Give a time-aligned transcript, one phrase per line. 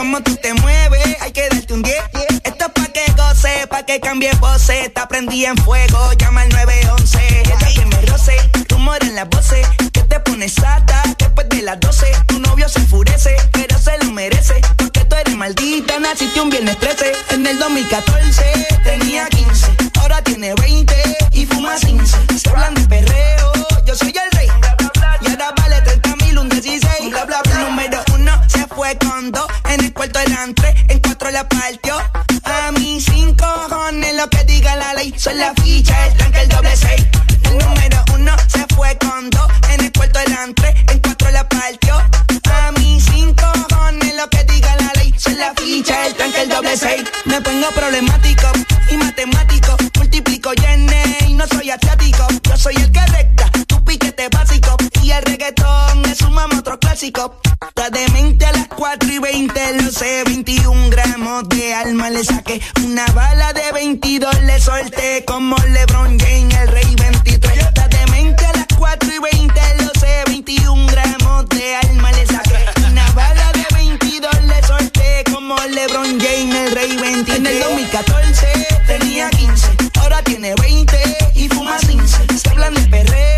[0.00, 1.96] Como tú te mueves, hay que darte un 10.
[2.44, 4.90] Esto es pa' que goce, pa' que cambie pose.
[4.90, 7.18] Te aprendí en fuego, llama al 911.
[7.40, 8.36] Ella que me roce,
[8.68, 9.66] rumor en las voces.
[9.92, 12.06] Que te pones sata después de las 12.
[12.28, 14.60] Tu novio se enfurece, pero se lo merece.
[14.76, 17.12] Porque tú eres maldita, naciste un viernes 13.
[17.30, 19.66] En el 2014 tenía 15,
[20.00, 20.94] ahora tiene 20
[21.32, 22.16] y fuma 15.
[22.38, 23.52] Se hablan de perreo,
[23.84, 24.37] yo soy el
[30.20, 31.96] en cuatro la partió.
[32.42, 35.14] A mí cinco cojones lo que diga la ley.
[35.16, 37.06] Son la ficha, el tranque, el doble seis.
[37.44, 41.94] El número uno se fue con dos en el cuarto delante, en cuatro la partió.
[41.96, 45.14] A mí cinco cojones lo que diga la ley.
[45.16, 47.04] Son la ficha, el tranque, el doble seis.
[47.24, 48.48] Me pongo problemático
[48.90, 49.76] y matemático.
[49.94, 52.26] Multiplico y y no soy asiático.
[52.42, 54.76] Yo soy el que recta, tu piquete básico.
[55.00, 57.40] Y el reggaetón es un mamá otro clásico.
[57.66, 62.60] Está demente a las 4 y 20, lo sé, 21 gramos de alma le saqué.
[62.84, 67.58] Una bala de 22 le solté como LeBron James, el rey 23.
[67.58, 72.58] Está demente a las 4 y 20, lo sé, 21 gramos de alma le saqué.
[72.90, 77.38] Una bala de 22 le solté como LeBron James, el rey 23.
[77.38, 78.46] En el 2014
[78.86, 79.68] tenía 15,
[80.00, 80.96] ahora tiene 20
[81.34, 82.38] y fuma 15.
[82.38, 83.37] Se hablan de perreo,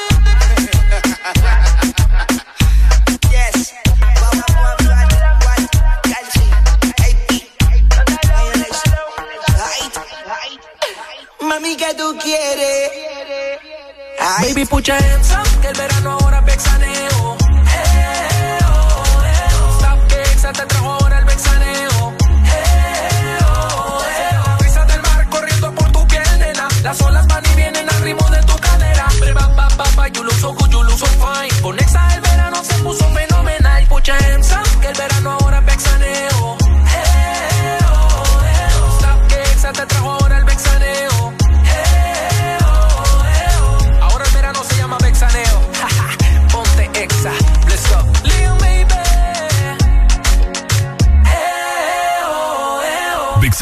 [11.81, 12.91] ¿Qué tú quieres?
[14.19, 17.37] Ay, Baby, up, que el verano ahora es vexaneo.
[17.37, 19.77] Eh, oh, eh, oh.
[19.77, 20.21] Stop que
[20.59, 22.13] te trajo ahora el vexaneo.
[22.45, 22.69] Eh,
[24.87, 26.67] del mar corriendo por tu piel, nena.
[26.83, 29.07] Las olas van y vienen al ritmo de tu cadera.
[29.33, 31.61] Ba, ba, ba, you look so good, you look so fine.
[31.63, 32.20] Con Exa el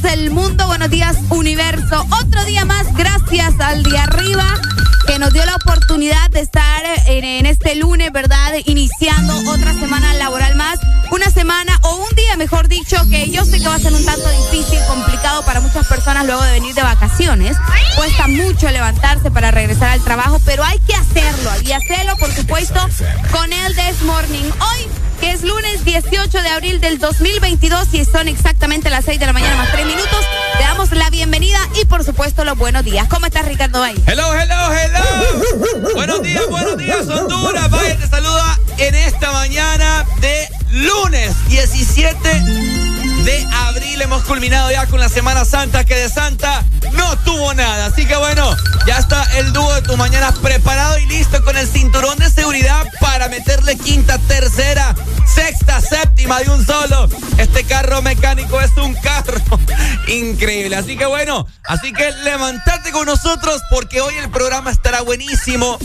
[0.00, 2.06] Buenos días el mundo, buenos días universo.
[2.24, 4.44] Otro día más, gracias al de arriba
[5.08, 8.52] que nos dio la oportunidad de estar en, en este lunes, ¿verdad?
[8.66, 10.78] Iniciando otra semana laboral más.
[11.10, 14.04] Una semana o un día, mejor dicho, que yo sé que va a ser un
[14.04, 17.56] tanto difícil, complicado para muchas personas luego de venir de vacaciones.
[17.96, 21.52] Cuesta mucho levantarse para regresar al trabajo, pero hay que hacerlo.
[21.64, 22.78] Y hacerlo, por supuesto,
[23.32, 24.44] con el This Morning.
[24.60, 29.26] Hoy que es lunes 18 de abril del 2022 y son exactamente las 6 de
[29.26, 30.26] la mañana más 3 minutos.
[30.58, 33.08] Le damos la bienvenida y por supuesto los buenos días.
[33.08, 34.00] ¿Cómo estás, Ricardo Bay?
[34.06, 34.97] Hello, hello, hello.
[35.94, 37.70] Buenos días, buenos días, Honduras.
[37.70, 42.97] Vaya, te saluda en esta mañana de lunes 17
[43.28, 44.00] de abril.
[44.00, 47.86] Hemos culminado ya con la Semana Santa, que de Santa no tuvo nada.
[47.86, 51.68] Así que bueno, ya está el dúo de tu mañana preparado y listo con el
[51.68, 54.94] cinturón de seguridad para meterle quinta, tercera,
[55.26, 57.06] sexta, séptima de un solo.
[57.36, 59.38] Este carro mecánico es un carro
[60.08, 60.76] increíble.
[60.76, 65.78] Así que bueno, así que levantate con nosotros porque hoy el programa estará buenísimo.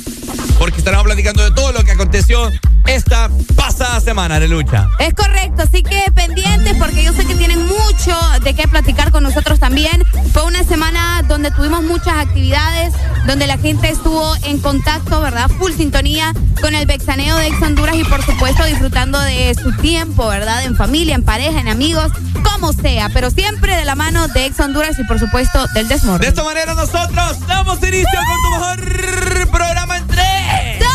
[0.60, 2.50] Porque estaremos platicando de todo lo que aconteció
[2.88, 4.90] esta pasada semana de lucha.
[5.00, 9.24] Es correcto, así que pendientes porque yo sé que tienen mucho de qué platicar con
[9.24, 10.04] nosotros también.
[10.32, 12.94] Fue una semana donde tuvimos muchas actividades,
[13.26, 15.50] donde la gente estuvo en contacto, ¿verdad?
[15.58, 16.32] Full sintonía
[16.62, 20.64] con el vexaneo de Ex Honduras y por supuesto disfrutando de su tiempo, ¿verdad?
[20.64, 22.12] En familia, en pareja, en amigos,
[22.44, 26.20] como sea, pero siempre de la mano de Ex Honduras y por supuesto del Desmor.
[26.20, 30.88] De esta manera nosotros damos inicio con tu mejor programa en 3, 2,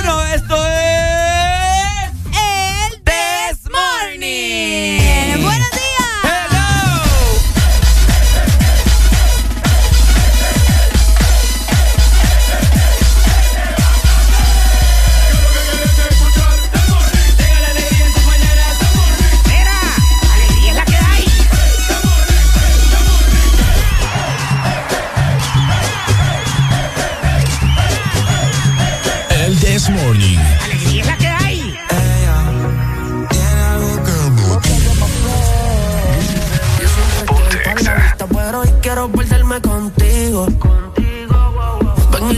[0.00, 0.24] 1.
[0.34, 2.10] Esto es...
[2.32, 5.03] El Desmorning.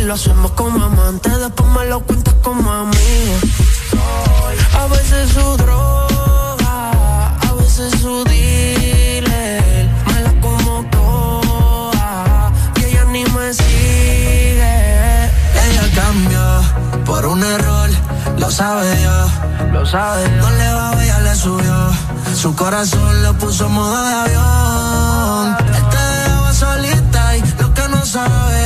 [0.06, 3.34] Lo hacemos como amantes, después me lo cuentas como amigo.
[4.78, 13.24] A veces su droga, a veces su dealer, me la como toda y ella ni
[13.24, 15.24] me sigue.
[15.66, 17.90] Ella cambió por un error,
[18.38, 20.28] lo sabe yo, lo sabe.
[20.38, 21.90] No le va ella le subió,
[22.32, 25.66] su corazón lo puso modo de avión
[26.56, 28.65] solita y lo que no sabes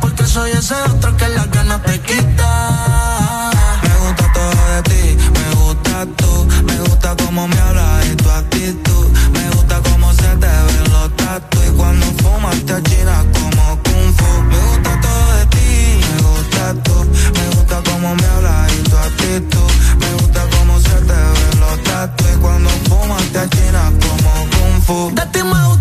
[0.00, 3.50] porque soy ese otro que la ganas te quita.
[3.82, 8.30] Me gusta todo de ti, me gusta tú, me gusta cómo me hablas y tu
[8.30, 13.78] actitud, me gusta cómo se te ven los tatu y cuando fumas te achinas como
[13.84, 14.42] kung fu.
[14.50, 16.96] Me gusta todo de ti, me gusta tú,
[17.36, 21.82] me gusta cómo me hablas y tu actitud, me gusta cómo se te ven los
[21.84, 25.71] tatu y cuando fumas te achinas como kung fu.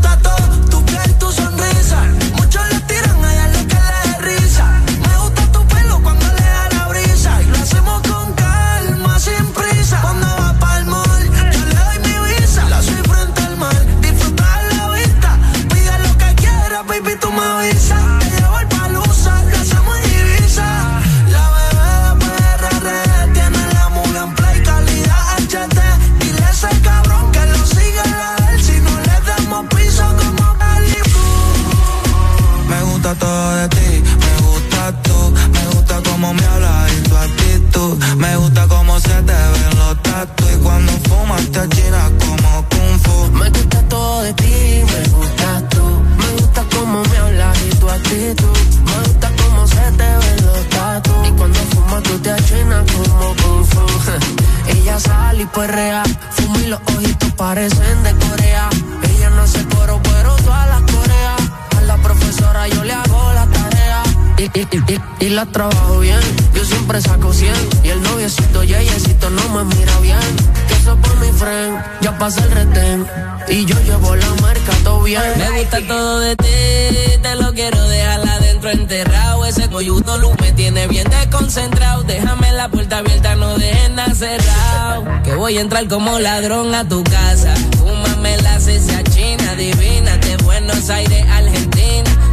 [65.22, 66.20] Y, la trabajo bien.
[66.54, 67.54] Yo siempre saco 100.
[67.84, 70.20] Y el noviecito yeyecito no me mira bien.
[70.68, 71.82] Que eso por mi friend.
[72.02, 73.08] Ya pasa el retén.
[73.48, 75.22] Y yo llevo la marca todo bien.
[75.38, 79.46] Me gusta todo de ti, te lo quiero dejar adentro enterrado.
[79.46, 82.04] Ese coyuto luz me tiene bien desconcentrado.
[82.04, 85.06] Déjame la puerta abierta, no dejes nada cerrado.
[85.24, 87.54] Que voy a entrar como ladrón a tu casa.
[87.78, 92.31] Fúmame la cesia china, divina, de Buenos Aires, Argentina.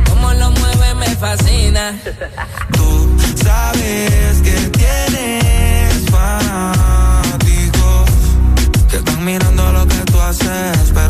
[1.19, 1.99] Fascina.
[2.77, 8.11] Tú sabes que tienes fanáticos
[8.91, 11.08] que están mirando lo que tú haces, pero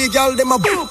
[0.00, 0.88] the girl them a boom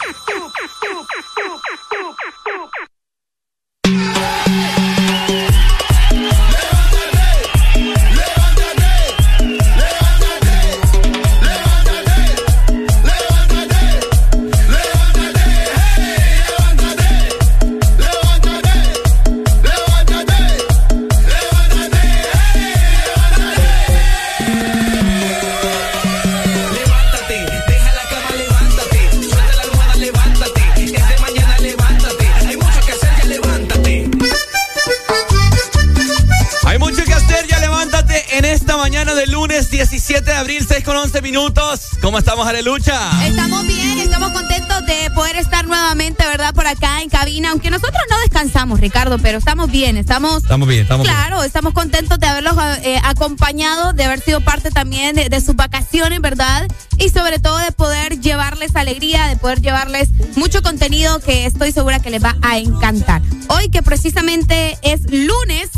[42.20, 43.26] estamos, Alelucha?
[43.26, 46.54] Estamos bien, estamos contentos de poder estar nuevamente, ¿verdad?
[46.54, 50.44] Por acá en cabina, aunque nosotros no descansamos, Ricardo, pero estamos bien, estamos...
[50.44, 51.16] Estamos bien, estamos bien.
[51.16, 55.56] Claro, estamos contentos de haberlos eh, acompañado, de haber sido parte también de, de sus
[55.56, 56.68] vacaciones, ¿verdad?
[56.98, 62.02] Y sobre todo de poder llevarles alegría, de poder llevarles mucho contenido que estoy segura
[62.02, 63.22] que les va a encantar.
[63.48, 65.69] Hoy que precisamente es lunes,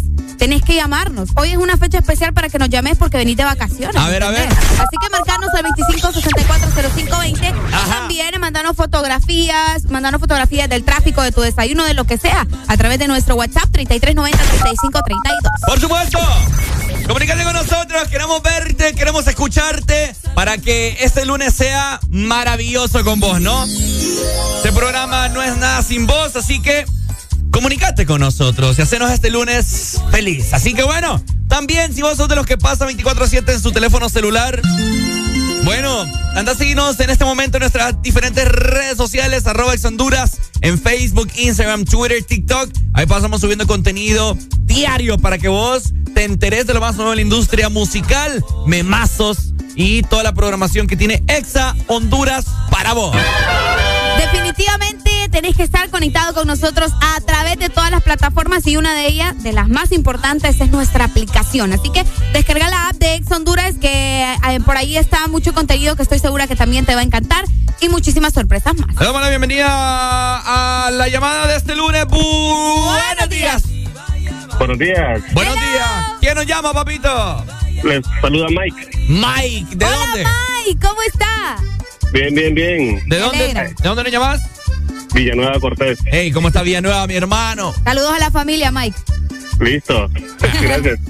[0.91, 1.29] llamarnos.
[1.35, 3.95] Hoy es una fecha especial para que nos llames porque venís de vacaciones.
[3.95, 4.47] A ver, a ver.
[4.49, 7.53] Así que marcarnos al 25640520.
[7.71, 7.99] Ajá.
[7.99, 12.77] También mandarnos fotografías, mandarnos fotografías del tráfico, de tu desayuno, de lo que sea, a
[12.77, 14.31] través de nuestro WhatsApp 3390-3532.
[15.65, 16.19] Por supuesto.
[17.07, 23.39] Comunícate con nosotros, queremos verte, queremos escucharte para que este lunes sea maravilloso con vos,
[23.41, 23.65] ¿no?
[24.57, 26.85] Este programa no es nada sin vos, así que
[27.51, 29.90] comunícate con nosotros y hacenos este lunes
[30.53, 34.07] Así que bueno, también si vos sos de los que pasa 24/7 en su teléfono
[34.07, 34.61] celular,
[35.63, 40.37] bueno, anda a seguirnos en este momento en nuestras diferentes redes sociales, arroba ex Honduras,
[40.61, 42.69] en Facebook, Instagram, Twitter, TikTok.
[42.93, 47.15] Ahí pasamos subiendo contenido diario para que vos te enteres de lo más nuevo de
[47.15, 53.15] la industria musical, memazos y toda la programación que tiene Exa Honduras para vos.
[54.17, 55.00] Definitivamente
[55.31, 59.07] tenéis que estar conectado con nosotros a través de todas las plataformas y una de
[59.07, 61.73] ellas, de las más importantes, es nuestra aplicación.
[61.73, 65.95] Así que descarga la app de Ex Honduras, que eh, por ahí está mucho contenido
[65.95, 67.45] que estoy segura que también te va a encantar
[67.79, 68.95] y muchísimas sorpresas más.
[68.99, 72.05] Le damos la bienvenida a la llamada de este lunes.
[72.05, 73.63] Bu- Buenos días.
[74.59, 75.21] Buenos días.
[75.33, 75.89] Buenos días.
[76.19, 77.45] ¿Quién nos llama, papito?
[77.83, 78.89] Les saluda Mike.
[79.07, 80.23] Mike, ¿de Hola, dónde?
[80.65, 81.57] Mike, ¿cómo está?
[82.13, 83.01] Bien, bien, bien.
[83.09, 83.47] ¿De dónde.
[83.53, 84.41] ¿De dónde nos llamas?
[85.13, 85.99] Villanueva Cortés.
[86.05, 87.73] Hey, ¿cómo está Villanueva, mi hermano?
[87.83, 88.97] Saludos a la familia, Mike.
[89.59, 90.09] Listo.
[90.61, 90.99] Gracias.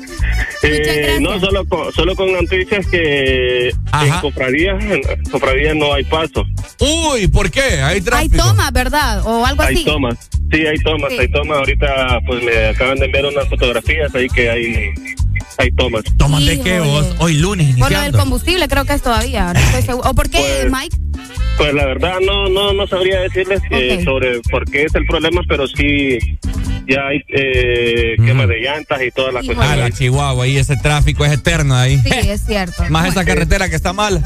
[0.64, 1.22] Eh, gracias.
[1.22, 4.06] no, solo con, solo con noticias que Ajá.
[4.18, 6.46] en cofradías, en cofradías no hay paso.
[6.80, 7.82] Uy, ¿por qué?
[7.82, 8.38] Hay Hay tráfico.
[8.38, 9.24] tomas, ¿verdad?
[9.26, 9.84] O algo Hay así.
[9.86, 10.18] tomas.
[10.52, 11.18] Sí, hay tomas, Sí.
[11.20, 11.58] hay tomas.
[11.58, 14.90] Ahorita pues me acaban de enviar unas fotografías ahí que hay,
[15.58, 16.04] hay tomas.
[16.18, 17.08] ¿Toman de qué vos?
[17.18, 18.20] Hoy lunes Por lo del iniciando.
[18.20, 19.54] combustible creo que es todavía.
[19.54, 20.10] No estoy seguro.
[20.12, 20.98] ¿O por qué, Pues, Mike?
[21.58, 25.42] Pues la verdad no no no sabría decirles eh, sobre por qué es el problema,
[25.48, 26.18] pero sí
[26.88, 29.66] ya hay eh, quema de llantas y todas las cosas.
[29.68, 31.98] Ah, la Chihuahua, y ese tráfico es eterno ahí.
[32.00, 32.84] Sí, es cierto.
[32.90, 34.24] Más esa carretera que está mal.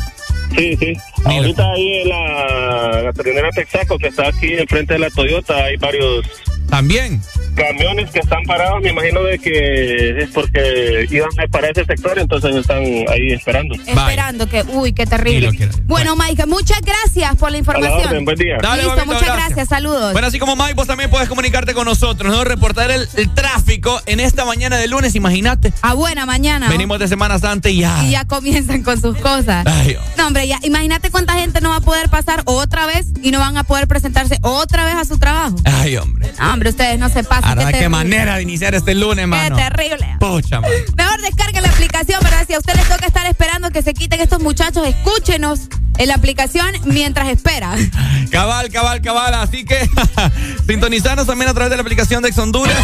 [0.55, 0.93] Sí, sí.
[1.25, 1.37] Mira.
[1.37, 6.25] Ahorita ahí en la gasolinera Texaco que está aquí enfrente de la Toyota hay varios
[6.69, 7.21] También.
[7.55, 8.81] Camiones que están parados.
[8.81, 13.75] Me imagino de que es porque iban para ese sector, entonces están ahí esperando.
[13.75, 15.51] Esperando que, uy, qué terrible.
[15.85, 18.07] Bueno, Mike, muchas gracias por la A la información.
[18.09, 18.57] orden, buen día.
[18.61, 19.45] Dale, Listo, muchas gracias.
[19.47, 19.69] gracias.
[19.69, 20.11] Saludos.
[20.13, 22.43] Bueno, así como Mike, vos también puedes comunicarte con nosotros, ¿no?
[22.43, 25.73] Reportar el, el tráfico en esta mañana de lunes, imagínate.
[25.81, 26.69] A buena mañana.
[26.69, 28.03] Venimos de Semana Santa y ya.
[28.05, 29.65] Y ya comienzan con sus cosas.
[29.65, 33.31] Ay, No, hombre, ya, imagínate cuánta gente no va a poder pasar otra vez y
[33.31, 35.55] no van a poder presentarse otra vez a su trabajo.
[35.65, 36.29] ay, hombre.
[36.39, 37.44] No, hombre, ustedes no se pasan.
[37.45, 39.55] Ahora, qué, qué manera de iniciar este lunes, Qué mano.
[39.55, 40.17] terrible.
[40.19, 40.73] Pucha, mano.
[40.97, 42.43] Mejor descarguen la aplicación, ¿verdad?
[42.47, 45.61] Si a ustedes toca estar esperando que se quiten estos muchachos, escúchenos
[45.97, 47.79] en la aplicación mientras esperan.
[48.31, 49.33] Cabal, cabal, cabal.
[49.35, 49.87] Así que
[50.67, 52.75] sintonizanos también a través de la aplicación de Ex Honduras.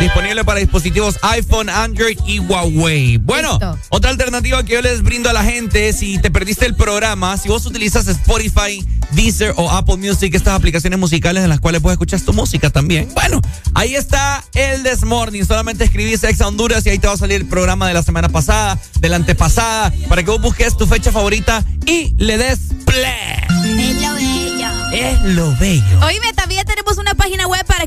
[0.00, 3.16] Disponible para dispositivos iPhone, Android y Huawei.
[3.16, 3.78] Bueno, Listo.
[3.88, 7.48] otra alternativa que yo les brindo a la gente, si te perdiste el programa, si
[7.48, 12.20] vos utilizas Spotify, Deezer o Apple Music, estas aplicaciones musicales en las cuales puedes escuchar
[12.20, 13.08] tu música también.
[13.14, 13.40] Bueno,
[13.74, 15.44] ahí está el This Morning.
[15.44, 18.28] Solamente escribís Ex Honduras y ahí te va a salir el programa de la semana
[18.28, 23.46] pasada, de la antepasada, para que vos busques tu fecha favorita y le des play.
[23.72, 24.92] Es lo bello.
[24.92, 26.06] Es lo bello.
[26.06, 27.86] Oíme, también tenemos una página web para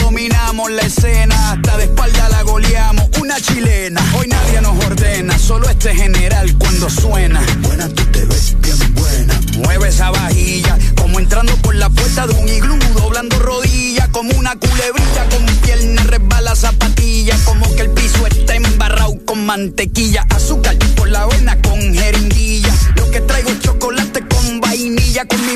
[0.11, 1.53] dominamos la escena.
[1.53, 4.01] Hasta de espalda la goleamos, una chilena.
[4.17, 7.41] Hoy nadie nos ordena, solo este general cuando suena.
[7.59, 9.39] Buena, tú te ves bien buena.
[9.63, 14.55] Mueve esa vajilla, como entrando por la puerta de un iglú, doblando rodillas, como una
[14.57, 21.09] culebrilla, con pierna resbala zapatilla, como que el piso está embarrado con mantequilla, azúcar por
[21.09, 22.73] la avena con jeringuilla.
[22.95, 25.55] Lo que traigo es chocolate con vainilla, con mi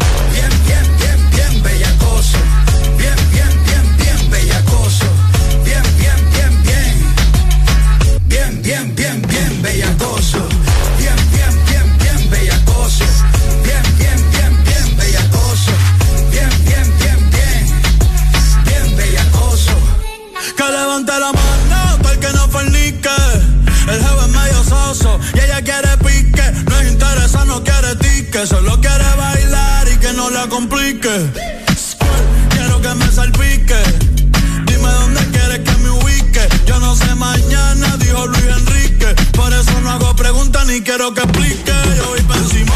[21.11, 23.09] Levante la mano el que no fornique.
[23.87, 26.43] El jefe es medio soso y ella quiere pique.
[26.69, 28.47] No es interesa, no quiere tique.
[28.47, 31.31] Solo quiere bailar y que no la complique.
[32.51, 33.75] Quiero que me salpique.
[34.65, 36.47] Dime dónde quieres que me ubique.
[36.65, 39.07] Yo no sé mañana, dijo Luis Enrique.
[39.33, 41.73] Por eso no hago preguntas ni quiero que explique.
[41.97, 42.73] Yo voy pa' encima,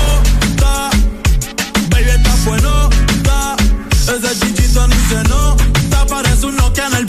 [1.90, 3.56] Baby, está bueno, está.
[3.92, 6.06] Ese chichito ni se nota.
[6.10, 7.05] Parece un Nokia en el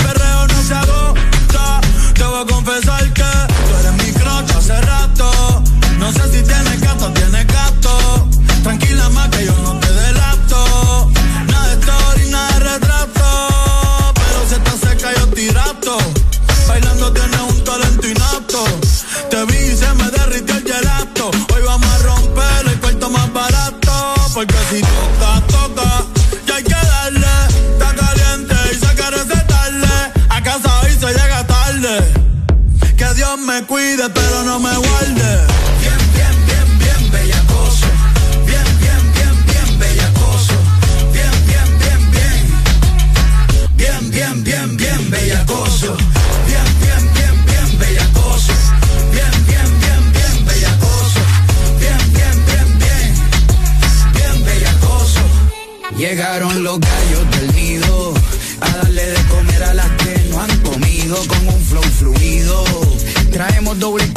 [2.67, 2.96] Te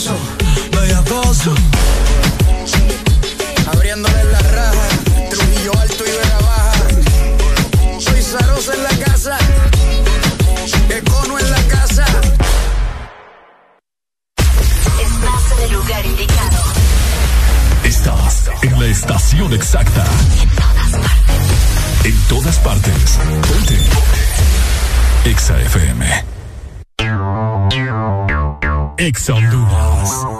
[0.00, 0.16] bellacoso.
[0.70, 1.54] Bellacoso.
[3.72, 4.88] Abriéndole la raja.
[5.30, 8.00] Trujillo alto y Vega baja.
[8.00, 9.38] Soy Zarosa en la casa.
[10.88, 12.06] Econo en la casa.
[15.00, 16.62] Estás en el lugar indicado.
[17.84, 20.04] Estás en la estación exacta.
[22.04, 23.18] En todas partes.
[23.48, 23.78] Ponte.
[25.24, 26.30] Exa FM.
[29.00, 29.89] Exa Honduras.
[30.00, 30.39] Enter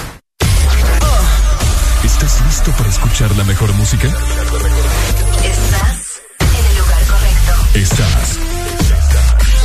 [2.61, 4.07] ¿Estás listo para escuchar la mejor música?
[4.07, 4.21] Estás
[6.39, 7.53] en el lugar correcto.
[7.73, 8.37] Estás.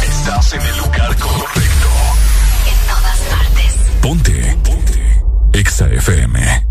[0.03, 1.89] Estás en el lugar correcto.
[2.67, 3.75] En todas partes.
[4.01, 4.57] Ponte.
[4.65, 5.23] Ponte.
[5.53, 6.67] Exa FM.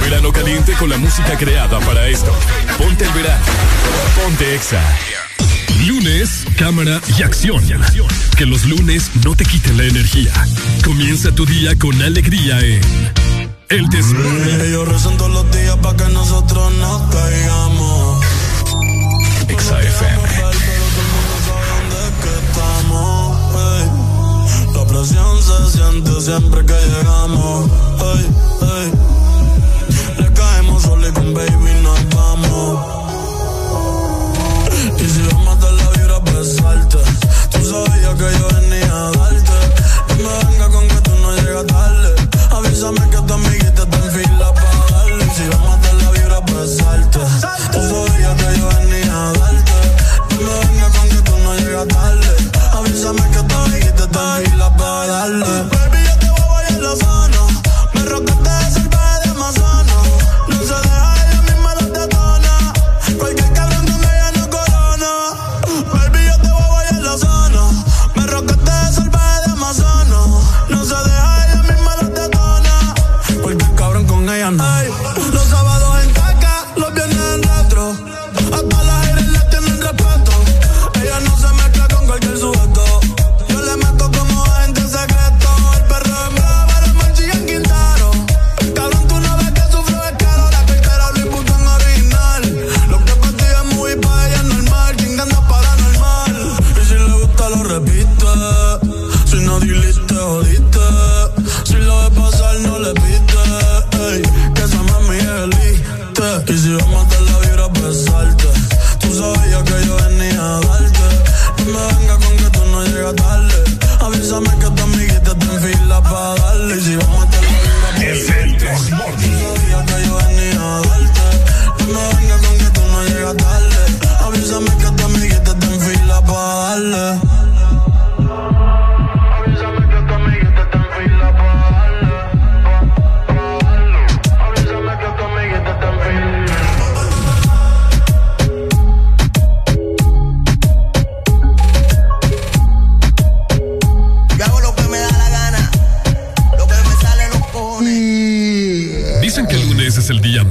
[0.00, 2.34] Verano caliente con la música creada para esto.
[2.78, 3.44] Ponte el verano.
[4.16, 4.80] Ponte Exa.
[5.86, 7.62] Lunes, cámara y acción.
[8.38, 10.32] Que los lunes no te quiten la energía.
[10.84, 12.80] Comienza tu día con alegría en
[13.70, 14.60] El Desmorning.
[14.62, 18.24] Ellos rezan todos los días para que nosotros no caigamos.
[19.46, 20.28] Exa FM.
[24.74, 27.70] La presión se siente siempre que llegamos.
[30.18, 31.79] Le caemos solo con baby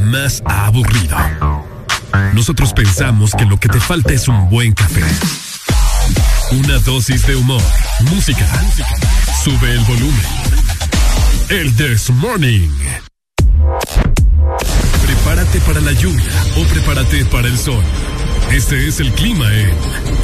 [0.09, 1.17] más aburrido.
[2.33, 5.03] Nosotros pensamos que lo que te falta es un buen café.
[6.51, 7.61] Una dosis de humor,
[8.11, 8.45] música.
[9.43, 10.25] Sube el volumen.
[11.49, 12.69] El This Morning.
[15.05, 17.83] Prepárate para la lluvia o prepárate para el sol.
[18.51, 19.71] Este es el clima en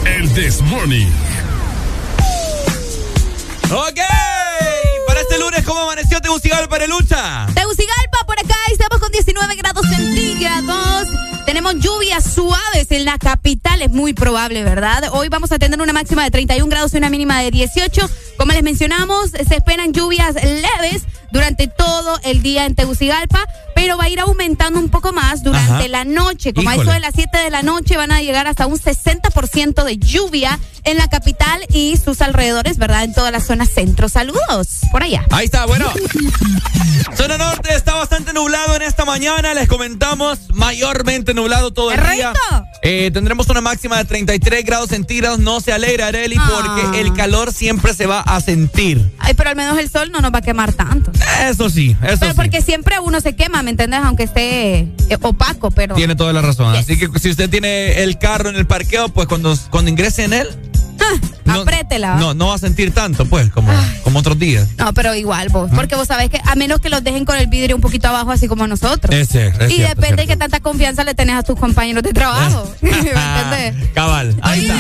[0.05, 1.09] El This Morning.
[3.69, 4.24] Ok.
[5.35, 7.45] Este lunes, ¿cómo amaneció Tegucigalpa lucha?
[7.53, 11.09] Tegucigalpa, por acá estamos con 19 grados centígrados.
[11.45, 15.09] Tenemos lluvias suaves en la capital, es muy probable, ¿verdad?
[15.11, 18.09] Hoy vamos a tener una máxima de 31 grados y una mínima de 18.
[18.37, 23.45] Como les mencionamos, se esperan lluvias leves durante todo el día en Tegucigalpa,
[23.75, 26.53] pero va a ir aumentando un poco más durante la noche.
[26.53, 29.83] Como a eso de las 7 de la noche van a llegar hasta un 60%
[29.83, 33.03] de lluvia en la capital y sus alrededores, ¿verdad?
[33.03, 34.07] En toda la zona centro.
[34.07, 35.25] Saludos por allá.
[35.31, 35.91] Ahí está, bueno.
[37.15, 39.53] zona norte está bastante nublado en esta mañana.
[39.53, 42.33] Les comentamos, mayormente nublado todo el día.
[42.81, 45.39] Eh, tendremos una máxima de 33 grados centígrados.
[45.39, 49.01] No se alegra, Areli, porque el calor siempre se va a sentir.
[49.19, 51.11] Ay, pero al menos el sol no nos va a quemar tanto.
[51.49, 54.01] Eso sí, eso Pero porque siempre uno se quema, ¿me entiendes?
[54.03, 55.95] Aunque esté eh, opaco, pero.
[55.95, 56.75] Tiene toda la razón.
[56.75, 60.33] Así que si usted tiene el carro en el parqueo, pues cuando, cuando ingrese en
[60.33, 60.47] él.
[61.05, 62.15] Ah, no, aprétela.
[62.15, 63.71] No, no va a sentir tanto, pues, como,
[64.03, 64.67] como otros días.
[64.77, 65.69] No, pero igual vos.
[65.75, 68.31] Porque vos sabés que a menos que los dejen con el vidrio un poquito abajo,
[68.31, 69.13] así como nosotros.
[69.13, 69.33] Es
[69.69, 72.69] y depende de qué tanta confianza le tenés a tus compañeros de trabajo.
[72.81, 73.89] ¿Me entiendes?
[73.93, 74.35] Cabal.
[74.41, 74.75] Ahí está.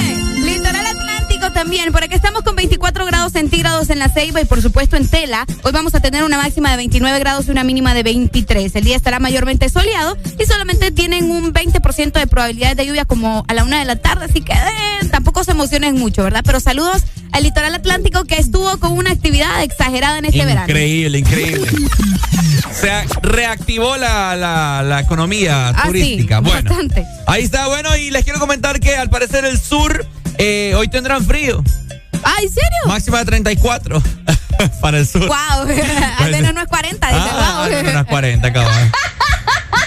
[0.45, 1.04] Litoral
[1.53, 1.91] También.
[1.91, 5.45] Por aquí estamos con 24 grados centígrados en la Ceiba y por supuesto en Tela.
[5.63, 8.75] Hoy vamos a tener una máxima de 29 grados y una mínima de 23.
[8.75, 13.45] El día estará mayormente soleado y solamente tienen un 20% de probabilidades de lluvia como
[13.47, 14.25] a la una de la tarde.
[14.25, 16.41] Así que eh, tampoco se emocionen mucho, ¿verdad?
[16.43, 20.67] Pero saludos al litoral atlántico que estuvo con una actividad exagerada en este verano.
[20.67, 21.67] Increíble, increíble.
[22.73, 24.35] Se reactivó la,
[24.83, 26.39] la, economía ah, turística.
[26.39, 27.05] bueno, bastante.
[27.27, 30.05] ahí está, bueno, y les quiero comentar que al parecer el sur
[30.37, 31.63] eh, hoy tendrán frío.
[32.23, 32.79] ¿Ah, en serio?
[32.87, 34.01] Máxima de 34
[34.81, 35.27] para el sur.
[35.27, 35.67] Wow,
[36.17, 37.93] al menos no es 40, dice, ah, wow.
[37.93, 38.91] No es 40, cabrón.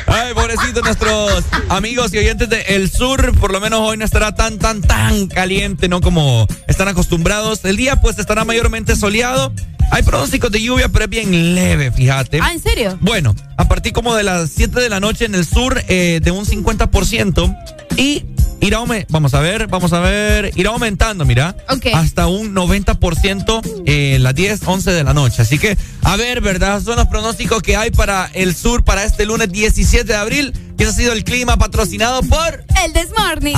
[0.07, 4.59] Ay, pobrecito, nuestros amigos y oyentes del sur, por lo menos hoy no estará tan,
[4.59, 6.01] tan, tan caliente, ¿no?
[6.01, 7.65] Como están acostumbrados.
[7.65, 9.53] El día, pues, estará mayormente soleado.
[9.91, 12.41] Hay pronósticos de lluvia, pero es bien leve, fíjate.
[12.43, 12.99] Ah, ¿en serio?
[13.01, 16.31] Bueno, a partir como de las 7 de la noche en el sur, eh, de
[16.31, 17.57] un 50%.
[17.97, 18.25] Y
[18.61, 21.57] irá vamos a ver, vamos a ver, irá aumentando, mira,
[21.95, 25.43] hasta un 90% en las 10, 11 de la noche.
[25.43, 26.83] Así que, a ver, ¿verdad?
[26.83, 30.85] Son los pronósticos que hay para el sur para este lunes 17 de abril, que
[30.85, 32.65] ha sido el clima patrocinado por...
[32.85, 33.57] El Desmorning.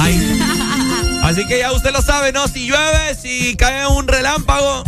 [1.23, 2.49] Así que ya usted lo sabe, ¿no?
[2.49, 4.85] Si llueve, si cae un relámpago...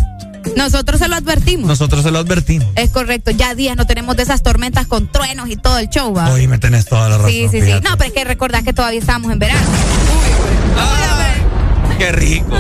[0.57, 1.67] Nosotros se lo advertimos.
[1.67, 2.69] Nosotros se lo advertimos.
[2.75, 3.31] Es correcto.
[3.31, 6.31] Ya días no tenemos de esas tormentas con truenos y todo el show, ¿va?
[6.31, 7.31] Hoy me tenés toda la razón.
[7.31, 7.73] Sí, sí, sí.
[7.83, 9.61] No, pero es que recordás que todavía estábamos en verano.
[11.91, 12.57] Uy, qué rico.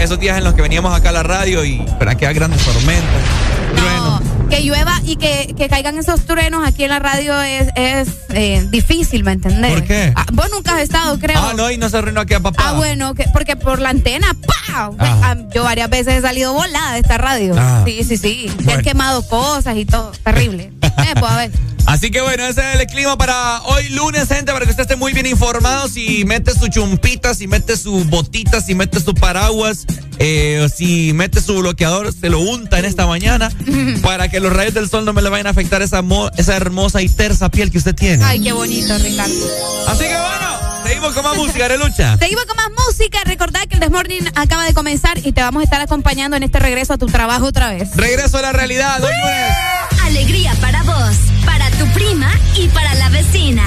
[0.00, 3.22] esos, días, en los que veníamos acá a la radio y para que grandes tormentas,
[3.76, 8.08] truenos que llueva y que, que, caigan esos truenos aquí en la radio es, es
[8.34, 9.72] eh, difícil, ¿me entendés?
[9.72, 10.12] ¿Por qué?
[10.14, 11.38] Ah, vos nunca has estado, creo.
[11.40, 12.62] Ah, no, y no se arruinó aquí a papá.
[12.62, 14.90] Ah, bueno, que, porque por la antena, ¡pah!
[14.98, 17.54] Ah, yo varias veces he salido volada de esta radio.
[17.56, 17.82] Ah.
[17.86, 18.52] Sí, sí, sí.
[18.62, 18.80] Bueno.
[18.80, 20.12] He quemado cosas y todo.
[20.22, 20.64] Terrible.
[20.82, 21.50] eh, pues a ver.
[21.86, 24.96] Así que bueno, ese es el clima para hoy lunes, gente, para que usted esté
[24.96, 25.88] muy bien informado.
[25.88, 29.84] Si mete su chumpita, si mete sus botitas, si mete su paraguas,
[30.18, 33.50] eh, si mete su bloqueador, se lo unta en esta mañana
[34.02, 36.02] para que los rayos del sol no me le vayan a afectar esa,
[36.36, 38.24] esa hermosa y tersa piel que usted tiene.
[38.24, 39.34] Ay, qué bonito, Ricardo.
[39.86, 42.16] Así que bueno, seguimos con más música, Relucha.
[42.18, 43.22] Seguimos con más música.
[43.24, 46.58] Recordad que el Desmorning acaba de comenzar y te vamos a estar acompañando en este
[46.58, 47.96] regreso a tu trabajo otra vez.
[47.96, 49.00] Regreso a la realidad,
[50.04, 53.64] Alegría para vos, para tu prima y para la vecina.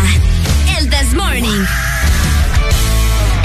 [0.78, 1.66] El Desmorning.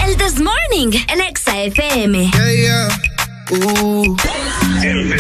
[0.07, 2.31] El Desmorning, el Exa FM.
[2.33, 3.10] Yeah, yeah.
[3.53, 4.17] Uh.
[4.81, 5.11] El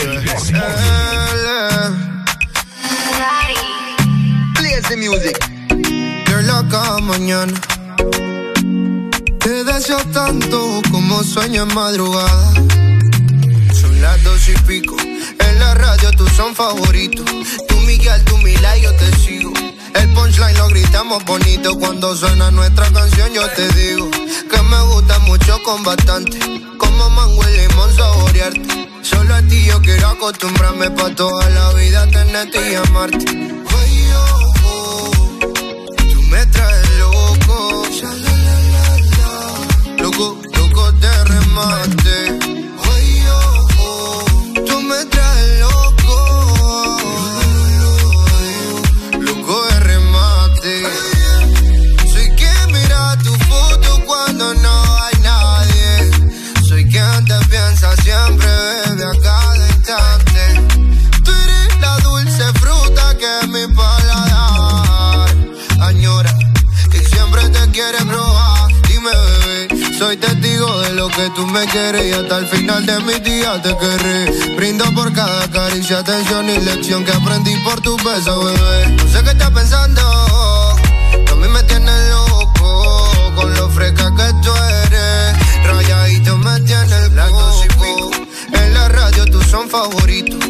[4.54, 5.36] Play the music.
[6.26, 7.60] Verla cada mañana.
[9.40, 12.52] Te deseo tanto como sueño en madrugada.
[13.74, 14.96] Son las dos y pico.
[15.00, 17.26] En la radio tú son favoritos.
[17.66, 19.52] Tú Miguel, tú Mila y yo te sigo.
[19.92, 23.32] El punchline lo gritamos bonito cuando suena nuestra canción.
[23.34, 26.38] Yo te digo que me gusta mucho con bastante.
[27.00, 28.88] Como mango y limón saborearte.
[29.00, 33.24] Solo a ti yo quiero acostumbrarme pa' toda la vida tenerte y amarte.
[36.12, 37.86] tú me traes loco.
[39.96, 41.99] Loco, loco de remate.
[70.00, 73.60] Soy testigo de lo que tú me quieres y hasta el final de mi día
[73.60, 74.56] te querré.
[74.56, 78.96] Brindo por cada caricia, atención y lección que aprendí por tu beso, bebé.
[78.96, 84.50] No sé qué estás pensando, a mí me tienes loco con lo fresca que tú
[84.86, 85.66] eres.
[85.66, 88.10] Rayadito me tiene el coco.
[88.54, 90.49] En la radio tú son favoritos.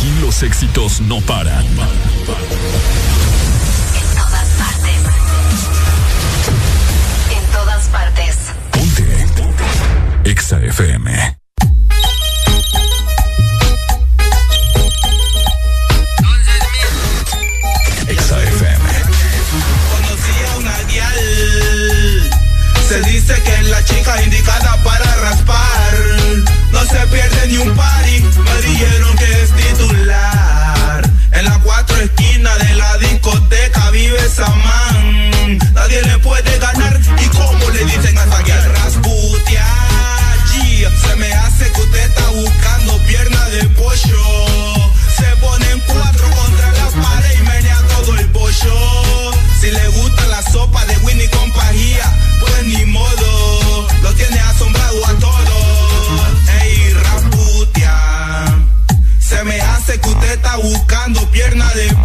[0.00, 1.62] Aquí los éxitos no paran.
[1.62, 1.74] En
[4.16, 4.96] todas partes.
[7.36, 8.36] En todas partes.
[8.70, 9.02] Ponte.
[9.36, 9.64] Ponte.
[10.24, 11.36] Exa FM.
[18.08, 18.88] Exa FM.
[19.92, 22.30] Conocía una dial.
[22.88, 25.94] Se dice que es la chica indicada para raspar.
[26.72, 28.20] No se pierde ni un party.
[28.22, 29.19] Me dijeron
[29.52, 31.10] titular.
[31.32, 35.58] En las cuatro esquinas de la discoteca vive Samán.
[35.72, 36.98] Nadie le puede ganar.
[37.18, 38.72] ¿Y como le dicen a saquear?
[38.72, 39.66] Rasputia.
[40.80, 44.39] Se me hace que usted está buscando pierna de pollo.
[60.56, 61.99] buscando pierna de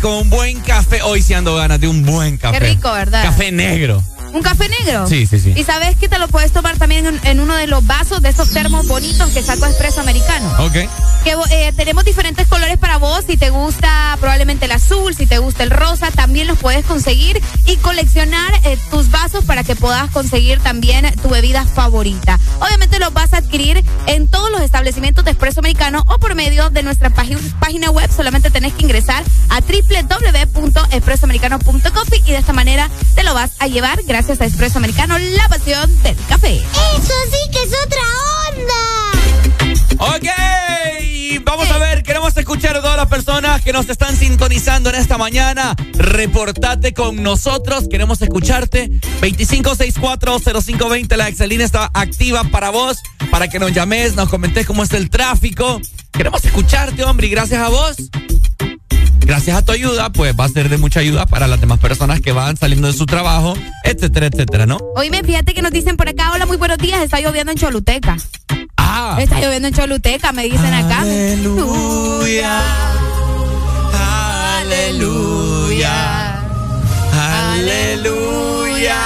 [0.00, 1.02] Rico, un buen café.
[1.02, 2.58] Hoy sí ando ganas de un buen café.
[2.58, 3.22] Qué rico, ¿verdad?
[3.22, 4.02] Café negro.
[4.32, 5.06] ¿Un café negro?
[5.06, 5.52] Sí, sí, sí.
[5.56, 8.28] Y sabes que te lo puedes tomar también en, en uno de los vasos de
[8.28, 10.48] esos termos bonitos que saco Espresso Americano.
[10.60, 10.76] Ok.
[11.24, 13.24] Que eh, tenemos diferentes colores para vos.
[13.26, 17.40] Si te gusta probablemente el azul, si te gusta el rosa, también los puedes conseguir
[17.66, 22.38] y coleccionar eh, tus vasos para que puedas conseguir también tu bebida favorita.
[22.60, 26.70] Obviamente los vas a adquirir en todos los establecimientos de Espresso Americano o por medio
[26.70, 28.10] de nuestra página, web.
[28.14, 32.90] Solamente tenés que ingresar a www.espressoamericano.coffee y de esta manera
[33.20, 36.56] te lo vas a llevar gracias a Espresso Americano, la pasión del café.
[36.56, 38.00] Eso sí que es otra
[38.48, 38.80] onda.
[40.14, 40.24] Ok,
[41.44, 45.18] vamos a ver, queremos escuchar a todas las personas que nos están sintonizando en esta
[45.18, 45.76] mañana.
[45.92, 48.88] Reportate con nosotros, queremos escucharte.
[49.20, 54.94] 25640520, la Excelina está activa para vos, para que nos llames, nos comentes cómo es
[54.94, 55.78] el tráfico.
[56.10, 58.09] Queremos escucharte, hombre, y gracias a vos
[59.30, 62.20] gracias a tu ayuda, pues va a ser de mucha ayuda para las demás personas
[62.20, 63.54] que van saliendo de su trabajo,
[63.84, 64.78] etcétera, etcétera, ¿no?
[64.96, 68.16] Oíme, fíjate que nos dicen por acá, hola, muy buenos días, está lloviendo en Choluteca.
[68.76, 69.18] Ah.
[69.20, 71.02] Está lloviendo en Choluteca, me dicen acá.
[71.02, 72.60] Aleluya.
[74.62, 76.40] Aleluya.
[77.62, 78.96] Aleluya.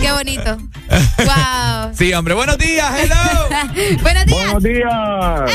[0.00, 0.56] Qué bonito.
[1.18, 1.83] wow.
[1.96, 3.48] Sí, hombre, buenos días, hello.
[4.02, 4.52] buenos días.
[4.52, 5.50] Buenos días.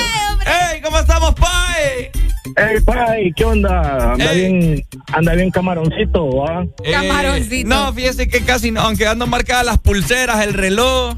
[0.46, 2.10] Hey, ¿cómo estamos, Pai?
[2.56, 4.14] Hey, Pai, ¿qué onda?
[4.14, 4.40] Anda Ey.
[4.40, 6.64] bien, anda bien camaroncito, ¿va?
[6.84, 7.68] Eh, Camaroncito.
[7.68, 11.16] no, fíjese que casi no, aunque ando marcadas las pulseras, el reloj,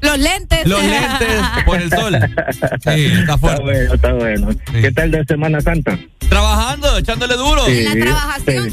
[0.00, 0.66] Los lentes.
[0.66, 1.28] los lentes
[1.66, 2.16] por el sol.
[2.18, 3.62] Sí, está Está fuerte.
[3.62, 4.52] bueno, está bueno.
[4.52, 4.80] Sí.
[4.80, 5.98] ¿Qué tal de Semana Santa?
[6.30, 7.66] Trabajando, echándole duro.
[7.66, 8.72] En la trabajación.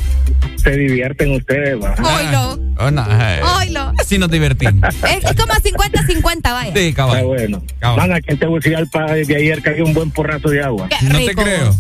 [0.72, 1.96] Se divierten ustedes, va.
[2.18, 2.60] Oilo.
[2.80, 3.92] Oh, no, eh, Oilo.
[4.00, 4.84] Así nos divertimos.
[5.04, 6.74] Es, es como 50-50, vaya.
[6.74, 7.28] Sí, Está caballo.
[7.28, 7.64] bueno.
[7.80, 7.98] Cabal.
[7.98, 10.88] Van aquí en Tegucigalpa desde ayer cayó un buen porrazo de agua.
[10.90, 11.42] Qué No te rico.
[11.44, 11.76] creo.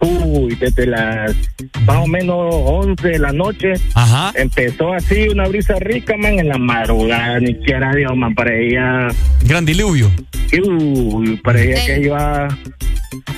[0.00, 1.36] Uy, desde las
[1.84, 4.32] más o menos 11 de la noche Ajá.
[4.34, 9.08] empezó así una brisa rica, man, en la madrugada, ni siquiera Dios, man, parecía,
[9.44, 10.10] Gran diluvio.
[10.64, 11.86] uy, parecía Sí.
[11.86, 12.48] que iba,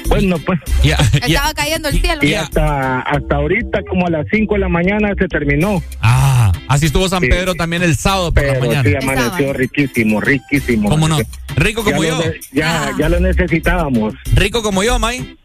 [0.09, 1.27] bueno, pues, Ya, ya.
[1.27, 2.21] Estaba cayendo el cielo.
[2.23, 6.87] y hasta, hasta ahorita, como a las 5 de la mañana se terminó, Ah, así
[6.87, 7.29] estuvo San Sí.
[7.29, 8.89] Pedro también el sábado por la pero mañana.
[8.89, 10.89] sí amaneció riquísimo, riquísimo.
[10.89, 11.19] ¿Cómo no?
[11.57, 12.19] Rico como ya yo.
[12.19, 12.91] Lo, ya, Ah.
[12.99, 14.15] ya lo necesitábamos.
[14.35, 15.37] Rico como yo, May.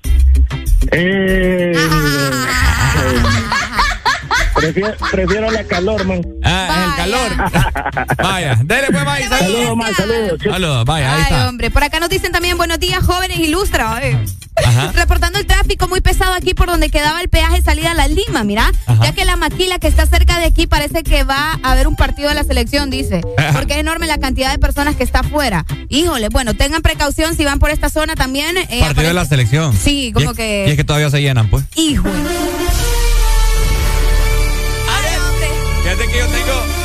[0.92, 1.74] Eh,
[4.56, 6.22] prefiero, prefiero la calor, man.
[6.44, 6.96] Ah, el Vaya.
[6.98, 8.16] calor.
[8.18, 9.24] Vaya, dele pues, May.
[9.24, 9.40] Saludos.
[9.40, 10.40] Saludos, man, saludos.
[10.44, 11.50] Saludos, vaya, ahí Ay, está.
[11.50, 11.72] hombre.
[11.72, 14.00] Por acá nos dicen también buenos días, jóvenes ilustra.
[14.02, 14.18] eh.
[14.66, 14.92] Ajá.
[14.96, 18.44] Reportando el tráfico muy pesado aquí por donde quedaba el peaje salida a la Lima,
[18.44, 18.72] mira.
[18.86, 19.04] Ajá.
[19.06, 21.96] Ya que la maquila que está cerca de aquí parece que va a haber un
[21.96, 23.22] partido de la selección, dice.
[23.38, 23.54] Ajá.
[23.54, 25.66] Porque es enorme la cantidad de personas que está afuera.
[25.90, 28.58] Híjole, bueno, tengan precaución si van por esta zona también.
[28.58, 29.76] eh, Partido de la selección.
[29.78, 31.64] Sí, como Y es- que- Y es que todavía se llenan, pues.
[31.76, 32.08] Hijo.
[35.84, 36.77] Fíjate que yo tengo.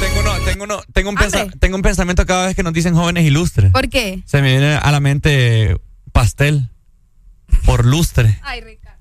[0.00, 2.94] Tengo, uno, tengo uno, tengo un, pensa- tengo un pensamiento cada vez que nos dicen
[2.94, 3.72] jóvenes ilustres.
[3.72, 4.22] ¿Por qué?
[4.26, 5.76] Se me viene a la mente
[6.12, 6.68] pastel
[7.64, 8.38] por lustre.
[8.42, 8.98] Ay, Ricardo.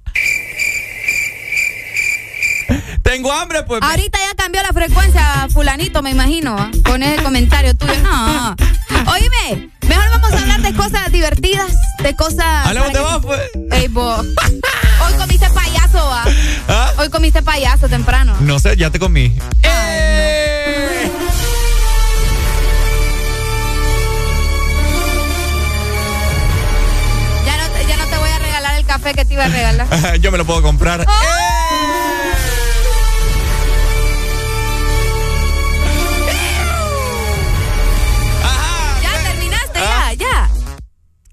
[3.08, 3.82] Tengo hambre, pues.
[3.82, 6.70] Ahorita ya cambió la frecuencia, fulanito, me imagino, ¿ah?
[6.84, 7.94] con ese comentario tuyo.
[8.04, 8.54] No.
[9.14, 11.72] Oíme, mejor vamos a hablar de cosas divertidas,
[12.04, 12.68] de cosas...
[12.68, 13.42] Hablemos de vos, pues.
[13.72, 14.26] Ey, vos.
[15.08, 16.26] Hoy comiste payaso, ¿va?
[16.68, 16.92] ¿Ah?
[16.98, 18.36] Hoy comiste payaso temprano.
[18.42, 19.34] No sé, ya te comí.
[19.64, 21.10] ¡Eh!
[27.46, 29.48] Ya no, te- ya no te voy a regalar el café que te iba a
[29.48, 30.20] regalar.
[30.20, 31.02] Yo me lo puedo comprar.
[31.08, 31.67] Ajá.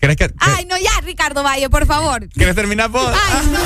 [0.05, 2.29] ¿Crees que, Ay, no, ya, Ricardo Valle, por favor.
[2.29, 3.09] ¿Quieres terminar vos?
[3.09, 3.59] Ay, no.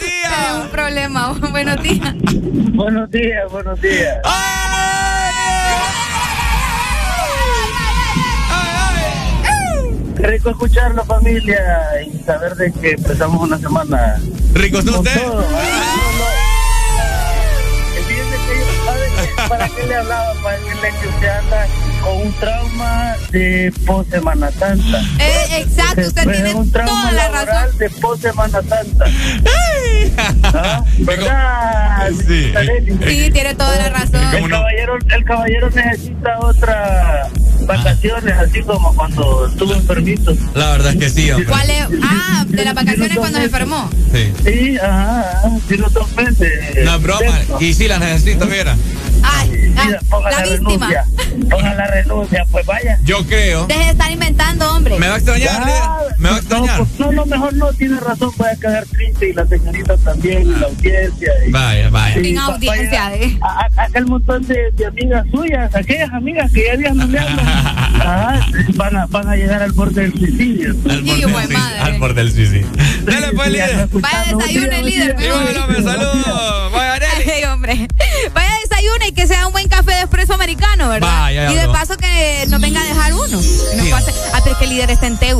[0.00, 0.62] Días.
[0.62, 1.32] un problema.
[1.52, 2.14] Buenos días.
[2.72, 4.16] Buenos días, buenos días.
[10.16, 14.18] Qué rico escucharlo, familia, y saber de que empezamos una semana
[14.54, 14.92] Ricos de
[19.50, 19.68] ¿sabe qué?
[19.68, 21.66] para que le hablaba para decirle que usted anda
[22.02, 25.00] con un trauma de post Semana Santa.
[25.18, 27.78] Eh, exacto, usted tiene un trauma toda la laboral razón.
[27.78, 29.04] de post Semana Santa.
[30.44, 30.84] ¿Ah?
[30.98, 32.10] ¿Verdad?
[32.26, 32.52] Sí.
[33.06, 34.34] Sí, tiene toda la razón.
[34.34, 37.28] El caballero, el caballero necesita otra
[37.78, 40.34] vacaciones, así como cuando estuvo enfermito.
[40.54, 41.46] La verdad es que sí, hombre.
[41.48, 41.88] ¿Cuál es?
[42.02, 43.90] Ah, de las vacaciones cuando se enfermó.
[44.12, 44.32] Sí.
[44.44, 46.84] Sí, ajá, si no dos meses.
[46.84, 47.40] No broma.
[47.60, 48.76] Y sí la necesito, mira.
[49.22, 50.88] Ay, ah, ponga la la, víctima.
[50.88, 51.04] renuncia.
[51.50, 52.98] Ponga la renuncia, pues vaya.
[53.04, 53.66] Yo creo.
[53.66, 54.98] Deje de estar inventando, hombre.
[54.98, 56.16] ¿Me va a extrañar, líder?
[56.18, 56.78] ¿Me va a extrañar?
[56.80, 60.42] No, pues, no, no, mejor no, tiene razón, puede quedar triste y la señorita también,
[60.42, 61.32] y la audiencia.
[61.46, 62.14] Y, Vaya, vaya.
[62.14, 63.38] Sin y audiencia, vaya eh.
[63.42, 66.96] a- a- aquel montón de, de amigas suyas, aquellas amigas que ya habían
[67.60, 70.70] ajá, van, a, van a llegar al borde del suicidio.
[70.70, 71.78] Al borde de del madre.
[71.80, 72.66] al borde del suicidio.
[73.04, 73.88] Dale, pues, líder.
[73.92, 75.16] Vaya día, líder.
[76.72, 77.88] Vaya, hombre.
[78.34, 78.50] Vaya
[78.80, 81.08] desayune y que sea un buen café de espresso americano, ¿verdad?
[81.08, 81.72] Vaya, y de habló.
[81.72, 83.26] paso que nos venga a dejar uno.
[83.26, 83.30] Y
[83.76, 83.90] nos Sí.
[83.90, 85.18] pase- Ah, pero es que el líder está en.
[85.20, 85.34] Que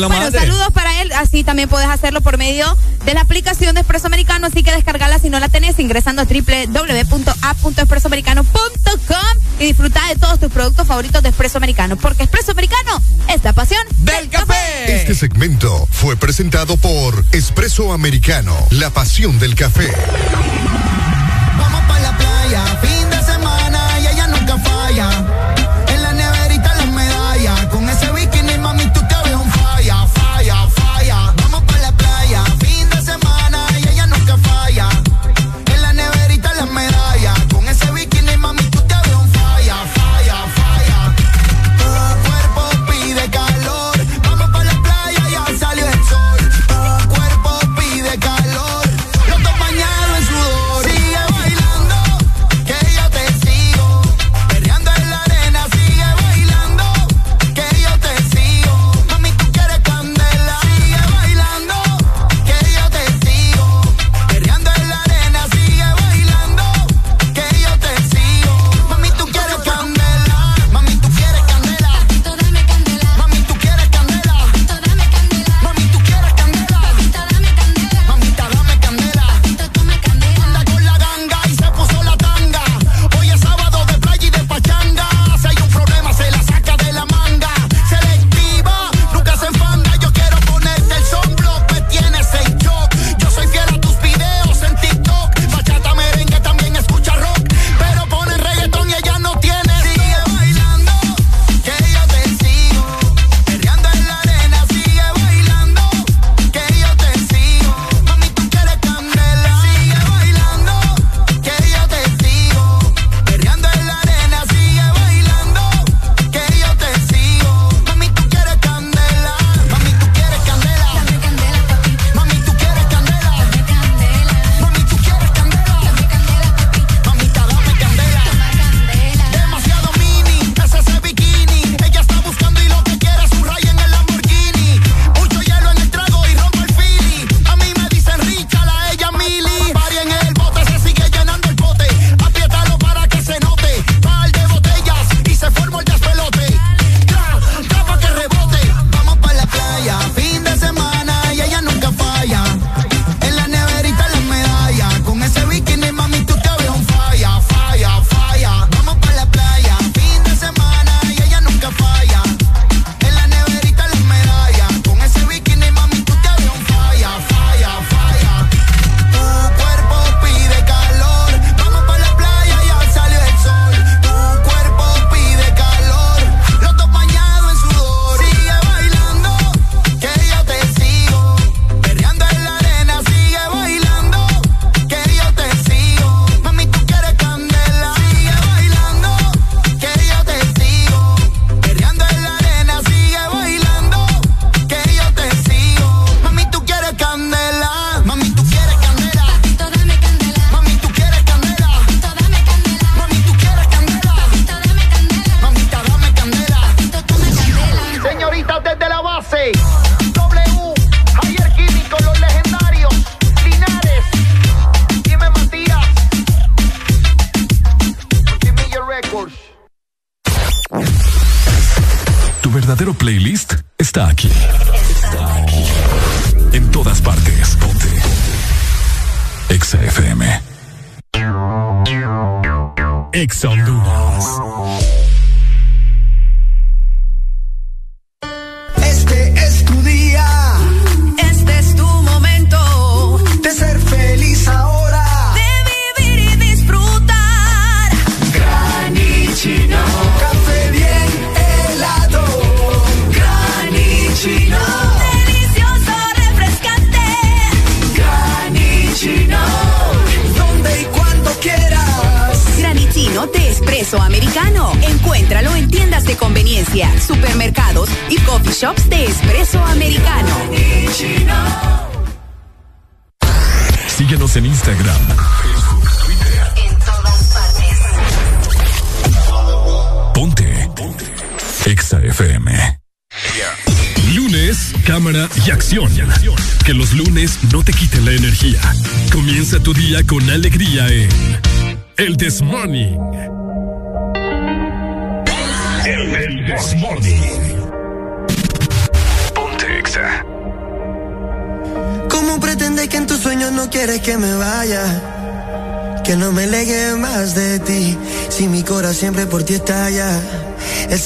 [0.00, 0.38] lo bueno, mande.
[0.38, 1.12] saludos para él.
[1.12, 4.46] Así también puedes hacerlo por medio de la aplicación de Espresso Americano.
[4.48, 9.16] Así que descargarla si no la tenés ingresando a www.a.expresoamericano.com
[9.60, 11.96] y disfruta de todos tus productos favoritos de Espresso Americano.
[11.96, 14.96] Porque Espresso Americano es la pasión Del café.
[14.96, 19.88] Este segmento fue presentado por Espresso Americano, la pasión del café.
[21.58, 22.29] Vamos pa' la playa,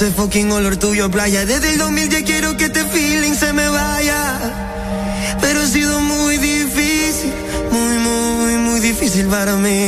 [0.05, 1.47] Ese fucking olor tuyo playa.
[1.47, 4.39] Desde el 2000 ya quiero que este feeling se me vaya.
[5.41, 7.33] Pero ha sido muy difícil.
[7.71, 9.84] Muy, muy, muy difícil para mí.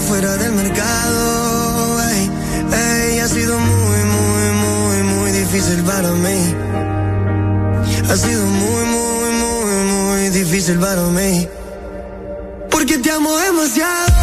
[0.00, 2.00] Fuera del mercado.
[2.10, 6.54] Ey, ha sido muy, muy, muy, muy difícil para mí.
[8.08, 11.48] Ha sido muy, muy, muy, muy difícil para mí.
[12.70, 14.13] Porque te amo demasiado.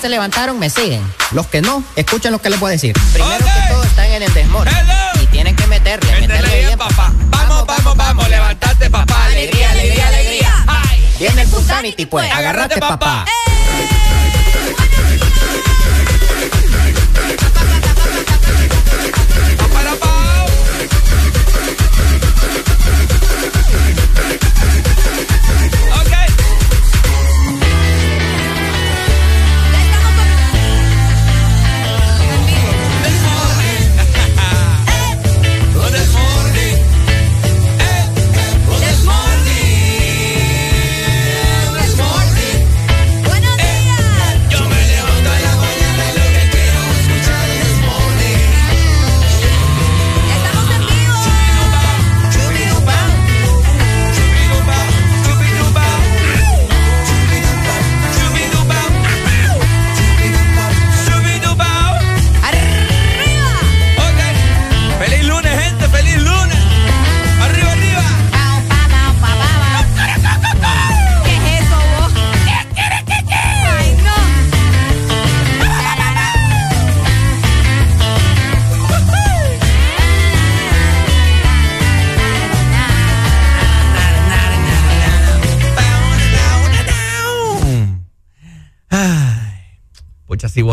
[0.00, 1.02] Se levantaron me siguen.
[1.32, 2.94] Los que no, escuchen lo que les voy a decir.
[3.12, 4.66] Primero que todo están en el desmor.
[5.22, 7.12] Y tienen que meterle, meterle, bien, papá.
[7.30, 9.26] Vamos, vamos, vamos, levantate, papá.
[9.26, 10.64] Alegría, alegría, alegría.
[11.18, 12.32] Viene el Punsanity, pues.
[12.32, 13.26] Agárrate, papá.
[13.26, 14.09] si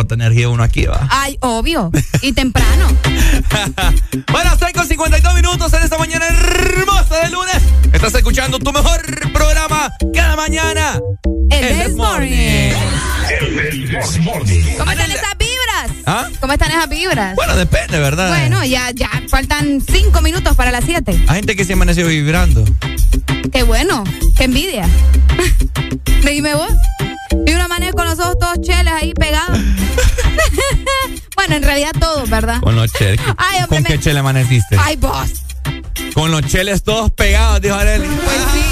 [0.07, 1.05] bota energía uno aquí, va.
[1.09, 1.91] Ay, obvio.
[2.21, 2.87] Y temprano.
[4.31, 7.57] bueno, 6 con 52 minutos en esta mañana hermosa de lunes.
[7.91, 9.01] Estás escuchando tu mejor
[9.33, 10.99] programa cada mañana.
[11.49, 12.71] El, el Morning.
[14.77, 15.91] ¿Cómo están esas vibras?
[16.05, 16.29] ¿Ah?
[16.39, 17.35] ¿Cómo están esas vibras?
[17.35, 18.29] Bueno, depende, ¿verdad?
[18.29, 21.25] Bueno, ya, ya faltan 5 minutos para las 7.
[21.27, 22.63] Hay gente que se amaneció vibrando.
[23.51, 24.05] Qué bueno,
[24.37, 24.87] qué envidia.
[26.23, 26.71] Dime vos.
[27.93, 29.57] Con los ojos todos cheles ahí pegados.
[31.35, 32.59] bueno, en realidad todos, ¿verdad?
[32.61, 33.19] Con los cheles.
[33.37, 34.77] Ay, hombre, ¿Con me- qué chele amaneciste?
[34.79, 35.29] Ay, vos.
[36.13, 38.07] Con los cheles todos pegados, dijo Arely.
[38.07, 38.63] Pues sí.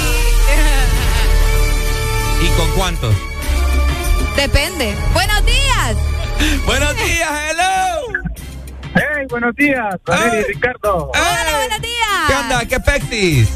[2.42, 3.14] ¿Y con cuántos?
[4.36, 4.94] Depende.
[5.12, 5.96] Buenos días.
[6.66, 8.20] Buenos días, hello.
[8.94, 11.10] Hey, buenos días, Arely y Ricardo.
[11.14, 12.26] Hola, buenos días.
[12.28, 12.64] ¿Qué onda?
[12.66, 13.48] ¿Qué pexis?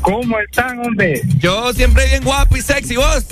[0.00, 1.22] ¿Cómo están, hombre?
[1.38, 3.23] Yo siempre bien guapo y sexy, ¿vos?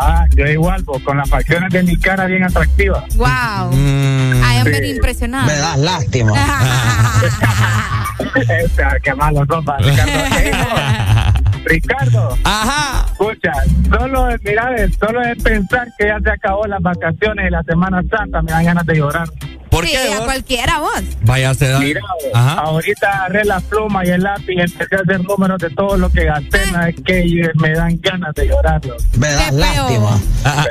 [0.00, 3.04] Ah, yo igual, pues, con las facciones de mi cara bien atractivas.
[3.16, 3.72] Wow.
[3.72, 5.46] Mm, Ay, hombre, impresionado.
[5.46, 6.32] Me das lástima.
[8.34, 9.64] Este, qué malo son,
[11.64, 12.38] Ricardo.
[12.44, 13.06] Ajá.
[13.12, 13.52] Escucha,
[13.90, 18.02] solo de mirar, solo de pensar que ya se acabó las vacaciones de la Semana
[18.10, 19.28] Santa, me dan ganas de llorar.
[19.70, 20.24] ¿Por sí, qué a vos?
[20.24, 21.02] cualquiera vos.
[21.22, 21.78] Vaya se da.
[21.80, 22.00] Mira,
[22.34, 22.52] Ajá.
[22.60, 26.10] ahorita agarré la pluma y el lápiz y empecé a hacer números de todo lo
[26.10, 28.96] que gasté, no es que me dan ganas de llorarlo.
[29.18, 30.20] Me das lástima.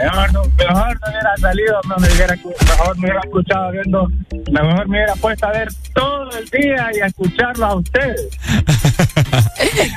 [0.03, 4.07] Mejor no, mejor no hubiera salido, no me hubiera, mejor me hubiera escuchado viendo,
[4.51, 8.29] mejor me hubiera puesto a ver todo el día y a escucharlo a ustedes.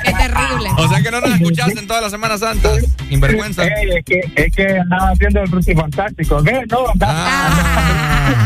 [0.03, 0.69] Qué terrible.
[0.77, 2.69] O sea que no nos escuchaste en toda la Semana Santa.
[3.09, 3.63] Sinvergüenza.
[3.63, 6.63] Ey, es, que, es que andaba haciendo el fantástico, ¿qué?
[6.69, 7.47] No, andaba,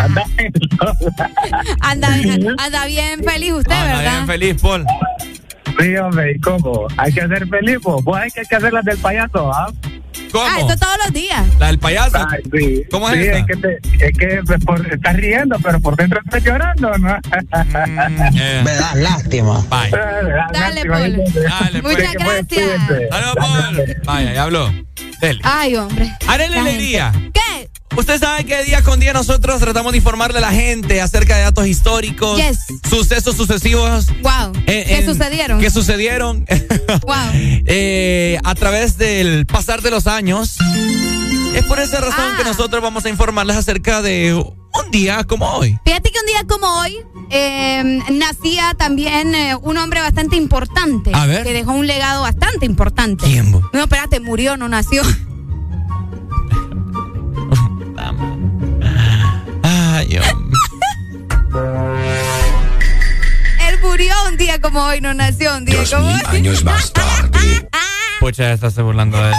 [0.04, 0.28] andaba,
[1.82, 2.10] Anda,
[2.58, 4.12] anda bien feliz usted, Anda ¿verdad?
[4.14, 4.86] bien feliz, Paul.
[5.80, 6.88] Sí, hombre, ¿y cómo?
[6.98, 8.04] Hay que hacer feliz, pues.
[8.04, 9.72] Vos hay que hay que hacer las del payaso, ¿ah?
[10.32, 10.46] ¿Cómo?
[10.46, 11.44] Ah, esto todos los días.
[11.58, 12.18] La del payaso.
[12.30, 12.84] Ay, sí.
[12.92, 13.38] ¿Cómo es sí, esa?
[13.40, 17.18] Es que, te- es que pues, por- estás riendo, pero por dentro estás llorando, ¿no?
[18.64, 19.64] Me das lástima.
[19.70, 19.90] Bye.
[19.92, 21.24] Dale, Paul.
[21.34, 21.98] Dale, pues.
[21.98, 22.82] Muchas gracias.
[23.10, 23.98] Saludos, Paul.
[24.06, 24.74] Vaya, ya habló.
[25.22, 25.40] Dele.
[25.44, 26.12] Ay, hombre.
[26.28, 27.12] Arely La Alegría.
[27.34, 27.40] ¿Qué?
[27.98, 31.44] Usted sabe que día con día nosotros tratamos de informarle a la gente acerca de
[31.44, 32.60] datos históricos, Yes.
[32.90, 34.08] sucesos sucesivos.
[34.22, 34.54] Wow.
[34.68, 35.60] eh, ¿Qué en- sucedieron?
[35.60, 36.46] Que sucedieron
[37.04, 37.16] Wow.
[37.34, 40.58] eh, a través del pasar de los años.
[41.56, 42.36] Es por esa razón Ah.
[42.38, 45.78] que nosotros vamos a informarles acerca de un día como hoy.
[45.84, 46.96] Fíjate que un día como hoy
[47.32, 51.12] eh, nacía también eh, un hombre bastante importante.
[51.14, 51.44] A ver.
[51.44, 53.26] Que dejó un legado bastante importante.
[53.26, 53.52] ¿Quién?
[53.52, 55.02] No, espérate, murió, no nació.
[63.68, 66.22] Él murió un día como hoy, no nació un día como hoy.
[66.28, 67.68] años más tarde.
[68.20, 69.34] Pucha, estás burlando del,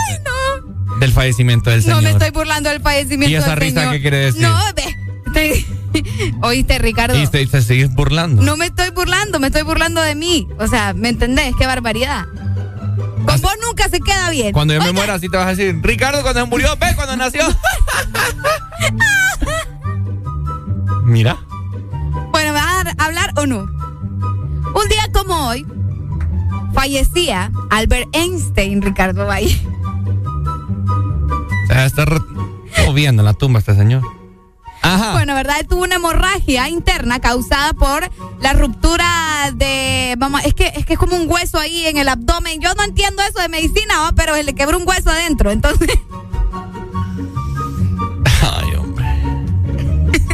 [1.01, 2.03] del fallecimiento del No señor.
[2.03, 3.95] me estoy burlando del fallecimiento ¿Y esa del risa señor.
[3.95, 4.43] qué quiere decir?
[4.43, 4.97] No, ve.
[6.43, 7.19] Oíste, Ricardo.
[7.21, 8.43] Y te, te sigues burlando.
[8.43, 10.49] No me estoy burlando, me estoy burlando de mí.
[10.59, 11.55] O sea, ¿me entendés?
[11.59, 12.25] Qué barbaridad.
[13.27, 14.53] Con vos nunca se queda bien.
[14.53, 17.17] Cuando yo me muera, así te vas a decir, Ricardo, cuando se murió, ve cuando
[17.17, 17.43] nació.
[21.11, 21.45] Mira.
[22.31, 23.63] Bueno, ¿me vas a hablar o no?
[23.63, 25.67] Un día como hoy,
[26.73, 29.61] fallecía Albert Einstein, Ricardo Valle.
[31.67, 32.09] Se va a estar
[32.87, 34.05] moviendo en la tumba este señor.
[34.83, 35.15] Ajá.
[35.15, 35.57] Bueno, ¿verdad?
[35.59, 38.09] Él tuvo una hemorragia interna causada por
[38.41, 40.15] la ruptura de.
[40.17, 42.61] Vamos, es que, es que es como un hueso ahí en el abdomen.
[42.61, 44.13] Yo no entiendo eso de medicina, ¿va?
[44.13, 45.51] pero se le quebró un hueso adentro.
[45.51, 45.91] Entonces,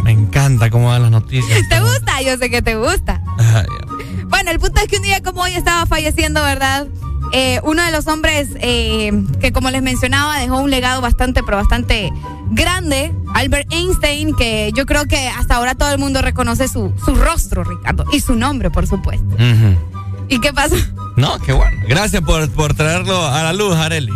[0.04, 1.68] Me encanta cómo dan las noticias.
[1.68, 2.22] ¿te gusta?
[2.22, 3.20] Yo sé que te gusta.
[4.28, 6.86] Bueno, el punto es que un día como hoy estaba falleciendo, ¿verdad?
[7.32, 11.56] Eh, uno de los hombres eh, que, como les mencionaba, dejó un legado bastante, pero
[11.56, 12.12] bastante
[12.50, 17.14] grande, Albert Einstein, que yo creo que hasta ahora todo el mundo reconoce su, su
[17.16, 19.36] rostro, Ricardo, y su nombre, por supuesto.
[20.28, 20.76] ¿Y qué pasó?
[21.16, 21.76] No, qué bueno.
[21.88, 24.12] Gracias por, por traerlo a la luz, Areli.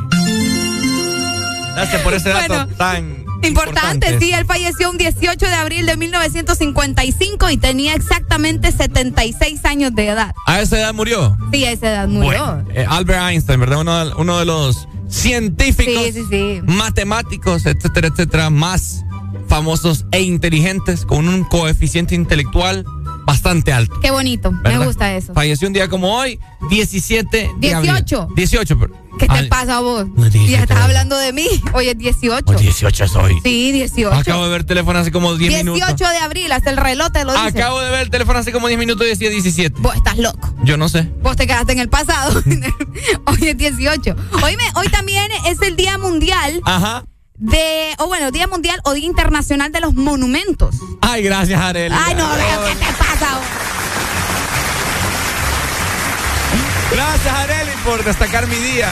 [1.74, 5.97] Gracias por ese dato Bueno, tan Importante, sí, él falleció un 18 de abril de
[5.97, 10.34] 1955 y tenía exactamente 76 años de edad.
[10.47, 11.36] ¿A esa edad murió?
[11.53, 12.28] Sí, a esa edad murió.
[12.45, 13.80] Bueno, eh, Albert Einstein, ¿verdad?
[13.80, 16.61] Uno, de- uno de los científicos, Sí, sí, sí.
[16.64, 19.05] matemáticos, etcétera, etcétera, más
[19.49, 22.84] famosos e inteligentes, con un coeficiente intelectual
[23.24, 23.99] bastante alto.
[24.01, 25.34] Qué bonito, me gusta eso.
[25.34, 26.38] Falleció un día como hoy,
[26.68, 27.91] 17 de abril.
[27.93, 28.28] 18.
[28.36, 30.06] 18, pero- ¿Qué te Ay, pasa a vos?
[30.08, 30.50] No, 17.
[30.50, 31.46] ya estás hablando de mí.
[31.74, 32.42] Hoy es 18.
[32.46, 33.34] oh, 18 soy.
[33.44, 34.16] Sí, 18.
[34.16, 35.98] Acabo de ver el teléfono hace como 10 18 minutos.
[35.98, 37.48] de abril, hasta el reloj te lo dice.
[37.48, 39.76] Acabo de ver el teléfono hace como 10 minutos y decía 17.
[39.78, 40.54] Vos estás loco.
[40.64, 41.02] Yo no sé.
[41.22, 42.42] Vos te quedaste en el pasado.
[43.26, 44.16] hoy es 18.
[44.42, 47.04] Hoy, me, hoy también es el Día Mundial Ajá.
[47.36, 50.76] de, o bueno, Día Mundial o Día Internacional de los Monumentos.
[51.02, 51.94] Ay, gracias, Arely.
[51.94, 52.26] Ay, no,
[52.66, 53.38] ¿qué te pasa?
[56.93, 58.88] Gracias, Arely, por destacar mi día.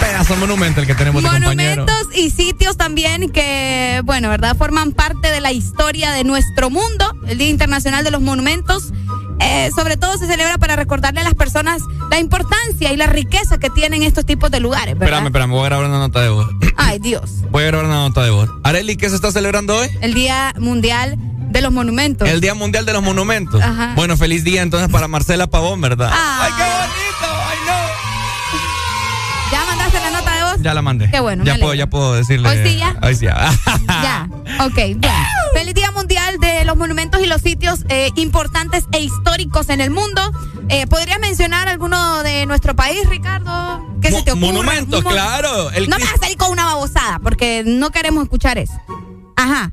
[0.00, 1.86] Pedazo monumento el que tenemos de compañero.
[1.86, 4.56] Monumentos y sitios también que, bueno, ¿verdad?
[4.56, 7.16] Forman parte de la historia de nuestro mundo.
[7.26, 8.92] El Día Internacional de los Monumentos.
[9.40, 13.58] Eh, sobre todo se celebra para recordarle a las personas la importancia y la riqueza
[13.58, 14.98] que tienen estos tipos de lugares.
[14.98, 15.06] ¿verdad?
[15.06, 16.48] Espérame, espérame, voy a grabar una nota de voz.
[16.76, 17.30] Ay, Dios.
[17.50, 18.50] Voy a grabar una nota de voz.
[18.64, 19.88] Areli, ¿qué se está celebrando hoy?
[20.00, 21.16] El Día Mundial
[21.50, 22.28] de los Monumentos.
[22.28, 23.62] El Día Mundial de los Monumentos.
[23.62, 23.92] Ajá.
[23.96, 26.10] Bueno, feliz día entonces para Marcela Pavón, ¿verdad?
[26.12, 27.27] Ay, qué bonito!
[30.68, 31.10] Ya la mandé.
[31.10, 32.46] Qué bueno, Ya puedo, ya puedo decirle.
[32.46, 32.94] ¿Hoy sí ya?
[33.02, 33.50] Hoy sí ya.
[33.88, 34.28] Ya,
[34.66, 34.74] ok.
[34.98, 35.16] Bueno.
[35.54, 39.90] Feliz Día Mundial de los Monumentos y los sitios eh, importantes e históricos en el
[39.90, 40.20] mundo.
[40.68, 43.82] Eh, ¿Podrías mencionar alguno de nuestro país, Ricardo?
[44.02, 44.46] ¿Qué se te ocurre?
[44.52, 45.70] Monumentos, mon- claro.
[45.70, 48.74] El no me vas a salir con una babosada, porque no queremos escuchar eso.
[49.36, 49.72] Ajá.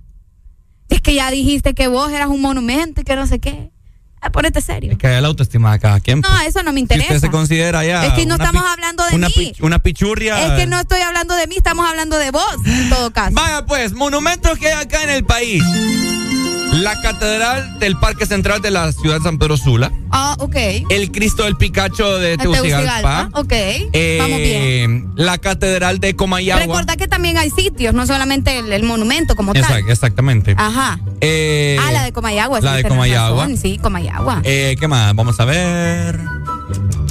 [0.87, 3.71] Es que ya dijiste que vos eras un monumento y que no sé qué.
[4.26, 4.97] Ah, ponete serio.
[4.97, 6.19] Que hay la autoestima de cada quien.
[6.21, 6.47] No, pues.
[6.47, 7.13] eso no me Si interesa.
[7.13, 8.07] usted se considera ya.
[8.07, 9.53] Es que no estamos hablando de una mí.
[9.61, 10.47] una pichurria.
[10.47, 13.36] Es que no estoy hablando de mí, estamos hablando de vos, en todo caso.
[13.36, 15.63] Vaya pues, monumentos que hay acá en el país.
[16.82, 19.91] La Catedral del Parque Central de la ciudad de San Pedro Sula.
[20.11, 20.55] Ah, ok.
[20.89, 23.30] El Cristo del Picacho de Tegucigalpa.
[23.34, 25.11] Ok, Eh, vamos bien.
[25.15, 26.65] La Catedral de Comayagua.
[26.65, 29.89] Recordá que también hay sitios, no solamente el, el monumento como Exact- tal.
[29.89, 30.53] exactamente.
[30.57, 30.99] Ajá.
[31.21, 32.59] Eh, ah, la de Comayagua.
[32.61, 33.43] la sí, de Comayagua.
[33.43, 34.41] razón, Sí, Comayagua.
[34.43, 35.15] Eh, ¿Qué más?
[35.15, 36.19] Vamos a ver.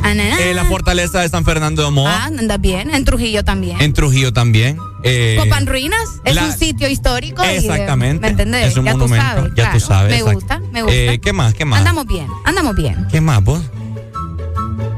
[0.05, 0.39] Ah, na.
[0.39, 2.13] Eh, la fortaleza de San Fernando de Moa.
[2.15, 2.95] Ah, andas bien.
[2.95, 3.81] En Trujillo también.
[3.81, 4.79] En Trujillo también.
[5.03, 7.43] Eh, Copan Ruinas es la- un sitio histórico.
[7.43, 8.21] Exactamente.
[8.21, 8.67] ¿Me entendés?
[8.69, 9.25] Es un ya monumento.
[9.25, 9.49] tú sabes.
[9.51, 9.73] ya claro.
[9.79, 10.11] tú sabes.
[10.11, 10.39] Me exacto.
[10.41, 10.95] gusta, me gusta.
[10.97, 11.55] Eh, ¿Qué más?
[11.55, 11.79] ¿Qué más?
[11.79, 13.07] Andamos bien, andamos bien.
[13.11, 13.63] ¿Qué más, vos?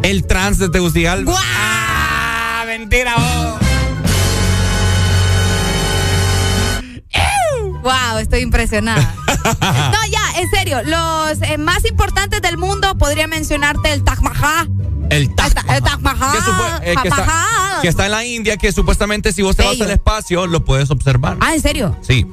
[0.02, 1.32] El trans de Tegucigalpa.
[1.36, 2.64] ¡Ah!
[2.66, 3.65] ¡Mentira, vos!
[7.86, 9.14] Wow, estoy impresionada.
[9.62, 14.68] no, ya, en serio, los eh, más importantes del mundo podría mencionarte el Taj Mahal.
[15.08, 16.32] El Taj El Taj Mahal.
[16.32, 17.82] que, supo- eh, que está, Mahal.
[17.82, 20.90] que está en la India, que supuestamente si vos te vas al espacio lo puedes
[20.90, 21.36] observar.
[21.40, 21.96] Ah, ¿en serio?
[22.02, 22.26] Sí.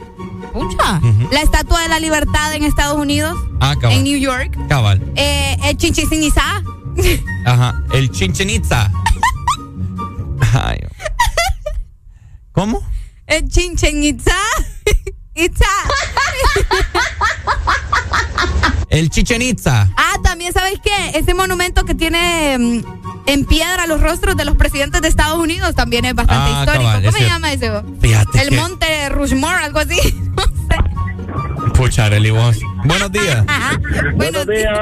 [0.53, 0.99] Pucha.
[1.31, 3.97] La Estatua de la Libertad en Estados Unidos, Ah, cabal.
[3.97, 4.57] en New York.
[4.69, 5.03] Cabal.
[5.15, 6.63] Eh, el Chichén Itzá.
[7.45, 7.75] Ajá.
[7.93, 8.89] El Chichen Itza.
[10.53, 10.79] Ay.
[12.53, 12.81] ¿Cómo?
[13.27, 14.35] El Chichen Itzá.
[15.35, 15.65] Itzá.
[18.89, 19.89] El Chichen Itza.
[19.97, 21.17] Ah, también, ¿sabes qué?
[21.17, 22.83] Ese monumento que tiene mm,
[23.25, 26.83] en piedra los rostros de los presidentes de Estados Unidos también es bastante Ah, histórico.
[26.85, 27.71] cabal, ¿Cómo se llama ese?
[28.01, 29.97] Fíjate El que- monte Rushmore, algo así.
[31.73, 32.59] Pucha, Arely, vos.
[32.85, 33.43] Buenos días.
[34.15, 34.77] Buenos días.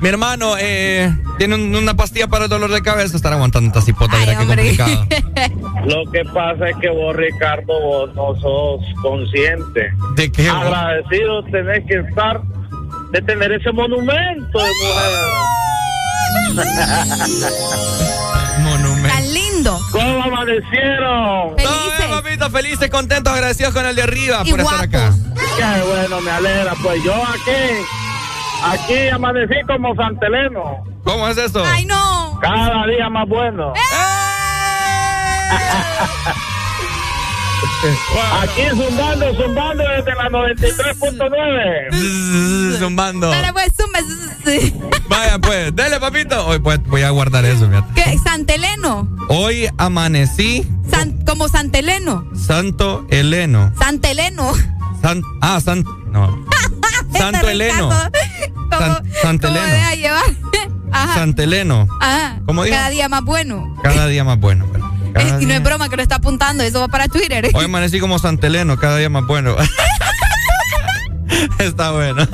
[0.00, 3.16] Mi hermano, eh, tiene un- una pastilla para el dolor de cabeza.
[3.16, 5.06] Estar aguantando esta cipota, mira qué complicado.
[5.86, 9.90] Lo que pasa es que vos, Ricardo, vos no sos consciente.
[10.16, 10.50] ¿De qué?
[10.50, 10.62] vos?
[10.62, 12.40] Agradecido tenés que estar
[13.12, 16.60] de tener ese monumento de mujer.
[18.60, 19.08] Monumento.
[19.08, 19.78] Tan lindo.
[19.92, 21.56] ¿Cómo amanecieron?
[21.56, 25.12] Todo bien, papito, felices, contentos, agradecidos con el de arriba Y por estar acá.
[25.56, 26.74] Qué bueno, me alegra.
[26.82, 27.84] Pues yo aquí,
[28.64, 30.84] aquí amanecí como Santeleno.
[31.04, 31.62] ¿Cómo es eso?
[31.64, 32.38] Ay, no.
[32.40, 33.72] Cada día más bueno.
[37.82, 41.90] Aquí zumbando, zumbando desde la 93.9.
[42.78, 43.30] Zumbando.
[43.30, 44.00] Dale, pues, zumba.
[45.08, 46.46] Vaya, pues, dale, papito.
[46.46, 47.94] Hoy pues, voy a guardar eso, fíjate.
[47.94, 48.18] ¿Qué?
[48.18, 49.08] Santeleno.
[49.28, 52.26] Hoy amanecí San- como Santeleno.
[52.34, 53.72] Santo Heleno.
[53.78, 54.52] Santeleno.
[55.00, 56.44] San, ah, San, no.
[57.16, 57.90] Santo Heleno.
[57.90, 58.12] San,
[59.22, 59.72] Santo ¿Cómo Heleno.
[59.72, 60.24] deja llevar?
[60.92, 61.14] Ajá.
[61.14, 61.88] Santeleno.
[62.00, 62.40] Ajá.
[62.44, 62.76] ¿Cómo dijo?
[62.76, 63.74] Cada día más bueno.
[63.82, 64.66] Cada día más bueno.
[64.72, 67.50] pero cada Eh, y no es broma que lo está apuntando, eso va para Twitter.
[67.54, 69.56] Hoy amanecí como Santeleno, cada día más bueno.
[71.58, 72.26] Está bueno.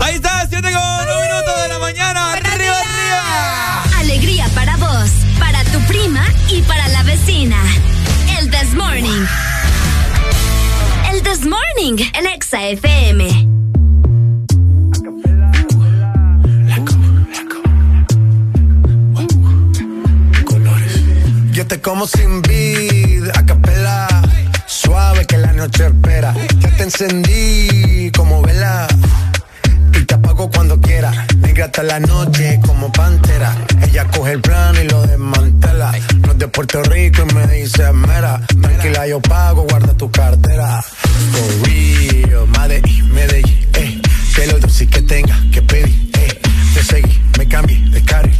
[0.00, 2.32] Ahí está, 7 con 1 minutos de la mañana.
[2.32, 3.82] Arriba, arriba.
[3.98, 7.56] Alegría para vos, para tu prima y para la vecina.
[8.38, 9.26] El This Morning.
[11.12, 13.53] El This Morning, el Exa FM.
[21.68, 24.06] Te como sin vid, a capela.
[24.66, 26.34] Suave que la noche espera.
[26.60, 28.86] Ya te encendí como vela.
[29.94, 31.26] Y te apago cuando quiera.
[31.38, 33.56] Negra hasta la noche como pantera.
[33.82, 35.92] Ella coge el plano y lo desmantela.
[36.20, 38.40] No es de Puerto Rico y me dice mera.
[38.60, 40.82] Tranquila, yo pago, guarda tu cartera.
[40.82, 44.02] For real, Medellín, Medellín, eh.
[44.34, 46.40] Que lo dulce que tenga que pedir, eh.
[46.74, 48.33] Te seguí, me cambié de carril,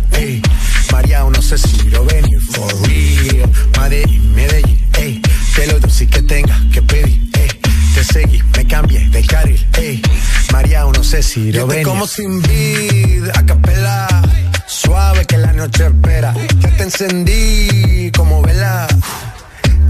[1.45, 3.53] no sé si lo venir for real.
[3.77, 5.21] Madrid, Medellín, ey.
[5.55, 7.49] Te lo doy si que tenga que pedir, ey.
[7.95, 10.01] Te seguí, me cambié de carril, ey.
[10.53, 11.85] María, no sé si lo venir.
[11.85, 14.09] como sin vid, a capela.
[14.67, 16.33] Suave que la noche espera.
[16.61, 18.89] Ya te encendí como vela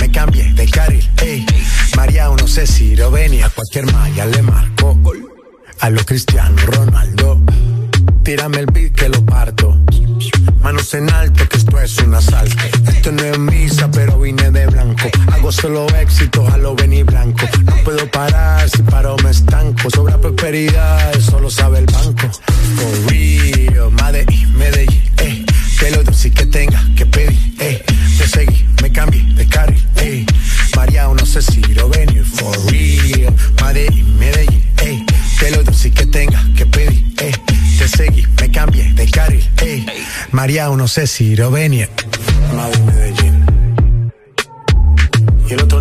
[0.00, 1.44] me cambié de carril, eh.
[1.96, 4.96] María, no sé si lo ven, a cualquier malla le marco.
[5.80, 7.40] A lo Cristiano Ronaldo.
[8.22, 9.76] Tírame el beat que lo parto.
[10.62, 12.56] Manos en alto, que esto es un asalto.
[12.88, 15.08] Esto no es misa, pero vine de blanco.
[15.32, 17.46] Hago solo éxito, a lo venir blanco.
[17.64, 19.90] No puedo parar, si paro me estanco.
[19.90, 22.28] Sobra prosperidad, eso lo sabe el banco.
[22.76, 25.44] For real, Medellín, Medellín, eh.
[25.78, 27.84] Que lo dulce que tenga que pedir, eh.
[28.18, 28.66] Te seguí,
[28.98, 30.26] me cambié de carril, eh.
[30.76, 33.32] María, no sé si lo venir, for real.
[33.62, 35.04] Medellín, Medellín, eh.
[35.38, 37.32] Que lo dulce que tenga que pedir, eh.
[37.78, 39.86] Te seguí, me cambié de carril, eh.
[40.32, 41.88] María, no sé si lo venir.
[42.56, 44.12] Madre Medellín.
[45.48, 45.77] Y el otro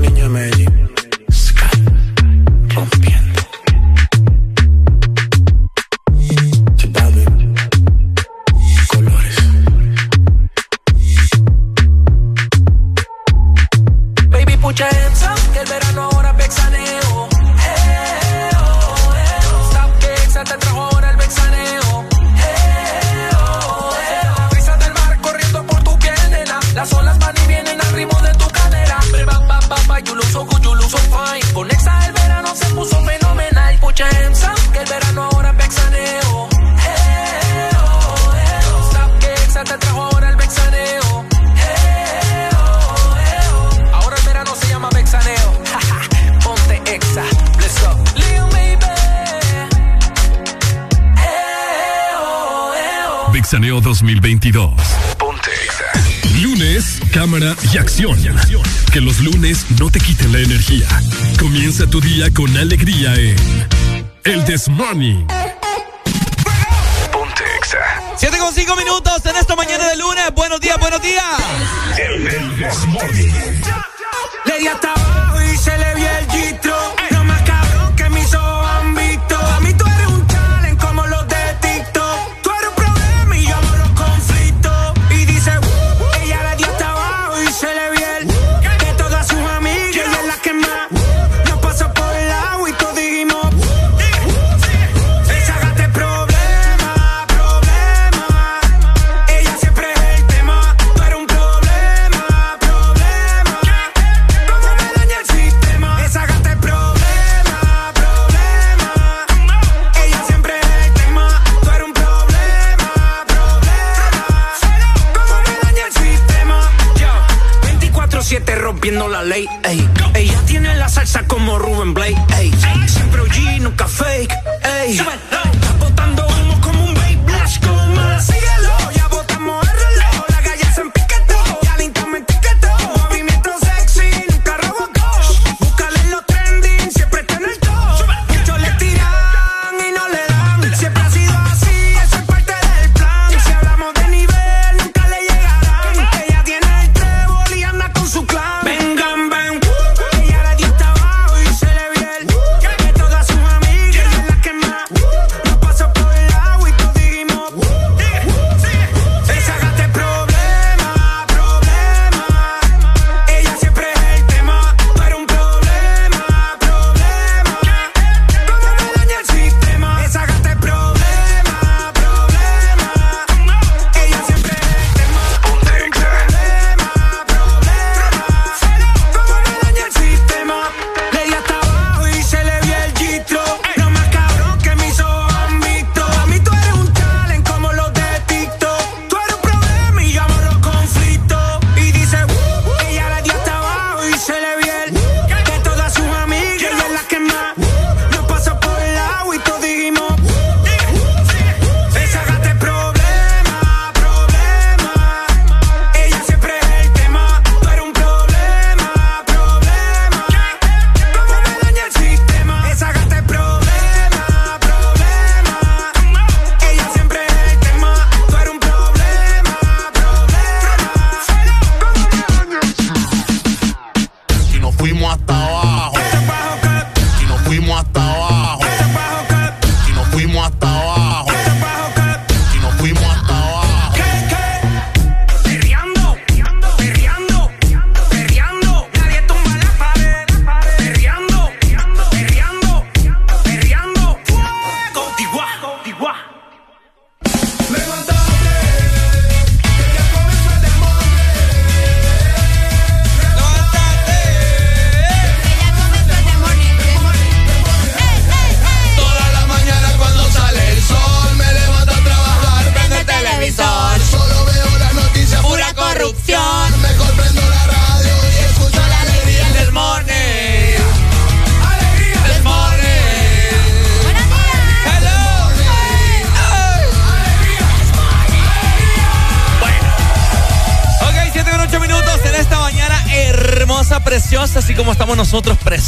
[61.77, 63.35] Comienza tu día con alegría en
[64.23, 65.27] El This Morning.
[67.11, 67.77] Ponte Exa.
[68.15, 70.33] 7 con 5 minutos en esta mañana de lunes.
[70.33, 71.23] Buenos días, buenos días.
[71.99, 73.31] El, el This Morning.
[74.45, 75.06] Le di hasta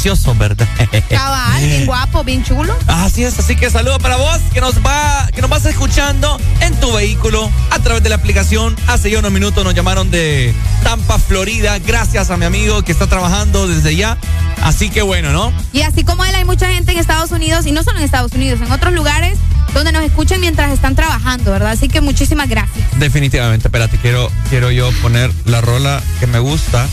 [0.00, 0.66] preciosos, ¿verdad?
[1.10, 2.74] Cabal, bien guapo, bien chulo.
[2.86, 6.74] Así es, así que saludo para vos que nos va, que nos vas escuchando en
[6.80, 8.74] tu vehículo a través de la aplicación.
[8.86, 11.78] Hace ya unos minutos nos llamaron de Tampa, Florida.
[11.80, 14.16] Gracias a mi amigo que está trabajando desde ya.
[14.62, 15.52] Así que bueno, ¿no?
[15.74, 18.32] Y así como él, hay mucha gente en Estados Unidos, y no solo en Estados
[18.32, 19.36] Unidos, en otros lugares
[19.74, 21.72] donde nos escuchan mientras están trabajando, ¿verdad?
[21.72, 22.86] Así que muchísimas gracias.
[22.98, 26.88] Definitivamente, espérate, quiero, quiero yo poner la rola que me gusta.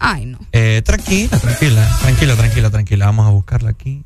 [0.00, 0.39] Ay, no.
[0.52, 3.06] Eh, tranquila, tranquila, tranquila, tranquila, tranquila.
[3.06, 4.04] Vamos a buscarla aquí.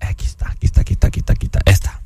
[0.00, 1.60] Aquí está, aquí está, aquí está, aquí está, aquí está.
[1.64, 2.02] Esta.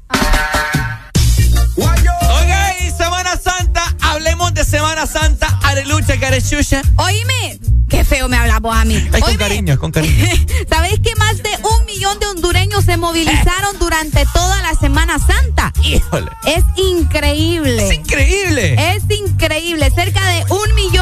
[1.76, 6.82] Ok, Semana Santa, hablemos de Semana Santa, arelucha, carechucha.
[6.96, 7.58] Oíme,
[7.88, 9.00] qué feo me hablas vos a mí.
[9.20, 10.26] Con cariño, con cariño.
[10.68, 15.72] ¿Sabéis que más de un millón de hondureños se movilizaron durante toda la Semana Santa?
[15.82, 16.30] Híjole.
[16.46, 17.86] Es increíble.
[17.88, 18.94] Es increíble.
[18.94, 19.90] Es increíble.
[19.94, 21.01] Cerca de un millón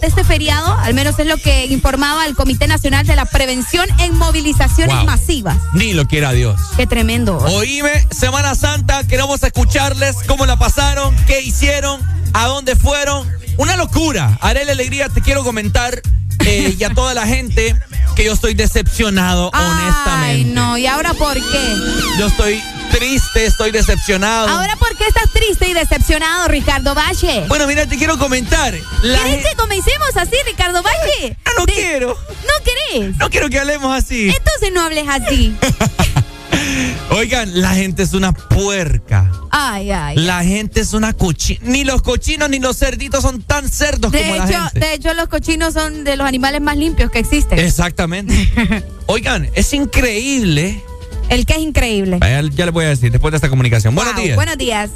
[0.00, 3.86] durante este feriado, al menos es lo que informaba el Comité Nacional de la Prevención
[3.98, 5.04] en Movilizaciones Wow.
[5.04, 5.58] Masivas.
[5.74, 6.58] Ni lo quiera Dios.
[6.76, 7.36] Qué tremendo.
[7.36, 12.00] Oíme, Semana Santa, queremos escucharles cómo la pasaron, qué hicieron,
[12.32, 13.28] a dónde fueron.
[13.58, 14.38] Una locura.
[14.40, 16.00] Arele Alegría, te quiero comentar
[16.46, 17.76] eh, y a toda la gente
[18.16, 20.54] que yo estoy decepcionado, Ay, honestamente.
[20.54, 21.76] no, ¿y ahora por qué?
[22.18, 24.48] Yo estoy triste, estoy decepcionado.
[24.48, 27.46] ¿Ahora por qué estás triste y decepcionado, Ricardo Valle?
[27.48, 28.74] Bueno, mira, te quiero comentar.
[29.02, 31.36] La ¿Querés que comencemos así, Ricardo Valle?
[31.46, 32.08] No, no quiero.
[32.08, 33.16] ¿No querés?
[33.16, 34.28] No quiero que hablemos así.
[34.28, 35.56] Entonces no hables así.
[37.10, 39.32] Oigan, la gente es una puerca.
[39.50, 40.16] Ay, ay.
[40.16, 41.60] La gente es una cochina.
[41.62, 44.80] Ni los cochinos ni los cerditos son tan cerdos De como la gente.
[44.80, 47.58] de hecho, los cochinos son de los animales más limpios que existen.
[47.58, 48.84] Exactamente.
[49.06, 50.84] Oigan, es increíble.
[51.30, 52.18] El que es increíble.
[52.18, 53.94] Vaya, Ya les voy a decir después de esta comunicación.
[53.94, 54.36] Buenos días.
[54.36, 54.90] Buenos días.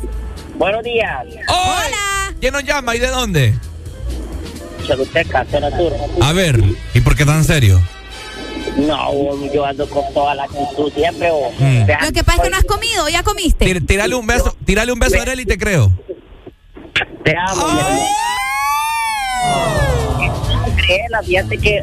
[0.56, 1.24] Buenos días.
[1.48, 2.34] Hola.
[2.40, 3.54] ¿Quién nos llama y de dónde?
[4.86, 5.92] Choluteca, zona sur.
[6.20, 6.60] A ver,
[6.92, 7.80] ¿y por qué tan serio?
[8.76, 9.12] No,
[9.52, 11.30] yo ando con toda la actitud siempre.
[11.30, 11.86] o- Mm.
[12.04, 13.64] Lo que pasa es que no has comido, ya comiste.
[13.64, 15.92] Tir- Tírale un beso, tírale un beso a Arely y te creo.
[17.24, 18.06] Te amo, mi amor.
[20.76, 21.80] Créela, fíjate que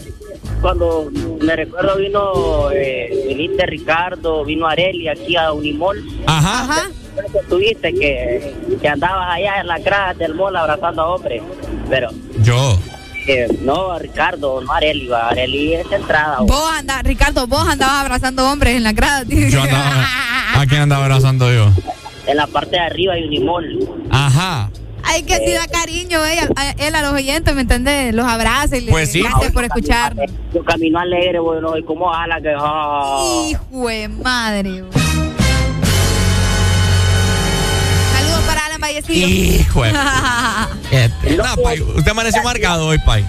[0.62, 1.10] cuando
[1.42, 3.01] me recuerdo vino eh,
[3.34, 6.04] viniste Ricardo, vino Areli aquí a Unimol.
[6.28, 6.88] Ajá.
[7.16, 11.42] Que tuviste que, que andabas allá en la grada del mall abrazando a hombres.
[11.90, 12.10] Pero
[12.42, 12.80] Yo.
[13.28, 15.28] eh, no, Ricardo, no Areli, va.
[15.30, 16.40] Areli es entrada.
[16.42, 19.24] o- Vos andabas, Ricardo, vos andabas abrazando hombres en la grada.
[19.28, 20.06] Yo andaba.
[20.56, 21.70] ¿A quién andaba abrazando yo?
[22.28, 23.90] En la parte de arriba hay Unimol.
[24.10, 24.70] Ajá.
[25.04, 28.14] Ay, que sí da cariño ella, a, él a los oyentes, ¿me entiendes?
[28.14, 29.22] Los abraza y le Pues sí.
[29.22, 30.16] gracias por escuchar.
[30.54, 32.54] Yo camino alegre, bueno, y como ala que.
[32.58, 33.46] ah.
[33.50, 34.84] Hijo de madre.
[38.14, 39.28] Saludos para Alan Vallecillo.
[39.28, 39.92] Hijo de-
[41.38, 43.26] No, Pai, usted amaneció marcado hoy, Pai.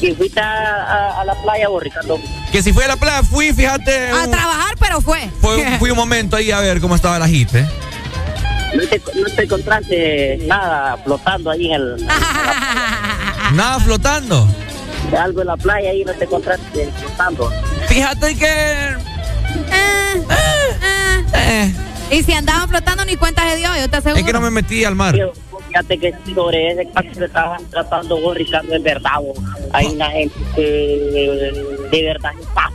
[0.00, 0.52] ¿Y fuiste a,
[0.84, 2.18] a- a la playa vos, Ricardo?
[2.52, 4.10] Que si fui a la playa, fui, fíjate.
[4.10, 5.28] A un- trabajar, pero fue.
[5.40, 7.66] fue, fui un momento ahí a ver cómo estaba la hit, ¿eh?
[8.74, 12.06] ¿No te, no te encontraste nada flotando ahí en el.
[13.54, 14.46] Nada flotando.
[15.16, 17.50] Algo en la playa ahí, no te encontraste flotando?
[17.88, 18.46] Fíjate que.
[19.72, 20.26] Eh,
[21.34, 21.74] eh.
[22.10, 24.20] Y si andaban flotando ni cuentas de Dios, yo te aseguro.
[24.20, 25.16] Es que no me metí al mar.
[25.68, 29.38] Fíjate que sobre ese caso que estaban tratando vos, Ricardo, en verdad, vos.
[29.72, 32.72] hay una gente que de verdad se pasa.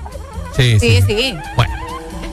[0.55, 1.01] Sí, sí.
[1.01, 1.37] Sí, sí.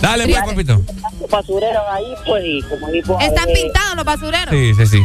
[0.00, 0.80] Dale, pues, papito.
[1.20, 3.18] Los basureros ahí, pues, y como dijo.
[3.20, 4.50] Están eh, pintados los basureros.
[4.50, 5.02] Sí, sí, sí.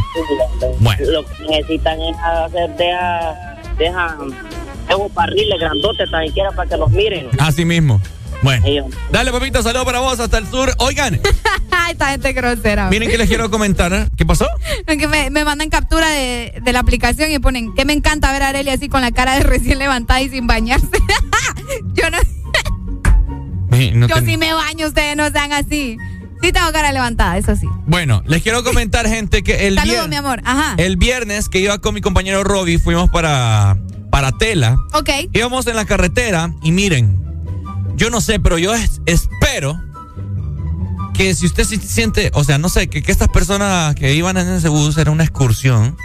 [0.79, 1.11] Bueno.
[1.11, 4.35] Lo que necesitan es hacer, deja, dejan
[4.89, 7.27] esos barriles grandotes también quiera para que los miren.
[7.39, 8.01] Así mismo.
[8.43, 8.63] Bueno.
[9.11, 10.71] Dale, papito, saludos para vos hasta el sur.
[10.77, 11.19] Oigan,
[11.71, 12.87] Ay, esta gente grosera.
[12.89, 13.91] miren que les quiero comentar.
[13.93, 14.07] ¿eh?
[14.15, 14.45] ¿Qué pasó?
[14.85, 18.43] Que me, me mandan captura de, de la aplicación y ponen que me encanta ver
[18.43, 20.85] a Arely así con la cara de recién levantada y sin bañarse.
[21.93, 22.17] yo no,
[23.71, 25.97] no yo ten- sí me baño, ustedes no sean así.
[26.41, 27.65] Sí tengo cara levantada, eso sí.
[27.87, 30.41] Bueno, les quiero comentar, gente, que el, Saludos, mi amor.
[30.45, 30.75] Ajá.
[30.77, 33.77] el viernes que iba con mi compañero Robbie, fuimos para,
[34.17, 34.77] para Tela.
[34.93, 35.09] Ok.
[35.31, 37.23] Íbamos en la carretera y miren,
[37.97, 39.79] yo no sé, pero yo es- espero
[41.13, 44.35] que si usted se siente, o sea, no sé, que, que estas personas que iban
[44.37, 45.95] en ese bus era una excursión,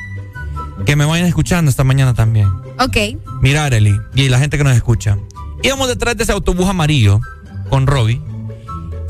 [0.84, 2.48] que me vayan escuchando esta mañana también.
[2.78, 2.98] Ok.
[3.40, 5.16] Mira, Arely, y la gente que nos escucha.
[5.62, 7.18] Íbamos detrás de ese autobús amarillo
[7.70, 8.20] con Robbie.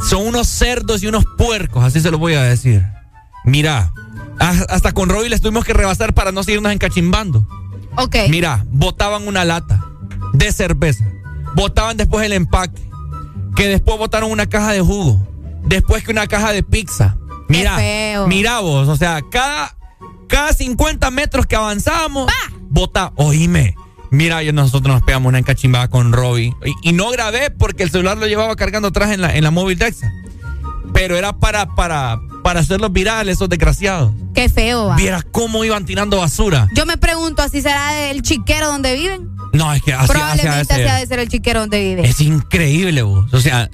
[0.08, 2.84] Son unos cerdos y unos puercos, así se lo voy a decir.
[3.44, 3.92] Mira,
[4.38, 7.48] hasta con Robbie les tuvimos que rebasar para no seguirnos encachimbando.
[7.96, 8.16] Ok.
[8.28, 9.84] Mira, botaban una lata
[10.32, 11.04] de cerveza.
[11.54, 12.82] Botaban después el empaque.
[13.56, 15.26] Que después botaron una caja de jugo.
[15.64, 17.16] Después que una caja de pizza.
[17.48, 17.76] Mira,
[18.28, 19.76] mira vos, o sea, cada,
[20.26, 22.32] cada 50 metros que avanzábamos,
[22.70, 23.74] bota, oíme,
[24.12, 26.54] Mira, yo nosotros nos pegamos una encachimbada con Robbie.
[26.82, 29.78] Y, no grabé porque el celular lo llevaba cargando atrás en la, en la móvil.
[31.02, 34.12] Pero era para, para, para hacerlos virales, esos desgraciados.
[34.36, 34.94] Qué feo, va.
[34.94, 36.68] Vieras cómo iban tirando basura.
[36.76, 39.28] Yo me pregunto, ¿así será el chiquero donde viven?
[39.52, 42.08] No, es que así Probablemente así ha de ser el chiquero donde vive.
[42.08, 43.34] Es increíble, vos.
[43.34, 43.68] O sea,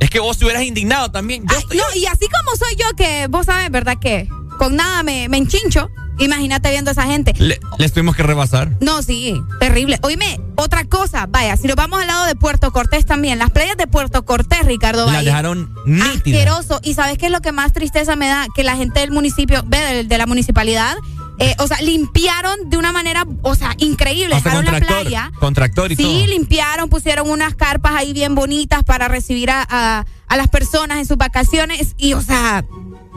[0.00, 1.44] es que vos te hubieras indignado también.
[1.44, 3.98] no, y así como soy yo, que vos sabes, ¿verdad?
[4.00, 4.26] Que
[4.56, 5.90] con nada me, me enchincho.
[6.18, 7.34] Imagínate viendo a esa gente.
[7.38, 8.72] Le, les tuvimos que rebasar.
[8.80, 9.98] No, sí, terrible.
[10.02, 13.76] Oíme, otra cosa, vaya, si nos vamos al lado de Puerto Cortés también, las playas
[13.76, 16.38] de Puerto Cortés, Ricardo La dejaron nítida.
[16.38, 16.80] Asqueroso.
[16.82, 18.46] Y ¿sabes qué es lo que más tristeza me da?
[18.54, 20.96] Que la gente del municipio, ve, de, la municipalidad,
[21.38, 24.34] eh, o sea, limpiaron de una manera, o sea, increíble.
[24.34, 25.30] dejaron la playa.
[25.38, 30.36] Con tractor y sí, limpiaron, pusieron unas carpas ahí bien bonitas para recibir a, a
[30.36, 31.94] las personas en sus vacaciones.
[31.98, 32.64] Y, o sea,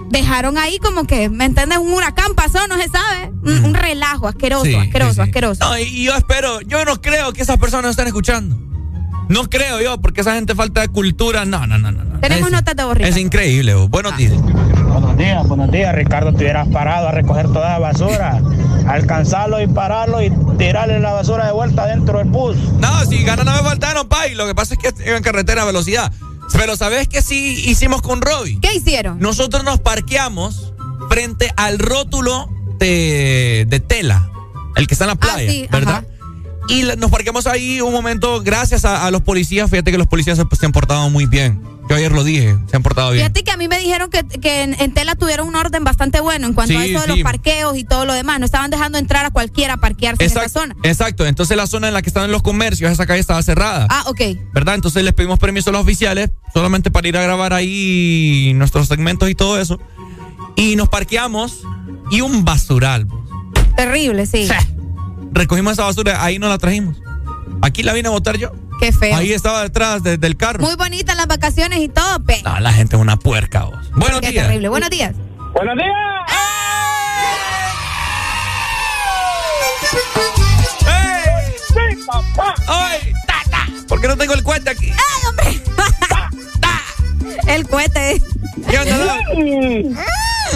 [0.10, 1.77] dejaron ahí como que, ¿me entiendes?
[1.77, 3.31] Un huracán pasó, no se sabe.
[3.44, 5.64] Un, relajo asqueroso, asqueroso, asqueroso.
[5.64, 8.57] No, y yo espero, yo no creo que esas personas estén escuchando.
[9.30, 11.45] No creo yo, porque esa gente falta de cultura.
[11.45, 12.19] No, no, no, no.
[12.19, 13.07] Tenemos notas de borrico.
[13.07, 13.76] Es increíble.
[13.76, 14.34] Buenos días.
[14.34, 15.94] Buenos días, buenos días.
[15.94, 18.41] Ricardo, te hubieras parado a recoger toda la basura,
[18.88, 22.57] alcanzarlo y pararlo y tirarle la basura de vuelta dentro del bus.
[22.80, 24.34] No, si ganas no me faltaron, pay.
[24.34, 26.11] Lo que pasa es que iba en carretera a velocidad.
[26.54, 28.60] Pero ¿sabes qué sí hicimos con Robbie?
[28.62, 29.20] ¿Qué hicieron?
[29.20, 30.74] Nosotros nos parqueamos
[31.10, 34.32] frente al rótulo de, de tela,
[34.76, 36.06] el que está en la ah, playa, ¿verdad?
[36.70, 39.70] Y nos parqueamos ahí un momento gracias a, los policías.
[39.72, 41.60] Fíjate que los policías se, han portado muy bien.
[41.90, 43.24] Yo ayer lo dije, se han portado bien.
[43.26, 46.54] Fíjate que a mí me dijeron que, en, Tela tuvieron un orden bastante bueno en
[46.54, 48.40] cuanto a eso de los parqueos y todo lo demás.
[48.40, 50.76] No estaban dejando entrar a cualquiera a parquearse en esa zona.
[50.84, 51.26] Exacto.
[51.26, 53.88] Entonces la zona en la que estaban los comercios, esa calle estaba cerrada.
[53.90, 54.22] Ah, ok.
[54.54, 54.76] ¿Verdad?
[54.76, 59.28] Entonces les pedimos permiso a los oficiales solamente para ir a grabar ahí nuestros segmentos
[59.28, 59.80] y todo eso.
[60.56, 61.64] Y nos parqueamos
[62.12, 63.08] y un basural.
[63.76, 64.48] Terrible, sí.
[65.31, 66.97] Recogimos esa basura, ahí no la trajimos.
[67.61, 68.51] Aquí la vine a botar yo.
[68.80, 69.15] Qué feo.
[69.15, 70.60] Ahí estaba detrás del carro.
[70.64, 72.41] Muy bonita las vacaciones y todo, pe.
[72.43, 73.91] No, la gente es una puerca, vos.
[73.91, 74.45] Buenos Qué días.
[74.47, 74.69] terrible.
[74.69, 75.15] Buenos días.
[75.53, 75.89] Buenos días.
[80.88, 81.53] ¡Ey!
[81.68, 82.56] ¡Sí, papá!
[82.68, 83.14] ¡Ay!
[83.27, 84.91] ¡Ta, por qué no tengo el cohete aquí?
[84.91, 85.61] ¡Ay, hombre!
[87.47, 88.22] El cohete.
[88.68, 89.19] ¿Qué onda,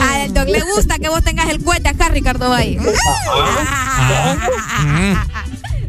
[0.02, 2.78] A el Doc le gusta que vos tengas el cohete acá, Ricardo Valle.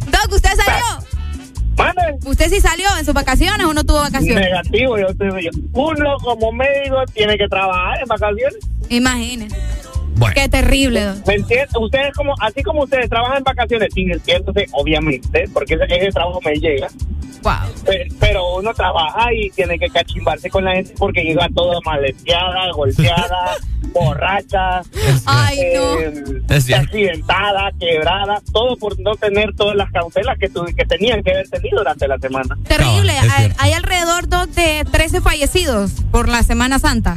[0.06, 0.84] Doc, ¿usted salió?
[2.24, 4.44] ¿Usted sí salió en sus vacaciones o no tuvo vacaciones?
[4.44, 8.58] Negativo, yo estoy Uno como médico tiene que trabajar en vacaciones.
[8.88, 9.56] Imagínese.
[10.34, 11.12] Qué terrible.
[11.26, 11.70] ¿Me entiendes?
[11.76, 16.54] Ustedes como, así como ustedes trabajan en vacaciones sin entiéndose, obviamente, porque ese, trabajo me
[16.54, 16.88] llega.
[17.42, 17.94] Wow.
[18.20, 23.56] Pero, uno trabaja y tiene que cachimbarse con la gente porque llega todo maleteada, golpeada,
[23.94, 24.82] borracha,
[25.24, 26.00] Ay, no.
[26.00, 31.48] Eh, accidentada, quebrada, todo por no tener todas las cautelas que, que tenían que haber
[31.48, 32.58] tenido durante la semana.
[32.66, 33.12] Terrible.
[33.58, 37.16] hay, alrededor de 13 fallecidos por la Semana Santa.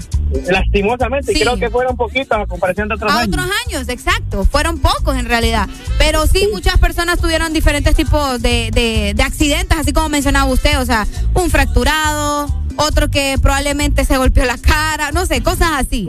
[0.49, 4.45] Lastimosamente, creo que fueron poquitos a comparación de otros a otros años, exacto.
[4.45, 5.67] Fueron pocos en realidad.
[5.97, 10.79] Pero sí, muchas personas tuvieron diferentes tipos de, de, de accidentes, así como mencionaba usted,
[10.79, 12.47] o sea, un fracturado,
[12.77, 16.07] otro que probablemente se golpeó la cara, no sé, cosas así.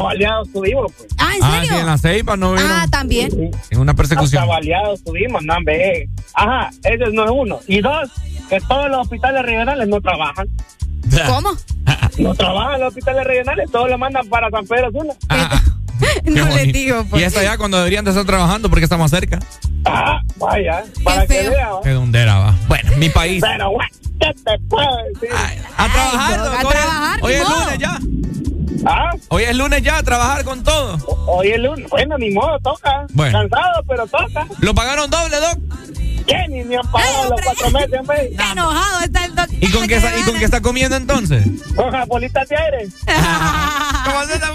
[0.00, 1.08] Hasta baleados estuvimos, pues.
[1.18, 1.58] Ah, ¿en serio?
[1.60, 2.70] Ah, sí, en la ceipa no vieron.
[2.70, 3.50] Ah, también.
[3.70, 4.42] En una persecución.
[4.42, 6.08] Hasta baleados estuvimos, no, ve.
[6.34, 7.60] Ajá, ese no es uno.
[7.66, 8.10] Y dos,
[8.48, 10.48] que todos los hospitales regionales no trabajan.
[11.26, 11.50] ¿Cómo?
[12.18, 15.14] No trabajan los hospitales regionales, todos lo mandan para San Pedro Sula.
[15.28, 15.60] Ah,
[16.24, 17.04] no le digo.
[17.08, 17.22] Pues.
[17.22, 19.38] Y eso ya cuando deberían de estar trabajando porque estamos cerca.
[19.86, 21.70] Ah, vaya, para que vea.
[21.82, 22.58] Qué dundera va.
[22.68, 23.42] Bueno, mi país.
[23.42, 23.90] Pero, bueno,
[24.20, 25.30] ¿qué te puedo decir?
[25.76, 27.98] a trabajar, A trabajar, Hoy es lunes ya.
[28.84, 29.10] ¿Ah?
[29.28, 30.96] Hoy es lunes ya, a trabajar con todo.
[31.26, 31.88] Hoy es lunes.
[31.90, 33.06] Bueno, ni modo, toca.
[33.12, 33.38] Bueno.
[33.38, 34.46] Cansado, pero toca.
[34.60, 35.58] ¿Lo pagaron doble, Doc?
[36.26, 36.48] ¿Qué?
[36.48, 38.30] Ni me han pagado los cuatro meses, hombre.
[38.36, 39.46] Qué enojado está el Doc.
[39.52, 41.44] ¿Y con, qué, está, ¿Y con qué está comiendo entonces?
[41.74, 42.88] Con bolitas de aire.
[44.04, 44.52] ¿Cómo se está?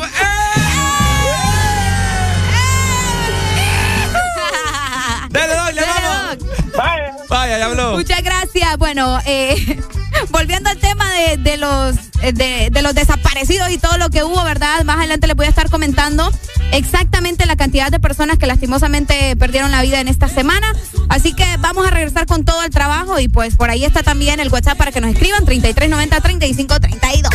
[5.29, 6.37] Dale, Doc, le vamos.
[6.77, 7.04] Vaya.
[7.35, 7.97] Vaya, ya habló.
[7.97, 8.77] Muchas gracias.
[8.77, 9.77] Bueno, eh,
[10.29, 14.23] volviendo al tema de, de los eh, de, de, los desaparecidos y todo lo que
[14.23, 14.85] hubo, ¿verdad?
[14.85, 16.31] Más adelante les voy a estar comentando
[16.71, 20.73] exactamente la cantidad de personas que lastimosamente perdieron la vida en esta semana.
[21.09, 24.39] Así que vamos a regresar con todo el trabajo y pues por ahí está también
[24.39, 27.33] el WhatsApp para que nos escriban 3390 3532.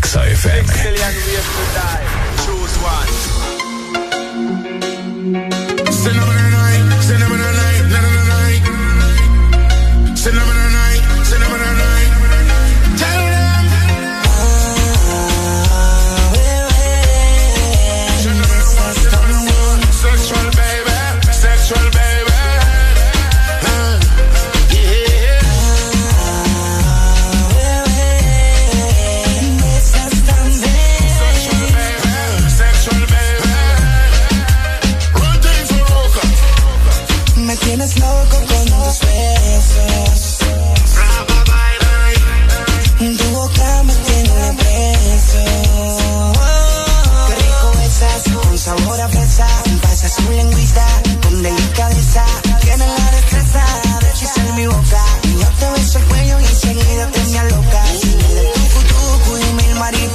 [0.00, 0.70] XFM.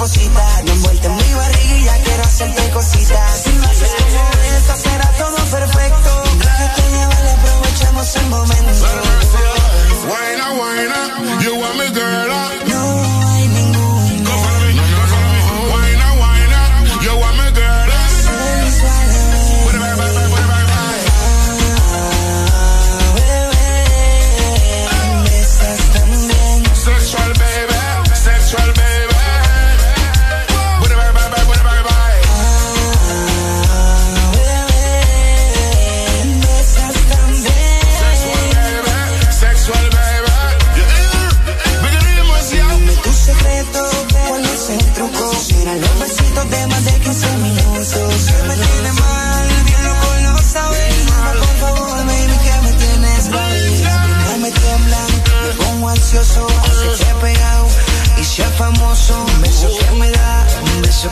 [0.05, 3.54] Me envuelta en mi barriga y ya quiero hacerte cositas.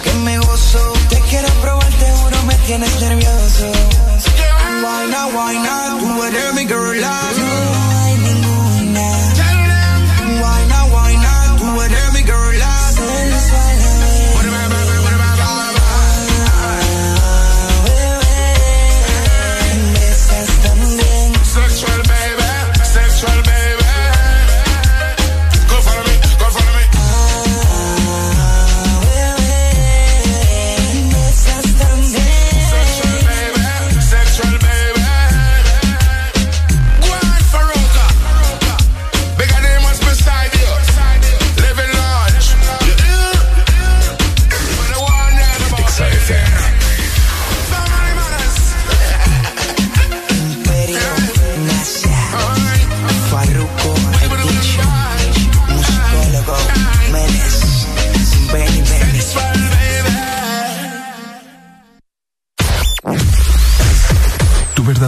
[0.03, 0.93] que me gozo.
[1.09, 3.71] Te quiero probar, te juro, me tienes nervioso.
[4.83, 5.99] Why not, why not?
[6.01, 6.93] Do girl,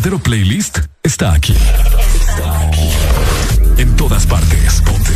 [0.06, 1.53] verdadero playlist está aquí.
[1.53, 2.90] Está aquí.
[3.77, 4.82] En todas partes.
[4.82, 5.14] Ponte.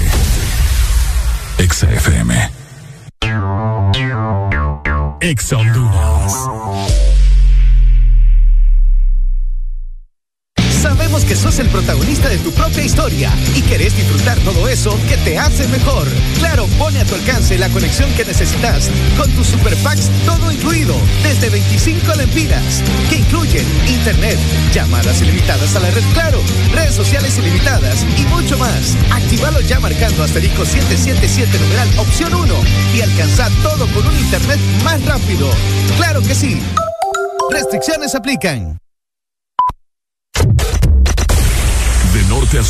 [1.59, 2.49] Exa FM.
[5.21, 5.57] Exa
[11.29, 15.37] que sos el protagonista de tu propia historia y querés disfrutar todo eso que te
[15.37, 16.07] hace mejor.
[16.39, 20.95] Claro, pone a tu alcance la conexión que necesitas con tus super packs todo incluido,
[21.21, 22.81] desde 25 lempiras,
[23.11, 24.39] que incluyen internet,
[24.73, 26.41] llamadas ilimitadas a la red Claro,
[26.73, 28.97] redes sociales ilimitadas y mucho más.
[29.11, 32.55] Activalo ya marcando asterisco 777 numeral opción 1
[32.95, 35.47] y alcanza todo con un internet más rápido.
[35.97, 36.59] Claro que sí.
[37.51, 38.79] Restricciones aplican.
[42.51, 42.63] norte a.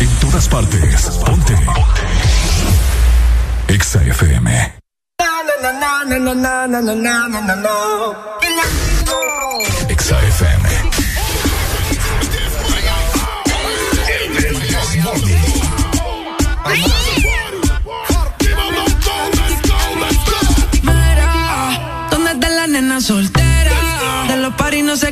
[0.00, 1.10] En todas partes.
[1.24, 1.56] Ponte.
[3.68, 4.74] Exa FM.
[9.88, 10.75] Exa FM.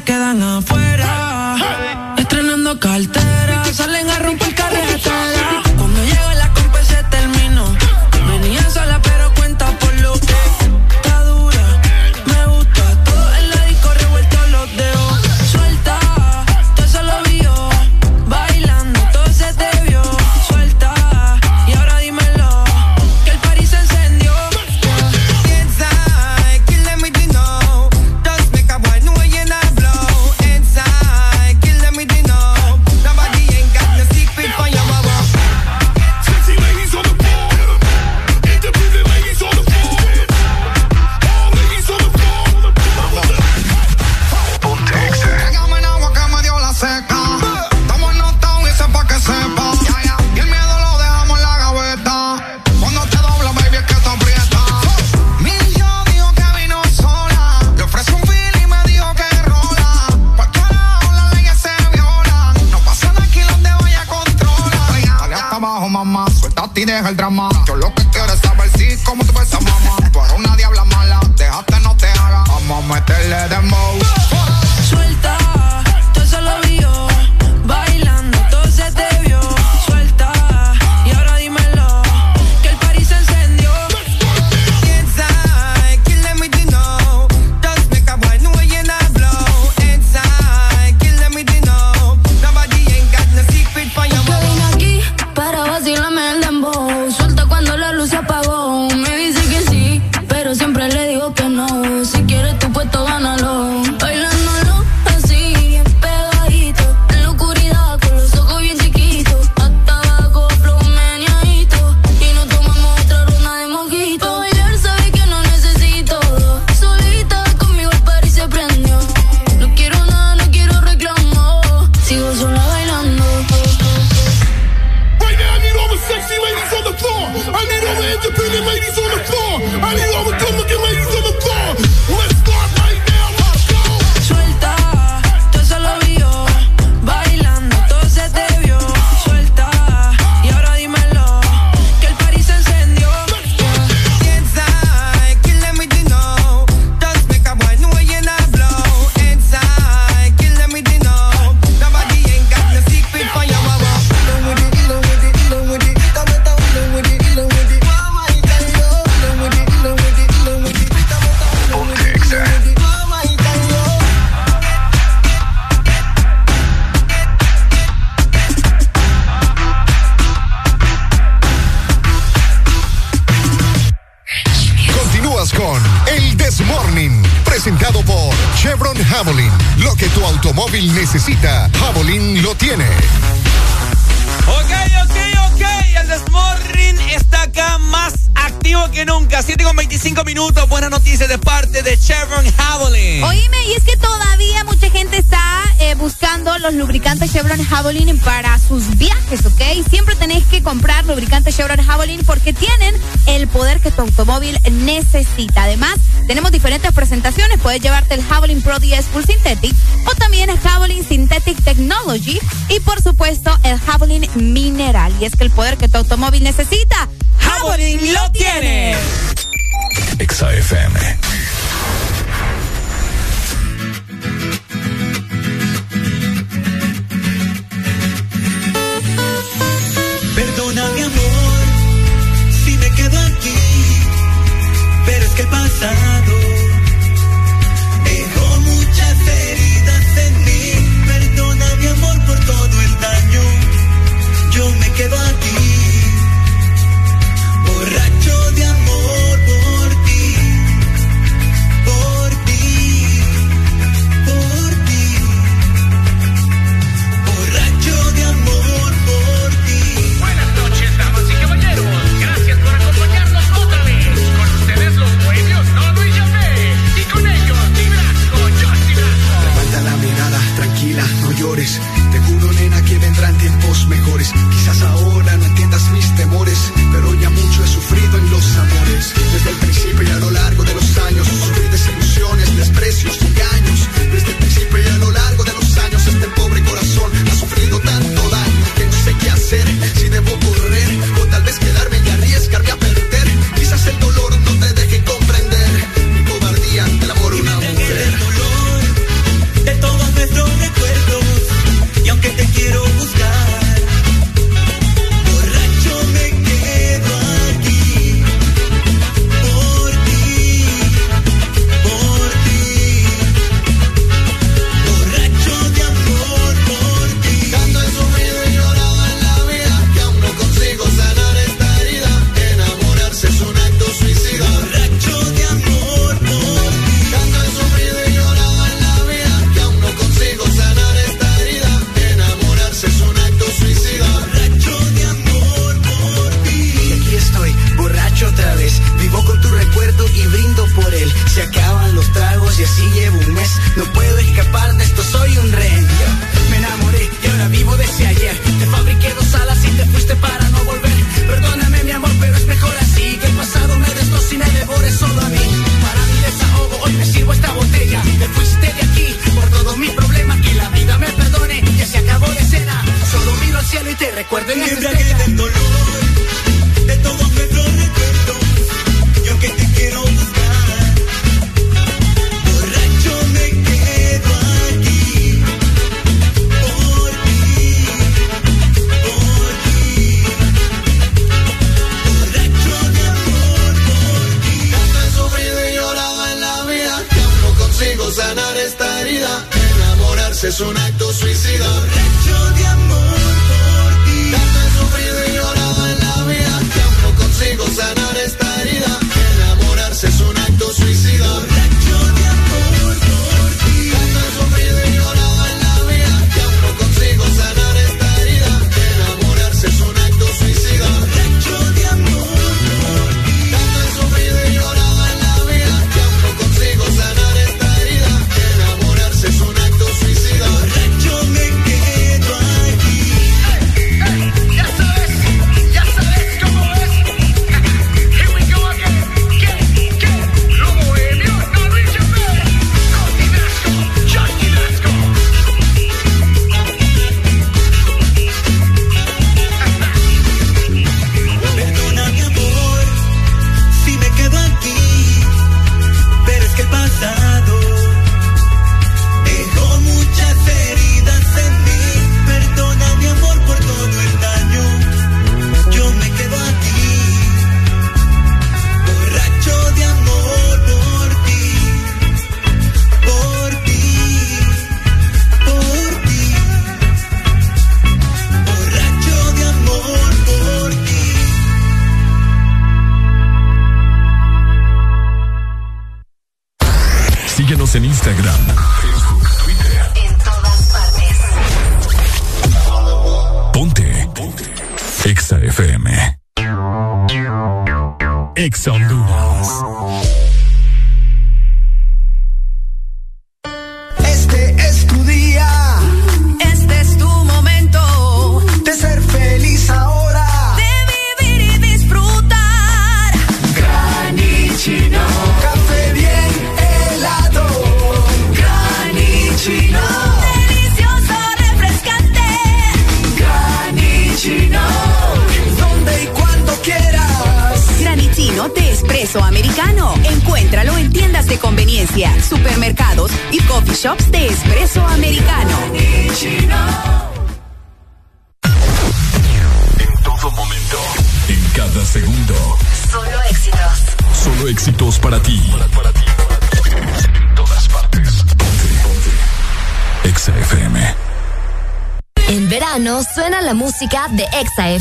[0.05, 0.74] quedan afuera.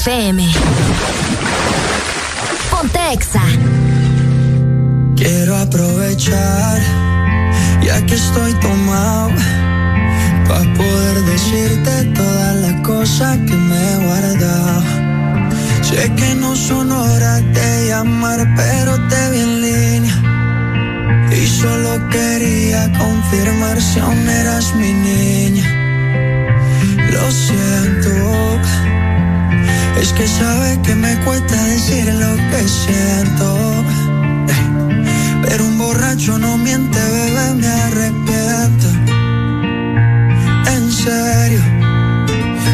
[0.04, 0.43] FM.
[36.84, 38.88] Miente, bebé, me arrepiento.
[40.68, 41.62] En serio,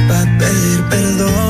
[0.08, 1.49] para pedir perdón,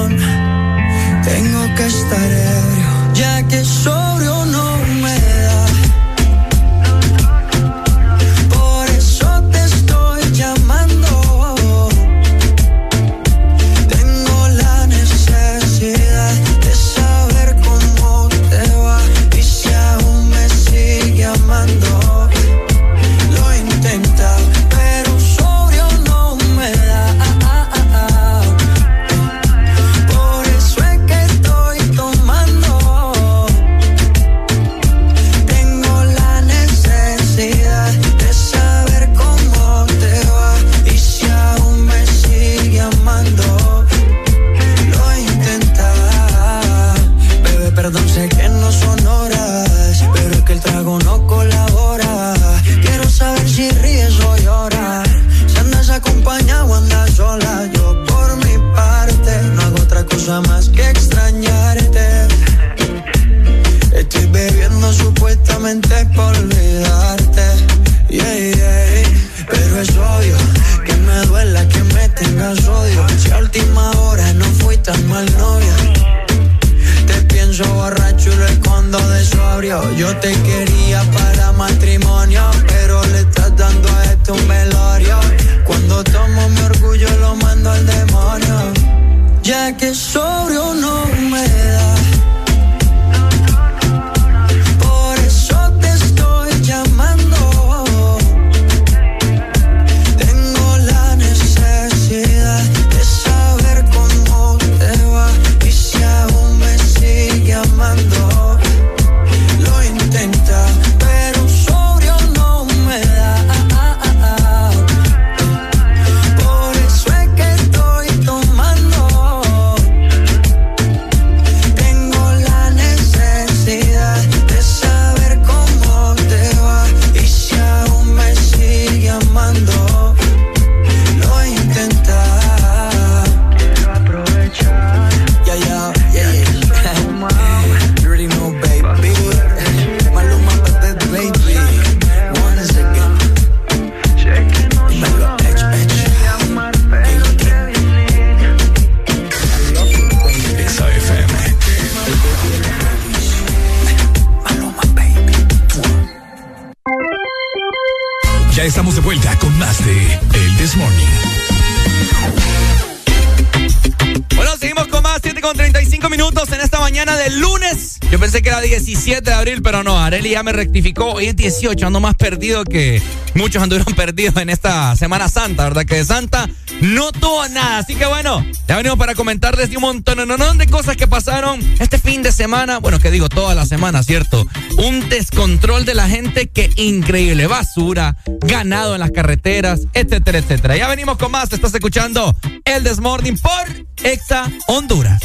[170.30, 171.14] ya me rectificó.
[171.14, 173.02] Hoy es 18, ando más perdido que
[173.34, 175.86] muchos anduvieron perdidos en esta Semana Santa, ¿verdad?
[175.86, 176.50] Que de Santa
[176.82, 177.80] no tuvo nada.
[177.80, 180.20] Así que bueno, ya venimos para comentarles un montón
[180.58, 182.80] de cosas que pasaron este fin de semana.
[182.80, 184.46] Bueno, que digo, toda la semana, ¿cierto?
[184.78, 187.48] Un descontrol de la gente que increíble.
[187.48, 190.78] Basura, ganado en las carreteras, etcétera, etcétera.
[190.78, 191.52] Ya venimos con más.
[191.52, 192.36] Estás escuchando
[192.66, 193.68] El Desmorning por
[194.04, 195.22] Exa Honduras.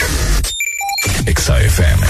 [1.26, 2.06] Exa FM.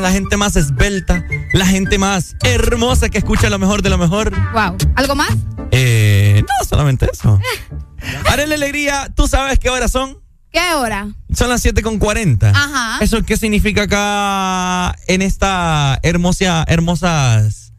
[0.00, 3.98] Guapa, la gente más esbelta, la gente más hermosa que escucha lo mejor de lo
[3.98, 4.32] mejor.
[4.52, 4.76] Wow.
[4.96, 5.30] ¿Algo más?
[5.70, 7.38] Eh, no, solamente eso.
[8.30, 10.18] Haré Alegría, ¿tú sabes qué hora son?
[10.52, 11.08] ¿Qué hora?
[11.32, 12.50] Son las 7 con 40.
[12.50, 12.98] Ajá.
[13.04, 17.72] ¿Eso qué significa acá en esta hermosa, hermosas...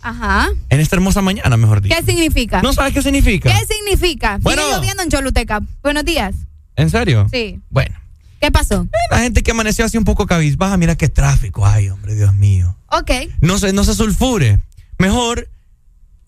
[0.00, 0.48] Ajá.
[0.68, 1.94] En esta hermosa mañana, mejor dicho.
[1.94, 2.62] ¿Qué significa?
[2.62, 3.50] ¿No sabes qué significa?
[3.50, 4.38] ¿Qué significa?
[4.40, 4.62] Bueno.
[4.62, 5.60] Sigue lloviendo en Choluteca.
[5.82, 6.34] Buenos días.
[6.76, 7.26] ¿En serio?
[7.30, 7.60] Sí.
[7.70, 7.96] Bueno.
[8.40, 8.86] ¿Qué pasó?
[9.16, 12.76] La gente que amaneció así un poco cabizbaja, mira qué tráfico hay, hombre, Dios mío.
[12.88, 13.10] Ok.
[13.40, 14.60] No se, no se sulfure.
[14.98, 15.48] Mejor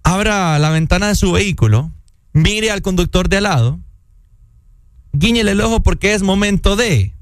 [0.02, 1.92] abra la ventana de su vehículo,
[2.32, 3.78] mire al conductor de al lado,
[5.12, 7.12] guíñele el ojo porque es momento de...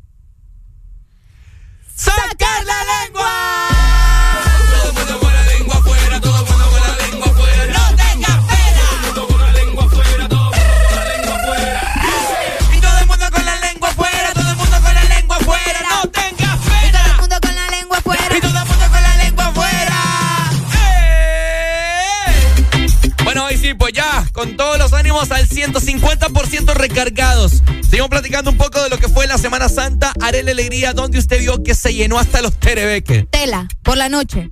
[30.52, 33.26] Alegría donde usted vio que se llenó hasta los terebeques.
[33.30, 34.50] Tela, por la noche.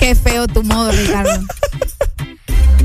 [0.00, 1.30] Qué feo tu modo, Ricardo.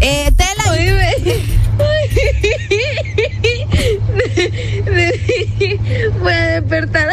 [0.01, 0.63] eh, tela.
[6.19, 7.07] Voy a despertar.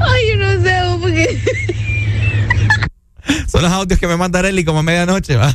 [0.00, 1.40] Ay, yo no sé, porque.
[3.46, 5.54] Son los audios que me manda Arely como a medianoche, va.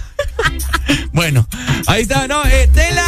[1.13, 1.47] bueno,
[1.87, 2.45] ahí está, ¿no?
[2.45, 3.02] Eh, Tela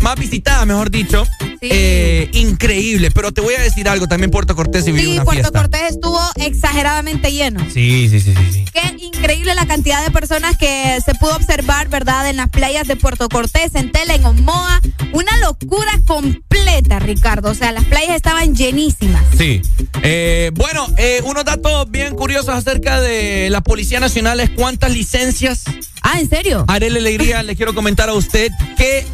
[0.00, 1.24] más visitadas, mejor dicho.
[1.60, 5.24] Eh, increíble, pero te voy a decir algo, también Puerto Cortés y vivió Sí, una
[5.24, 5.60] Puerto fiesta.
[5.60, 7.60] Cortés estuvo exageradamente lleno.
[7.72, 8.64] Sí, sí, sí, sí, sí.
[8.72, 12.28] Qué increíble la cantidad de personas que se pudo observar, ¿verdad?
[12.28, 14.80] En las playas de Puerto Cortés, en Tela, en Omoa.
[15.12, 17.50] Una locura completa, Ricardo.
[17.50, 19.24] O sea, las playas estaban llenísimas.
[19.36, 19.62] Sí.
[20.02, 25.64] Eh, bueno, eh, unos datos bien curiosos acerca de la Policía Nacional es cuántas licencias.
[26.02, 26.64] Ah, ¿en serio?
[26.68, 29.04] Arele Alegría, le quiero comentar a usted que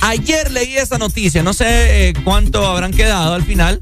[0.00, 1.42] ayer leí esa noticia.
[1.42, 3.80] No sé eh, cuánto habrán quedado al final.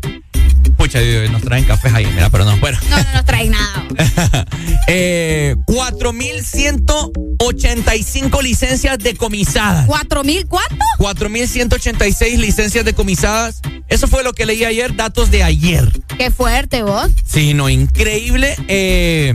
[0.77, 0.99] Pucha,
[1.31, 2.57] nos traen cafés ahí, mira, pero no.
[2.59, 2.77] Bueno.
[2.91, 3.87] No, no nos traen nada.
[4.89, 9.87] eh, 4.185 licencias decomisadas.
[9.87, 10.85] ¿Cuatro mil cuánto?
[10.99, 13.61] 4.186 licencias decomisadas.
[13.89, 15.93] Eso fue lo que leí ayer, datos de ayer.
[16.19, 17.11] Qué fuerte, vos.
[17.25, 18.57] Sí, no, increíble.
[18.69, 19.33] Eh,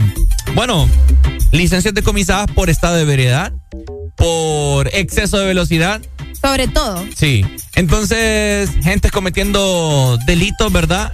[0.54, 0.88] bueno,
[1.50, 3.52] licencias decomisadas por estado de veredad,
[4.16, 6.00] por exceso de velocidad.
[6.42, 7.04] Sobre todo.
[7.16, 7.44] Sí.
[7.74, 11.12] Entonces, gente cometiendo delitos, ¿verdad?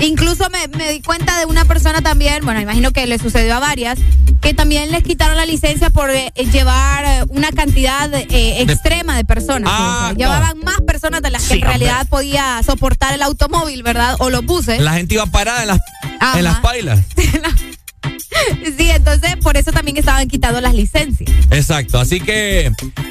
[0.00, 3.58] Incluso me, me di cuenta de una persona también, bueno, imagino que le sucedió a
[3.58, 3.98] varias,
[4.40, 9.24] que también les quitaron la licencia por eh, llevar eh, una cantidad eh, extrema de
[9.24, 9.68] personas.
[9.72, 13.82] Ah, O sea, Llevaban más personas de las que en realidad podía soportar el automóvil,
[13.82, 14.14] ¿verdad?
[14.20, 14.80] O los buses.
[14.80, 15.80] La gente iba parada en las,
[16.20, 16.38] Ajá.
[16.38, 17.00] en las pailas.
[18.76, 21.30] Sí, entonces por eso también estaban quitando las licencias.
[21.50, 22.66] Exacto, así que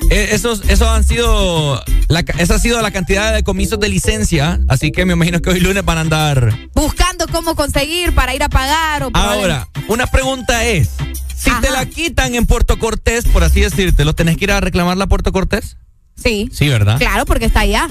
[0.10, 4.60] eh, esos, esos han sido, la, esa ha sido la cantidad de comisos de licencia,
[4.68, 6.69] así que me imagino que hoy lunes van a andar.
[6.73, 10.89] Buscando cómo conseguir para ir a pagar o Ahora, una pregunta es,
[11.35, 14.60] si te la quitan en Puerto Cortés, por así decirte, ¿lo tenés que ir a
[14.60, 15.77] reclamarla a Puerto Cortés?
[16.15, 16.49] Sí.
[16.52, 16.98] Sí, ¿verdad?
[16.98, 17.88] Claro, porque está allá.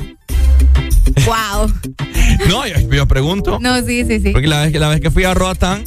[1.24, 1.72] Wow.
[2.48, 3.59] No, yo, yo pregunto.
[3.60, 4.30] No, sí, sí, sí.
[4.30, 5.84] Porque la vez, que- la vez que fui a Roatán,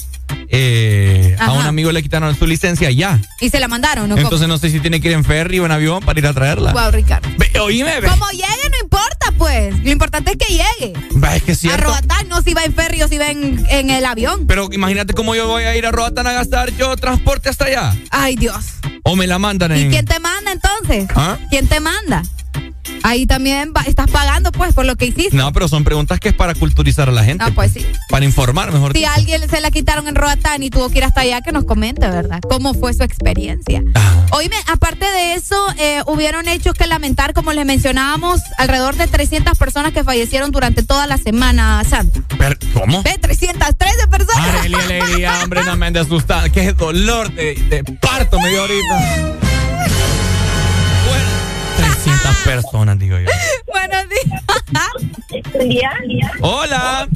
[0.49, 3.19] eh, a un amigo le quitaron su licencia ya.
[3.39, 4.18] Y se la mandaron, ¿no?
[4.18, 6.34] Entonces no sé si tiene que ir en ferry o en avión para ir a
[6.34, 6.73] traerla.
[6.73, 7.30] Wow, Ricardo.
[7.38, 8.07] Ve, oíme, ve.
[8.07, 9.84] Como llegue no importa, pues.
[9.84, 10.93] Lo importante es que llegue.
[11.23, 11.77] Va, es que es A.
[11.77, 14.47] Roatán, no si va en ferry o si va en, en el avión.
[14.47, 17.95] Pero imagínate cómo yo voy a ir a Roatán a gastar yo transporte hasta allá.
[18.10, 18.65] Ay, Dios.
[19.03, 21.07] O me la mandan ¿Y quién te manda entonces?
[21.15, 21.38] ¿Ah?
[21.49, 22.23] ¿Quién te manda?
[23.03, 25.35] Ahí también va- estás pagando, pues, por lo que hiciste.
[25.35, 27.43] No, pero son preguntas que es para culturizar a la gente.
[27.47, 27.85] Ah, pues sí.
[28.09, 29.11] Para informar, mejor Si dicho.
[29.11, 31.63] a alguien se la quitaron en Roatán y tuvo que ir hasta allá, que nos
[31.65, 32.39] comente, ¿verdad?
[32.49, 33.81] ¿Cómo fue su experiencia?
[33.95, 34.26] Ah.
[34.31, 39.57] Oíme, aparte de eso, eh, hubieron hechos que lamentar, como les mencionábamos, alrededor de 300
[39.57, 42.21] personas que fallecieron durante toda la Semana Santa.
[42.38, 43.01] Pero, ¿Cómo?
[43.03, 43.17] ¿Ve?
[43.19, 44.47] 313 personas.
[44.59, 46.51] Arely, alegría, hombre, no me andes asustado.
[46.51, 49.35] Qué dolor de, de parto me dio ahorita.
[52.05, 53.26] Bueno, 300 personas, digo yo.
[53.67, 54.05] Buenos
[55.67, 56.31] días.
[56.41, 57.07] Hola.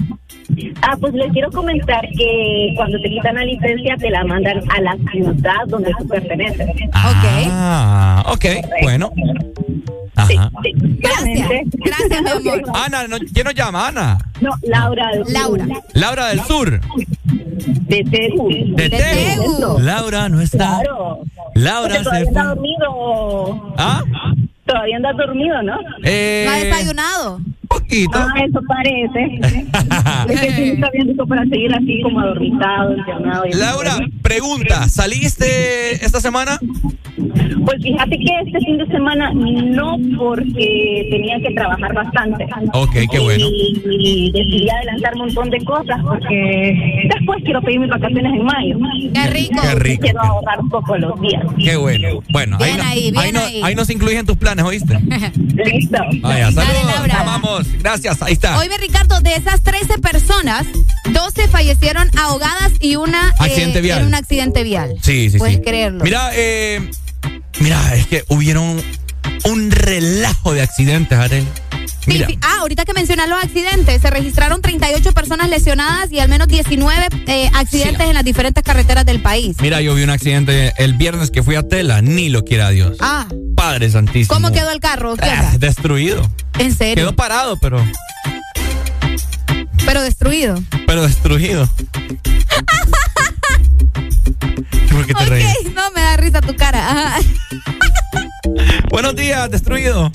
[0.82, 4.82] Ah, pues les quiero comentar que cuando te quitan la licencia te la mandan a
[4.82, 6.68] la ciudad donde tú perteneces.
[6.94, 8.46] Ah, ok,
[8.82, 9.12] bueno.
[10.16, 10.52] Ajá.
[11.00, 11.50] Gracias.
[11.74, 12.62] Gracias, mi amor.
[12.86, 13.88] Ana, no- ¿quién nos llama?
[13.88, 14.18] Ana.
[14.42, 15.10] No, Laura.
[15.30, 15.66] Laura.
[15.94, 16.80] Laura del Sur.
[16.82, 18.50] De Tegu.
[18.76, 19.80] De Tegu.
[19.80, 20.82] Laura no está.
[21.56, 22.44] Laura Porque todavía se fue.
[22.44, 23.74] dormido.
[23.78, 24.04] ¿Ah?
[24.74, 25.80] Todavía andas dormido, ¿no?
[26.04, 27.40] Eh, ¿No ha desayunado?
[27.74, 28.18] Poquito.
[28.18, 29.40] Ah, eso parece.
[30.34, 33.44] es que sí está bien rico para seguir así como adormitado, internado.
[33.54, 36.60] Laura, pregunta, ¿saliste esta semana?
[37.66, 42.46] Pues fíjate que este fin de semana no, porque tenía que trabajar bastante.
[42.74, 43.46] Ok, qué bueno.
[43.48, 48.44] Y, y decidí adelantar un montón de cosas porque después quiero pedir mis vacaciones en
[48.44, 48.78] mayo.
[49.14, 49.62] Qué rico.
[49.62, 50.02] Qué rico.
[50.02, 51.44] Quiero ahorrar un poco los días.
[51.64, 52.08] Qué bueno.
[52.32, 53.62] Bueno, ahí, Bien ahí, bien ahí no- ahí.
[53.64, 55.00] ahí nos incluyen tus planes, ¿oíste?
[55.56, 55.98] Listo.
[56.22, 56.86] Vaya, saludos.
[56.98, 57.24] Laura.
[57.80, 58.58] Gracias, ahí está.
[58.60, 60.66] Oíme, Ricardo, de esas 13 personas,
[61.12, 64.02] 12 fallecieron ahogadas y una eh, Accidente vial.
[64.02, 64.96] en un accidente vial.
[65.02, 65.62] Sí, sí, Puedes sí.
[65.62, 66.04] creerlo.
[66.04, 66.90] Mira, eh,
[67.60, 68.82] mira, es que hubieron
[69.46, 71.46] un relajo de accidentes, Arel.
[72.06, 72.28] Mira.
[72.42, 77.08] Ah, ahorita que mencionas los accidentes, se registraron 38 personas lesionadas y al menos 19
[77.28, 79.56] eh, accidentes en las diferentes carreteras del país.
[79.62, 82.98] mira, yo vi un accidente el viernes que fui a Tela, ni lo quiera Dios.
[83.00, 84.34] Ah, Padre Santísimo.
[84.36, 85.16] ¿cómo quedó el carro?
[85.16, 86.30] ¿Qué Ah, destruido.
[86.60, 86.96] En serio.
[87.06, 87.84] Quedó parado, pero,
[89.86, 90.62] Pero destruido.
[90.86, 91.70] pero destruido.
[94.92, 95.46] ¿Por qué te reís?
[95.66, 96.90] Ok, no me da risa tu cara.
[96.92, 97.20] Ajá.
[98.90, 100.12] Buenos días, destruido.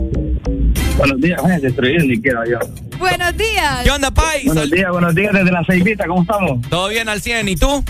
[0.98, 2.58] Buenos días, eh, destruido ni quiero yo.
[2.98, 3.84] Buenos días.
[3.84, 4.44] ¿Qué onda, Pais?
[4.46, 6.68] Buenos días, buenos días desde la Ceibita, ¿cómo estamos?
[6.68, 7.84] Todo bien al 100, ¿y tú?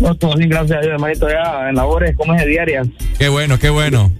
[0.00, 2.88] No, todo bien, gracias a Dios, hermanito, ya en labores, como es de diarias.
[3.18, 4.10] Qué bueno, qué bueno.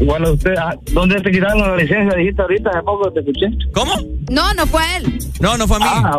[0.00, 2.14] Bueno, usted, ah, ¿dónde te quitaron la licencia?
[2.16, 3.46] Dijiste ahorita, hace poco te escuché.
[3.72, 3.92] ¿Cómo?
[4.30, 5.18] No, no fue él.
[5.40, 5.86] No, no fue a mí.
[5.88, 6.10] Ah,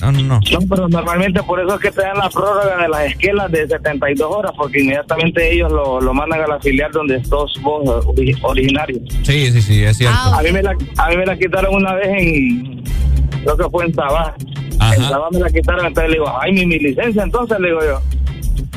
[0.00, 0.40] No, no, no.
[0.40, 3.68] no, pero normalmente por eso es que te dan la prórroga de las esquelas de
[3.68, 8.36] 72 horas, porque inmediatamente ellos lo, lo mandan a la filial donde sos vos ori-
[8.42, 8.98] originario.
[9.22, 10.16] Sí, sí, sí, es cierto.
[10.18, 12.82] Ah, A mí, me la, a mí me la quitaron una vez en,
[13.44, 14.34] creo que fue en Sabá.
[14.78, 14.94] Ajá.
[14.94, 17.80] En Sabá me la quitaron, entonces le digo, ay, mi, mi licencia, entonces le digo
[17.82, 18.00] yo.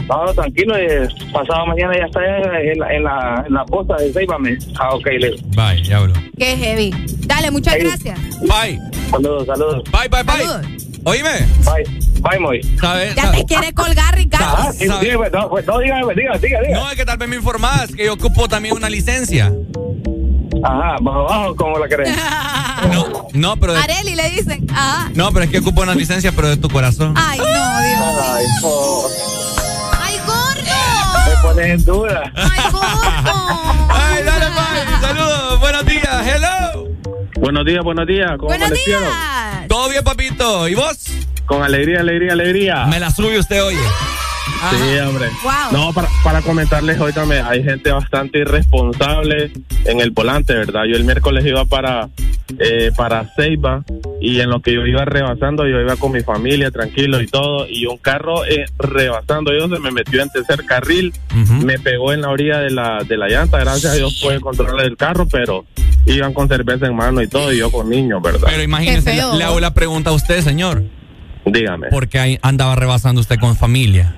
[0.07, 4.11] No, tranquilo, eh, pasado mañana ya está en la, en la, en la posta de
[4.11, 4.37] Ceiba.
[4.37, 5.31] Me, ah, ok, le.
[5.55, 6.13] Bye, ya hablo.
[6.37, 6.93] Qué heavy.
[7.25, 8.19] Dale, muchas gracias.
[8.41, 8.79] Bye.
[9.09, 9.83] Saludos, saludos.
[9.91, 10.45] Bye, bye, bye.
[10.45, 10.65] Saludos.
[11.05, 11.47] Oíme.
[11.65, 11.83] Bye,
[12.21, 12.61] bye, Moy.
[12.79, 13.15] ¿Sabes?
[13.15, 14.55] Ya te quiere colgar, Ricardo.
[14.57, 15.09] Ah, sí, ¿Sabe?
[15.11, 16.79] sí, pues, no, pues, no, dígame, diga, diga, diga.
[16.79, 19.51] No, es que tal vez me informás que yo ocupo también una licencia.
[20.63, 22.15] Ajá, bajo, bajo, como la creen.
[22.91, 24.67] No, no, pero de- Areli le dicen.
[24.73, 25.09] Ajá.
[25.15, 27.13] no, pero es que ocupo una licencia, pero de tu corazón.
[27.15, 27.57] Ay, no, Dios.
[27.57, 29.07] Ay, oh,
[29.55, 29.62] me
[31.53, 32.31] pones en duda.
[32.35, 32.49] Ay.
[33.89, 35.01] Ay, dale, bye.
[35.01, 36.89] Saludos, buenos días, hello.
[37.35, 38.31] Buenos días, buenos días.
[38.37, 39.67] ¿Cómo Buenos días.
[39.67, 40.67] Todo bien, papito.
[40.67, 41.05] ¿Y vos?
[41.45, 42.85] Con alegría, alegría, alegría.
[42.85, 43.79] Me la sube usted, oye.
[44.71, 45.29] Sí, hombre.
[45.43, 45.71] Wow.
[45.71, 49.51] No, para, para comentarles, hoy también hay gente bastante irresponsable
[49.85, 50.83] en el volante, ¿verdad?
[50.89, 52.09] Yo el miércoles iba para,
[52.59, 53.83] eh, para Ceiba
[54.21, 57.67] y en lo que yo iba rebasando, yo iba con mi familia tranquilo y todo,
[57.67, 61.13] y un carro eh, rebasando, yo se me metió en tercer carril,
[61.63, 64.85] me pegó en la orilla de la, de la llanta, gracias a Dios pude controlar
[64.85, 65.65] el carro, pero
[66.05, 68.47] iban con cerveza en mano y todo, y yo con niños, ¿verdad?
[68.49, 70.83] Pero imagínese, le, hago la pregunta a usted, señor.
[71.45, 71.89] Dígame.
[71.89, 74.15] ¿Por qué ahí andaba rebasando usted con familia?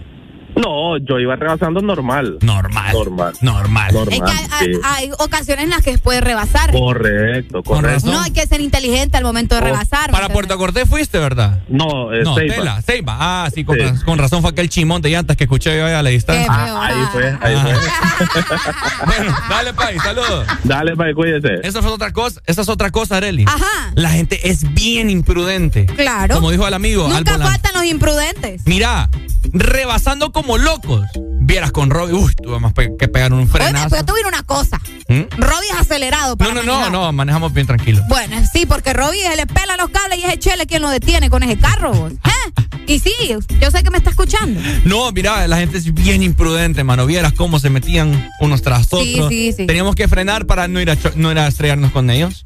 [0.56, 2.38] No, yo iba rebasando normal.
[2.42, 2.94] Normal.
[2.94, 3.34] Normal.
[3.42, 3.96] Normal.
[3.96, 4.38] Es que Normal.
[4.52, 4.80] hay, sí.
[4.84, 6.72] hay- hay ocasiones en las que puede rebasar.
[6.72, 8.08] Correcto, correcto.
[8.12, 10.08] No hay que ser inteligente al momento de Oh, rebasar.
[10.12, 10.30] ¿me Para?
[10.30, 11.60] Puerto Cortés fuiste, ¿verdad?
[11.68, 12.56] No, eh, No, Ceiba.
[12.56, 13.18] Tela, Ceiba.
[13.20, 13.84] Ah, sí, con, Sí.
[14.06, 16.48] con razón fue aquel chimón de llantas que escuché yo ahí a la distancia.
[16.50, 17.10] Ah, ahí ah.
[17.12, 17.74] fue, ahí fue.
[19.06, 20.48] Bueno, dale, Pai, saludos.
[20.64, 21.60] Dale, bye, cuídese.
[21.64, 23.44] Esa es otra cosa, esa es otra cosa, Areli.
[23.48, 23.92] Ajá.
[23.96, 25.86] La gente es bien imprudente.
[25.86, 26.36] Claro.
[26.36, 28.62] Como dijo el amigo, Nunca faltan los imprudentes.
[28.66, 29.10] Mira,
[29.52, 31.06] rebasando como locos.
[31.42, 33.90] Vieras con Robbie, uy, tuve más pe- que pegar un Oye, frenazo.
[33.90, 34.82] pues yo te voy a decir una cosa.
[35.08, 35.22] ¿Mm?
[35.42, 36.92] Robbie es acelerado para No, no, no, manejar.
[36.92, 38.02] no, manejamos bien tranquilo.
[38.10, 40.90] Bueno, sí, porque Robbie se le pela los cables y es el chele quien lo
[40.90, 41.94] detiene con ese carro.
[41.94, 42.14] vos.
[42.26, 42.64] ¿Eh?
[42.88, 43.12] Y sí,
[43.60, 44.60] yo sé que me está escuchando.
[44.86, 47.06] No, mira, la gente es bien imprudente, mano.
[47.06, 49.30] Vieras cómo se metían unos tras Sí, otros.
[49.30, 49.66] sí, sí.
[49.68, 52.44] Teníamos que frenar para no ir a, no ir a estrellarnos con ellos.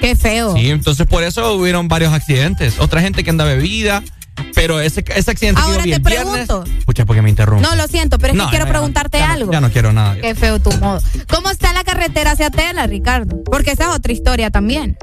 [0.00, 0.54] Qué feo.
[0.56, 2.78] Sí, entonces por eso hubieron varios accidentes.
[2.78, 4.02] Otra gente que anda bebida,
[4.54, 6.46] pero ese, ese accidente Ahora que te bien viernes.
[6.46, 6.64] pregunto.
[6.84, 7.66] Pucha, porque me interrumpe.
[7.66, 9.52] No, lo siento, pero es No, que quiero no, preguntarte ya no, algo.
[9.52, 10.16] ya no quiero nada.
[10.16, 11.00] Qué feo tu modo.
[11.28, 13.42] ¿Cómo está la carretera hacia Tela, Ricardo?
[13.44, 14.96] Porque esa es otra historia también.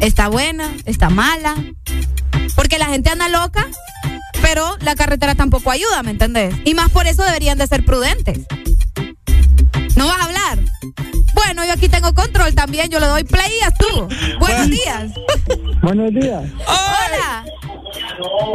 [0.00, 0.72] ¿Está buena?
[0.84, 1.54] ¿Está mala?
[2.56, 3.66] Porque la gente anda loca,
[4.42, 6.54] pero la carretera tampoco ayuda, ¿me entendés?
[6.64, 8.40] Y más por eso deberían de ser prudentes.
[9.96, 10.58] ¿No vas a hablar?
[11.34, 14.08] Bueno, yo aquí tengo control también, yo le doy play y tú.
[14.38, 15.10] Buenos días.
[15.82, 16.42] Buenos días.
[16.66, 17.44] Hola.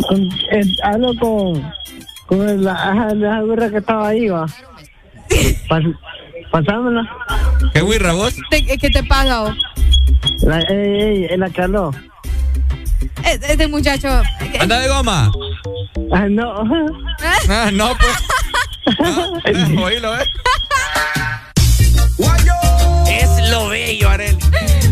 [0.07, 1.71] Con- eh, hablo con,
[2.27, 4.45] con la, la burra que estaba ahí, va.
[5.67, 5.97] Pas-
[6.51, 7.07] pasámela.
[7.73, 8.35] ¿Qué wirra vos?
[8.49, 9.55] ¿Qué, qué te pasa vos?
[10.43, 11.91] La, ey, ey, en la que habló.
[13.25, 14.21] Es- Este muchacho.
[14.59, 15.31] ¿Anda de goma?
[16.11, 16.63] Ah, no.
[17.49, 18.17] Ah, no, pues.
[19.03, 19.27] Ah,
[19.83, 20.25] oílo, ¿eh?
[23.07, 24.37] Es lo bello, Areli.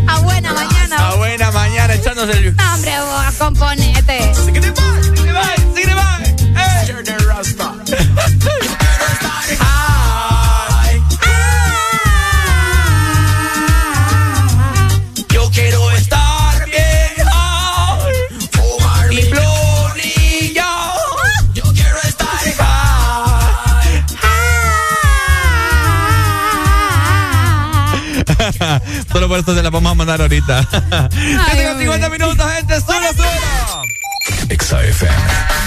[0.07, 0.76] A buena mañana.
[0.95, 2.55] A buena mañana echándose el.
[2.55, 4.31] No, hombre, vos, componete.
[6.87, 8.66] Yo
[29.11, 30.67] Solo por esto se la vamos a mandar ahorita.
[31.09, 32.81] Tengo 50 minutos, gente.
[32.81, 33.83] Solo, solo.
[34.49, 35.66] XFM.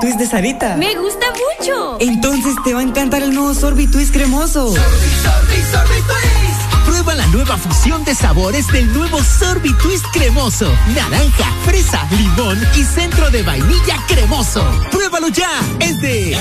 [0.00, 0.76] De Sarita.
[0.76, 1.98] Me gusta mucho.
[2.00, 4.68] Entonces te va a encantar el nuevo Sorbitwist cremoso.
[4.68, 6.86] Sorbi, sorbi, sorbitwist.
[6.86, 10.72] Prueba la nueva fusión de sabores del nuevo Sorbitwist cremoso.
[10.94, 14.64] Naranja, fresa, limón y centro de vainilla cremoso.
[14.90, 15.60] Pruébalo ya.
[15.80, 16.34] Es de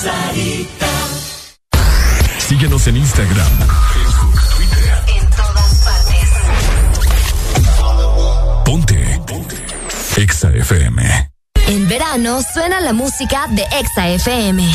[0.00, 0.86] Sarita.
[2.38, 3.52] Síguenos en Instagram
[13.22, 14.72] música de Exa FM.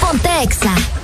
[0.00, 1.01] Ponte Exa.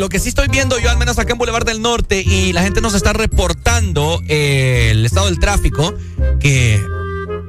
[0.00, 2.62] Lo que sí estoy viendo yo, al menos acá en Boulevard del Norte, y la
[2.62, 5.94] gente nos está reportando eh, el estado del tráfico,
[6.40, 6.80] que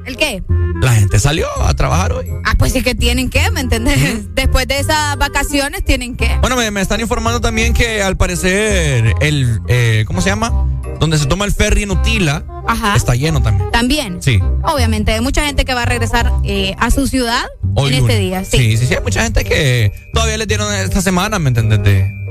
[0.06, 0.42] ¿El qué?
[0.80, 2.26] la gente salió a trabajar hoy.
[2.44, 4.34] Ah, pues sí que tienen que, ¿me entendés?
[4.34, 6.36] Después de esas vacaciones tienen que.
[6.40, 10.68] Bueno, me, me están informando también que al parecer el, eh, ¿cómo se llama?
[11.00, 12.94] Donde se toma el ferry en Utila, Ajá.
[12.96, 13.70] está lleno también.
[13.70, 14.22] También.
[14.22, 14.40] Sí.
[14.64, 18.10] Obviamente, hay mucha gente que va a regresar eh, a su ciudad Hoy en lunes.
[18.16, 18.44] este día.
[18.44, 18.56] Sí.
[18.58, 21.82] sí, sí, sí, hay mucha gente que todavía le dieron esta semana, ¿me entendés?
[21.82, 22.21] De-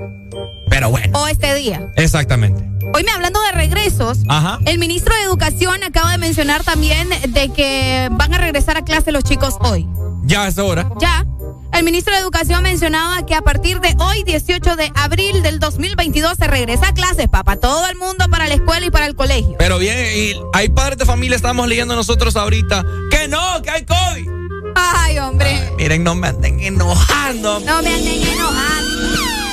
[0.91, 1.91] bueno, O este día.
[1.95, 2.63] exactamente.
[2.93, 4.59] Hoy me hablando de regresos, Ajá.
[4.65, 9.11] el ministro de Educación acaba de mencionar también de que van a regresar a clase
[9.11, 9.88] los chicos hoy.
[10.23, 10.89] Ya es hora.
[10.99, 11.26] Ya.
[11.73, 16.34] El ministro de Educación mencionaba que a partir de hoy, 18 de abril del 2022,
[16.38, 17.55] se regresa a clases, papá.
[17.55, 19.55] Todo el mundo para la escuela y para el colegio.
[19.57, 23.85] Pero bien, y hay padres de familia, estamos leyendo nosotros ahorita, que no, que hay
[23.85, 24.30] COVID.
[24.76, 25.72] Ay, hombre.
[25.77, 27.61] Miren, no me anden enojando.
[27.61, 28.91] No me anden enojando.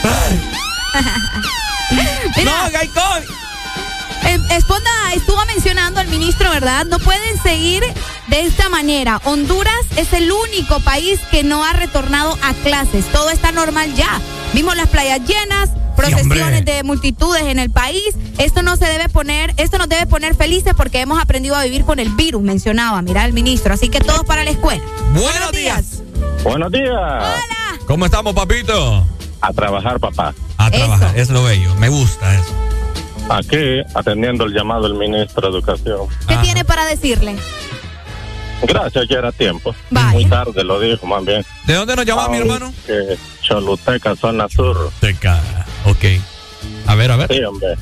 [0.02, 0.47] Mira,
[2.44, 3.30] no, COVID.
[4.26, 6.84] eh, Esponda estuvo mencionando al ministro, ¿verdad?
[6.86, 7.82] No pueden seguir
[8.28, 9.20] de esta manera.
[9.24, 13.06] Honduras es el único país que no ha retornado a clases.
[13.06, 14.20] Todo está normal ya.
[14.52, 18.14] Vimos las playas llenas, procesiones de multitudes en el país.
[18.38, 21.84] Esto no se debe poner, esto nos debe poner felices porque hemos aprendido a vivir
[21.84, 23.74] con el virus, mencionaba, mira el ministro.
[23.74, 24.82] Así que todos para la escuela.
[25.12, 26.02] Buenos días.
[26.42, 27.24] Buenos días.
[27.86, 29.06] ¿Cómo estamos, papito?
[29.40, 30.34] A trabajar, papá.
[30.68, 31.74] A trabajar, es lo bello.
[31.76, 32.54] Me gusta eso.
[33.30, 36.06] Aquí, atendiendo el llamado del ministro de Educación.
[36.26, 37.36] ¿Qué tiene para decirle?
[38.62, 39.74] Gracias, ya era tiempo.
[39.90, 41.44] Muy tarde lo dijo, más bien.
[41.66, 42.72] ¿De dónde nos llama mi hermano?
[42.86, 44.90] Que Choluteca, zona sur.
[45.00, 45.40] Teca,
[45.84, 46.04] ok.
[46.86, 47.32] A ver, a ver.
[47.32, 47.76] Sí, hombre.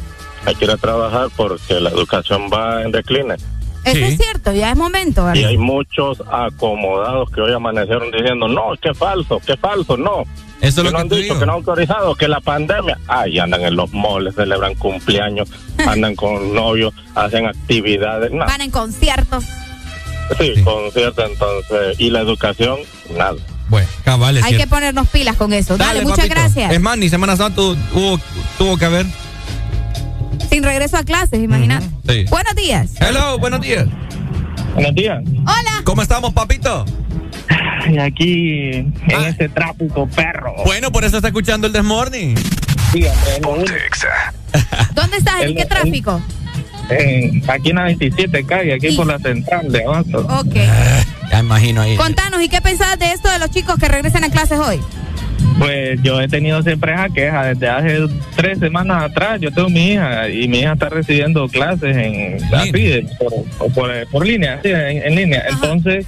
[0.44, 3.36] Hay que ir a trabajar porque la educación va en decline.
[3.84, 5.50] Eso es cierto, ya es momento, Y ¿verdad?
[5.50, 10.24] hay muchos acomodados que hoy amanecieron diciendo, no, que falso, que falso, no.
[10.66, 12.98] Eso que no han dicho, que no han autorizado, que la pandemia.
[13.06, 15.48] Ay, andan en los moles, celebran cumpleaños,
[15.86, 18.30] andan con novios, hacen actividades.
[18.32, 19.44] Van en conciertos.
[20.38, 21.98] sí, concierto entonces.
[21.98, 22.78] Y la educación,
[23.16, 23.34] nada.
[23.68, 25.76] Bueno, cabal, es Hay que ponernos pilas con eso.
[25.76, 26.34] Dale, muchas papito.
[26.34, 26.72] gracias.
[26.72, 28.20] Es más, ni Semana Santa hubo,
[28.58, 29.06] tuvo que haber.
[30.50, 31.86] Sin regreso a clases, imagínate.
[32.08, 32.24] Sí.
[32.30, 32.90] Buenos días.
[33.00, 33.86] Hello, buenos días.
[34.74, 35.18] Buenos días.
[35.42, 35.82] Hola.
[35.84, 36.84] ¿Cómo estamos, papito?
[37.90, 38.94] Y aquí, en
[39.26, 40.54] este tráfico, perro.
[40.64, 42.36] Bueno, por eso está escuchando el Desmorning.
[42.92, 43.04] Sí,
[43.44, 43.66] hombre.
[44.94, 45.40] ¿Dónde estás?
[45.42, 46.20] ¿En El- qué tráfico?
[46.88, 50.20] Eh, aquí en la 27 calle, aquí por la central de Abasto.
[50.38, 50.54] Ok.
[51.30, 51.96] Ya imagino ahí.
[51.96, 54.80] Contanos, ¿y qué pensás de esto de los chicos que regresan a clases hoy?
[55.58, 57.46] Pues yo he tenido siempre esa queja.
[57.46, 57.98] Desde hace
[58.36, 63.02] tres semanas atrás, yo tengo mi hija y mi hija está recibiendo clases en así,
[63.18, 65.44] por, por, por línea, sí, en, en línea.
[65.50, 66.06] Entonces,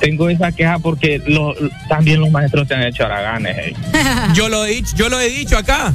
[0.00, 1.54] tengo esa queja porque lo-
[1.88, 3.56] también los maestros se han hecho haraganes.
[3.58, 3.74] eh.
[4.34, 5.92] Yo lo he dicho, yo lo he dicho acá.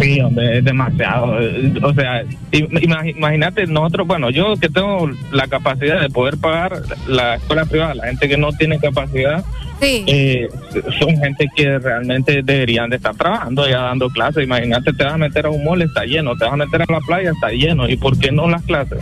[0.00, 1.38] Sí, hombre, es demasiado.
[1.82, 2.22] O sea,
[2.52, 8.06] imagínate nosotros, bueno, yo que tengo la capacidad de poder pagar la escuela privada, la
[8.06, 9.44] gente que no tiene capacidad,
[9.80, 10.04] Sí.
[10.06, 10.48] eh,
[11.00, 14.44] son gente que realmente deberían de estar trabajando ya dando clases.
[14.44, 16.92] Imagínate, te vas a meter a un mall, está lleno, te vas a meter a
[16.92, 17.88] la playa, está lleno.
[17.88, 18.98] ¿Y por qué no las clases?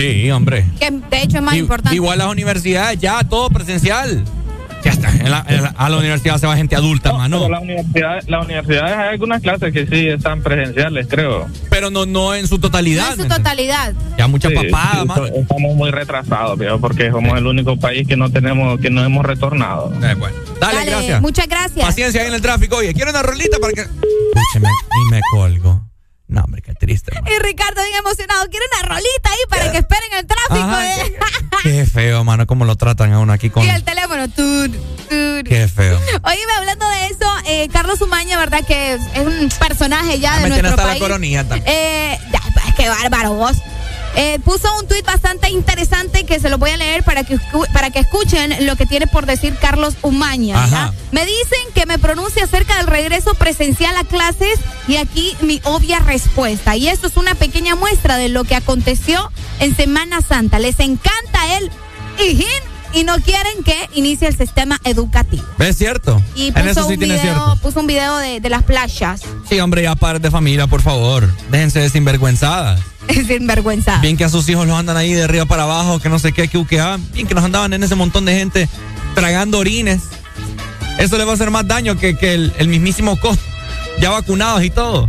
[0.00, 0.64] Sí, hombre.
[0.78, 1.94] Que de hecho es más I- importante.
[1.94, 4.24] Igual las universidades, ya, todo presencial.
[4.84, 5.10] Ya está.
[5.10, 7.38] en la- en la- a la universidad se va gente adulta, mano.
[7.38, 11.48] Pero la universidad, la universidad hay algunas clases que sí están presenciales, creo.
[11.68, 13.14] Pero no, no en su totalidad.
[13.18, 13.92] En su totalidad.
[14.16, 15.26] Ya mucha Sí, papada, sí, mano.
[15.26, 19.26] Estamos muy retrasados, viejo, porque somos el único país que no tenemos, que no hemos
[19.26, 19.92] retornado.
[19.96, 20.36] Eh, bueno.
[20.60, 21.20] Dale, Dale, gracias.
[21.22, 21.84] muchas gracias.
[21.84, 22.76] Paciencia ahí en el tráfico.
[22.76, 23.80] Oye, quiero una rolita para que.
[23.80, 24.68] Escúcheme,
[25.08, 25.87] y me colgo.
[26.28, 27.10] No, hombre, qué triste.
[27.14, 27.24] man.
[27.32, 28.46] Y Ricardo bien emocionado.
[28.50, 30.56] Quiere una rolita ahí para que esperen el tráfico.
[30.56, 31.18] Ajá, eh.
[31.62, 33.64] Qué feo, mano, cómo lo tratan a uno aquí con.
[33.64, 34.28] Y el teléfono.
[34.28, 34.72] Tut,
[35.08, 35.48] tut.
[35.48, 35.98] Qué feo.
[36.22, 38.64] Oíme, hablando de eso, eh, Carlos Umaña, ¿verdad?
[38.66, 41.00] Que es, un personaje ya de nuestro hasta la país.
[41.00, 41.64] coronilla también.
[41.66, 43.56] Eh, ya, pues, qué bárbaro vos.
[44.20, 47.38] Eh, puso un tuit bastante interesante que se lo voy a leer para que,
[47.72, 50.92] para que escuchen lo que tiene por decir Carlos Umaña.
[51.12, 54.58] Me dicen que me pronuncie acerca del regreso presencial a clases
[54.88, 56.74] y aquí mi obvia respuesta.
[56.74, 59.30] Y esto es una pequeña muestra de lo que aconteció
[59.60, 60.58] en Semana Santa.
[60.58, 61.70] Les encanta el
[62.18, 62.48] hijín
[62.92, 65.44] y no quieren que inicie el sistema educativo.
[65.58, 66.22] ¿Ves cierto?
[66.34, 67.56] Y en puso, eso sí un, tiene video, cierto.
[67.62, 69.22] puso un video de, de las playas.
[69.48, 71.28] Sí, hombre, ya padres de familia, por favor.
[71.50, 72.80] Déjense de sinvergüenzadas.
[73.26, 73.98] Sin vergüenza.
[73.98, 76.32] Bien que a sus hijos los andan ahí de arriba para abajo, que no sé
[76.32, 76.98] qué, que uquea.
[77.12, 78.68] Bien que nos andaban en ese montón de gente
[79.14, 80.02] tragando orines.
[80.98, 83.42] Eso le va a hacer más daño que, que el, el mismísimo costo.
[84.00, 85.08] Ya vacunados y todo.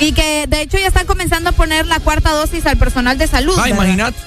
[0.00, 3.26] Y que de hecho ya están comenzando a poner la cuarta dosis al personal de
[3.26, 3.56] salud.
[3.58, 4.18] Ah, imagínate.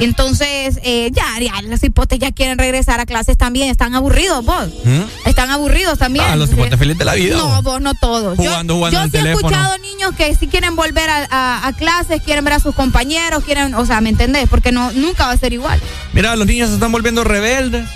[0.00, 3.70] Entonces, eh, ya, ya, los hipotes ya quieren regresar a clases también.
[3.70, 4.66] Están aburridos, vos.
[4.84, 5.28] ¿Mm?
[5.28, 6.24] Están aburridos también.
[6.28, 7.36] Ah, los hipotes felices de la vida.
[7.36, 8.36] No, vos no todos.
[8.36, 11.72] Jugando, yo jugando yo sí he escuchado niños que sí quieren volver a, a- a
[11.74, 14.48] clases, quieren ver a sus compañeros, quieren, o sea, ¿me entendés?
[14.48, 15.80] Porque no, nunca va a ser igual.
[16.12, 17.86] Mira, los niños se están volviendo rebeldes.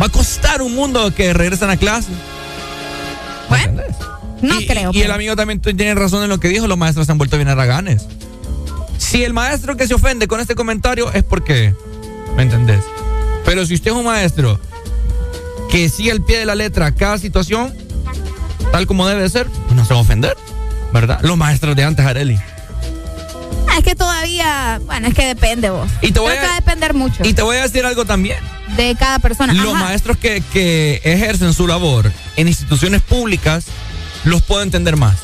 [0.00, 2.08] Va a costar un mundo que regresen a clase.
[3.48, 3.80] Bueno,
[4.42, 4.90] no y, creo.
[4.92, 6.66] Y el amigo también tiene razón en lo que dijo.
[6.66, 8.06] Los maestros se han vuelto bien arraganes.
[8.98, 11.74] Si el maestro que se ofende con este comentario es porque.
[12.36, 12.80] ¿Me entendés?
[13.44, 14.60] Pero si usted es un maestro
[15.70, 17.72] que sigue al pie de la letra cada situación,
[18.72, 20.36] tal como debe de ser, pues no se va a ofender.
[20.92, 21.20] ¿Verdad?
[21.22, 22.38] Los maestros de antes, Areli.
[23.68, 25.88] Ah, es que todavía, bueno, es que depende vos.
[26.00, 27.84] Y te voy Creo a- que va a depender mucho Y te voy a decir
[27.84, 28.38] algo también.
[28.76, 29.52] de cada persona.
[29.52, 29.84] Los Ajá.
[29.84, 33.66] maestros que, que ejercen su labor en instituciones públicas
[34.24, 35.16] los puedo entender más.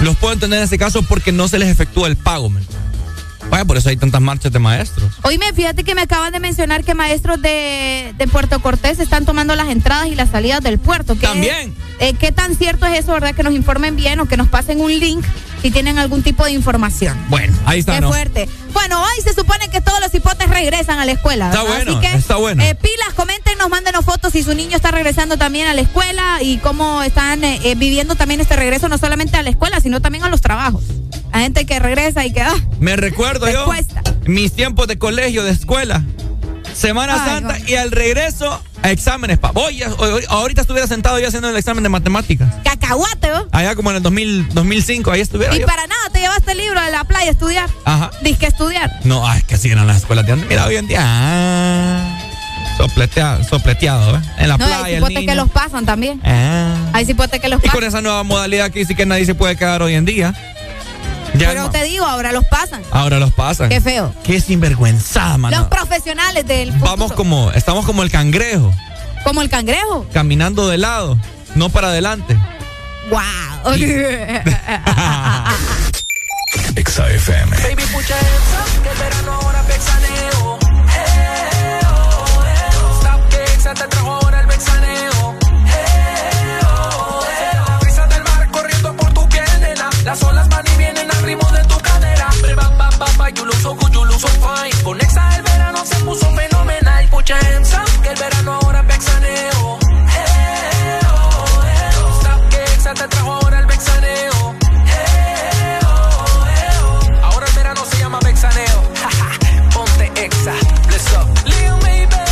[0.00, 2.50] Los puedo entender en ese caso porque no se les efectúa el pago.
[2.50, 2.64] men.
[3.50, 5.10] Vaya, por eso hay tantas marchas de maestros.
[5.22, 9.54] Oíme, fíjate que me acaban de mencionar que maestros de, de Puerto Cortés están tomando
[9.54, 11.14] las entradas y las salidas del puerto.
[11.14, 11.74] ¿Qué, También.
[12.00, 13.34] eh, ¿Qué tan cierto es eso, verdad?
[13.34, 15.24] Que nos informen bien o que nos pasen un link
[15.62, 17.16] si tienen algún tipo de información.
[17.28, 18.08] Bueno, ahí está, Qué ¿no?
[18.08, 18.48] fuerte.
[18.72, 21.46] Bueno, hoy se supone que todos los hipotes regresan a la escuela.
[21.48, 22.62] Está bueno, Así que, está bueno.
[22.62, 26.58] eh, pilas, coméntenos, mándenos fotos si su niño está regresando también a la escuela y
[26.58, 30.24] cómo están eh, eh, viviendo también este regreso, no solamente a la escuela, sino también
[30.24, 30.82] a los trabajos.
[31.32, 33.66] La gente que regresa y que, ah, Me recuerdo yo
[34.26, 36.02] mis tiempos de colegio, de escuela.
[36.74, 37.64] Semana Ay, Santa bueno.
[37.68, 39.38] y al regreso a exámenes.
[39.38, 39.50] Pa.
[39.50, 42.52] Voy, a- hoy- ahorita estuviera sentado yo haciendo el examen de matemáticas.
[42.64, 43.46] cacahuate, ¿no?
[43.52, 45.66] Allá como en el 2000, 2005, ahí estuviera Y yo.
[45.66, 47.70] para nada te llevaste el libro de la playa a estudiar.
[47.84, 48.10] Ajá.
[48.22, 49.00] Disque estudiar.
[49.04, 50.48] No, ay, que así eran las escuelas de antes.
[50.48, 50.98] Mira, hoy en día.
[51.02, 52.18] Ah,
[52.76, 54.20] sopletea- sopleteado, ¿eh?
[54.38, 54.84] En la no, playa.
[54.84, 56.20] hay cipotes que los pasan también.
[56.24, 56.74] Ah.
[56.92, 57.88] Hay cipotes que los Y con pasan.
[57.88, 60.34] esa nueva modalidad que dice que nadie se puede quedar hoy en día.
[61.38, 62.82] Ya Pero no- te digo, ahora los pasan.
[62.90, 63.68] ahora los pasan.
[63.68, 64.12] Qué feo.
[64.24, 65.58] Qué sinvergüenzada, mano.
[65.58, 66.90] Los profesionales del futuro.
[66.90, 68.72] Vamos como, estamos como el cangrejo,
[69.24, 70.06] Como el cangrejo.
[70.12, 71.18] caminando de lado,
[71.54, 72.36] no para adelante.
[73.10, 73.72] Wow.
[76.76, 77.56] Exa FM.
[77.56, 79.95] Baby, hands up, que el verano ahora vexaneo.
[96.06, 96.86] Puso fenomenal.
[97.26, 99.78] Your hands up, que el verano ahora vexaneo.
[100.14, 102.20] Eh, oh, eh, oh.
[102.20, 104.54] Stop que Exa te trajo ahora el vexaneo.
[104.86, 107.24] Eh, oh.
[107.24, 108.80] Ahora el verano se llama vexaneo.
[109.74, 110.54] Ponte exa.
[110.88, 111.26] Let's go.
[111.46, 112.22] Lil baby.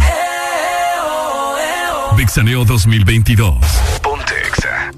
[0.00, 2.16] Eh, oh.
[2.16, 3.56] Vixaneo 2022.
[4.00, 4.90] Ponte Exa.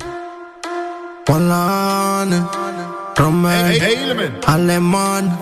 [4.46, 5.36] Alemán,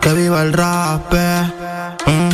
[0.00, 1.12] que viva el rap.
[1.12, 1.52] eh.
[2.06, 2.30] Mm.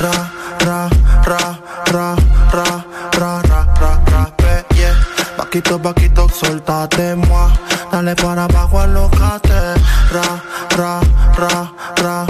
[0.00, 0.30] Ra,
[0.64, 0.88] ra,
[1.26, 1.58] ra,
[1.92, 2.16] ra,
[2.52, 2.76] ra,
[3.18, 4.94] ra, ra, ra, rap, eh, yeah.
[5.36, 7.50] Paquito, paquito, soltate, moi.
[7.90, 9.74] Dale para abajo, alocate.
[10.12, 10.40] Ra,
[10.76, 11.00] ra,
[11.36, 11.72] ra,
[12.02, 12.26] ra,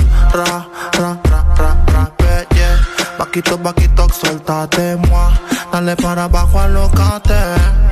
[3.28, 5.30] Paquito, paquito, soltate, moi.
[5.70, 7.34] dale para abajo alocate.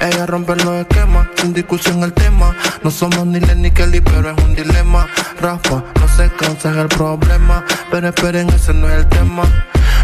[0.00, 2.56] Ella rompe los esquemas, sin discusión el tema.
[2.82, 5.06] No somos ni Lenny Kelly, pero es un dilema.
[5.38, 7.62] Rafa, no se cansa es el problema.
[7.90, 9.42] Pero esperen, ese no es el tema.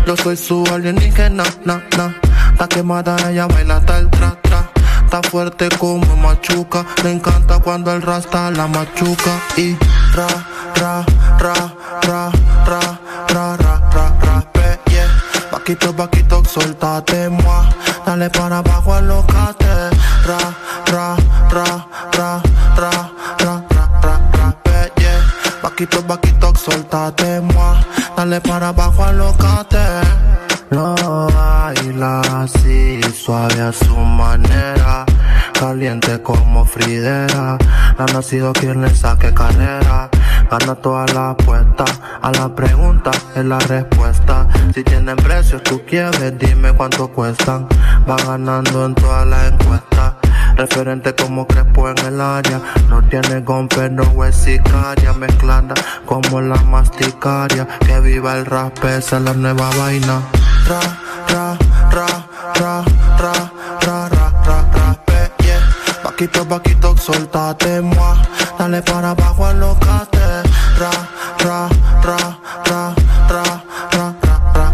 [0.07, 2.15] Yo soy su alienígena, na, na.
[2.59, 4.71] La quemada, ella baila hasta el tra, tra.
[5.03, 6.85] Está fuerte como machuca.
[7.03, 9.41] Me encanta cuando el rasta la machuca.
[9.57, 9.79] Y
[10.15, 10.27] ra,
[10.77, 11.07] ra,
[11.39, 12.33] ra, ra,
[15.63, 17.65] Vaquito, vaquito, soltate, moi.
[18.05, 19.91] Dale para abajo, alocate.
[20.27, 20.39] Ra,
[20.91, 21.17] ra,
[21.53, 21.87] ra,
[22.19, 22.43] ra,
[22.77, 23.03] ra,
[23.39, 23.63] ra,
[24.03, 25.23] ra, ra, ra, yeah.
[25.63, 27.79] Vaquito, vaquito, soltate, moi.
[28.17, 29.79] Dale para abajo, alocate.
[30.71, 30.97] Lo
[31.29, 35.05] baila así, suave a su manera.
[35.53, 37.57] Caliente como Fridera.
[37.99, 40.11] Ha nacido quien le saque carrera.
[40.53, 41.87] Gana toda la apuesta.
[42.21, 44.47] A la pregunta es la respuesta.
[44.75, 47.67] Si tienen precios, tú quieres, dime cuánto cuestan.
[48.07, 50.13] Va ganando en todas las encuestas.
[50.55, 52.61] Referente como Crespo en el área.
[52.91, 54.47] No tiene gompe, no es.
[55.19, 55.73] Mezclada
[56.05, 57.67] como la masticaria.
[57.87, 60.21] Que viva el rap, esa es la nueva vaina.
[60.69, 60.81] Ra,
[61.29, 61.57] ra,
[61.91, 62.07] ra,
[62.61, 62.85] ra,
[63.19, 63.45] ra,
[63.81, 64.99] ra, ra, ra, ra,
[65.39, 65.61] yeah.
[66.05, 68.19] Vaquito, vaquito, soltate, moi.
[68.59, 70.12] Dale para abajo, alocate.
[70.12, 70.12] Ra,
[70.83, 70.91] ra,
[71.45, 71.69] ra,
[72.03, 72.19] ra,
[72.67, 72.95] ra,
[73.29, 73.45] ra,
[73.93, 74.07] ra,
[74.55, 74.67] ra,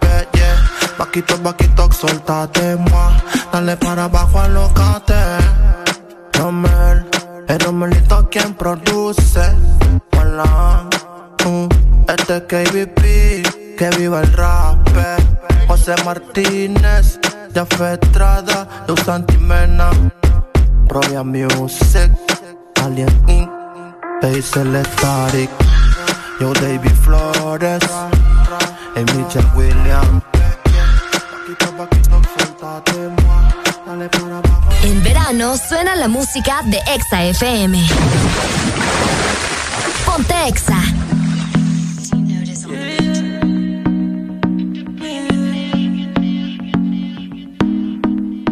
[0.00, 0.56] ra, yeah.
[0.98, 3.12] Vaquito, vaquito, soltate, moi.
[3.52, 5.14] Dale para abajo, alocate.
[6.34, 7.06] Romel,
[7.48, 9.44] el Romelito quien produce.
[10.16, 10.88] Hola,
[11.46, 11.68] uh,
[12.12, 14.78] este es KBP, que viva el rap.
[15.66, 17.18] José Martínez,
[17.52, 19.90] Jaffe Estrada, Luz Santimena,
[20.88, 22.12] Royal Music,
[22.84, 23.65] Alien Inc.,
[24.22, 25.50] Hazel Static,
[26.40, 27.82] Yo David Flores,
[28.96, 30.22] y Mitchell Williams.
[34.82, 37.86] En verano suena la música de Exa FM.
[40.04, 40.80] Ponte Exa.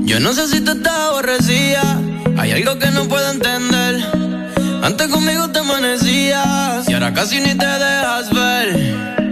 [0.04, 1.98] Yo no sé si tú estás aborrecida.
[2.38, 4.23] Hay algo que no puedo entender.
[4.84, 9.23] Antes conmigo te amanecías y ahora casi ni te dejas ver.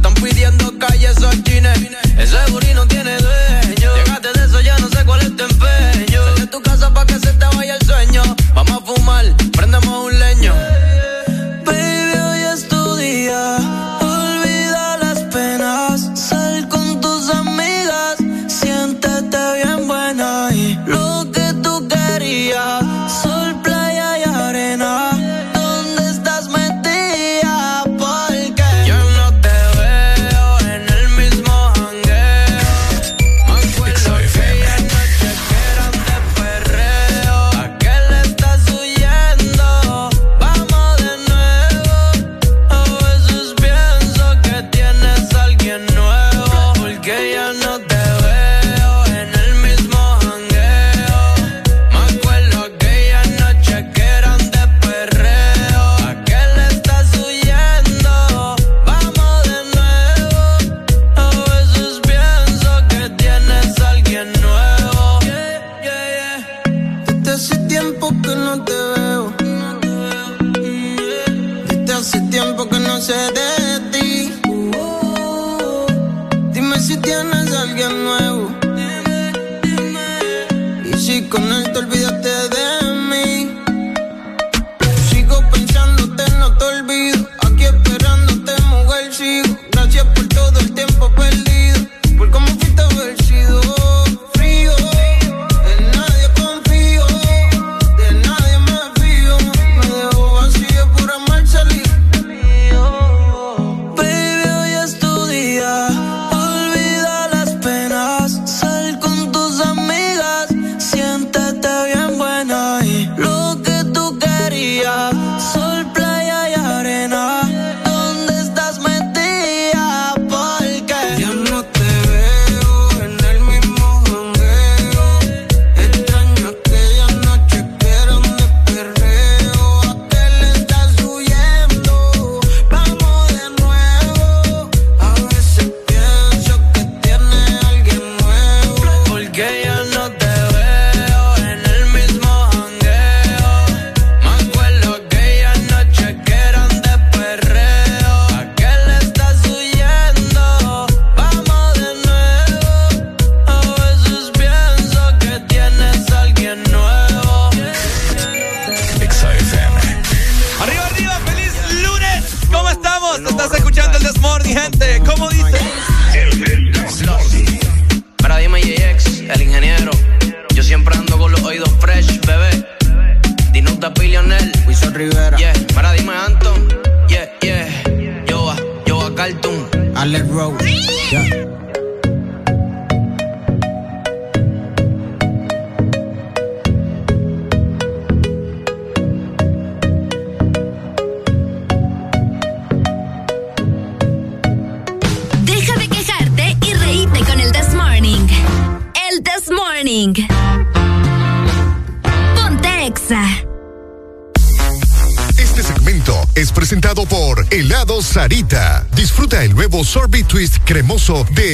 [0.00, 1.68] están pidiendo calle esos jeans.
[2.18, 2.36] Ese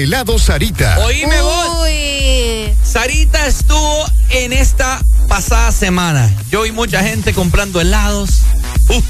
[0.07, 1.01] Helado Sarita.
[1.01, 1.89] Oíme vos.
[2.85, 6.31] Sarita estuvo en esta pasada semana.
[6.49, 8.31] Yo vi mucha gente comprando helados.
[8.89, 9.03] Uh,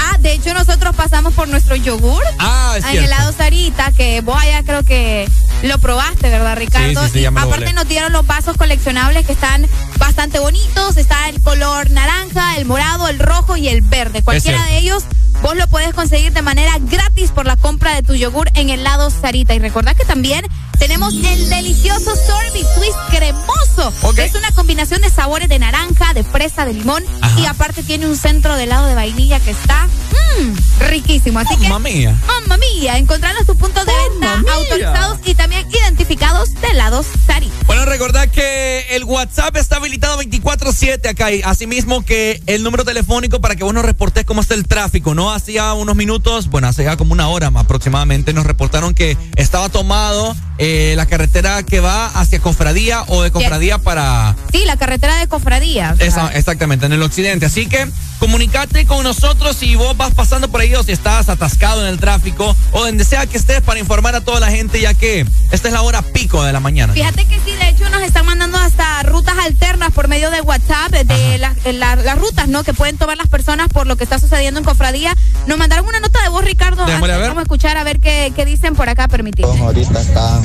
[0.00, 3.06] Ah, de hecho nosotros pasamos por nuestro yogur Ah, es en cierto.
[3.12, 5.28] helado Sarita, que vos allá creo que
[5.64, 7.00] lo probaste, ¿verdad, Ricardo?
[7.02, 9.66] Sí, sí, sí, ya me lo aparte nos dieron los vasos coleccionables que están
[9.98, 10.96] bastante bonitos.
[10.96, 14.22] Está el color naranja, el morado, el rojo y el verde.
[14.22, 15.04] Cualquiera de ellos
[15.42, 19.10] vos lo puedes conseguir de manera gratis por la compra de tu yogur en helado
[19.10, 19.54] Sarita.
[19.54, 20.44] Y recordad que también
[20.78, 23.92] tenemos el delicioso Sorbet Twist cremoso.
[24.02, 24.18] Ok.
[24.18, 27.40] Es una combinación de sabores de naranja, de fresa, de limón Ajá.
[27.40, 31.38] y aparte tiene un centro de helado de vainilla que está mm, riquísimo.
[31.38, 32.16] Así que, mamma mía.
[32.26, 34.52] mamma mía, encontrarlos tus puntos de venta mía.
[34.54, 35.67] autorizados y también
[36.08, 37.52] de helados Sarita.
[37.66, 41.30] Bueno, recordad que el WhatsApp está habilitado 24-7 acá.
[41.32, 45.14] Y asimismo que el número telefónico para que vos nos reportes cómo está el tráfico.
[45.14, 49.18] No hacía unos minutos, bueno, hace ya como una hora más aproximadamente, nos reportaron que
[49.36, 54.34] estaba tomado eh, la carretera que va hacia Cofradía o de Cofradía para...
[54.50, 55.92] Sí, la carretera de Cofradía.
[55.92, 57.44] o sea, Esa- exactamente, en el occidente.
[57.44, 57.86] Así que
[58.18, 61.98] comunicate con nosotros si vos vas pasando por ahí o si estás atascado en el
[61.98, 65.68] tráfico o donde sea que estés para informar a toda la gente ya que esta
[65.68, 66.92] es la hora pico de la mañana.
[66.92, 70.90] Fíjate que sí, de hecho nos están mandando hasta rutas alternas por medio de WhatsApp
[70.90, 72.64] de las, eh, la- las rutas, ¿no?
[72.64, 75.14] Que pueden tomar las personas por lo que está sucediendo en Cofradía.
[75.46, 76.84] Nos mandaron una nota de voz, Ricardo.
[76.86, 77.28] Démosle a ver.
[77.28, 79.44] Vamos a escuchar a ver qué, qué dicen por acá, permitir.
[79.44, 80.42] Ahorita están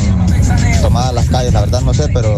[0.81, 2.37] tomadas las calles, la verdad no sé, pero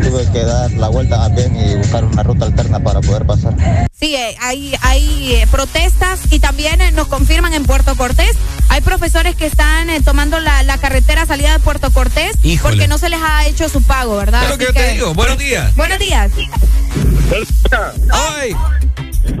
[0.00, 3.54] tuve que dar la vuelta más bien y buscar una ruta alterna para poder pasar.
[3.98, 8.36] Sí, eh, hay, hay eh, protestas y también eh, nos confirman en Puerto Cortés.
[8.68, 12.74] Hay profesores que están eh, tomando la, la carretera salida de Puerto Cortés Híjole.
[12.76, 14.44] porque no se les ha hecho su pago, ¿verdad?
[14.44, 15.14] Es lo que yo te digo.
[15.14, 15.74] Buenos días.
[15.74, 16.30] Buenos días.
[18.10, 18.54] Ay.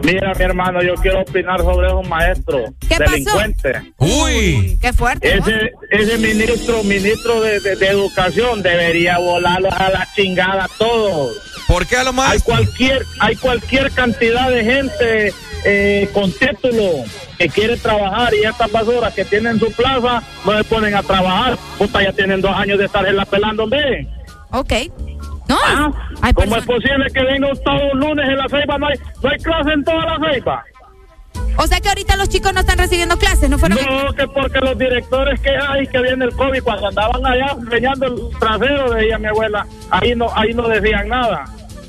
[0.04, 3.10] Mira, mi hermano, yo quiero opinar sobre esos maestros ¿Qué pasó?
[3.10, 3.76] delincuentes.
[3.98, 4.78] Uy.
[4.80, 5.36] Qué fuerte.
[5.36, 5.46] ¿no?
[5.46, 11.36] Ese, ese ministro, ministro de, de- de educación debería volarlos a la chingada todos.
[11.66, 12.30] ¿Por qué a lo más?
[12.32, 15.32] Hay cualquier, hay cualquier cantidad de gente
[15.64, 17.04] eh, con título
[17.36, 21.58] que quiere trabajar y estas basuras que tienen su plaza no se ponen a trabajar.
[21.76, 24.06] Puta, ya tienen dos años de estar la pelando, hombre.
[24.50, 24.72] Ok.
[25.48, 25.90] No, Ah,
[26.22, 28.78] hay ¿Cómo es personas- posible que vengan todos los lunes en la ceiba?
[28.78, 30.64] No hay, no hay clase en toda la ceiba.
[31.56, 33.78] O sea que ahorita los chicos no están recibiendo clases, ¿no fueron?
[33.84, 38.06] No, que porque los directores que hay que viene el COVID cuando andaban allá enseñando
[38.06, 41.44] el trasero, decía mi abuela, ahí no, ahí no decían nada.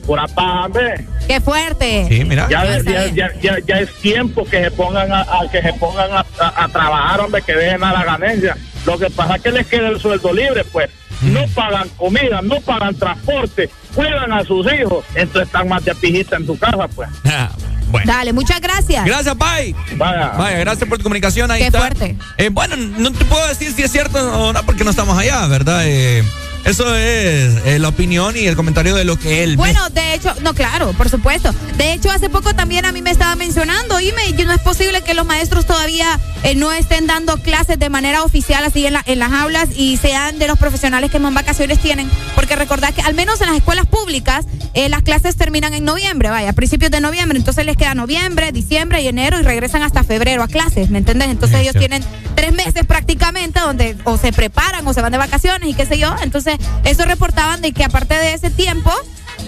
[0.08, 1.06] Pura paja, hombre.
[1.28, 2.06] Qué fuerte.
[2.10, 2.48] Sí, mira.
[2.50, 6.12] Ya, ya, ya, ya, ya es tiempo que se pongan a, a- que se pongan
[6.14, 8.58] a, a- a trabajar, hombre, que dejen a la ganancia.
[8.88, 10.90] Lo que pasa es que les queda el sueldo libre, pues.
[11.22, 16.38] No pagan comida, no pagan transporte, cuidan a sus hijos, entonces están más de pijita
[16.38, 17.10] en tu casa, pues.
[17.26, 17.50] Ah,
[17.92, 18.12] bueno.
[18.14, 19.04] Dale, muchas gracias.
[19.04, 19.76] Gracias, bye.
[19.98, 20.28] Vaya.
[20.38, 21.50] Vaya, gracias por tu comunicación.
[21.50, 21.80] Ahí Qué está.
[21.80, 22.16] fuerte.
[22.38, 25.48] Eh, bueno, no te puedo decir si es cierto o no porque no estamos allá,
[25.48, 25.82] ¿verdad?
[25.86, 26.24] Eh,
[26.66, 29.58] eso es eh, la opinión y el comentario de lo que él.
[29.58, 31.54] Bueno, de hecho, no, claro, por supuesto.
[31.78, 35.02] De hecho, hace poco también a mí me estaba mencionando, y me, no es posible
[35.02, 39.04] que los maestros todavía eh, no estén dando clases de manera oficial así en, la-
[39.06, 43.02] en las aulas y sean de los profesionales que más vacaciones tienen, porque recordad que
[43.02, 46.92] al menos en las escuelas públicas eh, las clases terminan en noviembre, vaya, a principios
[46.92, 50.90] de noviembre, entonces les queda noviembre, diciembre y enero y regresan hasta febrero a clases,
[50.90, 51.30] ¿me entiendes?
[51.30, 51.80] Entonces Sí, ellos sí.
[51.80, 52.04] tienen
[52.36, 55.98] tres meses prácticamente donde o se preparan o se van de vacaciones y qué sé
[55.98, 56.16] yo.
[56.24, 56.49] Entonces,
[56.84, 58.92] eso reportaban de que aparte de ese tiempo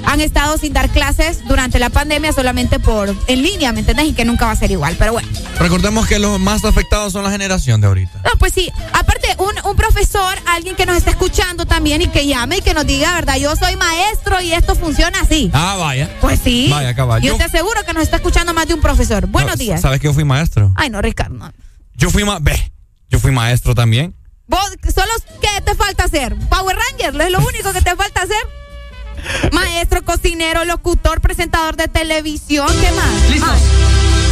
[0.05, 4.07] han estado sin dar clases durante la pandemia solamente por en línea, ¿me entiendes?
[4.07, 5.27] Y que nunca va a ser igual, pero bueno.
[5.59, 8.21] Recordemos que los más afectados son la generación de ahorita.
[8.23, 12.25] No, pues sí, aparte un, un profesor, alguien que nos está escuchando también y que
[12.25, 13.35] llame y que nos diga, ¿verdad?
[13.35, 15.51] Yo soy maestro y esto funciona así.
[15.53, 16.09] Ah, vaya.
[16.21, 16.67] Pues sí.
[16.71, 17.27] Vaya, caballo.
[17.27, 19.27] Yo te aseguro que nos está escuchando más de un profesor.
[19.27, 19.81] Buenos No, días.
[19.81, 20.71] ¿Sabes que yo fui maestro?
[20.77, 21.35] Ay, no, Ricardo.
[21.35, 21.51] no.
[21.95, 22.71] Yo fui ma ve,
[23.09, 24.15] yo fui maestro también.
[24.51, 26.35] Vos, solo, ¿qué te falta hacer?
[26.49, 29.51] Power Ranger, es lo único que te falta hacer.
[29.53, 33.29] Maestro, cocinero, locutor, presentador de televisión, ¿qué más?
[33.29, 33.59] ¿Listos?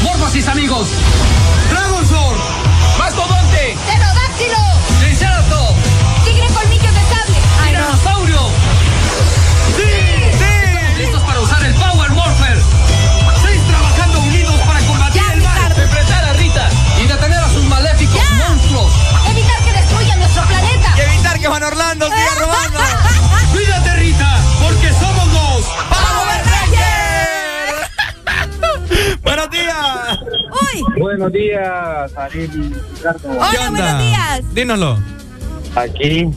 [0.04, 0.90] Morfosis, amigos.
[1.70, 2.38] Dragon Sword.
[2.98, 3.78] Mastodonte.
[3.88, 4.69] ¡Pterodáctilo!
[21.58, 22.80] Orlando, siga robando.
[23.52, 25.66] Cuídate, Rita, porque somos dos.
[25.90, 27.90] ¡Power Rangers!
[29.24, 30.20] Buenos días.
[30.52, 30.84] Uy.
[31.02, 33.30] Buenos días, Ariel y Ricardo.
[33.32, 33.82] Hola, ¿Qué onda?
[33.82, 34.54] buenos días.
[34.54, 35.00] Dínoslo.
[35.76, 36.30] Aquí,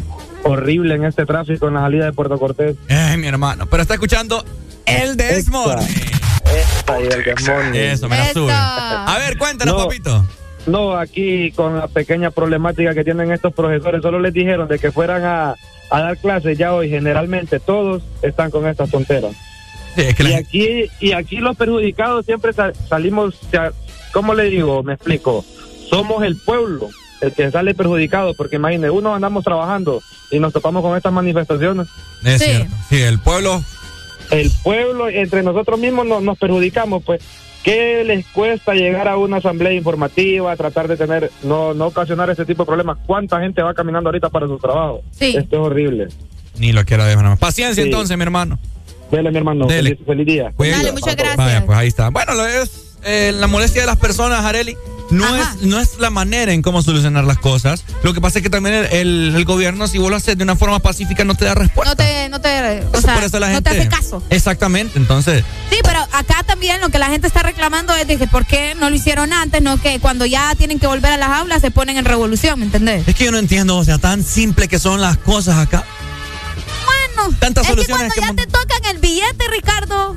[0.44, 2.76] horrible en este tráfico en la salida de Puerto Cortés.
[2.88, 3.66] Eh, mi hermano.
[3.66, 4.44] Pero está escuchando
[4.86, 5.80] el Desmond.
[6.46, 7.28] Esta y el.
[7.78, 8.52] Eso, me la sube.
[8.52, 9.84] A ver, cuéntanos, No.
[9.86, 10.24] papito.
[10.66, 14.92] No, aquí con la pequeña problemática que tienen estos profesores, solo les dijeron de que
[14.92, 15.54] fueran a,
[15.90, 16.88] a dar clases ya hoy.
[16.88, 19.32] Generalmente todos están con estas tonteras.
[19.96, 23.34] Sí, es que Y la- aquí, y aquí los perjudicados siempre sa- salimos,
[24.12, 24.82] ¿cómo le digo?
[24.84, 25.44] Me explico.
[25.90, 26.88] Somos el pueblo
[27.20, 30.00] el que sale perjudicado, porque imagine, uno andamos trabajando
[30.30, 31.86] y nos topamos con estas manifestaciones.
[32.24, 32.46] es Sí.
[32.50, 32.74] cierto.
[32.88, 33.62] Sí, el pueblo.
[34.30, 37.20] El pueblo, entre nosotros mismos nos, nos perjudicamos, pues.
[37.62, 42.44] ¿Qué les cuesta llegar a una asamblea informativa, tratar de tener, no, no ocasionar ese
[42.44, 42.98] tipo de problemas?
[43.06, 45.02] ¿Cuánta gente va caminando ahorita para su trabajo?
[45.12, 45.36] Sí.
[45.36, 46.08] Esto es horrible.
[46.58, 47.38] Ni lo quiero dejar.
[47.38, 47.88] Paciencia Sí.
[47.88, 48.58] entonces, mi hermano.
[49.10, 49.66] Dele, mi hermano.
[49.66, 49.90] Dele.
[49.90, 50.52] Feliz, feliz día.
[50.56, 50.78] Cuídate.
[50.78, 51.36] Dale, muchas gracias.
[51.36, 52.08] Vaya, pues ahí está.
[52.10, 54.76] Bueno, lo es eh, la molestia de las personas, Areli.
[55.12, 55.54] No Ajá.
[55.60, 57.84] es, no es la manera en cómo solucionar las cosas.
[58.02, 60.42] Lo que pasa es que también el, el- el gobierno, si vos lo haces de
[60.44, 61.90] una forma pacífica, no te da respuesta.
[61.90, 64.22] No te, no te, o Entonces, sea, por eso la no te hace caso.
[64.30, 65.44] Exactamente, entonces.
[65.70, 68.74] Sí, pero acá también lo que la gente está reclamando es de que por qué
[68.74, 71.70] no lo hicieron antes, no que cuando ya tienen que volver a las aulas se
[71.70, 73.06] ponen en revolución, ¿me entendés?
[73.06, 75.84] Es que yo no entiendo, o sea, tan simple que son las cosas acá.
[76.84, 80.16] Bueno, Tantas es que soluciones cuando que ya mon- te tocan el billete, Ricardo,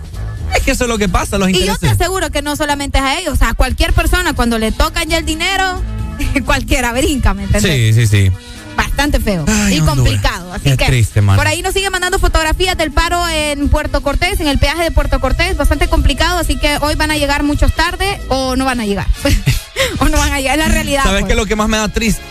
[0.53, 2.01] Es que eso es lo que pasa, los y yo te intereses.
[2.01, 5.07] aseguro que no solamente es a ellos, o sea, a cualquier persona cuando le tocan
[5.09, 5.82] ya el dinero,
[6.45, 7.93] cualquiera brinca, ¿me entendés?
[7.95, 8.32] Sí, sí, sí.
[8.75, 9.95] Bastante feo Ay, y Honduras.
[9.95, 10.53] complicado.
[10.53, 14.40] Así Qué que triste, por ahí nos sigue mandando fotografías del paro en Puerto Cortés,
[14.41, 17.74] en el peaje de Puerto Cortés, bastante complicado, así que hoy van a llegar muchos
[17.74, 19.07] tarde o no van a llegar.
[19.99, 21.03] o no van a llegar, es la realidad.
[21.03, 21.27] ¿Sabes pues.
[21.27, 22.22] qué es lo que más me da triste?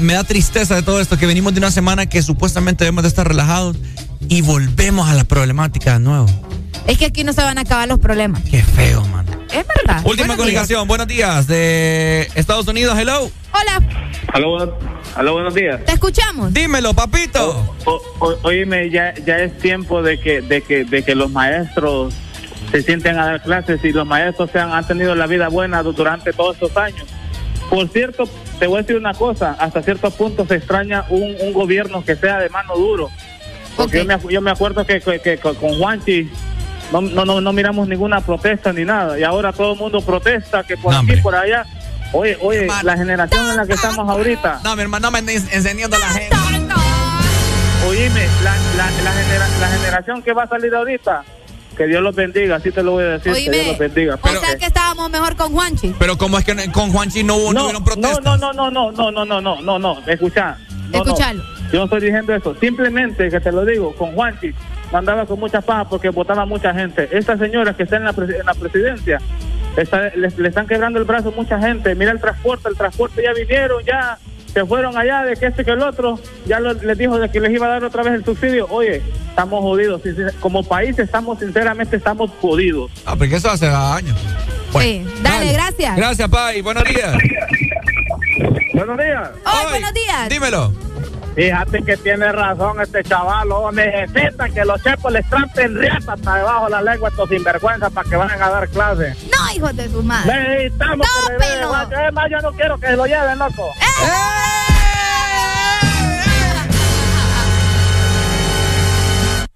[0.00, 3.08] Me da tristeza de todo esto, que venimos de una semana que supuestamente debemos de
[3.08, 3.76] estar relajados
[4.28, 6.26] y volvemos a la problemática de nuevo.
[6.86, 8.42] Es que aquí no se van a acabar los problemas.
[8.50, 9.26] Qué feo, man.
[9.52, 10.02] Es verdad.
[10.04, 13.20] Última Buenos comunicación, buenos días de Estados Unidos, hello.
[13.20, 13.32] días.
[13.52, 13.82] Hola,
[15.14, 15.84] Aló, buenos- días.
[15.84, 16.52] te escuchamos.
[16.52, 17.64] Dímelo, papito.
[17.84, 22.14] O- o- oíme, ya, ya es tiempo de que, de, que, de que los maestros
[22.70, 25.92] se sienten a dar clases y los maestros sean, han tenido la vida buena du-
[25.94, 27.06] durante todos estos años.
[27.70, 28.24] Por cierto,
[28.58, 32.14] te voy a decir una cosa, hasta cierto punto se extraña un, un gobierno que
[32.16, 33.08] sea de mano duro.
[33.76, 36.28] Porque yo, me, acu- yo me acuerdo que, que- con Juanchi
[36.92, 39.18] no, no, no, no miramos ninguna protesta ni nada.
[39.18, 41.22] Y ahora todo el mundo protesta, que por No, aquí, hombre.
[41.22, 41.64] por allá.
[42.12, 42.82] Oye, oye, Hermano.
[42.84, 44.60] la generación en la que estamos ahorita.
[44.64, 46.36] No, mi hermano, no me andes encendiendo a la gente.
[47.88, 51.22] Oíme, la, la, la, genera- la generación que va a salir ahorita,
[51.76, 54.18] que Dios los bendiga, así te lo voy a decir, que Dios los bendiga.
[54.20, 55.94] o sea que estábamos mejor con Juanchi.
[55.98, 58.24] Pero como es que no- con Juanchi no hubo, no, no, hubieron no, protestas.
[58.24, 60.56] no, no, no, no, no, no, no, no, no, no, escucha.
[60.90, 61.04] No, no.
[61.04, 61.42] Escuchalo.
[61.72, 64.52] Yo no estoy diciendo eso, simplemente que te lo digo, con Juanchi
[64.92, 67.08] mandaba con mucha paja porque votaba mucha gente.
[67.12, 69.18] Esta señora que está en la, en la presidencia,
[69.76, 71.94] está- le, le están quebrando el brazo a mucha gente.
[71.94, 74.18] Mira el transporte, el transporte ya vinieron, ya
[74.52, 77.38] se fueron allá de que este que el otro, ya lo- les dijo de que
[77.40, 78.66] les iba a dar otra vez el subsidio.
[78.70, 80.00] Oye, estamos jodidos,
[80.40, 82.90] como país estamos, sinceramente, estamos jodidos.
[83.04, 84.16] Ah, porque eso hace años.
[84.80, 85.96] sí, dale, gracias.
[85.96, 86.60] Gracias, Pai.
[86.62, 87.12] Buenos días.
[88.74, 89.30] Buenos días.
[89.44, 90.28] Hoy, buenos días.
[90.28, 90.72] Dímelo.
[91.38, 96.34] Fíjate que tiene razón este chaval, oh, necesitan que los chepos les traten riata hasta
[96.34, 99.16] debajo de la lengua estos sinvergüenzas para que vayan a dar clases.
[99.30, 100.32] No, hijos de su madre.
[100.36, 101.94] Necesitamos que regrese, guacho.
[101.94, 103.72] Es más, yo no quiero que se lo lleven, loco.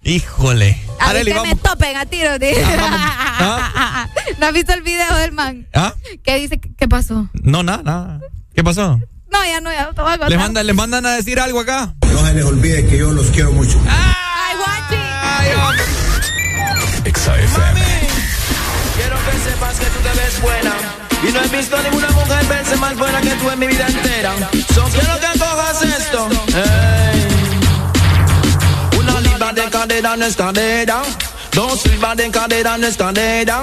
[0.05, 0.81] Híjole.
[1.01, 1.49] A mí Areli, que vamos.
[1.49, 2.39] me topen a tiro.
[2.39, 2.49] tío.
[4.39, 5.67] ¿No has visto el video del man?
[5.75, 5.95] ¿Ah?
[6.23, 7.29] Que dice, ¿qué pasó?
[7.43, 8.21] No, nada, nada.
[8.55, 9.01] ¿Qué pasó?
[9.33, 10.31] No, ya no, ya no te voy a contar.
[10.31, 11.95] ¿Les mandan, ¿Les mandan a decir algo acá?
[12.07, 13.81] No se les olvide que yo los quiero mucho.
[13.89, 14.97] Ay, Juanchi.
[18.97, 20.73] Quiero que sepas que tú te ves buena.
[21.27, 23.87] Y no he visto a ninguna mujer verse más buena que tú en mi vida
[23.87, 24.33] entera.
[24.75, 26.29] So quiero que cojas esto.
[26.55, 27.29] Ey.
[28.99, 31.03] Una libra de cadera no es cadera.
[31.53, 33.63] Dos libras de cadera no es cadera.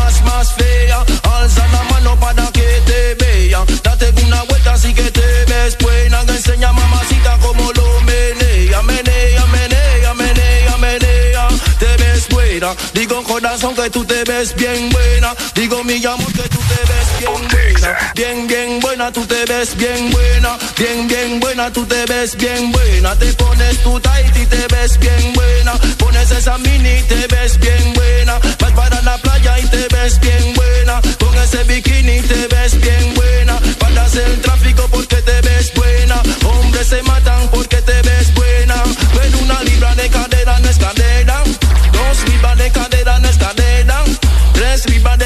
[0.21, 1.05] atmósfera.
[1.23, 3.65] Alza la mano para que te vean.
[3.83, 6.25] Date una vuelta así que te ves buena.
[6.25, 11.47] Que enseña mamacita como lo menea, menea, menea, menea, menea.
[11.79, 12.75] Te ves buena.
[12.93, 15.35] Digo corazón que tú te ves bien buena.
[15.55, 17.60] Digo mi amor que tú te ves bien buena.
[18.15, 20.57] Bien, bien buena, tú te ves bien buena.
[20.77, 23.15] Bien, bien buena, tú te ves bien buena.
[23.15, 25.73] Te pones tu tight y te ves bien buena.
[25.97, 28.39] Pones esa mini y te ves bien buena.
[28.59, 31.01] Vas para la playa y te ves bien buena.
[31.19, 33.59] Con ese bikini te ves bien buena.
[33.79, 36.21] Paras el tráfico porque te ves buena.
[36.45, 38.75] Hombres se matan porque te ves buena.
[39.15, 41.43] Ven una libra de cadera no es cadera.
[41.93, 44.03] Dos libras de cadera no es cadera.
[44.53, 45.17] Tres libras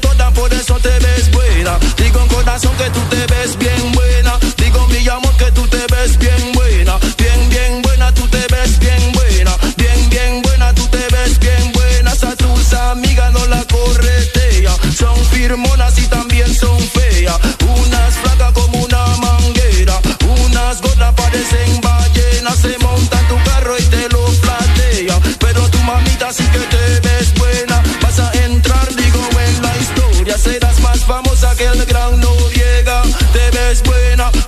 [0.00, 1.78] Toda, por eso te ves buena.
[1.96, 4.38] Digo en corazón que tú te ves bien buena.
[4.58, 6.98] Digo mi amor que tú te ves bien buena.
[7.16, 9.56] Bien, bien buena, tú te ves bien buena.
[9.76, 12.10] Bien, bien buena, tú te ves bien buena.
[12.10, 14.76] A tus amigas no la corretea.
[14.94, 17.38] Son firmonas y también son feas.
[17.66, 19.98] Unas flacas como una manguera.
[20.44, 22.58] Unas gordas parecen ballenas.
[22.58, 25.18] Se monta en tu carro y te lo platea.
[25.38, 27.05] Pero tu mamita sí que te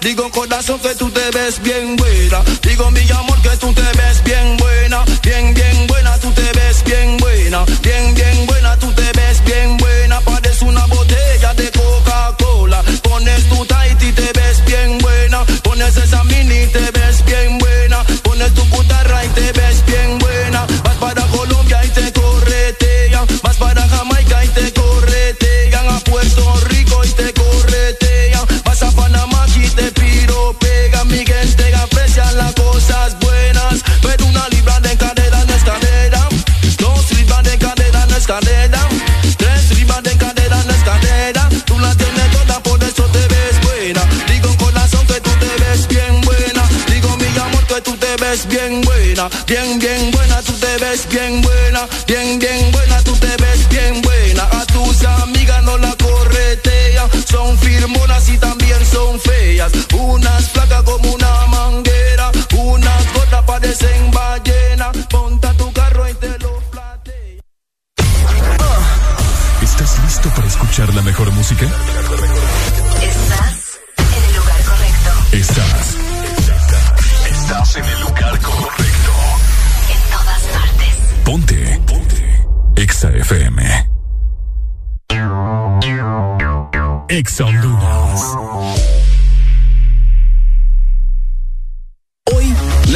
[0.09, 2.43] Digo, corazón, que tú te ves bien buena.
[2.63, 3.98] Digo, mi amor, que tú te ves
[49.47, 51.87] Bien, bien buena, tú te ves bien buena.
[52.07, 54.45] Bien, bien buena, tú te ves bien buena.
[54.45, 57.09] A tus amigas no la corretea.
[57.31, 59.73] Son firmonas y también son feas.
[59.95, 62.31] Unas flacas como una manguera.
[62.57, 64.93] Unas gordas parecen ballena.
[65.13, 66.59] Monta tu carro y te lo
[69.63, 71.67] ¿Estás listo para escuchar la mejor música?
[82.99, 83.61] Exa FM.
[87.09, 88.78] Exa Honduras.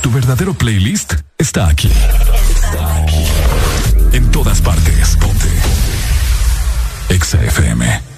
[0.00, 1.90] Tu verdadero playlist está aquí.
[1.90, 3.24] Está aquí.
[4.12, 5.16] En todas partes.
[5.16, 5.48] Ponte.
[7.08, 8.11] Exa.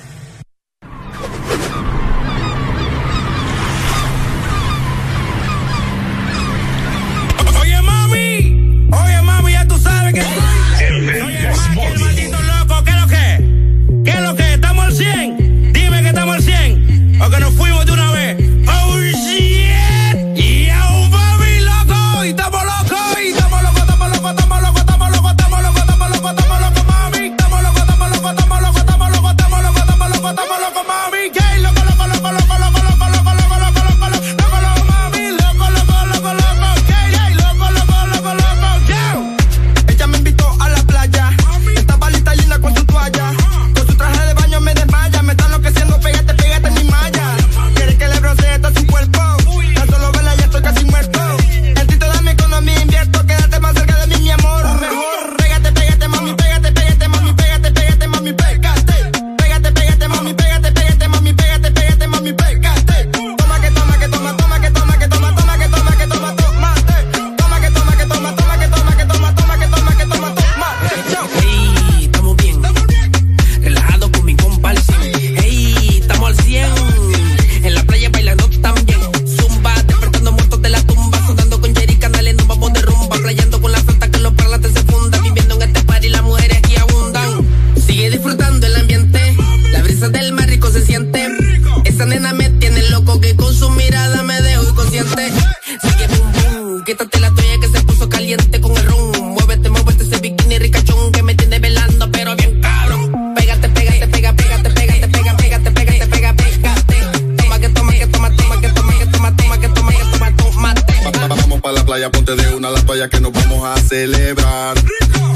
[113.95, 114.75] celebrar.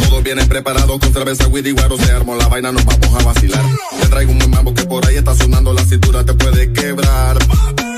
[0.02, 3.64] Todos vienen preparados con cerveza, whisky, guaro, se armó la vaina, nos vamos a vacilar.
[4.00, 7.38] Te traigo un mambo que por ahí está sonando, la cintura te puede quebrar.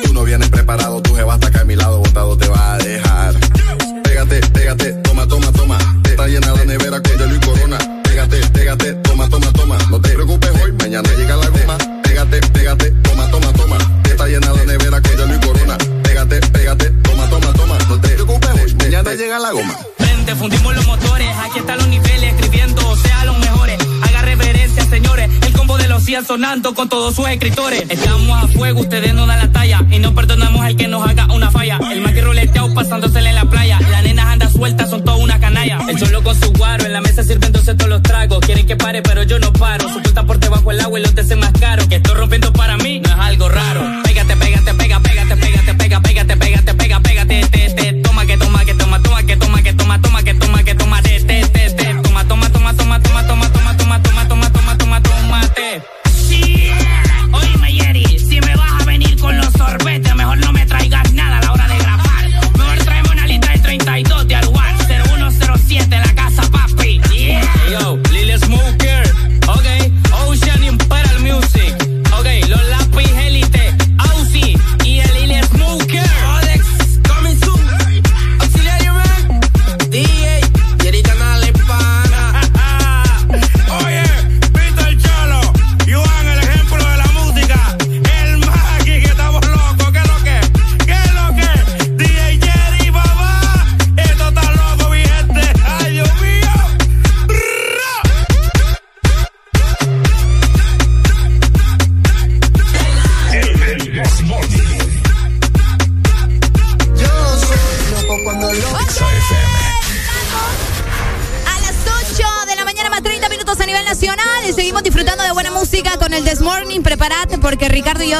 [0.05, 2.79] Tú no vienes preparado, tu jeva está acá a mi lado, botado te va a
[2.79, 3.10] dejar
[26.19, 27.85] sonando con todos sus escritores.
[27.89, 29.87] Estamos a fuego, ustedes no dan la talla.
[29.93, 31.79] Y no perdonamos al que nos haga una falla.
[31.93, 33.79] El más que ruleteado pasándosele en la playa.
[33.91, 35.79] Las nenas andan sueltas, son todas una canalla.
[35.89, 38.41] El solo con su guaro, en la mesa sirven entonces todos los tragos.
[38.41, 39.89] Quieren que pare, pero yo no paro.
[39.89, 41.89] Su cuenta por debajo el agua y los te más caro.
[41.89, 42.30] Que esto rompe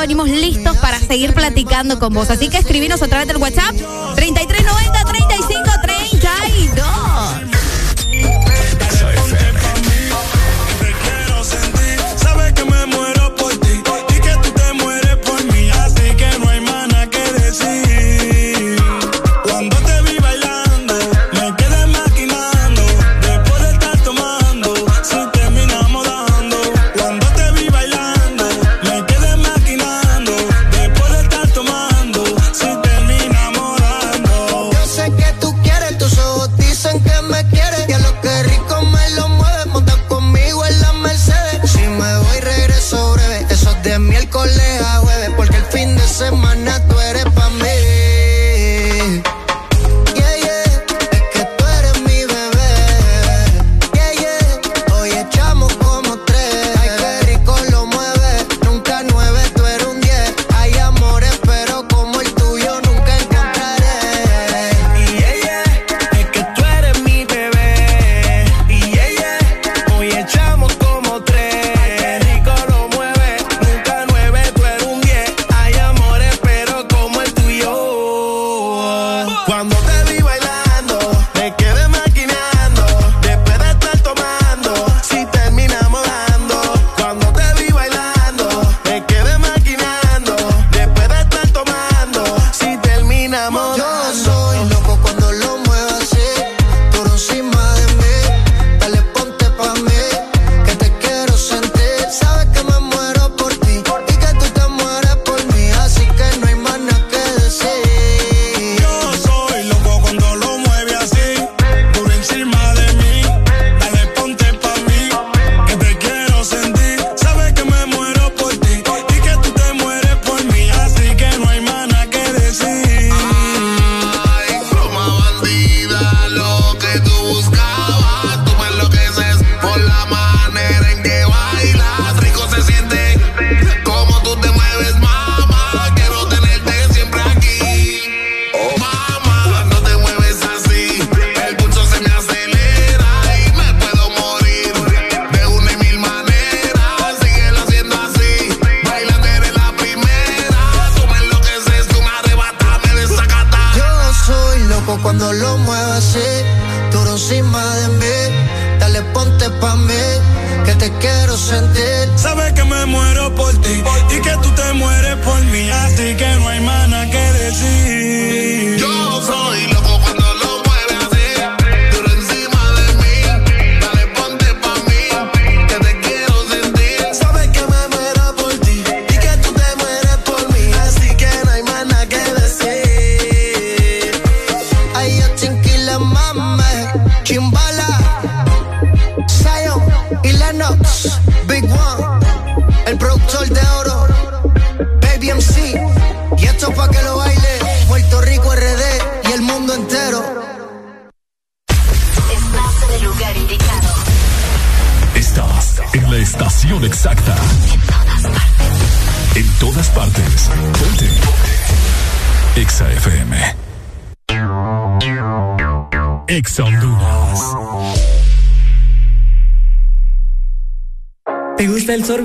[0.01, 2.31] venimos listos para seguir platicando con vos.
[2.31, 3.75] Así que escribinos a través del WhatsApp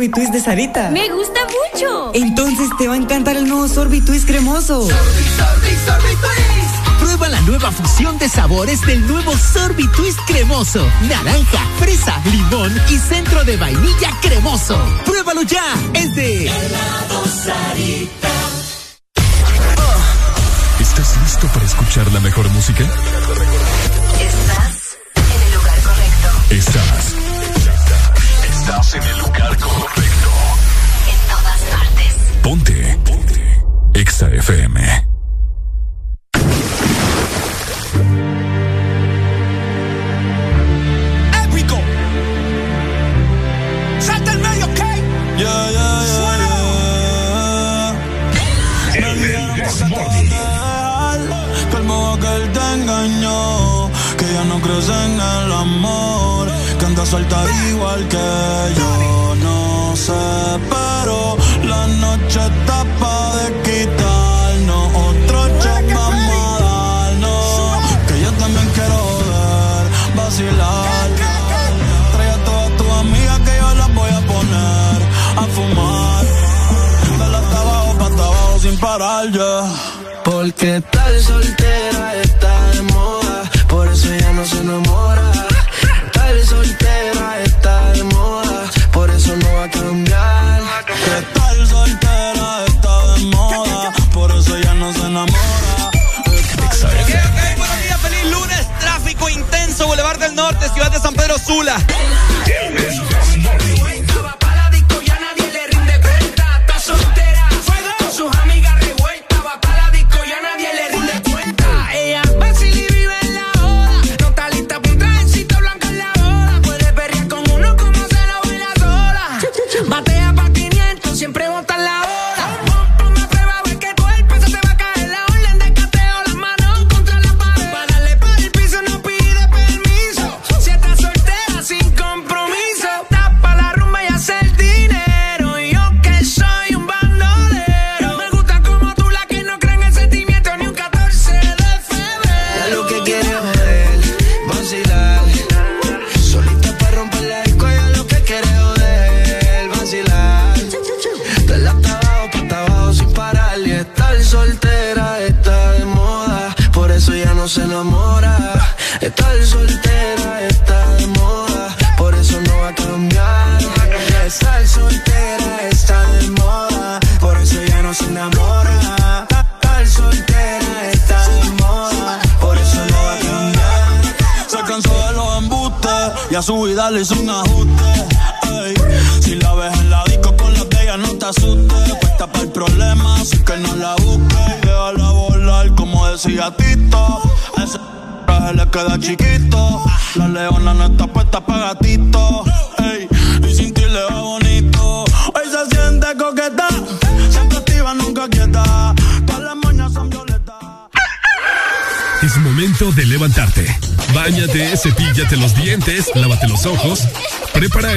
[0.05, 0.91] Sorbitwist de Sarita.
[0.91, 1.39] Me gusta
[1.73, 2.11] mucho.
[2.13, 4.83] Entonces te va a encantar el nuevo Sorbitwist cremoso.
[4.83, 6.99] Sorbi, sorbi, sorbi.
[6.99, 10.87] Prueba la nueva fusión de sabores del nuevo Sorbitwist cremoso.
[11.09, 14.77] Naranja, fresa, limón y centro de vainilla cremoso.
[15.05, 15.73] Pruébalo ya.
[15.95, 18.29] Es de Helado Sarita.
[20.79, 22.83] ¿Estás listo para escuchar la mejor música?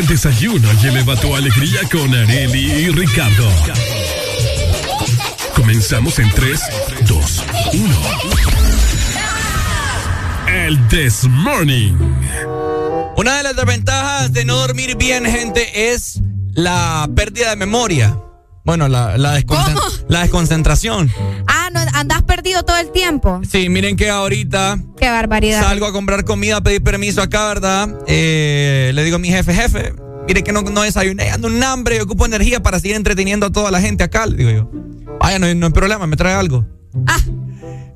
[0.08, 3.46] desayuno y eleva tu alegría con Areli y Ricardo.
[5.54, 6.60] Comenzamos en 3,
[7.06, 7.96] 2, 1.
[10.66, 11.92] El This Morning.
[13.16, 16.20] Una de las desventajas de no dormir bien, gente, es
[16.52, 18.16] la pérdida de memoria.
[18.64, 19.42] Bueno, la, la,
[20.08, 21.12] la desconcentración.
[21.46, 23.40] Ah, no, andás perdido todo el tiempo.
[23.50, 25.62] Sí, miren que ahorita Qué barbaridad.
[25.62, 27.88] Salgo a comprar comida, a pedir permiso acá, ¿verdad?
[28.06, 29.94] Eh, le digo a mi jefe, jefe,
[30.26, 33.52] mire que no, no desayuné, ando un hambre, yo ocupo energía para seguir entreteniendo a
[33.52, 34.70] toda la gente acá, le digo yo.
[35.20, 36.66] Vaya, no, no hay problema, me trae algo.
[37.06, 37.18] Ah.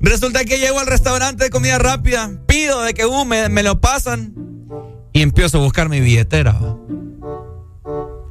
[0.03, 4.33] Resulta que llego al restaurante de comida rápida, pido de que uh, me, lo pasan
[5.13, 6.59] y empiezo a buscar mi billetera.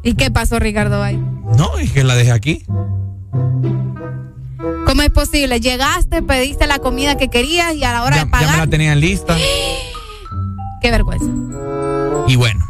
[0.03, 1.03] ¿Y qué pasó, Ricardo?
[1.03, 1.17] Ahí?
[1.57, 2.67] No, es que la dejé aquí.
[4.87, 5.61] ¿Cómo es posible?
[5.61, 8.47] Llegaste, pediste la comida que querías y a la hora de pagar.
[8.47, 9.37] Ya me la tenían lista.
[10.81, 11.27] Qué vergüenza.
[12.29, 12.67] Y bueno.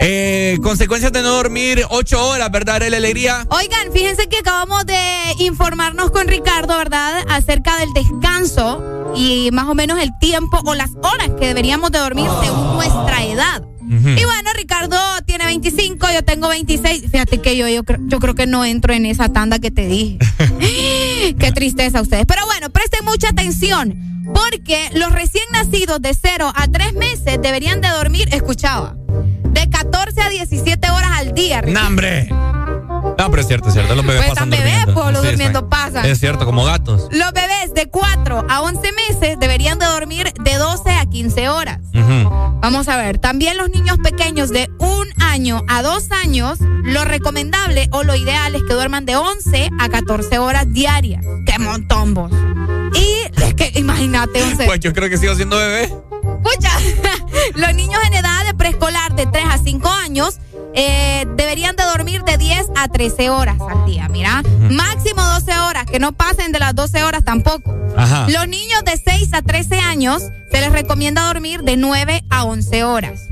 [0.00, 2.82] Eh, consecuencias de no dormir ocho horas, ¿verdad?
[2.88, 3.46] La alegría.
[3.48, 4.98] Oigan, fíjense que acabamos de
[5.38, 7.24] informarnos con Ricardo, ¿verdad?
[7.28, 8.82] Acerca del descanso
[9.16, 13.24] y más o menos el tiempo o las horas que deberíamos de dormir según nuestra
[13.24, 13.62] edad.
[13.88, 17.04] Y bueno, Ricardo tiene 25, yo tengo 26.
[17.10, 19.86] Fíjate que yo, yo, creo- yo creo que no entro en esa tanda que te
[19.86, 20.18] dije.
[21.38, 22.24] Qué tristeza ustedes.
[22.26, 24.22] Pero bueno, presten mucha atención.
[24.34, 28.96] Porque los recién nacidos de 0 a 3 meses deberían de dormir, escuchaba,
[29.50, 31.60] de 14 a 17 horas al día.
[31.60, 31.90] Ricardo.
[33.18, 33.94] ¡No, pero es cierto, es cierto.
[33.94, 34.94] Los bebés Pues pasan bebés, durmiendo.
[34.94, 36.06] pues, los Sí, durmiendo pasan.
[36.06, 37.08] Es cierto, como gatos.
[37.12, 41.80] Los bebés de 4 a 11 meses deberían de dormir de 12 a 15 horas.
[41.92, 42.30] Ujú.
[42.60, 47.88] Vamos a ver, también los niños pequeños de un año a dos años, lo recomendable
[47.92, 51.24] o lo ideal es que duerman de 11 a 14 horas diarias.
[51.46, 52.32] ¡Qué montón vos!
[52.94, 54.64] Y es que imagínate, 11.
[54.66, 55.82] Pues yo creo que sigo siendo bebé.
[55.82, 56.70] Escucha,
[57.54, 60.38] los niños en edad de preescolar de 3 a 5 años
[60.74, 64.42] eh, deberían de dormir de 10 a 13 horas al día, mira.
[64.70, 67.76] Máximo 12 horas, que no pasen de las 12 horas tampoco.
[67.94, 68.26] Ajá.
[68.30, 72.84] Los niños de 6 a 13 años se les recomienda dormir de 9 a 11
[72.84, 73.28] horas.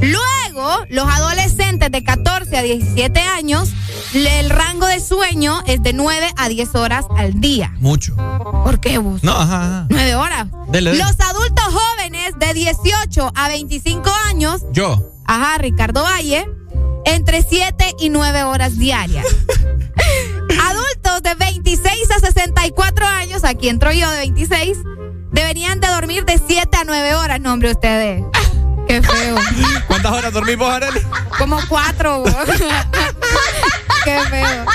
[0.00, 3.70] Luego, los adolescentes de 14 a 17 años,
[4.14, 7.72] el rango de sueño es de 9 a 10 horas al día.
[7.80, 8.14] Mucho.
[8.64, 9.24] ¿Por qué vos?
[9.24, 9.86] No, ajá, ajá.
[9.90, 10.46] 9 horas.
[10.68, 11.02] Dele, dele.
[11.02, 15.10] Los adultos jóvenes de 18 a 25 años, Yo.
[15.24, 16.46] ajá, Ricardo Valle,
[17.06, 19.24] entre 7 y 9 horas diarias.
[20.62, 24.76] Adultos de 26 a 64 años, aquí entro yo de 26,
[25.32, 27.40] deberían de dormir de 7 a 9 horas.
[27.40, 28.22] No, hombre, ustedes.
[28.86, 29.36] Qué feo.
[29.86, 31.00] ¿Cuántas horas dormís vos, Arely?
[31.38, 32.22] Como cuatro.
[34.04, 34.66] Qué feo.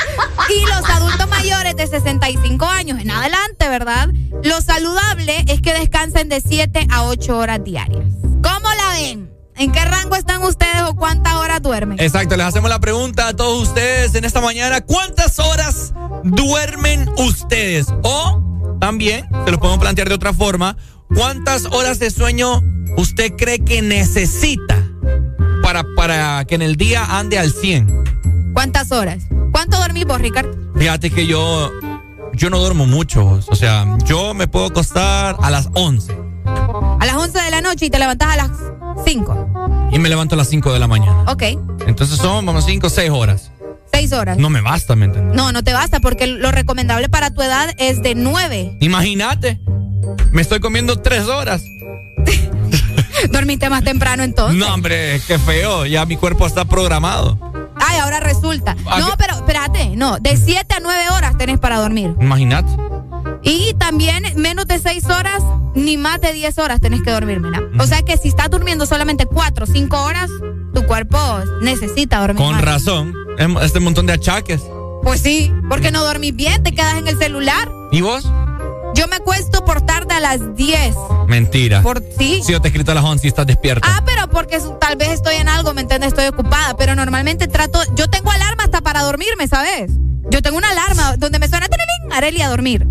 [0.49, 4.09] Y los adultos mayores de 65 años en adelante, ¿verdad?
[4.43, 8.07] Lo saludable es que descansen de 7 a 8 horas diarias.
[8.41, 9.30] ¿Cómo la ven?
[9.61, 11.99] ¿En qué rango están ustedes o cuántas horas duermen?
[11.99, 14.81] Exacto, les hacemos la pregunta a todos ustedes en esta mañana.
[14.81, 17.85] ¿Cuántas horas duermen ustedes?
[18.01, 20.77] O también, se lo podemos plantear de otra forma,
[21.13, 22.63] ¿cuántas horas de sueño
[22.97, 24.83] usted cree que necesita
[25.61, 28.53] para, para que en el día ande al 100?
[28.55, 29.25] ¿Cuántas horas?
[29.51, 30.57] ¿Cuánto dormís vos, Ricardo?
[30.75, 31.69] Fíjate que yo,
[32.33, 37.15] yo no duermo mucho, o sea, yo me puedo acostar a las 11 A las
[37.15, 38.49] 11 de la noche y te levantás a las
[39.05, 39.89] 5.
[39.91, 41.23] y me levanto a las 5 de la mañana.
[41.27, 41.43] Ok,
[41.87, 43.51] Entonces son, vamos, 5 o 6 horas.
[43.93, 44.37] 6 horas.
[44.37, 45.35] No me basta, ¿me entiendes?
[45.35, 48.77] No, no te basta porque lo recomendable para tu edad es de 9.
[48.79, 49.59] Imagínate,
[50.31, 51.61] me estoy comiendo 3 horas.
[53.31, 54.57] Dormiste más temprano entonces.
[54.57, 55.85] No, hombre, qué feo.
[55.85, 57.37] Ya mi cuerpo está programado.
[57.75, 58.75] Ay, ahora resulta.
[58.85, 62.15] Ah, No, pero espérate, no, de 7 a 9 horas tenés para dormir.
[62.19, 62.71] Imagínate.
[63.43, 65.41] Y también menos de 6 horas
[65.73, 67.61] ni más de 10 horas tenés que dormir, mira.
[67.79, 70.29] O sea que si estás durmiendo solamente 4 o 5 horas,
[70.73, 71.17] tu cuerpo
[71.61, 72.37] necesita dormir.
[72.43, 72.61] Con más.
[72.63, 73.13] razón.
[73.61, 74.61] Este montón de achaques.
[75.03, 77.69] Pues sí, porque no dormís bien, te quedas en el celular.
[77.91, 78.29] ¿Y vos?
[78.93, 80.95] Yo me acuesto por tarde a las 10.
[81.27, 81.81] Mentira.
[81.81, 82.41] Por sí.
[82.43, 83.87] Si yo te he escrito a las 11 y estás despierta.
[83.89, 86.09] Ah, pero porque tal vez estoy en algo, ¿me entiendes?
[86.09, 89.91] Estoy ocupada, pero normalmente trato, yo tengo alarma hasta para dormirme, ¿sabes?
[90.29, 92.85] Yo tengo una alarma donde me suena "Tirirín", Areli a dormir.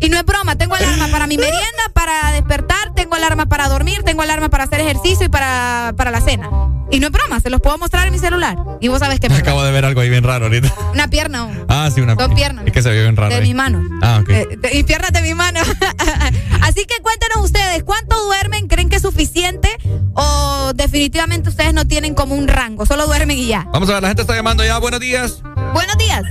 [0.00, 4.02] Y no es broma, tengo alarma para mi merienda, para despertar, tengo alarma para dormir,
[4.04, 6.48] tengo alarma para hacer ejercicio y para, para la cena.
[6.90, 8.56] Y no es broma, se los puedo mostrar en mi celular.
[8.80, 10.72] Y vos sabes que me Acabo de ver algo ahí bien raro ahorita.
[10.92, 12.66] una pierna Ah, sí, una Dos piernas.
[12.66, 13.30] Es que se ve bien raro.
[13.30, 13.42] de ahí.
[13.42, 13.82] mis manos.
[14.02, 14.28] Ah, ok.
[14.28, 15.60] Eh, de- y piernas de mi mano.
[16.62, 18.68] Así que cuéntenos ustedes, ¿cuánto duermen?
[18.68, 19.68] ¿Creen que es suficiente?
[20.14, 22.86] ¿O definitivamente ustedes no tienen como un rango?
[22.86, 23.66] Solo duermen y ya.
[23.72, 24.78] Vamos a ver, la gente está llamando ya.
[24.78, 25.42] Buenos días.
[25.72, 26.22] Buenos días.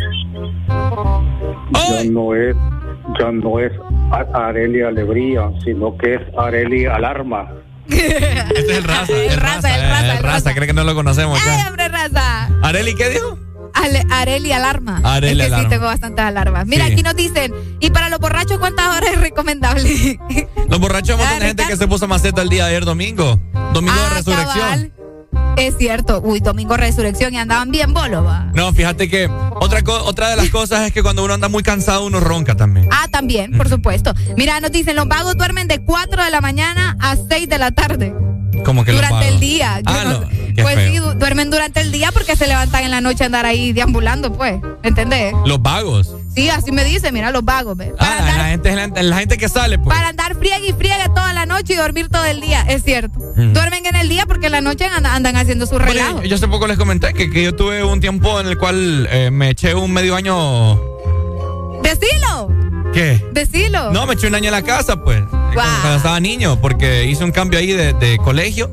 [1.74, 2.56] Ya no es,
[3.20, 3.72] ya no es
[4.12, 7.50] A- Arelia Alegría, sino que es Arelia Alarma.
[7.90, 9.14] Este es el raza.
[9.14, 10.54] El, raza, el eh, raza, el el raza.
[10.54, 11.68] Cree que no lo conocemos ¡Ay, ya.
[11.70, 12.50] hombre, raza!
[12.62, 13.38] Areli, ¿qué dijo?
[13.74, 15.02] Ale- Areli Alarma.
[15.04, 15.64] Areli es que Alarma.
[15.64, 16.66] sí tengo bastantes alarmas.
[16.68, 16.94] Mira, Sí.
[16.94, 20.20] aquí nos dicen, ¿y para los borrachos cuántas horas es recomendable?
[20.70, 23.40] Los borrachos, montón de Ah, gente que se puso maceta el día de ayer domingo.
[23.74, 24.60] Domingo de Ah, resurrección.
[24.60, 24.92] cabal.
[25.58, 26.22] Es cierto.
[26.24, 28.52] Uy, domingo resurrección y andaban bien bolos, va.
[28.54, 32.06] No, fíjate que otra, otra de las cosas es que cuando uno anda muy cansado,
[32.06, 32.88] uno ronca también.
[32.92, 34.14] Ah, también, por supuesto.
[34.38, 37.72] Mira, nos dicen, los vagos duermen de 4 de la mañana a 6 de la
[37.72, 38.14] tarde.
[38.66, 39.82] Como que durante el día.
[39.86, 40.20] Ah, no
[40.62, 40.92] Pues feo.
[40.92, 43.74] sí, du- duermen durante el día porque se levantan en la noche a andar ahí
[43.74, 44.62] deambulando, pues.
[44.84, 45.34] ¿Entendés?
[45.46, 46.16] Los vagos.
[46.36, 47.78] Sí, así me dice, mira, los vagos.
[47.78, 49.96] Para, Ah, la, gente, la, la gente que sale, pues.
[49.96, 53.20] para andar friegue y friegue toda la noche y dormir todo el día, es cierto.
[53.36, 56.24] Duermen en el día porque en la noche andan, andan haciendo su relajo.
[56.24, 59.30] Yo hace poco les comenté que, que yo tuve un tiempo en el cual eh,
[59.32, 60.76] me eché un medio año.
[61.82, 62.50] Decilo,
[62.94, 63.24] ¿Qué?
[63.32, 63.92] decilo.
[63.92, 65.22] No, me eché un año en la casa, pues.
[65.30, 68.72] Cuando, cuando estaba niño, porque hice un cambio ahí de, de colegio.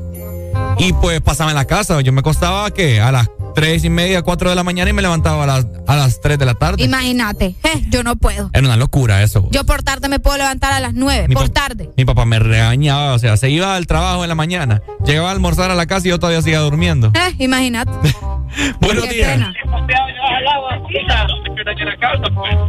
[0.77, 1.99] Y pues pasaba en la casa.
[2.01, 5.01] Yo me acostaba que a las tres y media, cuatro de la mañana y me
[5.01, 6.83] levantaba a las, a las tres de la tarde.
[6.83, 8.49] Imagínate, eh, yo no puedo.
[8.53, 9.47] Era una locura eso.
[9.51, 11.89] Yo por tarde me puedo levantar a las nueve, por tarde.
[11.97, 15.31] Mi papá me regañaba, o sea, se iba al trabajo en la mañana, llegaba a
[15.31, 17.11] almorzar a la casa y yo todavía seguía durmiendo.
[17.15, 17.91] Eh, imagínate.
[18.81, 19.39] Buenos días.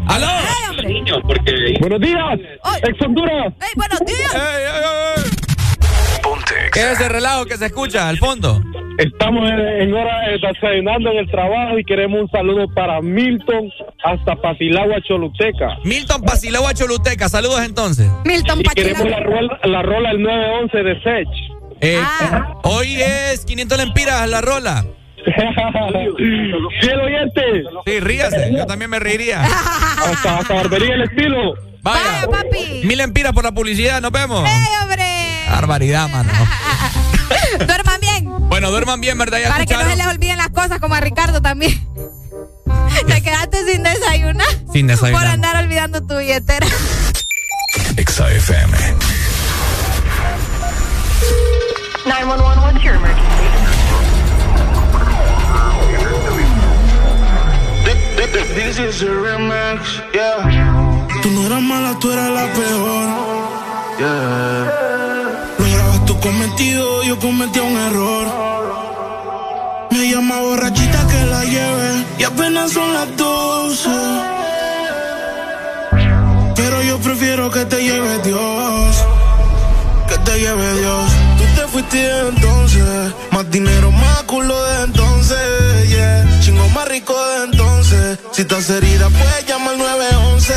[0.08, 0.26] ¡Aló!
[1.80, 2.38] Buenos días,
[2.84, 3.52] ex Honduras.
[3.60, 5.41] ¡Ey, buenos días!
[6.72, 8.62] ¿Qué es ese relajo que se escucha al fondo?
[8.98, 13.70] Estamos en, en hora de desayunando en el trabajo y queremos un saludo para Milton
[14.04, 15.78] hasta Pasilagua, Choluteca.
[15.84, 17.28] Milton Pasilagua, Choluteca.
[17.28, 18.10] Saludos entonces.
[18.24, 21.28] Milton Y queremos la rola, la rola el 911 de Sech.
[21.80, 22.00] Eh,
[22.62, 24.84] Hoy es 500 lempiras la rola.
[26.80, 27.42] Fiel oyente.
[27.86, 28.52] Sí, ríase.
[28.54, 29.42] Yo también me reiría.
[29.44, 31.54] Hasta, hasta barbería el estilo.
[31.80, 32.26] Vaya.
[32.30, 32.82] papi.
[32.84, 34.00] Mil empiras por la publicidad.
[34.00, 34.44] Nos vemos.
[34.48, 35.11] ¡Ey, hombre!
[35.52, 36.32] Barbaridad, mano.
[37.66, 38.48] Duerman bien.
[38.48, 39.38] Bueno, duerman bien, ¿verdad?
[39.38, 41.78] Ya Para que no se les olviden las cosas como a Ricardo también.
[43.06, 44.46] Te quedaste sin desayunar.
[44.72, 45.22] Sin desayunar.
[45.22, 46.66] Por andar olvidando tu billetera.
[47.96, 48.76] Exa FM.
[52.06, 53.32] 911, what's your emergency?
[58.54, 61.08] This is a remix, yeah.
[61.22, 63.08] Tú no eras mala, tú eras la peor.
[63.98, 65.01] Yeah.
[66.22, 68.26] Cometido, yo cometí un error.
[69.90, 73.90] Me llama borrachita que la lleve y apenas son las 12.
[76.54, 79.04] Pero yo prefiero que te lleve Dios.
[80.08, 81.10] Que te lleve Dios.
[81.38, 83.12] Tú te fuiste entonces.
[83.32, 85.38] Más dinero, más culo de entonces.
[86.40, 88.18] Chingo más rico de entonces.
[88.30, 90.54] Si estás herida, puedes llamar al 911.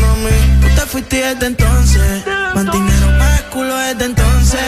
[0.00, 0.66] No me.
[0.68, 2.26] Tú te fuiste desde entonces.
[2.54, 3.11] Más dinero,
[3.42, 4.60] más culo desde entonces.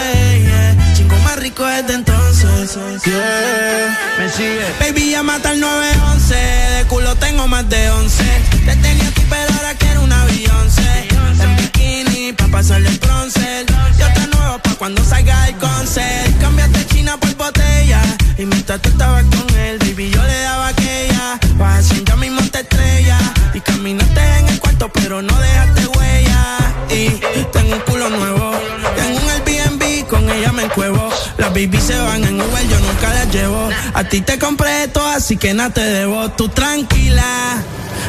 [0.42, 0.94] Yeah.
[0.94, 2.74] Chingo más rico desde entonces.
[3.04, 3.98] Yeah.
[4.18, 4.64] Me sigue.
[4.80, 6.34] Baby, llama al 911.
[6.34, 8.24] De culo tengo más de 11.
[8.64, 11.08] Te tenía aquí, pero ahora quiero una Beyoncé.
[11.40, 13.66] En bikini, pa' pasarle el bronce.
[13.98, 16.40] Yo te nuevo pa' cuando salga el concert.
[16.40, 18.02] Cambiaste China por botella.
[18.38, 21.38] Y mientras tú estabas con él, baby, yo le daba aquella.
[21.56, 23.18] Vas a ya mismo te estrella.
[23.52, 26.33] Y caminaste en el cuarto, pero no dejaste huella.
[26.90, 27.08] Y
[27.52, 28.52] tengo un culo nuevo.
[28.96, 31.10] Tengo un Airbnb, con ella me encuevo.
[31.38, 33.68] Las baby se van en Uber, yo nunca las llevo.
[33.94, 36.30] A ti te compré todo, así que nada te debo.
[36.30, 37.62] Tú tranquila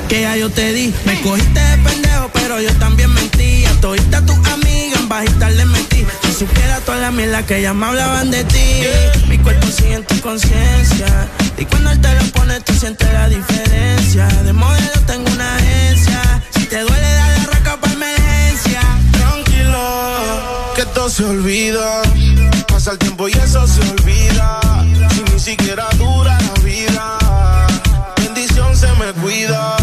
[0.07, 0.93] que ya yo te di.
[1.05, 3.65] Me cogiste de pendejo, pero yo también mentí.
[3.65, 6.05] A todita tus amigas en bajita les metí.
[6.23, 8.83] Si supiera toda la mierda que ya me hablaban de ti.
[9.27, 11.27] Mi cuerpo sigue en tu conciencia.
[11.57, 14.27] Y cuando él te lo pone, tú sientes la diferencia.
[14.27, 16.41] De modelo tengo una agencia.
[16.51, 17.34] Si te duele, dale
[20.75, 22.01] que todo se olvida.
[22.67, 24.59] Pasa el tiempo y eso se olvida.
[25.13, 27.17] Si ni siquiera dura la vida
[28.35, 29.77] bendición se me cuida.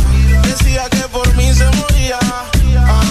[0.44, 2.18] Decía que por mí se moría,
[2.78, 3.02] ah,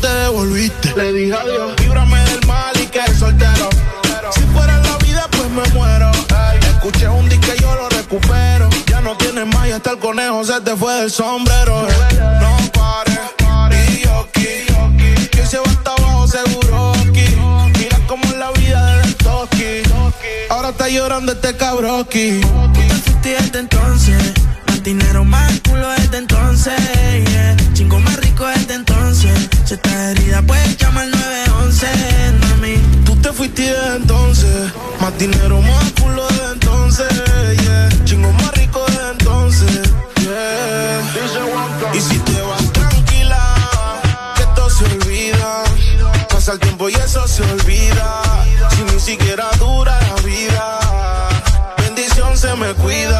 [0.00, 0.94] te devolviste.
[0.96, 3.68] Le dije adiós, líbrame del mal y que soltero.
[4.34, 6.10] Si fuera la vida, pues me muero.
[6.12, 8.68] Ey, escuché un disque yo lo recupero.
[8.86, 11.86] Ya no tienes más y hasta el conejo se te fue del sombrero.
[12.40, 13.18] No pares,
[13.94, 15.28] y yo aquí.
[15.30, 17.36] Que se va hasta abajo seguro aquí.
[17.78, 19.82] Mira cómo es la vida del toki.
[20.50, 22.40] Ahora está llorando este cabroki.
[22.40, 24.32] Tú te fuiste desde entonces.
[24.66, 26.74] Más dinero, más culo desde entonces.
[27.30, 27.56] yeah.
[27.74, 28.29] Chingo más rico.
[29.70, 31.86] Si estás herida, puedes llamar al 911,
[32.40, 32.74] mami.
[33.04, 34.72] Tú te fuiste desde entonces.
[35.00, 37.08] Más dinero, más culo desde entonces.
[38.04, 39.92] Chingo más rico desde entonces.
[40.22, 41.94] Yeah.
[41.94, 43.54] Y si te vas tranquila,
[44.38, 45.62] que todo se olvida.
[46.28, 48.22] Pasa el tiempo y eso se olvida.
[48.70, 50.80] Si ni siquiera dura la vida,
[51.78, 53.19] bendición se me cuida.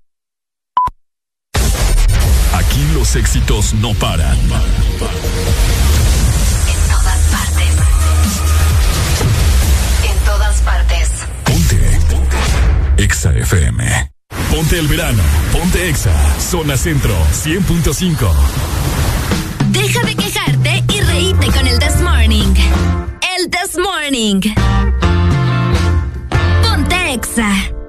[2.93, 4.37] Los éxitos no paran.
[4.37, 4.49] En
[6.89, 7.75] todas partes.
[10.03, 11.09] En todas partes.
[11.45, 11.99] Ponte.
[12.09, 12.37] Ponte.
[13.03, 14.11] Exa FM.
[14.49, 15.23] Ponte el verano.
[15.53, 16.11] Ponte Exa.
[16.39, 18.29] Zona Centro 100.5.
[19.69, 22.53] Deja de quejarte y reíte con el This Morning.
[23.37, 24.41] El This Morning.
[26.61, 27.80] Ponte Exa.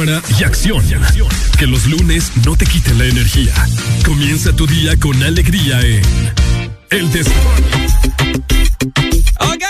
[0.00, 0.82] Cámara y acción.
[1.58, 3.52] Que los lunes no te quiten la energía.
[4.04, 6.32] Comienza tu día con alegría en
[6.90, 7.88] el Morning.
[9.40, 9.64] Ok,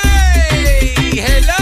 [1.12, 1.54] hello.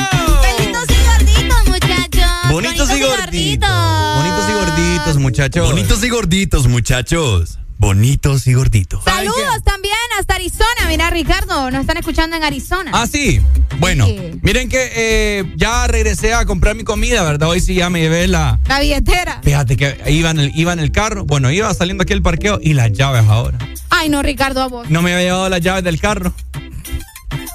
[0.50, 2.30] Bonitos y gorditos, muchachos.
[2.50, 3.70] Bonitos y gorditos.
[4.16, 5.68] Bonitos y gorditos, muchachos.
[5.68, 7.58] Bonitos y gorditos, muchachos.
[7.78, 9.04] Bonitos y gorditos.
[9.04, 9.87] Saludos también
[10.18, 10.64] hasta Arizona.
[10.88, 12.90] Mira, Ricardo, nos están escuchando en Arizona.
[12.94, 13.40] Ah, sí.
[13.78, 14.18] Bueno, Sí.
[14.42, 17.48] miren que eh, ya regresé a comprar mi comida, ¿verdad?
[17.48, 18.58] Hoy sí ya me llevé la.
[18.66, 19.40] La billetera.
[19.42, 21.24] Fíjate que iba en, el, iba en el carro.
[21.24, 23.58] Bueno, iba saliendo aquí el parqueo y las llaves ahora.
[23.90, 24.90] Ay, no, Ricardo, a vos.
[24.90, 26.32] No me había llevado las llaves del carro.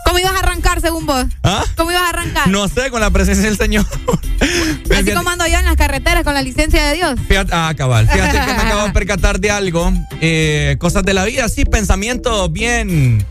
[0.05, 1.25] ¿Cómo ibas a arrancar según vos?
[1.43, 1.63] ¿Ah?
[1.75, 2.47] ¿Cómo ibas a arrancar?
[2.47, 3.85] No sé, con la presencia del Señor.
[4.95, 7.19] Así como ando yo en las carreteras con la licencia de Dios.
[7.27, 8.07] Fíjate, ah, cabal.
[8.09, 9.91] Fíjate que me acabo de percatar de algo.
[10.21, 13.25] eh, cosas de la vida, sí, pensamientos bien.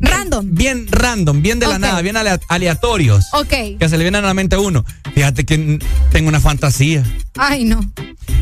[0.00, 0.46] Random.
[0.50, 3.24] Bien random, bien de la nada, bien alea- aleatorios.
[3.32, 3.78] Ok.
[3.78, 4.84] Que se le vienen a la mente a uno.
[5.14, 5.78] Fíjate que
[6.10, 7.02] tengo una fantasía.
[7.36, 7.88] Ay, no.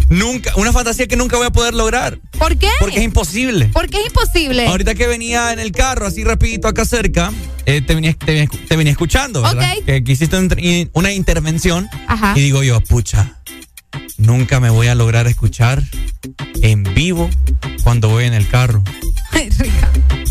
[0.08, 2.18] Nunca, una fantasía que nunca voy a poder lograr.
[2.38, 2.68] ¿Por qué?
[2.80, 3.70] Porque es imposible.
[3.72, 4.66] Porque es imposible.
[4.66, 7.32] Ahorita que venía en el carro, así rapidito acá cerca,
[7.66, 9.72] eh, te, venía, te, venía, te venía escuchando, ¿verdad?
[9.86, 11.88] Que, que hiciste un una intervención.
[12.08, 12.34] Ajá.
[12.36, 13.38] Y digo yo, pucha,
[14.18, 15.82] nunca me voy a lograr escuchar
[16.62, 17.30] en vivo
[17.82, 18.82] cuando voy en el carro.
[19.32, 20.21] Ay, Ricardo.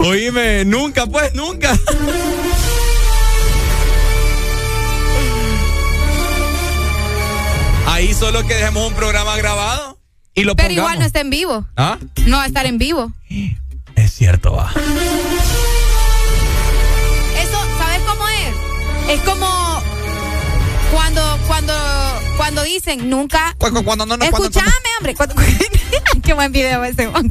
[0.00, 1.76] Oíme, nunca, pues, nunca.
[7.86, 9.98] Ahí solo que dejemos un programa grabado
[10.34, 10.76] y lo Pero pongamos.
[10.90, 11.66] igual no está en vivo.
[11.76, 11.98] ¿Ah?
[12.26, 13.12] No va a estar en vivo.
[13.94, 14.70] Es cierto, va.
[17.40, 19.14] Eso, ¿sabes cómo es?
[19.16, 19.46] Es como
[20.92, 21.72] cuando, cuando,
[22.36, 23.54] cuando dicen nunca.
[23.58, 25.14] Cuando, cuando no, no, cuando- Escúchame, hombre.
[25.14, 25.34] Cuando,
[26.22, 27.08] qué buen video ese.
[27.08, 27.30] Cuando,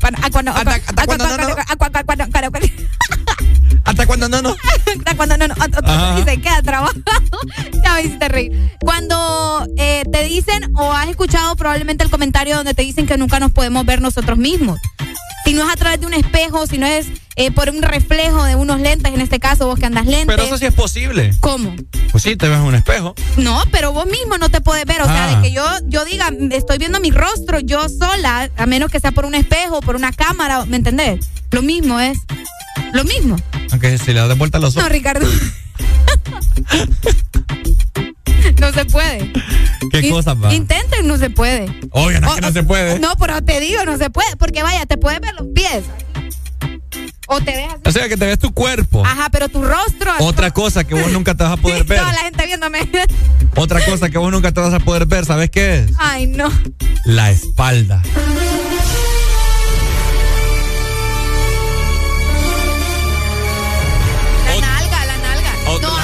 [3.85, 4.49] ah, ah, ah, ah, ah, Hasta cuando no, no.
[4.97, 7.01] Hasta cuando no, no, ah, y se queda trabajado.
[7.83, 8.71] ya me hiciste reír.
[8.81, 13.39] Cuando eh, te dicen o has escuchado probablemente el comentario donde te dicen que nunca
[13.39, 14.79] nos podemos ver nosotros mismos.
[15.45, 17.05] Si no es a través de un espejo, si no es
[17.35, 20.25] eh, por un reflejo de unos lentes, en este caso vos que andas lentes.
[20.25, 21.31] Pero eso sí es posible.
[21.39, 21.75] ¿Cómo?
[22.11, 23.13] Pues sí, te ves en un espejo.
[23.37, 25.03] No, pero vos mismo no te puedes ver.
[25.03, 25.35] O sea, Ah.
[25.35, 28.99] de que yo, yo diga, "Mm, estoy viendo mi rostro yo sola, a menos que
[28.99, 31.27] sea por un espejo, por una cámara, ¿me entendés?
[31.51, 32.17] Lo mismo es.
[32.95, 33.35] Lo mismo.
[33.71, 34.91] Aunque si le das de vuelta a los No, ojos.
[34.93, 35.27] Ricardo.
[38.61, 39.33] no se puede.
[39.91, 40.53] ¿Qué cosa, pa?
[40.53, 41.65] Intenten, no se puede.
[41.91, 42.97] Obvio, no es que no se puede.
[42.99, 44.37] No, pero te digo, no se puede.
[44.37, 45.83] Porque vaya, te puedes ver los pies.
[47.27, 47.81] O te ves así.
[47.83, 49.05] O sea, que te ves tu cuerpo.
[49.05, 50.13] Ajá, pero tu rostro.
[50.19, 51.99] Otra cosa que vos nunca te vas a poder ver.
[51.99, 52.79] Toda la gente viéndome.
[53.57, 55.91] Otra cosa que vos nunca te vas a poder ver, ¿sabes qué es?
[55.97, 56.49] Ay, no.
[57.03, 58.01] La espalda.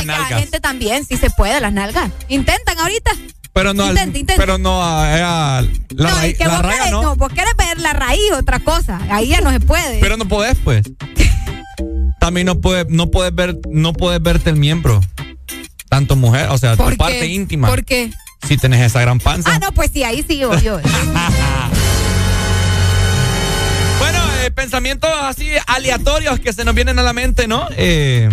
[0.08, 2.10] Las la gente también, sí se puede, las nalgas.
[2.30, 3.12] Intentan ahorita.
[3.54, 4.42] Pero no, al- Intenta, intenta.
[4.42, 7.02] pero no a, a- la, no, raíz- es que la vos raya querés, no.
[7.02, 9.00] no, vos querés ver la raíz, otra cosa.
[9.10, 10.00] Ahí ya no se puede.
[10.00, 10.84] Pero no podés, pues.
[12.20, 15.02] También no puedes, no puedes ver, no puedes verte el miembro.
[15.90, 17.68] Tanto mujer, o sea, tu ¿Por parte íntima.
[17.68, 18.12] ¿Por qué?
[18.48, 19.52] Si tenés esa gran panza.
[19.54, 20.80] Ah, no, pues sí, ahí sí, obvio.
[24.00, 27.68] Bueno, eh, pensamientos así aleatorios que se nos vienen a la mente, ¿no?
[27.78, 28.30] Eh,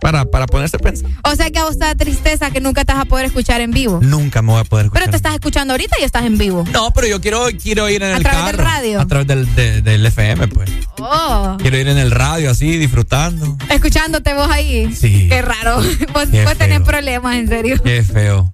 [0.00, 1.10] para, para ponerse a pensar.
[1.24, 3.60] o sea que a vos te da tristeza que nunca te vas a poder escuchar
[3.60, 3.98] en vivo.
[4.02, 5.02] Nunca me voy a poder escuchar.
[5.04, 6.64] Pero te estás escuchando ahorita y estás en vivo.
[6.72, 8.64] No, pero yo quiero, quiero ir en ¿A el través del carro.
[8.68, 9.00] radio?
[9.00, 10.70] A través del, de- del FM, pues.
[11.00, 11.56] Oh.
[11.60, 13.56] Quiero ir en el radio así, disfrutando.
[13.70, 14.94] Escuchándote vos ahí.
[14.94, 15.28] Sí.
[15.28, 15.76] Qué raro.
[16.12, 17.76] Vos, Qué vos tenés problemas, en serio.
[17.82, 18.52] Qué feo.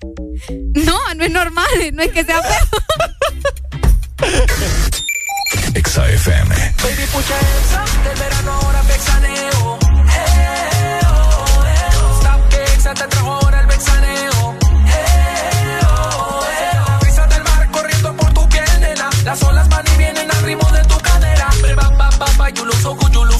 [0.75, 4.29] No, no es normal, no es que sea feo.
[5.75, 6.55] Exa FM.
[6.55, 9.79] Baby, pucha esa, del verano ahora vexaneo.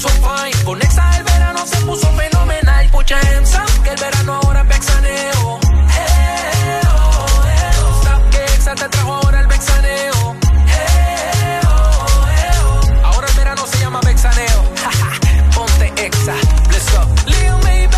[0.09, 0.63] Fine.
[0.63, 2.89] Con Exa el verano se puso fenomenal.
[2.91, 5.59] Pucha Exa, que el verano ahora vexaneo.
[5.59, 8.01] Eh, oh, eh, oh.
[8.01, 10.35] Stop que Exa te trajo ahora el vexaneo.
[10.67, 13.05] Eh, oh.
[13.05, 14.63] Ahora el verano se llama vexaneo.
[15.55, 16.35] Ponte Exa,
[16.71, 17.05] let's go.
[17.27, 17.95] Lil baby.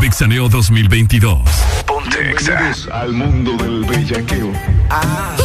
[0.00, 1.40] Vixaneo 2022.
[1.86, 2.72] Ponte Exa.
[2.92, 4.52] al mundo del bellaqueo.
[5.36, 5.44] Tú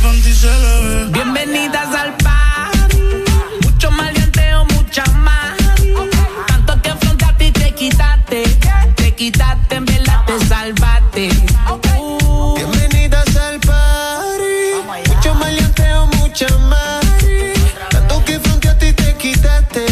[0.00, 1.10] Que no tiene panty se le ve.
[1.12, 2.98] Bienvenidas al party.
[3.62, 5.56] Mucho maleanteo, mucha más.
[6.46, 8.42] Tanto que frente a ti te quitaste.
[8.96, 11.28] Te quitaste, en verdad te salvaste.
[11.68, 15.08] Uh, Bienvenidas al party.
[15.08, 17.04] Mucho maleanteo, mucha más.
[17.90, 19.86] Tanto que frente a ti te quitaste.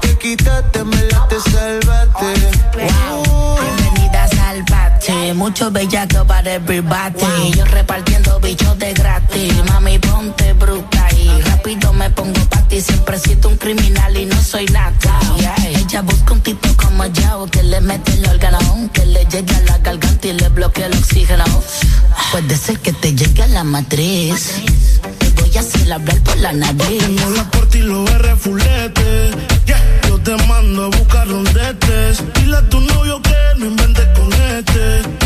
[0.00, 2.34] Te quitaste, me la te salvaste.
[2.74, 7.52] Bienvenidas al bate, mucho bellaco para everybody.
[7.56, 7.64] Yo
[8.42, 9.52] bichos de gratis.
[9.68, 12.80] Mami, ponte bruta y rápido me pongo pa' ti.
[12.80, 14.92] Siempre siento un criminal y no soy nada.
[15.64, 18.58] Ella busca un tipo como yo que le mete el órgano,
[18.92, 21.44] que le llegue a la garganta y le bloquee el oxígeno.
[22.32, 24.52] Puede ser que te llegue a la matriz.
[25.18, 26.98] Te voy a hacer hablar por la nariz.
[26.98, 29.30] Tengo la corte y los R fulete.
[29.66, 30.00] Yeah.
[30.08, 32.22] Yo te mando a buscar donde estés.
[32.34, 35.21] Dile a tu novio que no inventes con este.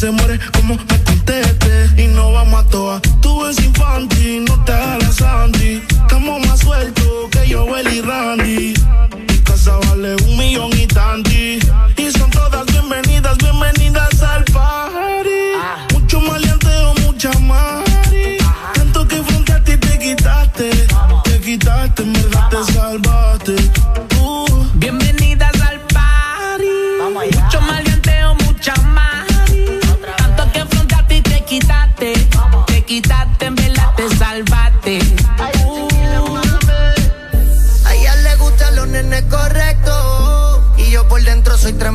[0.00, 2.02] Se muere como me conteste.
[2.02, 3.02] Y no vamos a toa.
[3.20, 5.82] Tú eres infantil, no te hagas Sandy.
[5.90, 8.72] Estamos más sueltos que yo, y Randy.
[9.28, 11.58] Mi casa vale un millón y tanti.
[11.98, 12.30] Y son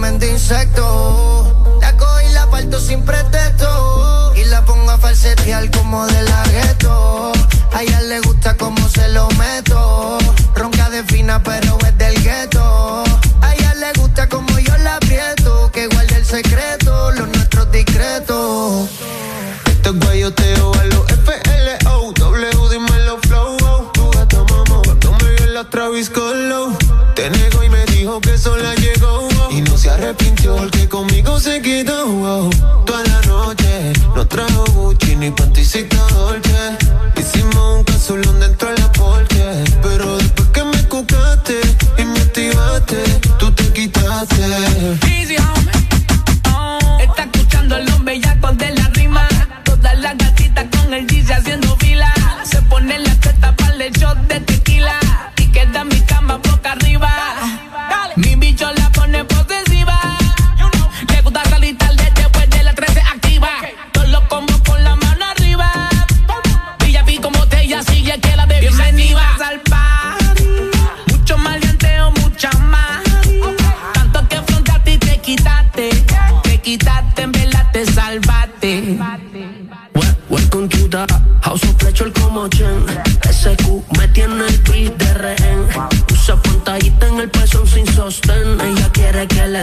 [0.05, 1.77] tremendo insecto.
[1.81, 4.33] La cojo y la parto sin pretexto.
[4.35, 7.31] Y la pongo a falsetear como de la gueto.
[7.73, 10.19] A ella le gusta como se lo meto.
[10.55, 13.03] Ronca de fina, pero es del gueto.
[13.41, 15.71] A ella le gusta como yo la aprieto.
[15.71, 18.89] Que guarde el secreto, los nuestros discretos.
[19.65, 22.13] Esto es guayoteo a los FLO.
[22.13, 23.57] W, dímelo flow.
[23.63, 23.91] oh.
[23.93, 26.77] Tu gata mamá, cuando me vio la Travis Colo.
[27.15, 28.74] Te negó y me dijo que sola llegó.
[30.15, 32.49] Arrepintió porque conmigo se quedó.
[32.85, 36.44] Toda la noche no trajo Gucci ni panticita Dolce.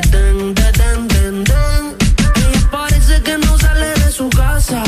[0.00, 1.96] Quiere que le den, den, den, den, den
[2.36, 4.82] Ella parece que no sale de su casa.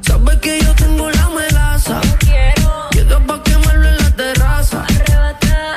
[0.00, 2.00] Sabe que yo tengo la melaza.
[2.92, 4.84] Llega pa' quemarlo en la terraza.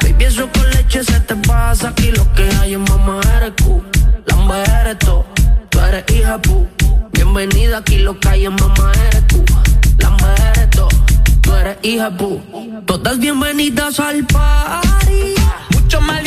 [0.04, 1.90] Baby, eso con leche se te pasa.
[1.90, 3.84] Aquí lo que hay es mamá eres Q
[4.28, 5.24] Lamba eres tú.
[5.70, 6.68] Tú eres hija pu.
[7.12, 9.44] Bienvenida aquí lo que hay es mamá eres tú.
[10.00, 10.88] Lamba eres tú.
[11.42, 12.42] Tú eres hija pu.
[12.86, 15.36] Todas bienvenidas al party.
[15.74, 16.27] Mucho maleanteo,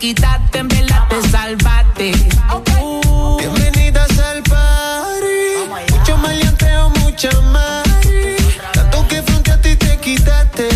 [0.00, 2.12] quitaste, en verdad te salvaste.
[2.50, 2.74] Okay.
[2.82, 5.92] Uh, Bienvenidas al party.
[5.92, 8.36] Mucho maleanteo, mucha mari.
[8.72, 10.68] Tanto que frente a ti te quitaste.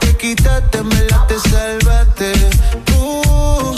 [0.00, 2.32] Te quitaste, en verdad te salvaste.
[2.94, 3.74] Uh.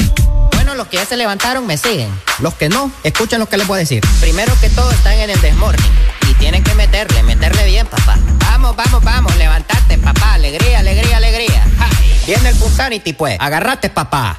[0.52, 2.10] Bueno, los que ya se levantaron me siguen.
[2.40, 4.02] Los que no, escuchen lo que les voy a decir.
[4.20, 5.92] Primero que todo, están en el desmorning.
[6.28, 8.18] Y tienen que meterle, meterle bien, papá.
[8.40, 10.34] Vamos, vamos, vamos, levantate, papá.
[10.34, 11.66] Alegría, alegría, alegría.
[11.78, 11.88] Ja.
[12.26, 13.38] Viene el Punsanity, pues.
[13.40, 14.38] Agarrate, papá.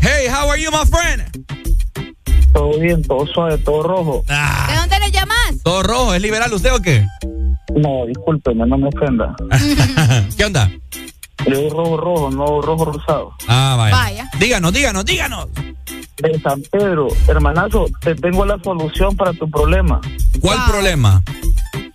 [0.00, 1.22] Hey, how are you, my friend?
[2.52, 4.24] Todo bien, todo suave, todo rojo.
[4.26, 5.62] ¿De dónde le llamas?
[5.62, 7.06] Todo rojo, ¿es liberal usted o qué?
[7.76, 9.36] No, discúlpeme, no me ofenda.
[10.36, 10.68] ¿Qué onda?
[11.46, 13.32] Yo rojo, rojo, no rojo rosado.
[13.46, 13.96] Ah, vaya.
[13.96, 14.30] Vaya.
[14.40, 15.46] Díganos, díganos, díganos.
[16.16, 20.00] De San Pedro, hermanazo, te tengo la solución para tu problema.
[20.40, 21.22] ¿Cuál problema?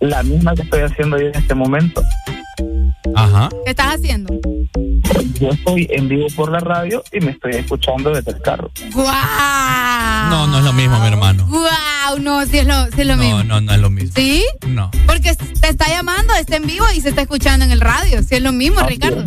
[0.00, 2.00] La misma que estoy haciendo yo en este momento.
[3.14, 3.50] Ajá.
[3.64, 4.32] ¿Qué estás haciendo?
[5.40, 8.70] Yo estoy en vivo por la radio y me estoy escuchando desde el carro.
[8.92, 10.30] ¡Guau!
[10.30, 11.46] No, no es lo mismo, mi hermano.
[11.48, 12.20] ¡Guau!
[12.20, 13.38] No, sí es lo, sí es lo mismo.
[13.38, 14.12] No, no, no es lo mismo.
[14.14, 14.44] ¿Sí?
[14.68, 14.90] No.
[15.06, 18.22] Porque te está llamando, está en vivo y se está escuchando en el radio.
[18.22, 19.24] Sí es lo mismo, Ricardo.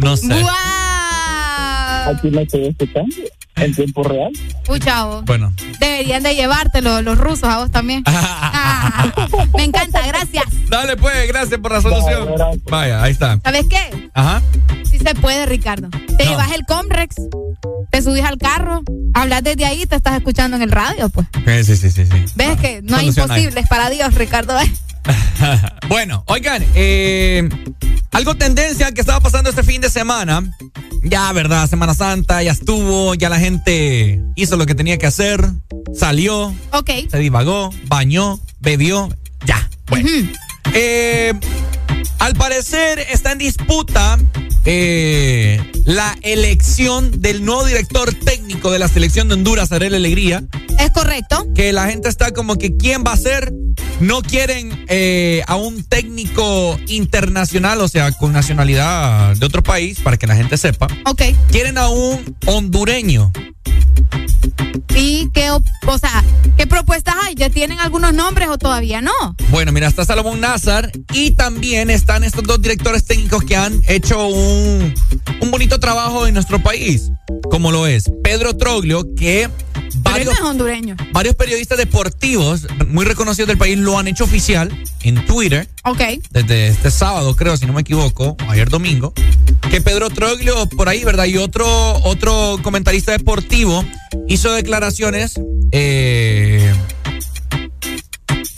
[0.00, 0.40] No sé.
[0.40, 2.14] ¡Guau!
[2.14, 3.16] Aquí me estoy escuchando
[3.56, 4.30] en tiempo real.
[4.68, 5.22] Uy, chavo.
[5.22, 5.52] Bueno.
[5.80, 8.04] Deberían de llevártelo los rusos a vos también.
[8.58, 9.12] Ah,
[9.56, 10.44] me encanta, gracias.
[10.68, 12.28] Dale, pues, gracias por la solución.
[12.70, 13.38] Vaya, ahí está.
[13.44, 14.10] ¿Sabes qué?
[14.14, 14.40] Ajá.
[14.84, 15.88] Sí se puede, Ricardo.
[16.16, 17.16] Te llevas el Comrex,
[17.90, 21.26] te subís al carro, hablas desde ahí y te estás escuchando en el radio, pues.
[21.66, 22.24] Sí, sí, sí, sí.
[22.34, 23.40] ¿Ves que no hay Solución hay.
[23.42, 24.56] imposibles para Dios, Ricardo?
[25.88, 27.48] bueno, oigan, eh,
[28.12, 30.42] algo tendencia que estaba pasando este fin de semana.
[31.02, 31.68] Ya, ¿verdad?
[31.68, 35.44] Semana Santa, ya estuvo, ya la gente hizo lo que tenía que hacer,
[35.94, 36.90] salió, ok.
[37.10, 39.08] se divagó, bañó, bebió,
[39.44, 39.68] ya.
[39.88, 40.08] Bueno.
[40.74, 41.32] Eh,
[42.18, 44.18] al parecer está en disputa
[44.64, 50.44] eh, la elección del nuevo director técnico de la selección de Honduras, Ariel Alegría.
[50.78, 51.46] Es correcto.
[51.54, 53.52] Que la gente está como que quién va a ser.
[54.00, 60.16] No quieren eh, a un técnico internacional, o sea, con nacionalidad de otro país, para
[60.16, 60.88] que la gente sepa.
[61.04, 61.22] Ok.
[61.50, 63.32] Quieren a un hondureño.
[64.94, 66.24] ¿Y qué, o sea,
[66.56, 67.34] qué propuestas hay?
[67.34, 69.12] ¿Ya tienen algunos nombres o todavía no?
[69.50, 74.26] Bueno, mira, está Salomón Nazar y también están estos dos directores técnicos que han hecho
[74.28, 74.94] un,
[75.40, 77.10] un bonito trabajo en nuestro país,
[77.50, 79.48] como lo es Pedro Troglio, que
[79.96, 80.96] varios, es hondureño.
[81.12, 84.70] varios periodistas deportivos muy reconocidos del país lo han hecho oficial
[85.02, 86.00] en Twitter Ok.
[86.30, 89.12] desde este sábado, creo, si no me equivoco, ayer domingo,
[89.70, 91.24] que Pedro Troglio por ahí, ¿verdad?
[91.26, 91.66] Y otro,
[92.04, 93.84] otro comentarista deportivo
[94.28, 95.34] hizo declaraciones,
[95.72, 96.72] eh,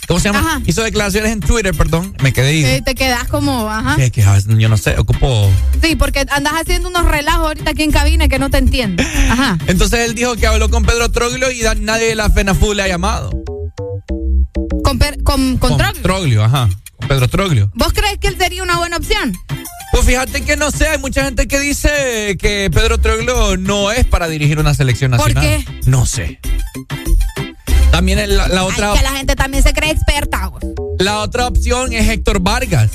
[0.07, 0.39] ¿cómo se llama?
[0.39, 0.61] Ajá.
[0.65, 2.65] Hizo declaraciones en Twitter, perdón, me quedé ahí.
[2.65, 3.95] Eh, te quedas como, ajá.
[3.95, 4.23] Que, que,
[4.57, 5.49] yo no sé, ocupó.
[5.81, 9.03] Sí, porque andas haciendo unos relajos ahorita aquí en cabina que no te entiendo.
[9.29, 9.57] Ajá.
[9.67, 12.87] Entonces él dijo que habló con Pedro Troglio y nadie de la FENAFU le ha
[12.87, 13.31] llamado.
[14.83, 16.01] Con, per- con, con Troglio.
[16.01, 16.69] Troglio, ajá.
[17.07, 17.71] Pedro Troglio.
[17.73, 19.33] ¿Vos crees que él sería una buena opción?
[19.91, 24.05] Pues fíjate que no sé, hay mucha gente que dice que Pedro Troglio no es
[24.05, 25.65] para dirigir una selección ¿Por nacional.
[25.65, 25.89] qué?
[25.89, 26.39] No sé.
[27.91, 30.47] También la, la otra, Ay, que la gente también se cree experta.
[30.47, 30.61] vos.
[30.99, 32.91] la otra opción es Héctor Vargas.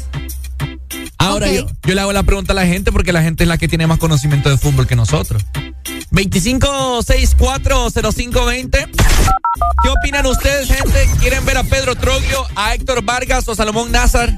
[1.25, 3.59] Ahora yo, yo le hago la pregunta a la gente porque la gente es la
[3.59, 5.43] que tiene más conocimiento de fútbol que nosotros.
[6.11, 8.70] 25640520.
[8.70, 11.09] ¿Qué opinan ustedes, gente?
[11.20, 14.35] ¿Quieren ver a Pedro Troglio, a Héctor Vargas o Salomón Nazar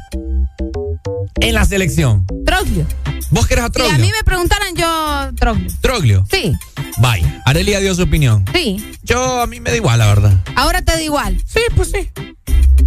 [1.41, 2.27] en la selección?
[2.45, 2.87] Troglio.
[3.31, 3.95] ¿Vos querés a Si Troglio?
[3.95, 5.67] a mí me preguntaran yo, Troglio.
[5.81, 6.27] Troglio.
[6.31, 6.53] Sí,
[6.99, 8.45] Vaya, Arelia dio su opinión.
[8.53, 8.83] sí.
[9.03, 10.33] Yo, a mí me da igual, la verdad.
[10.57, 11.41] Ahora te da igual.
[11.47, 12.11] Sí, pues sí.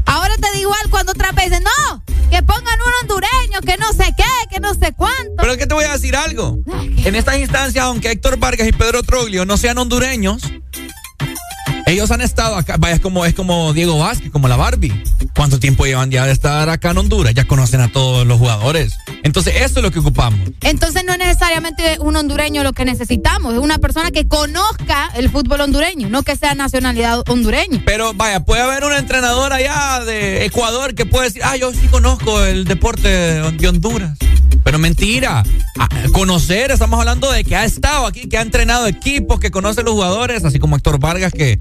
[0.06, 4.14] Ahora te da igual cuando otras veces, no, que pongan un hondureño, que no sé
[4.18, 5.34] qué, que no sé cuánto.
[5.38, 6.58] Pero es que te voy a decir algo.
[7.06, 10.42] En estas instancias, aunque Héctor Vargas y Pedro Troglio no sean hondureños,
[11.90, 12.76] ellos han estado acá.
[12.78, 15.04] Vaya, es como, es como Diego Vázquez, como la Barbie.
[15.36, 17.34] ¿Cuánto tiempo llevan ya de estar acá en Honduras?
[17.34, 18.94] Ya conocen a todos los jugadores.
[19.24, 20.40] Entonces, eso es lo que ocupamos.
[20.62, 25.30] Entonces no es necesariamente un hondureño lo que necesitamos, es una persona que conozca el
[25.30, 27.82] fútbol hondureño, no que sea nacionalidad hondureña.
[27.86, 31.88] Pero vaya, puede haber un entrenador allá de Ecuador que puede decir, ah, yo sí
[31.88, 34.18] conozco el deporte de Honduras.
[34.64, 35.44] Pero mentira.
[35.78, 39.84] A- conocer, estamos hablando de que ha estado aquí, que ha entrenado equipos, que conoce
[39.84, 41.60] los jugadores, así como Héctor Vargas, que,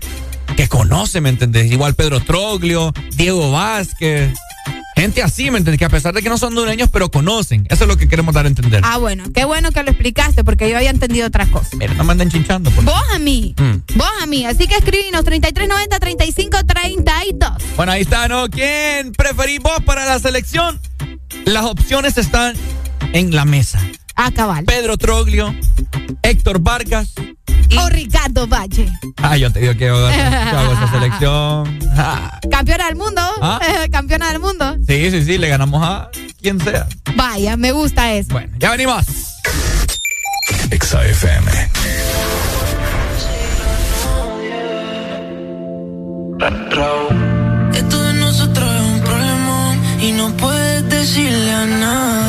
[0.56, 1.70] que conoce, ¿me entendés?
[1.70, 4.32] Igual Pedro Troglio, Diego Vázquez.
[4.97, 5.78] Gente así, ¿me entiendes?
[5.78, 7.64] Que a pesar de que no son hondureños, pero conocen.
[7.70, 8.82] Eso es lo que queremos dar a entender.
[8.84, 11.74] Ah, bueno, qué bueno que lo explicaste porque yo había entendido otras cosas.
[11.74, 12.72] Mira, no me anden chinchando.
[12.72, 12.82] Por...
[12.82, 13.55] Vos a mí.
[13.56, 13.97] Mm.
[13.97, 14.44] Vos a mí.
[14.44, 17.50] Así que escribinos 3390 3532.
[17.76, 18.50] Bueno, ahí está, ¿no?
[18.50, 20.80] ¿Quién preferís vos para la selección?
[21.44, 22.56] Las opciones están
[23.12, 23.80] en la mesa.
[24.16, 24.64] Ah, cabal.
[24.64, 25.55] Pedro Troglio,
[26.22, 27.12] Héctor Vargas.
[27.76, 28.90] O Ricardo Valle.
[29.18, 31.78] Ah, yo te digo que yo hago esa selección.
[32.00, 32.38] Ah.
[32.48, 33.20] Campeona del mundo.
[33.42, 33.58] ¿Ah?
[33.90, 34.76] Campeona del mundo.
[34.86, 36.08] Sí, sí, sí, le ganamos a
[36.40, 36.86] quien sea.
[37.16, 38.28] Vaya, me gusta eso.
[38.34, 39.05] Bueno, ya venimos.
[40.70, 41.50] Exa FM.
[47.74, 52.27] Esto de nosotros es un problemón y no puedes decirle a nadie.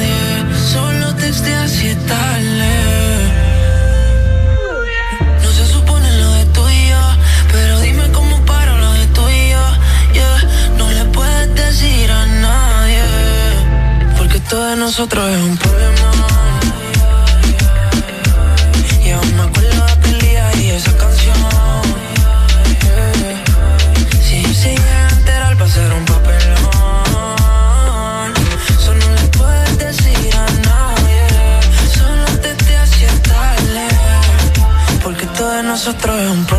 [14.90, 16.16] Nosotros es un problemón.
[19.06, 21.36] Y aún me acuerdo de aquel día y esa canción.
[24.24, 25.66] Si yo llega a enterar va
[26.00, 26.64] un papelón
[28.80, 31.22] Eso no le puedes decir a nadie
[31.94, 32.76] Solo te te
[33.30, 33.88] tarde
[35.04, 36.59] Porque todo de nosotros es un problema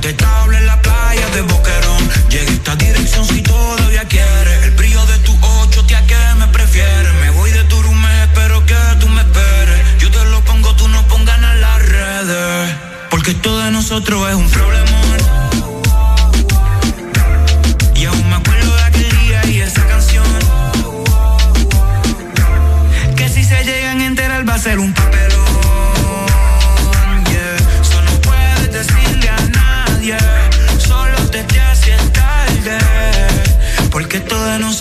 [0.00, 2.08] Dándote tabla en la playa de Boquerón.
[2.30, 4.64] Llega esta dirección si todavía quieres.
[4.64, 7.12] El brillo de tu ocho, tía, que me prefieres.
[7.20, 7.76] Me voy de tu
[8.22, 9.98] espero que tú me esperes.
[9.98, 12.76] Yo te lo pongo, tú no pongas en las redes.
[13.10, 14.89] Porque esto de nosotros es un problema.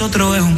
[0.09, 0.48] Nosotros es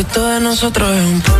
[0.00, 1.39] porque todo de nosotros es un.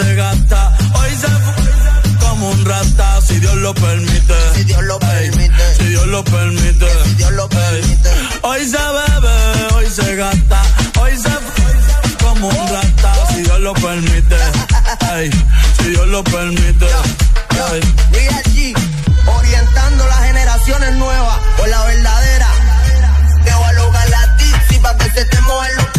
[0.00, 0.08] Ey, ey.
[0.08, 1.60] Hoy se bebe, hoy se gasta, hoy se fu-
[3.60, 4.34] lo permite.
[4.54, 5.74] Si Dios lo permite.
[5.76, 6.86] Si Dios lo permite.
[7.04, 8.10] Si Dios lo permite.
[8.42, 10.62] Hoy se bebe, hoy se gasta,
[11.00, 11.30] hoy se
[12.24, 14.36] como un rata, si Dios lo permite.
[15.14, 15.30] Ey,
[15.78, 16.86] si Dios lo permite.
[17.72, 17.80] Ey.
[18.12, 18.74] Real G,
[19.38, 22.48] orientando las generaciones nuevas por la verdadera.
[23.44, 25.89] Que voy a lograr la tizi pa' que se te mueva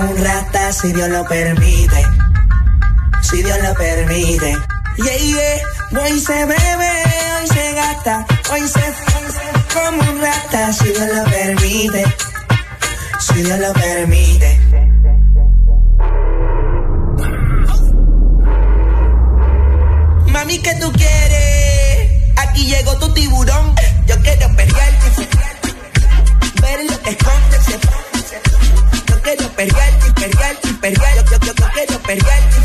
[0.00, 2.06] un rata si Dios lo permite.
[3.22, 4.56] Si Dios lo permite.
[4.96, 6.02] Yeah, yeah.
[6.02, 6.92] Hoy se bebe,
[7.36, 12.04] hoy se gasta, hoy se, hoy se como un rata si Dios lo permite.
[13.18, 14.60] Si Dios lo permite.
[20.32, 22.32] Mami, ¿qué tú quieres?
[22.36, 23.74] Aquí llegó tu tiburón.
[24.06, 25.28] Yo quiero perrearte.
[26.62, 27.99] Ver lo que escondes.
[29.30, 31.30] Quiero perrearte, perrearte, perrearte.
[31.30, 32.56] Yo, yo, yo, yo quiero perrearte.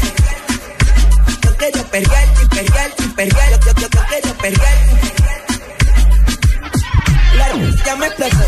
[1.43, 3.65] Yo quiero perrearte, perrearte, perrearte.
[3.65, 5.01] Yo, yo, yo, quiero perrearte.
[7.33, 8.45] Claro, ya me explotó.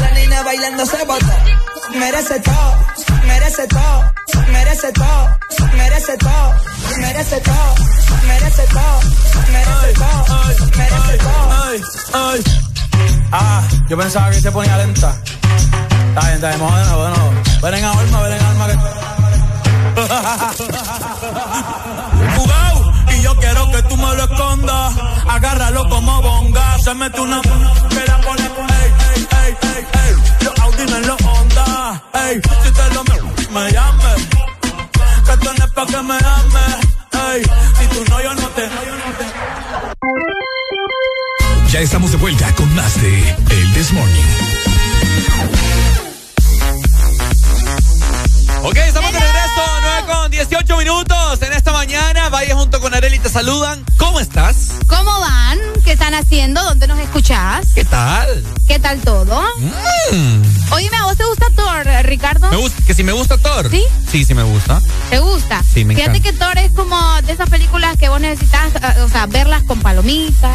[0.00, 1.34] La nena bailando se botó.
[1.94, 2.86] Merece todo,
[3.26, 4.12] merece todo,
[4.46, 5.38] merece todo,
[5.74, 6.54] merece todo,
[6.96, 7.74] merece todo,
[8.26, 9.00] merece todo,
[9.52, 12.73] merece todo, merece todo.
[13.32, 15.16] Ah, yo pensaba que se ponía lenta.
[16.08, 16.82] Está bien, está bien, vamos de.
[17.62, 18.74] Ven en alma, ven en alma que...
[23.14, 24.94] Y yo quiero que tú me lo escondas.
[25.28, 26.78] Agárralo como bonga.
[26.78, 30.14] Se mete una que la pone con ey, ey, ey, ey, ey.
[30.44, 32.02] Los Audi en los Honda.
[32.12, 34.28] Ey, si te lo me, me llames.
[35.26, 36.76] Que tú no es pa' que me ames.
[37.12, 37.42] Ey,
[37.78, 38.68] si tú no, yo no te.
[41.74, 44.22] Ya estamos de vuelta con más de El This Morning.
[48.62, 52.28] Ok, estamos de regreso, 9 con 18 minutos en esta mañana.
[52.28, 52.53] Vaya
[52.94, 53.84] Areli, te saludan.
[53.96, 54.68] ¿Cómo estás?
[54.86, 55.58] ¿Cómo van?
[55.84, 56.62] ¿Qué están haciendo?
[56.62, 57.66] ¿Dónde nos escuchás?
[57.74, 58.44] ¿Qué tal?
[58.68, 59.42] ¿Qué tal todo?
[60.12, 60.72] Mm.
[60.72, 62.50] Oíme, ¿a vos te gusta Thor, Ricardo?
[62.50, 63.68] Me gusta, que si me gusta Thor.
[63.68, 63.82] ¿Sí?
[64.10, 64.80] Sí, sí me gusta.
[65.10, 65.62] ¿Te gusta?
[65.62, 66.30] Sí, me Fíjate encanta.
[66.30, 69.80] que Thor es como de esas películas que vos necesitas, eh, o sea, verlas con
[69.80, 70.52] palomitas,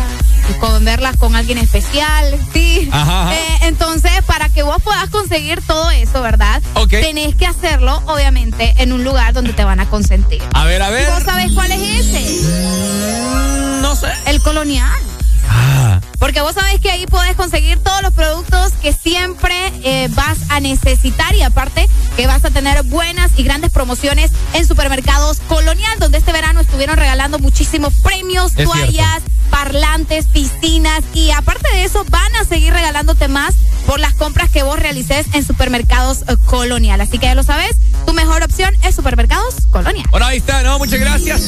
[0.61, 2.89] con verlas con alguien especial, sí.
[2.91, 3.35] Ajá, ajá.
[3.35, 6.61] Eh, entonces, para que vos puedas conseguir todo eso, ¿verdad?
[6.75, 6.89] Ok.
[6.89, 10.41] Tenés que hacerlo, obviamente, en un lugar donde te van a consentir.
[10.53, 11.09] A ver, a ver.
[11.11, 12.28] ¿Vos sabés cuál es ese?
[12.31, 14.07] Mm, No sé.
[14.25, 14.99] El colonial.
[15.47, 20.37] Ah, Porque vos sabés que ahí podés conseguir todos los productos que siempre eh, vas
[20.49, 25.97] a necesitar y aparte que vas a tener buenas y grandes promociones en supermercados Colonial,
[25.99, 32.03] donde este verano estuvieron regalando muchísimos premios, Es toallas, parlantes, piscinas y aparte de eso
[32.09, 33.55] van a seguir regalándote más
[33.87, 36.99] por las compras que vos realices en supermercados eh, Colonial.
[37.01, 40.05] Así que ya lo sabes, tu mejor opción es supermercados Colonial.
[40.11, 40.77] Bueno, ahí está, ¿no?
[40.79, 41.41] Muchas gracias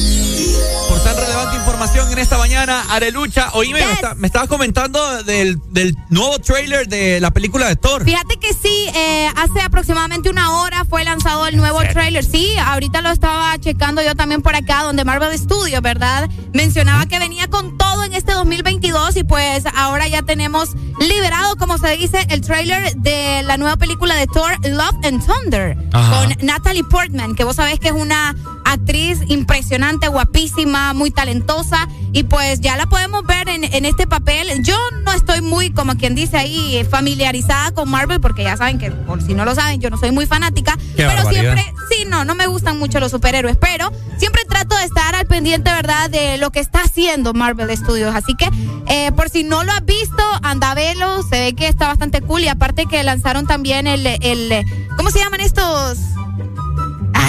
[0.88, 2.84] por tan relevante información en esta mañana.
[2.90, 7.74] Arelucha, oíme, me, está- me estabas comentando del, del nuevo trailer de la película de
[7.74, 8.04] Thor.
[8.04, 12.24] Fíjate que sí, eh, hace aproximadamente una hora fue lanzado el nuevo trailer.
[12.24, 16.30] Sí, ahorita lo estaba checando yo también por acá, donde Marvel Studios, ¿verdad?
[16.52, 21.76] Mencionaba que venía con todo en este 2022 y pues ahora ya tenemos liberado, como
[21.78, 26.20] se dice, el trailer de la nueva película de Thor, Love and Thunder, Ajá.
[26.20, 32.24] con Natalie Portman, que vos sabés que es una actriz impresionante, guapísima, muy talentosa y
[32.24, 34.51] pues ya la podemos ver en, en este papel.
[34.60, 38.90] Yo no estoy muy, como quien dice ahí, familiarizada con Marvel porque ya saben que,
[38.90, 41.54] por si no lo saben, yo no soy muy fanática, Qué pero barbaridad.
[41.54, 45.26] siempre, sí, no, no me gustan mucho los superhéroes, pero siempre trato de estar al
[45.26, 48.14] pendiente, ¿verdad?, de lo que está haciendo Marvel Studios.
[48.14, 48.48] Así que,
[48.86, 52.20] eh, por si no lo has visto, anda a verlo, se ve que está bastante
[52.20, 54.64] cool y aparte que lanzaron también el, el
[54.96, 55.98] ¿cómo se llaman estos?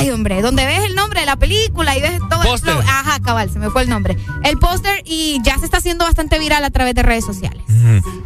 [0.04, 2.74] Ay, hombre, donde ves el nombre de la película y ves todo el Póster.
[2.74, 2.84] flow.
[2.88, 4.18] Ajá, cabal, se me fue el nombre.
[4.44, 7.62] El póster y ya se está haciendo bastante viral a través de redes sociales.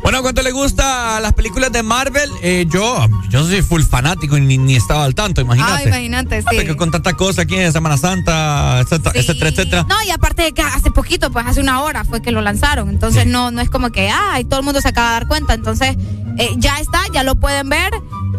[0.03, 2.29] Bueno, ¿cuánto le gusta las películas de Marvel?
[2.41, 5.83] Eh, yo, yo soy full fanático y ni, ni estaba al tanto, imagínate.
[5.83, 6.47] Ah, imagínate, sí.
[6.55, 9.19] porque Con tanta cosa aquí en Semana Santa, etcétera, Sí.
[9.19, 9.85] etcétera, etcétera.
[9.89, 12.89] No, y aparte de que hace poquito, pues hace una hora fue que lo lanzaron.
[12.89, 15.53] Entonces no, no es como que, ay, todo el mundo se acaba de dar cuenta.
[15.53, 15.95] Entonces,
[16.37, 17.91] eh, ya está, ya lo pueden ver.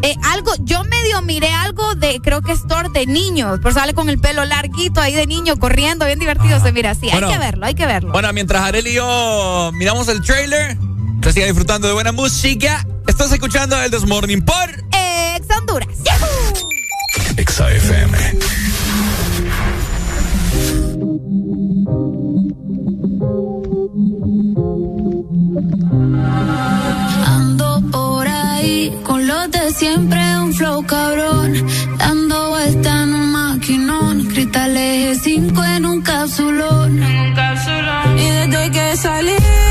[0.03, 3.75] Eh, algo, yo medio miré algo de, creo que es store de niños, pues por
[3.75, 7.11] sale con el pelo larguito ahí de niño corriendo, bien divertido se mira así.
[7.11, 8.13] Hay que verlo, hay que verlo.
[8.13, 10.77] Bueno, mientras Arel y yo miramos el trailer,
[11.21, 12.87] te siga disfrutando de buena música.
[13.07, 15.89] Estás escuchando el Desmorning por Ex Honduras.
[16.05, 16.69] ¡Yahoo!
[29.51, 31.53] de siempre, un flow cabrón.
[31.99, 34.25] Dando vuelta en un maquinón.
[34.27, 37.03] Cristales 5 en un capsulón.
[37.03, 38.19] En un capsulón.
[38.19, 39.68] Y desde que salí.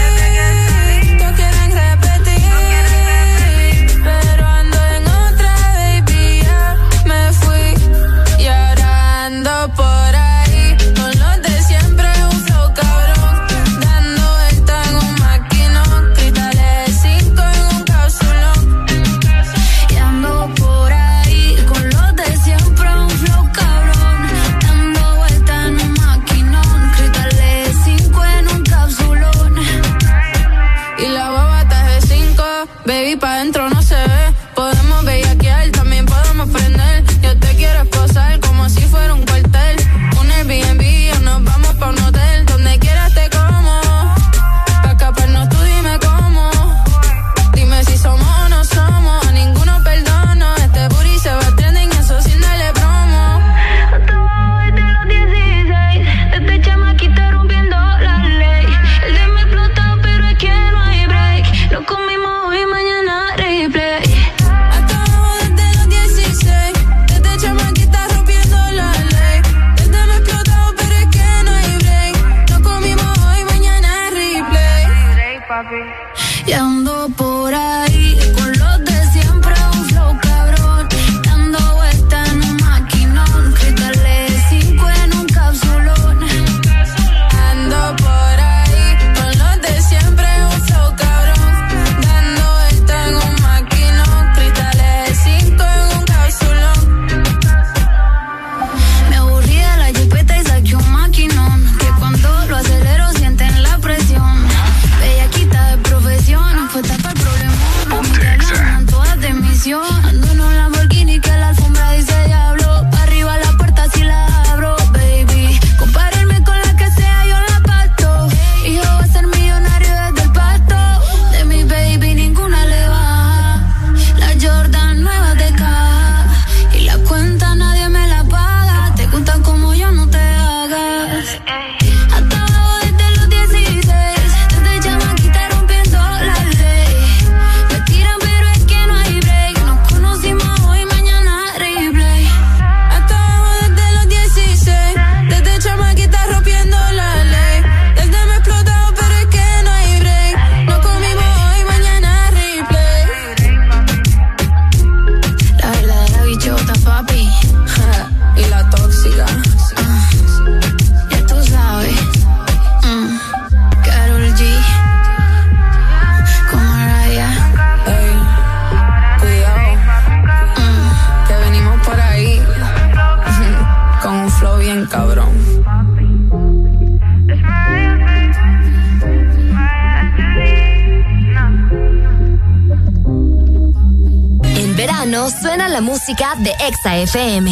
[186.16, 187.52] de Exa FM.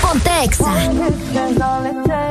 [0.00, 2.29] Ponte Exa.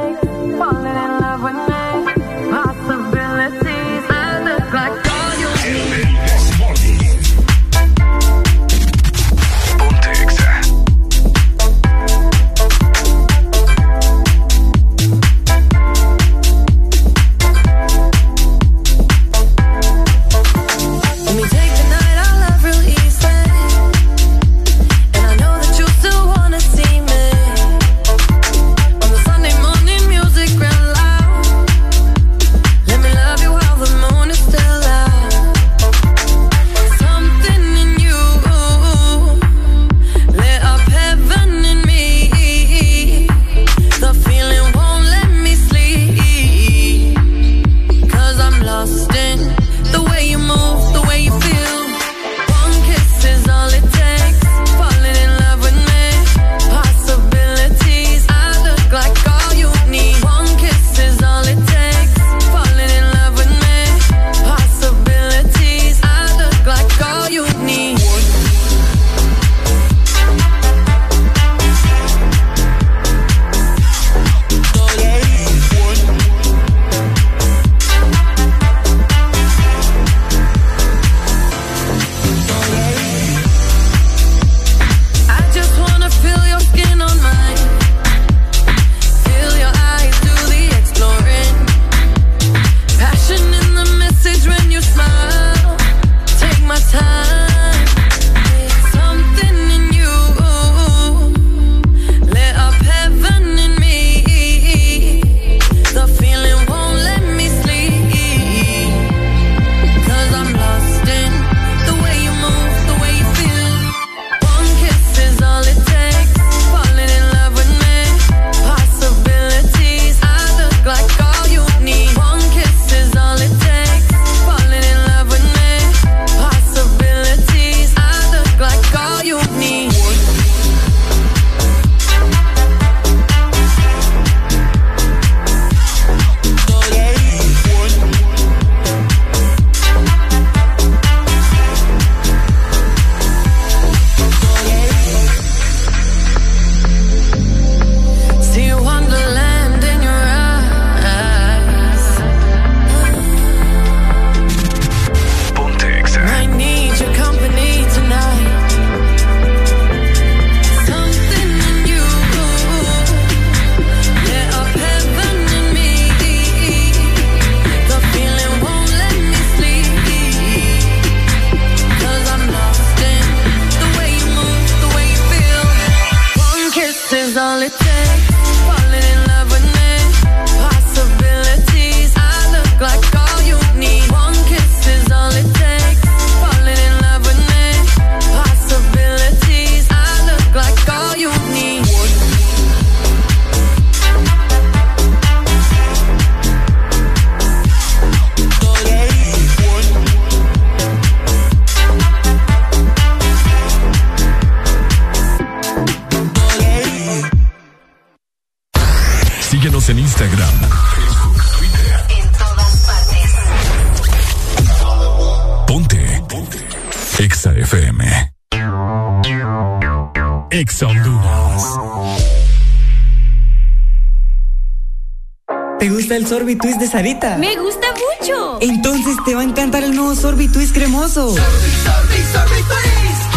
[226.90, 227.38] Sarita?
[227.38, 228.58] Me gusta mucho.
[228.62, 231.36] Entonces te va a encantar el nuevo sorbitwist cremoso.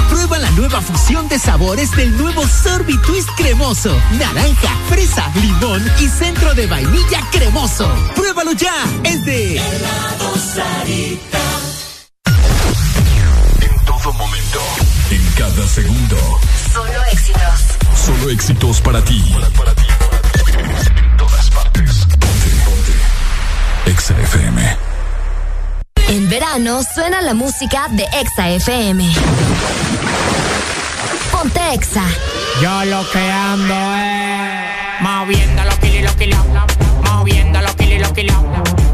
[0.09, 3.95] Prueba la nueva fusión de sabores del nuevo Sorbitwist cremoso.
[4.19, 7.93] Naranja, fresa, limón y centro de vainilla cremoso.
[8.15, 8.75] Pruébalo ya.
[9.05, 9.57] Es de
[13.61, 14.61] En todo momento.
[15.11, 16.17] En cada segundo.
[16.73, 17.61] Solo éxitos.
[18.07, 19.23] Solo éxitos para ti.
[19.57, 19.72] Para, ti,
[26.33, 29.07] verano suena la música de Exa FM.
[31.31, 32.07] Ponte Exa.
[32.63, 36.39] Yo lo que ando es moviendo los kilos, los kilos,
[37.05, 38.37] moviendo los kilos, los kilos,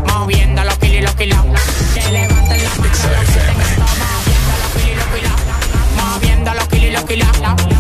[0.08, 1.39] moviendo los kilos, los kilos.
[1.94, 2.70] Que levanten la
[6.02, 7.77] moviendo los kilos, los kilos, moviendo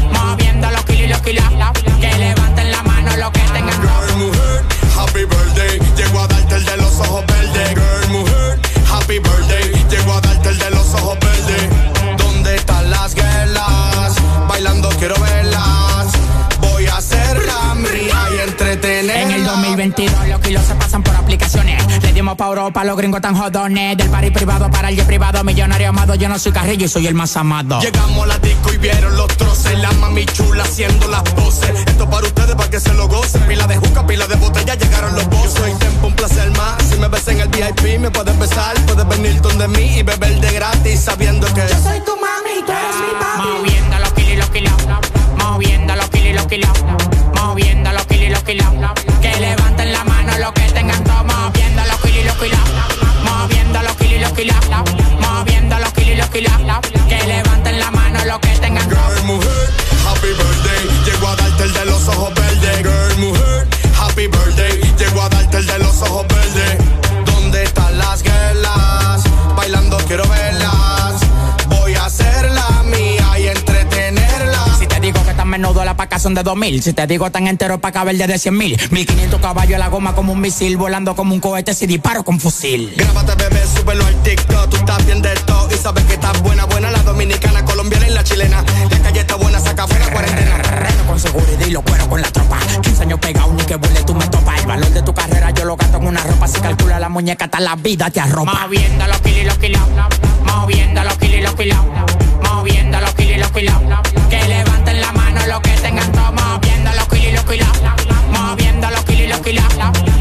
[22.48, 23.96] Europa, los gringos tan jodones.
[23.96, 26.14] Del party privado para el jet privado, millonario amado.
[26.14, 27.80] Yo no soy carrillo y soy el más amado.
[27.80, 29.78] Llegamos a la disco y vieron los troces.
[29.78, 31.70] La mami chula haciendo las poses.
[31.86, 33.42] Esto para ustedes, para que se lo gocen.
[33.42, 35.54] Pila de juca, pila de botella, llegaron los bozos.
[35.54, 36.82] Soy tiempo, un placer más.
[36.82, 38.74] Si me ves en el VIP, me puedes besar.
[38.86, 42.72] Puedes venir donde mí y beber de gratis, sabiendo que yo soy tu mami, tú
[42.72, 43.48] eres mi papi.
[43.48, 44.72] Moviendo los kilos, los kilos.
[45.38, 46.87] Moviendo los kilos, los kilos.
[76.18, 76.82] Son de 2000.
[76.82, 78.78] Si te digo tan entero pa' caber de 100 mil.
[78.90, 80.76] 1500 caballos a la goma como un misil.
[80.76, 82.92] Volando como un cohete si disparo con fusil.
[82.96, 84.70] Grábate, bebé, súbelo al TikTok.
[84.70, 86.90] Tú estás bien de todo y sabes que estás buena, buena.
[86.90, 88.64] La dominicana, colombiana y la chilena.
[88.90, 90.56] La calle está buena, saca fuera cuarentena.
[90.58, 92.58] Reno con seguridad y lo cuero con la tropa.
[92.82, 94.60] 15 años pegado, ni que vuele tú me topas.
[94.60, 96.48] El valor de tu carrera yo lo gasto en una ropa.
[96.48, 98.52] Si calcula la muñeca, hasta la vida te arropa.
[98.62, 99.82] Moviendo los kilos, los kilos.
[100.44, 101.78] Moviendo los kilos, los kilos.
[102.42, 103.74] Moviendo los kilos, los kilos.
[104.30, 104.67] Que levanten
[105.62, 106.32] que tengan todo.
[106.32, 107.68] Moviendo los kilos, los kilos.
[108.32, 109.64] Moviendo los kilos, los kilos.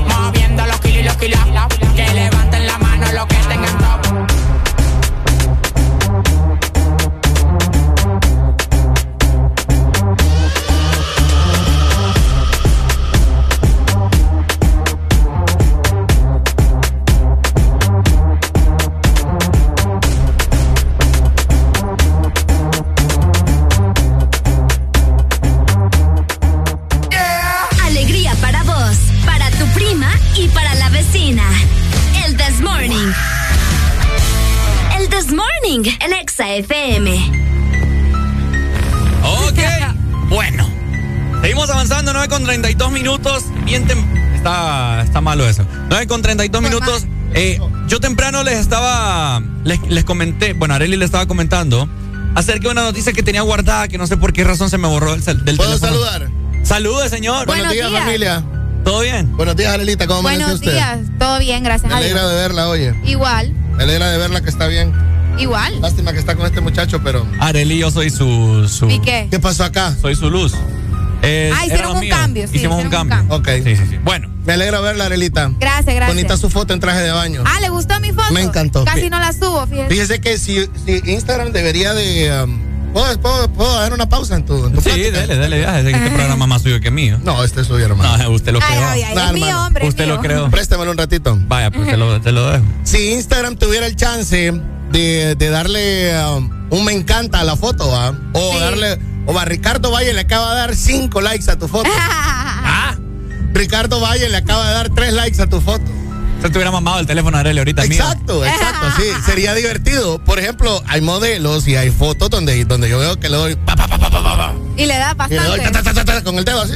[0.08, 1.57] Moviendo los kilos, los kilos.
[45.28, 45.66] Malo eso.
[45.90, 47.06] 9 con 32 minutos.
[47.34, 49.42] Eh, yo temprano les estaba.
[49.66, 50.54] Les, les comenté.
[50.54, 51.88] Bueno, Areli le estaba comentando.
[52.36, 54.88] Acerca de una noticia que tenía guardada que no sé por qué razón se me
[54.88, 55.92] borró del, del ¿Puedo teléfono.
[56.06, 56.30] saludar?
[56.64, 57.46] Salude, señor.
[57.48, 58.44] Buenos, días, familia.
[58.86, 59.36] ¿Todo bien?
[59.36, 60.08] Buenos días, Arelita.
[60.08, 60.72] ¿Cómo Buenos usted?
[60.72, 61.00] días.
[61.20, 62.12] Todo bien, gracias Me a Dios.
[62.12, 62.94] alegra de verla, oye.
[63.06, 64.94] Igual, Me alegra de verla que está bien.
[65.40, 65.82] igual.
[65.82, 67.26] Lástima que está con este muchacho, pero.
[67.40, 68.68] Areli, yo soy su.
[68.70, 69.28] su ¿Y qué?
[69.30, 69.94] ¿Qué pasó acá?
[70.00, 70.54] Soy su luz.
[71.24, 72.16] Eh, Ah, hicieron un mío.
[72.16, 73.36] cambio, sí, Hicimos un hicieron un cambio.
[73.36, 73.50] Ok.
[73.64, 73.98] Sí, sí, sí.
[74.04, 74.30] Bueno.
[74.48, 75.52] Me alegra verla, Arelita.
[75.60, 76.08] Gracias, gracias.
[76.08, 77.44] Bonita su foto en traje de baño.
[77.46, 78.32] Ah, ¿le gustó mi foto?
[78.32, 78.86] Me encantó.
[78.86, 79.90] Casi no la subo, fíjese.
[79.90, 82.44] Fíjese que si, si Instagram debería de.
[82.46, 85.20] um, ¿puedo, puedo, puedo dar una pausa en tu, en tu Sí, plática?
[85.20, 85.92] dale, dale viaje.
[85.92, 87.20] Este programa es más suyo que mío.
[87.24, 88.18] No, este es suyo, hermano.
[88.18, 88.88] No, usted lo Ay, creó.
[88.88, 89.66] ay, ay, Nah, es mío, hermano.
[89.68, 89.84] hombre.
[89.84, 90.50] es Usted lo creó.
[90.50, 91.38] Préstamelo un ratito.
[91.42, 92.64] Vaya, pues te lo, te lo dejo.
[92.84, 94.54] Si Instagram tuviera el chance
[94.92, 98.16] de, de darle um, un me encanta a la foto, ¿va?
[98.34, 98.60] O Sí.
[98.60, 98.98] darle.
[99.30, 101.90] O va, Ricardo Valle le acaba de dar cinco likes a tu foto.
[103.58, 105.84] Ricardo Valle le acaba de dar tres likes a tu foto.
[106.42, 107.94] se te hubiera mamado el teléfono de Areli ahorita mío.
[108.02, 109.06] Exacto, exacto, sí.
[109.26, 110.20] Sería divertido.
[110.24, 113.76] Por ejemplo, hay modelos y hay fotos donde, donde yo veo que le doy pa,
[113.76, 115.94] pa, pa, pa, pa, pa, pa, Y le da y le doy ta, ta, bastante.
[115.94, 116.74] ta, ta, ta, con el dedo así.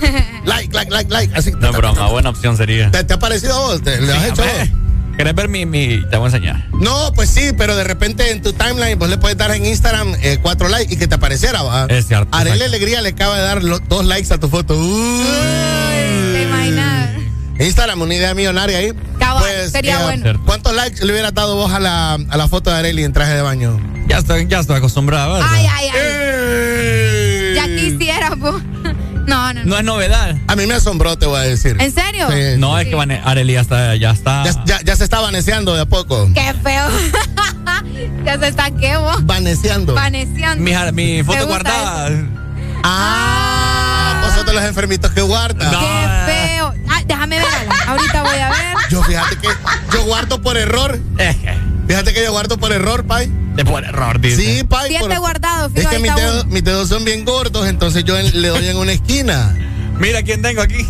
[0.44, 1.34] like, like, like, like.
[1.34, 1.52] Así.
[1.58, 2.90] No, broma, buena opción sería.
[2.90, 3.82] ¿Te, te ha parecido a vos?
[3.82, 4.68] ¿Te, ¿Le has Sí, hecho vos?
[5.16, 6.02] ¿Querés ver mi, mi.
[6.08, 6.64] Te voy a enseñar.
[6.72, 10.14] No, pues sí, pero de repente en tu timeline vos le puedes dar en Instagram
[10.22, 11.84] eh, cuatro likes y que te apareciera, va.
[11.90, 12.34] Es cierto.
[12.36, 12.62] Arely.
[12.62, 14.74] Alegría le acaba de dar lo- dos likes a tu foto.
[14.78, 15.24] Uy.
[17.60, 18.92] Instagram, una idea millonaria ahí.
[19.18, 20.42] Cabal, Pues, sería eh, bueno.
[20.46, 23.34] ¿Cuántos likes le hubieras dado vos a la, a la foto de Arely en traje
[23.34, 23.78] de baño?
[24.08, 25.48] Ya estoy, ya estoy acostumbrado, ¿verdad?
[25.52, 26.00] Ay, ay, ay.
[26.00, 27.54] ¡Ey!
[27.54, 28.60] Ya quisiera, po.
[29.26, 29.64] No, no, no.
[29.70, 30.34] No es novedad.
[30.48, 31.76] A mí me asombró, te voy a decir.
[31.78, 32.26] ¿En serio?
[32.30, 32.58] Sí.
[32.58, 33.94] No, es que Arely ya está.
[33.94, 34.42] Ya está.
[34.44, 36.28] Ya, ya- ya se está vaneceando de a poco.
[36.34, 36.88] Qué feo.
[38.24, 39.24] ya se está qué, vos.
[39.24, 39.94] Vaneceando.
[39.94, 40.64] Vaneciando.
[40.92, 42.10] Mi, foto guardada.
[42.82, 45.70] Ah, vos sos de los enfermitos que guardan.
[45.70, 45.76] Qué.
[45.76, 46.19] Ay,
[47.28, 47.74] déjame verla.
[47.86, 48.76] Ahorita voy a ver.
[48.90, 49.48] Yo fíjate que
[49.92, 50.98] yo guardo por error.
[51.86, 53.30] Fíjate que yo guardo por error, Pai.
[53.54, 54.36] De por error, dice.
[54.58, 54.88] Sí, Pai.
[54.90, 56.52] Siete por- guardado, Es fijo, que mis dedos, uno.
[56.54, 59.56] mis dedos son bien gordos, entonces yo en- le doy en una esquina.
[59.98, 60.86] Mira quién tengo aquí.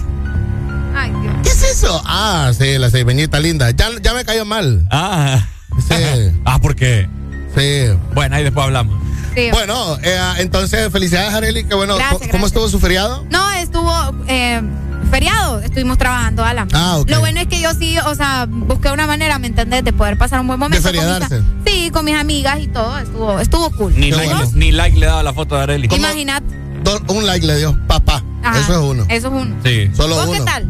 [0.95, 1.35] Ay, Dios.
[1.43, 2.03] ¿Qué es eso?
[2.05, 3.71] Ah, sí, la ceibeñita linda.
[3.71, 4.87] Ya, ya me cayó mal.
[4.91, 5.47] Ah.
[5.89, 5.95] Sí,
[6.45, 7.09] ah, ¿por qué?
[7.57, 7.87] sí.
[8.15, 9.01] Bueno, ahí después hablamos.
[9.35, 9.49] Sí.
[9.53, 11.65] Bueno, eh, entonces, felicidades, Arely.
[11.65, 12.47] Que bueno, Gracias, ¿cómo- ¿cómo gracias.
[12.49, 13.25] estuvo su feriado?
[13.31, 14.61] No, estuvo eh,
[15.11, 15.61] feriado.
[15.61, 16.69] Estuvimos trabajando, Alan.
[16.73, 17.01] Ah.
[17.07, 19.85] Lo bueno es que yo sí, o sea, busqué una manera, ¿me entendés?
[19.85, 20.83] De poder pasar un buen momento.
[20.83, 21.37] con mis feriadarse.
[21.37, 22.99] a- sí, con mis amigas y todo.
[22.99, 23.95] Estuvo, estuvo cool.
[23.97, 24.51] Ni like, bueno.
[24.55, 25.89] ni like le daba la foto de Arely.
[25.95, 26.59] Imagínate.
[27.09, 28.23] Un like le dio, papá.
[28.43, 29.05] Ajá, Eso es uno.
[29.09, 29.57] Eso es uno.
[29.65, 29.91] Sí.
[29.95, 30.39] Solo ¿Vos uno.
[30.39, 30.67] qué tal?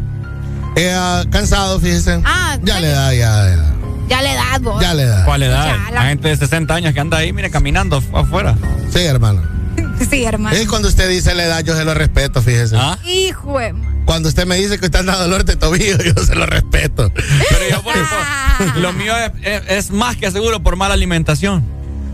[0.75, 2.21] Eh, ah, cansado, fíjese.
[2.25, 3.73] Ah, ya le da, ya, ya.
[4.09, 4.81] Ya le das vos.
[4.81, 5.23] Ya le da.
[5.23, 5.65] ¿Cuál edad?
[5.65, 8.55] Ya, la- La gente de 60 años que anda ahí, mire, caminando afu- afuera.
[8.91, 9.41] Sí, hermano.
[10.09, 10.55] Sí, hermano.
[10.55, 12.75] Es cuando usted dice la edad, yo se lo respeto, fíjese.
[12.77, 12.97] ¿Ah?
[13.05, 13.73] Hijo de
[14.05, 17.11] Cuando usted me dice que usted anda dolor de tobillo, yo se lo respeto.
[17.13, 21.63] Pero yo por eso, lo mío es, es- es más que seguro por mala alimentación.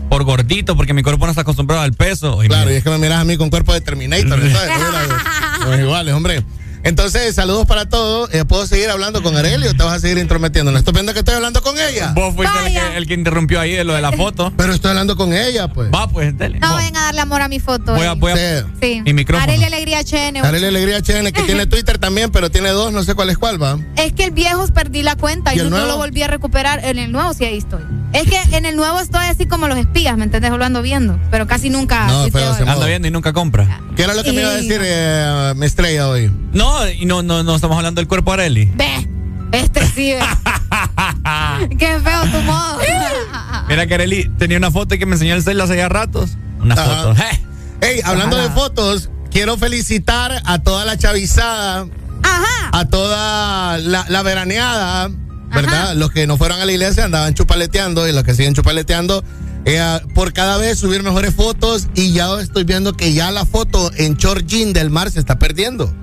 [0.08, 2.42] Por gordito, porque mi cuerpo no está acostumbrado al peso.
[2.42, 4.52] Y Claro, y es que me miras a mí con cuerpo de Terminator, ¿sabes?
[5.66, 6.42] Pues iguales, hombre.
[6.82, 8.32] Entonces, saludos para todos.
[8.32, 10.70] Eh, ¿Puedo seguir hablando con Arely o te vas a seguir intrometiendo?
[10.72, 12.12] No estoy viendo que estoy hablando con ella.
[12.14, 14.52] Vos fuiste el que, el que interrumpió ahí de lo de la foto.
[14.56, 15.90] Pero estoy hablando con ella, pues.
[15.92, 16.58] Va, pues, dele.
[16.60, 16.76] No Vos.
[16.76, 17.94] vayan a darle amor a mi foto.
[17.94, 18.16] Voy a, eh.
[18.16, 18.64] voy a- Sí.
[18.80, 19.02] Sí.
[19.04, 19.50] Mi micrófono.
[19.50, 20.38] Arely Alegría HN.
[20.44, 23.60] Arely Alegría HN, que tiene Twitter también, pero tiene dos, no sé cuál es cuál,
[23.62, 23.78] va.
[23.96, 25.86] Es que el viejo perdí la cuenta y, ¿Y no, no nuevo?
[25.88, 26.84] lo volví a recuperar.
[26.84, 27.82] En el nuevo sí ahí estoy.
[28.12, 30.50] Es que en el nuevo estoy así como los espías, ¿me entendés?
[30.50, 31.18] Lo ando viendo.
[31.30, 32.06] Pero casi nunca.
[32.06, 33.80] No, feo, se Anda viendo y nunca compra.
[33.96, 36.32] ¿Qué era lo que me iba a decir eh, mi estrella hoy?
[36.52, 38.66] No, y no, no, no estamos hablando del cuerpo de Arely.
[38.74, 39.08] Ve,
[39.52, 40.12] este sí.
[40.12, 40.20] ve.
[41.78, 42.78] Qué feo tu modo.
[43.68, 46.30] Mira que Arely tenía una foto que me enseñó el cel hace ya ratos.
[46.60, 46.84] Una Ajá.
[46.84, 47.12] foto.
[47.22, 47.40] ¡Eh!
[47.80, 51.86] Hey, hablando de fotos, quiero felicitar a toda la chavizada,
[52.22, 52.70] Ajá.
[52.72, 55.10] a toda la, la veraneada,
[55.54, 55.82] ¿verdad?
[55.82, 55.94] Ajá.
[55.94, 59.22] Los que no fueron a la iglesia andaban chupaleteando y los que siguen chupaleteando.
[59.64, 63.90] eh, por cada vez subir mejores fotos y ya estoy viendo que ya la foto
[63.96, 65.94] en short jean del mar se está perdiendo.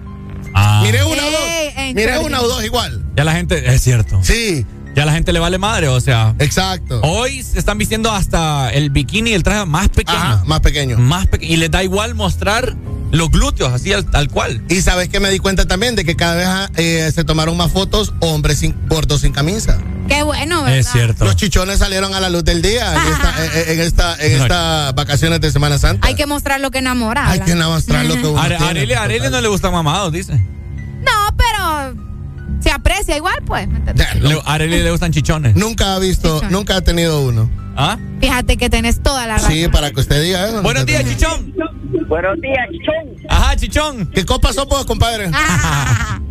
[0.58, 1.95] Ah, Miré una o Ey, dos.
[1.95, 3.03] Miré una o dos igual.
[3.16, 4.19] ya la gente, es cierto.
[4.24, 6.33] Sí, Ya la gente le vale madre, o sea.
[6.40, 7.01] exacto.
[7.03, 10.17] Hoy se están vistiendo hasta el bikini y el traje más pequeño.
[10.17, 10.98] Ajá, más pequeño.
[10.98, 11.51] Más pequeño.
[11.53, 12.75] Y les da igual mostrar
[13.11, 14.64] los glúteos, así al- tal cual.
[14.69, 17.56] Y sabes que me di cuenta también de que cada vez ah, eh, se tomaron
[17.57, 19.77] más fotos hombres sin, gordos sin camisa.
[20.07, 20.77] Qué bueno, ¿verdad?
[20.80, 21.25] Es cierto.
[21.25, 24.43] Los chichones salieron a la luz del día en esta, en, en esta, en No.
[24.43, 26.07] estas vacaciones de Semana Santa.
[26.07, 27.30] Hay que mostrar lo que enamora.
[27.30, 28.72] Hay que mostrar lo que uno Are- tiene.
[28.72, 30.33] Arely, a Arely no le gustan mamados, dice.
[30.33, 32.05] No, pero
[32.66, 33.68] se aprecia igual, pues.
[34.22, 35.56] Le- a Arely le gustan chichones.
[35.56, 37.48] nunca ha visto, nunca ha tenido uno.
[37.77, 37.98] ¿Ah?
[38.19, 39.52] Fíjate que tenés toda la razón.
[39.52, 40.64] Sí, para que usted diga eso.
[40.64, 41.53] Buenos días, chichón.
[42.08, 43.27] Buenos días, chichón.
[43.30, 44.10] Ajá, chichón.
[44.11, 45.30] ¿Qué copa sos vos, compadre?
[45.34, 46.19] Ah,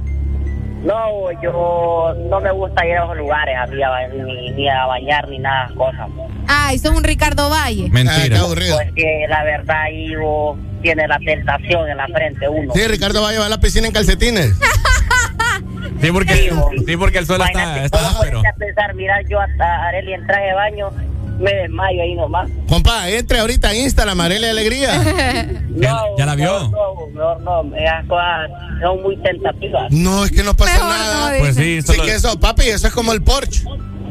[0.85, 3.77] No, yo no me gusta ir a esos lugares a mí
[4.23, 6.09] ni, ni a bañar ni nada, cosas.
[6.47, 7.85] Ay, sos un Ricardo Valle.
[7.85, 8.41] Ah, qué Mentira.
[8.41, 8.77] aburrido.
[8.77, 9.85] Pues que la verdad
[10.21, 12.73] vos tiene la tentación en la frente uno.
[12.75, 14.53] Sí, Ricardo va a llevar a la piscina en calcetines.
[16.01, 16.53] Sí, porque,
[16.87, 18.43] sí, porque el suelo está, está ¿cómo áspero.
[18.59, 20.91] pensar, mira, yo hasta Areli en traje de baño
[21.39, 22.49] me desmayo ahí nomás.
[22.69, 24.91] Compa, entre ahorita a Instagram, Arelia Alegría.
[25.77, 26.71] ¿Ya- ya la vio?
[26.71, 28.51] No, no, mejor no, esas cosas
[28.83, 29.91] son muy tentativas.
[29.93, 31.33] No, es que no pasa Mejor nada.
[31.33, 33.65] no, Pues sí, Sí que eso, papi, eso es como el Porsche.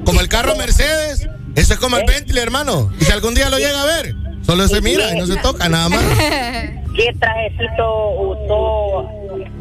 [0.06, 1.28] Como el carro Mercedes.
[1.56, 2.92] Eso es como el Bentley, hermano.
[3.00, 5.70] Y si algún día lo llega a ver, solo se mira y no se toca,
[5.70, 6.02] nada más.
[6.96, 9.10] ¿Qué trajecito usó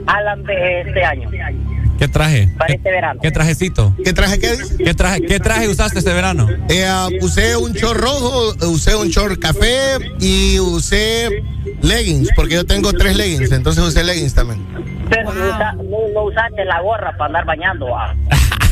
[0.06, 1.30] Alan de este año?
[2.02, 2.48] ¿Qué traje?
[2.58, 3.20] Para ¿Qué, este verano.
[3.22, 3.96] qué trajecito?
[4.04, 4.76] ¿Qué traje qué dice?
[4.76, 6.48] ¿Qué traje, ¿Qué traje usaste este verano?
[6.68, 11.44] Eh, ah, usé un short rojo, usé un short café y usé
[11.80, 14.66] leggings, porque yo tengo tres leggings, entonces usé leggings también.
[15.08, 15.82] Pero no, usa- no-
[16.12, 17.96] no usaste la gorra para andar bañando.
[17.96, 18.16] ah.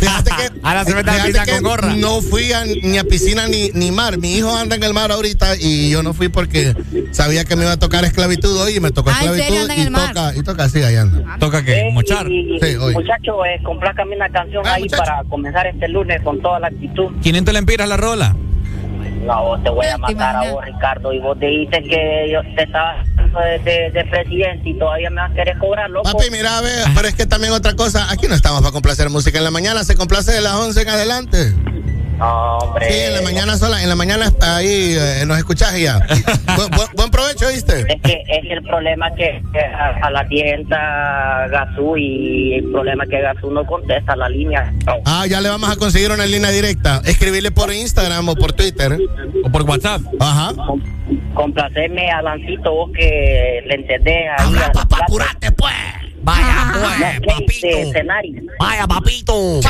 [0.00, 1.94] Fíjate que, Ahora se mete a la fíjate piscina que con gorra.
[1.94, 4.16] No fui a- ni a piscina ni, ni mar.
[4.16, 6.74] Mi hijo anda en el mar ahorita y yo no fui porque
[7.12, 9.60] sabía que me iba a tocar esclavitud hoy y me tocó Ah, ¿en serio esclavitud
[9.62, 10.08] anda en y el mar?
[10.08, 11.36] toca, y toca así, ahí anda.
[11.38, 11.80] ¿Toca qué?
[11.80, 12.26] Eh, ¿Mochar?
[12.30, 12.94] y- y- Sí, hoy.
[13.20, 17.10] Muchacho, eh, complácame una canción ahí para comenzar este lunes con toda la actitud.
[17.22, 18.34] 500 lempiras la rola.
[19.26, 22.40] No, vos te voy a ¿Te matar a vos, Ricardo, y vos dijiste que yo
[22.56, 23.04] te estaba
[23.44, 26.10] de, de- de presidente y todavía me vas a querer cobrar, loco.
[26.10, 29.10] Papi, mira, a ver, pero es que también otra cosa, aquí no estamos para complacer
[29.10, 31.54] música en la mañana, se complace de las 11 en adelante.
[32.20, 32.92] No, hombre.
[32.92, 35.98] Sí, en la mañana sola, en la mañana ahí eh, nos escuchás y ya.
[36.56, 37.80] buen, buen- buen provecho, ¿viste?
[37.80, 42.70] Es que, es el problema que, que a, a las 10 entra Gazú y el
[42.70, 44.70] problema es que Gazú no contesta la línea.
[44.86, 44.96] No.
[45.06, 47.00] Ah, ya le vamos a conseguir una línea directa.
[47.06, 48.98] Escribirle por Instagram o por Twitter.
[49.44, 50.02] O por WhatsApp.
[50.20, 50.52] Ajá.
[51.34, 54.46] Complacerme a Lancito, vos que le entendés ahí.
[54.46, 55.74] Habla, a la papá, apurate, pues.
[56.22, 56.72] Vaya,
[57.26, 58.42] No, ¿qué dice, escenario?
[58.58, 59.60] Vaya, papito.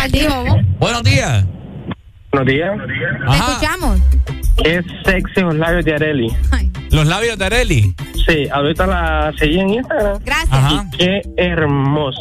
[0.80, 1.44] Buenos días.
[2.32, 2.70] Buenos días.
[2.86, 4.00] ¿Te escuchamos?
[4.64, 6.28] Es sexy los labios de Areli.
[6.90, 7.94] Los labios de Areli.
[8.26, 10.22] Sí, ahorita la seguí en Instagram.
[10.24, 10.52] Gracias.
[10.52, 10.84] Ajá.
[10.96, 12.20] Qué hermoso.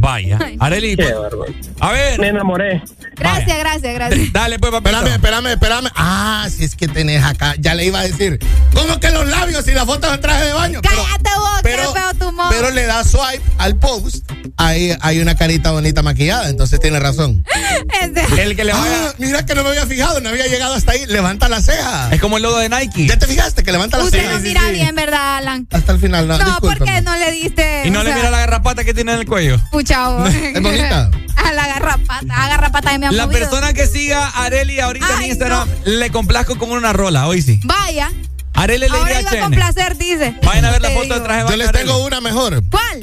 [0.00, 0.38] Vaya.
[0.58, 1.44] Areli, Qué pues, bárbaro.
[1.80, 2.18] a ver.
[2.20, 2.82] Me enamoré.
[3.16, 4.32] Gracias, gracias, gracias.
[4.32, 4.90] Dale, pues, papito.
[4.96, 5.90] Espérame, espérame, espérame.
[5.94, 7.54] Ah, si es que tenés acá.
[7.58, 8.38] Ya le iba a decir.
[8.74, 10.80] ¿Cómo que los labios y la foto en traje de baño?
[10.82, 12.48] Pero- Cállate vos, pero- qué feo tu modo.
[12.50, 14.30] Pero le da swipe al post.
[14.56, 17.44] Ahí hay una carita bonita maquillada, entonces tiene razón.
[18.38, 19.08] El que le vaya.
[19.10, 21.04] Ah, mira que no me había fijado, no había llegado hasta ahí.
[21.06, 22.08] Levanta la ceja.
[22.10, 23.06] Es como el logo de Nike.
[23.06, 24.32] ¿Ya te fijaste que levanta la Usted ceja?
[24.34, 25.66] no mira bien, ¿verdad, Alan?
[25.70, 26.76] Hasta el final, no, No, discúlpame.
[26.78, 27.82] porque no le diste.
[27.86, 29.58] Y no o le mira la garrapata que tiene en el cuello.
[29.70, 30.34] Pucha, vos.
[30.34, 31.10] Es bonita.
[31.36, 33.40] A la garrapata, a garrapata que me ha La movido.
[33.40, 37.42] persona que siga a Areli ahorita Ay, en Instagram, le complazco con una rola, hoy
[37.42, 37.60] sí.
[37.64, 38.10] Vaya,
[38.54, 40.34] Areli ahora Alegría iba a complacer, dice.
[40.44, 41.22] Vayan a ver la foto de digo.
[41.24, 42.62] traje de Yo les de tengo una mejor.
[42.70, 43.00] ¿Cuál?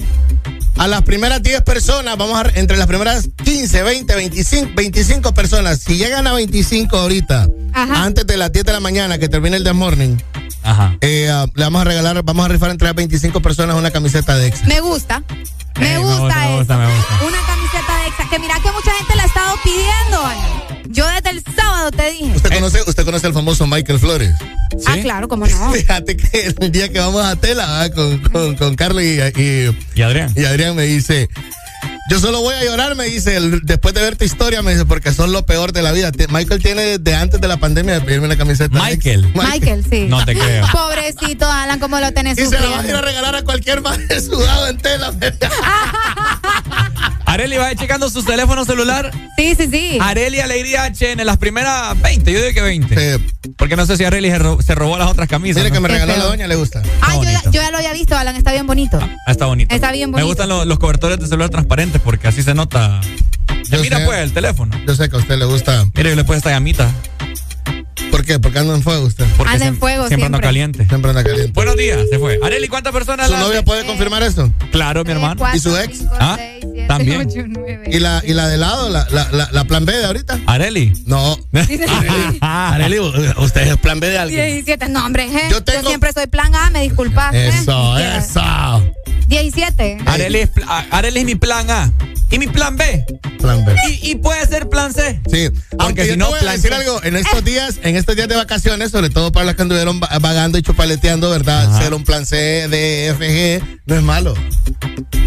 [0.77, 5.79] A las primeras 10 personas, vamos a, entre las primeras 15, 20, 25, 25 personas,
[5.79, 8.03] si llegan a 25 ahorita, Ajá.
[8.03, 10.17] antes de las 10 de la mañana que termine el The Morning,
[10.63, 10.95] Ajá.
[11.01, 14.35] eh, ah, le vamos a regalar, vamos a rifar entre las 25 personas una camiseta
[14.35, 14.65] de Exa.
[14.67, 15.23] Me gusta.
[15.79, 16.57] Me Eh, me gusta, gusta, me eso.
[16.57, 17.13] gusta, me gusta.
[17.27, 18.29] Una camiseta de Exa.
[18.29, 20.63] Que mira que mucha gente la ha estado pidiendo, Ana.
[20.97, 22.33] Yo desde el sábado te dije.
[22.35, 24.31] ¿Usted conoce, usted conoce al famoso Michael Flores?
[24.87, 25.71] Ah, claro, cómo no.
[25.71, 27.93] Fíjate que el día que vamos a Tela ¿verdad?
[27.95, 30.33] con, con, con Carlos y, y, Y Adrián.
[30.35, 31.29] y Adrián me dice,
[32.09, 34.85] yo solo voy a llorar, me dice, el- después de ver tu historia, me dice,
[34.85, 36.11] porque son lo peor de la vida.
[36.29, 38.81] Michael tiene desde antes de la pandemia de pedirme una camiseta.
[38.83, 39.31] Michael.
[39.35, 40.07] Michael, sí.
[40.09, 40.65] No te creo.
[40.71, 43.81] Pobrecito, Alan, cómo lo tenés Y se la va a ir a regalar a cualquier
[43.81, 45.13] madre sudado en tela.
[47.27, 49.11] Areli, vaya checando su teléfono celular.
[49.37, 49.97] Sí, sí, sí.
[50.01, 53.17] Areli Alegría HN, las primeras 20, yo digo que 20.
[53.17, 53.25] Sí.
[53.57, 55.57] Porque no sé si Areli se, ro- se robó las otras camisas.
[55.61, 55.73] Mire ¿no?
[55.75, 56.81] que me regaló la doña, le gusta.
[57.01, 57.51] Ah, yo ya, bonito.
[57.51, 58.97] yo ya lo había visto, Alan, está bien bonito.
[59.01, 59.75] Ah, está bonito.
[59.75, 60.27] Está bien Me bonito.
[60.27, 63.01] gustan lo- los cobertores de celular transparentes porque así se nota.
[63.69, 64.05] Yo mira sé.
[64.05, 64.79] pues el teléfono.
[64.87, 65.85] Yo sé que a usted le gusta.
[65.95, 66.89] Mire, yo le puse esta llamita.
[68.11, 68.39] ¿Por qué?
[68.39, 69.25] Porque anda en fuego usted.
[69.37, 70.41] Porque Anda en fuego Siempre siempre.
[70.41, 70.85] caliente.
[70.87, 71.51] Siempre anda caliente.
[71.53, 72.39] Buenos días, se fue.
[72.43, 74.51] Areli, ¿cuántas personas ¿Su la- novia puede confirmar eso?
[74.71, 75.43] Claro, mi hermano.
[75.53, 75.99] ¿Y su ex?
[75.99, 77.21] cinco, Ah, seis, siete, también.
[77.27, 77.83] ocho, nueve.
[77.91, 80.39] ¿Y la, y la de lado, la, la, la, la plan B de ahorita?
[80.45, 80.93] Areli.
[81.05, 81.37] No.
[82.41, 84.45] Areli, usted es plan B de alguien.
[84.45, 87.31] 17, no, hombre, je, Yo siempre soy plan A, me disculpas.
[87.33, 87.47] je.
[87.49, 88.93] Eso, eso.
[89.27, 89.97] 17.
[90.05, 90.49] Areli es,
[90.91, 91.91] Areli es mi plan A.
[92.29, 93.05] ¿Y mi plan B?
[93.39, 93.73] Plan B.
[93.89, 95.21] Y, y puede ser plan C.
[95.31, 95.49] Sí,
[95.79, 96.75] aunque si yo no, te voy a plan decir C.
[96.75, 100.01] algo, en estos días, en estos días de vacaciones, sobre todo para las que anduvieron
[100.01, 101.67] va- vagando y chupaleteando, ¿verdad?
[101.69, 101.81] Ajá.
[101.81, 102.35] Ser un plan C
[102.67, 104.33] de FG no es malo.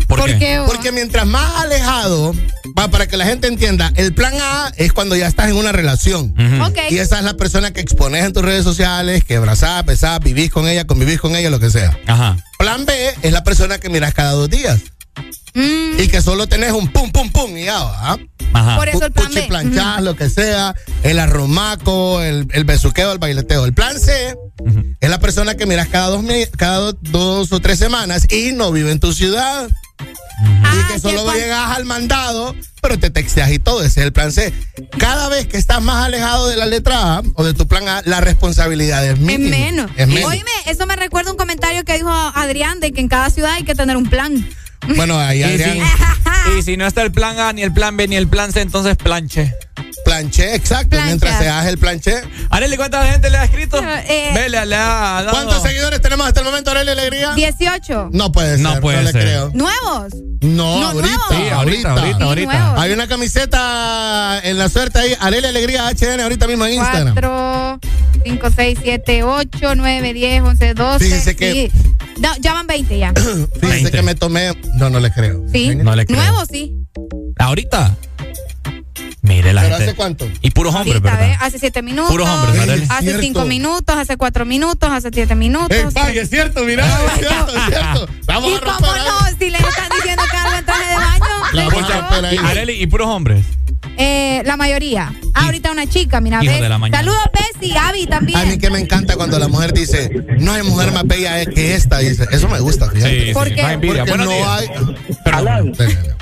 [0.08, 0.38] ¿Por, ¿Por qué?
[0.38, 0.60] qué?
[0.66, 2.34] Porque mientras más alejado,
[2.78, 5.72] va, para que la gente entienda, el plan A es cuando ya estás en una
[5.72, 6.34] relación.
[6.38, 6.64] Ujú.
[6.70, 6.78] Ok.
[6.90, 10.50] Y esa es la persona que expones en tus redes sociales, que abrazás, besás, vivís
[10.50, 11.96] con ella, convivís con ella, lo que sea.
[12.06, 12.36] Ajá.
[12.58, 14.80] Plan B es la persona que miras cada dos días.
[15.54, 18.18] Mm, Y que solo tenés un pum, pum, pum y ya, ¿va?
[18.52, 18.76] Ajá.
[18.76, 19.46] Por eso el plan Puchi B.
[19.48, 23.64] planchás, lo que sea, el arromaco, el, el besuqueo, el baileteo.
[23.64, 24.34] El plan C
[25.00, 26.24] es la persona que miras cada dos,
[26.56, 29.68] cada do- dos o tres semanas y no vive en tu ciudad.
[30.62, 33.80] Ah, y que sí, solo llegas al mandado, pero te texteas y todo.
[33.82, 34.52] Ese es el plan C.
[34.98, 38.02] Cada vez que estás más alejado de la letra A o de tu plan A,
[38.06, 39.56] la responsabilidad es Es mínima.
[39.56, 39.90] menos.
[39.96, 40.30] Es menos.
[40.30, 43.64] Oíme, eso me recuerda un comentario que dijo Adrián de que en cada ciudad hay
[43.64, 44.48] que tener un plan.
[44.96, 47.96] Bueno, ahí Y Adrián si, y si no está el plan A, ni el plan
[47.96, 49.52] B, ni el plan C, entonces planche.
[50.04, 50.90] Planché, exacto.
[50.90, 51.06] Plancha.
[51.06, 52.14] Mientras se hace el planché.
[52.50, 53.78] Areli, ¿cuánta gente le ha escrito?
[53.82, 55.30] Eh, Ve, le, le ha dado.
[55.30, 57.32] ¿Cuántos seguidores tenemos hasta el momento, Aurelia Alegría?
[57.34, 58.10] 18.
[58.12, 58.60] No puede ser.
[58.60, 59.22] No puede le ser.
[59.22, 59.50] creo.
[59.54, 60.12] ¿Nuevos?
[60.42, 61.24] No, No, ahorita, nuevos.
[61.30, 62.52] Sí, ahorita, ahorita, ahorita.
[62.58, 62.80] nuevos.
[62.80, 67.12] Hay una camiseta en la suerte ahí, Arelia Alegría HN, ahorita mismo en Instagram.
[67.14, 67.80] 4,
[68.24, 71.04] 5, 6, 7, 8, 9, 10, 11, 12.
[71.04, 71.70] Fíjese que- sí.
[72.20, 73.12] No, ya van 20 ya.
[73.14, 73.90] Fíjese 20.
[73.90, 74.54] que me tomé.
[74.76, 75.44] No, no le creo.
[75.52, 75.74] Sí.
[75.74, 76.18] No le creo.
[76.20, 76.74] Nuevos, sí.
[77.38, 77.96] ¿Ahorita?
[79.22, 79.90] Mire, la ¿Pero gente.
[79.90, 80.28] hace cuánto?
[80.40, 81.38] Y puros hombres, Ahorita, ¿verdad?
[81.40, 81.44] ¿ve?
[81.46, 82.10] Hace siete minutos.
[82.10, 82.86] Puros hombres, Arely.
[82.88, 85.70] Hace cinco minutos, hace cuatro minutos, hace siete minutos.
[85.76, 86.64] ¡Ey, pa, es cierto!
[86.64, 88.08] Mira, es cierto, es cierto.
[88.26, 89.38] Vamos ¿Y a cómo romper no?
[89.38, 91.20] Si le están diciendo que algo en traje de baño.
[91.52, 92.38] La a ahí.
[92.38, 93.44] Areli, y puros hombres.
[93.96, 95.12] Eh, la mayoría.
[95.34, 96.98] Ah, ahorita una chica, mira, Hijo de la mañana.
[96.98, 98.38] Saludos, Bessie, Abby también.
[98.38, 101.74] A mí que me encanta cuando la mujer dice, no hay mujer más bella que
[101.74, 102.26] esta, dice.
[102.30, 103.26] Eso me gusta, fíjate.
[103.26, 103.62] Sí, ¿Por sí, qué?
[103.62, 104.04] más envidia.
[104.06, 104.48] Porque Buenos no días.
[105.26, 105.32] hay...
[105.32, 105.72] Alan,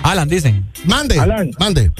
[0.02, 0.66] Alan, dicen.
[0.84, 1.50] Mande, Alan.
[1.58, 1.92] mande.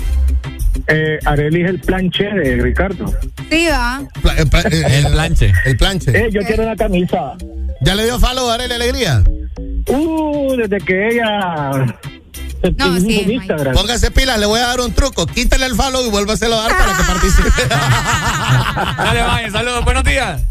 [0.89, 3.07] Eh, Arely es el planche de Ricardo.
[3.51, 4.03] Sí, va.
[4.23, 5.53] Pla- eh, pla- eh, El planche.
[5.65, 6.11] El planche.
[6.19, 7.35] Eh, yo quiero una camisa.
[7.83, 9.23] ¿Ya le dio follow a Arely Alegría?
[9.87, 11.71] Uh, desde que ella
[12.77, 13.75] No, sí, en Instagram.
[13.75, 15.27] Póngase pilas, le voy a dar un truco.
[15.27, 17.49] Quítale el follow y vuélvaselo a dar para que participe.
[18.99, 20.43] Dale, vaya, saludos, buenos días.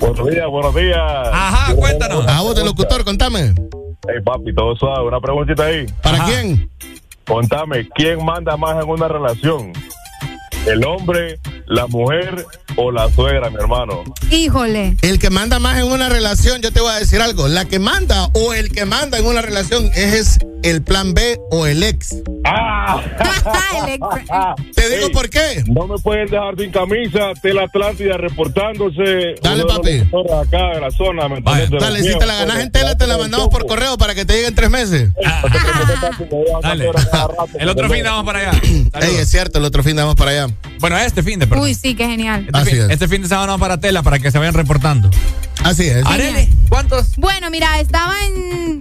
[0.00, 0.98] Buenos días, buenos días.
[1.32, 2.26] Ajá, cuéntanos.
[2.26, 3.54] A vos, de locutor, contame.
[4.08, 5.06] Hey, papi, todo suave.
[5.06, 5.86] Una preguntita ahí.
[6.02, 6.26] ¿Para Ajá.
[6.26, 6.70] quién?
[7.28, 9.74] Contame, ¿quién manda más en una relación?
[10.66, 12.44] ¿El hombre, la mujer
[12.76, 14.02] o la suegra, mi hermano?
[14.30, 14.96] Híjole.
[15.02, 17.48] El que manda más en una relación, yo te voy a decir algo.
[17.48, 21.66] La que manda o el que manda en una relación es el plan B o
[21.66, 22.16] el ex.
[22.44, 23.00] ¡Ah!
[23.86, 25.62] El ex- Te digo Ey, por qué.
[25.66, 27.32] No me pueden dejar sin camisa.
[27.40, 29.34] Tela Atlántida reportándose.
[29.42, 30.00] Dale, papi.
[30.00, 31.28] acá de la zona.
[31.78, 34.34] Dale, si te la ganas en tela, te la mandamos por correo para que te
[34.34, 35.10] llegue en tres meses.
[36.62, 36.90] Dale.
[37.58, 38.60] El otro ¿me fin de vamos para allá.
[39.00, 40.48] Ey, es cierto, el otro fin de vamos para allá.
[40.80, 41.64] Bueno, este fin de, perdón.
[41.64, 42.46] Uy, sí, qué genial.
[42.46, 42.90] Este, Así fin, es.
[42.90, 45.10] este fin de semana para Tela para que se vayan reportando.
[45.64, 46.04] Así es.
[46.06, 47.16] Areli, ¿cuántos?
[47.16, 48.80] Bueno, mira, estaba en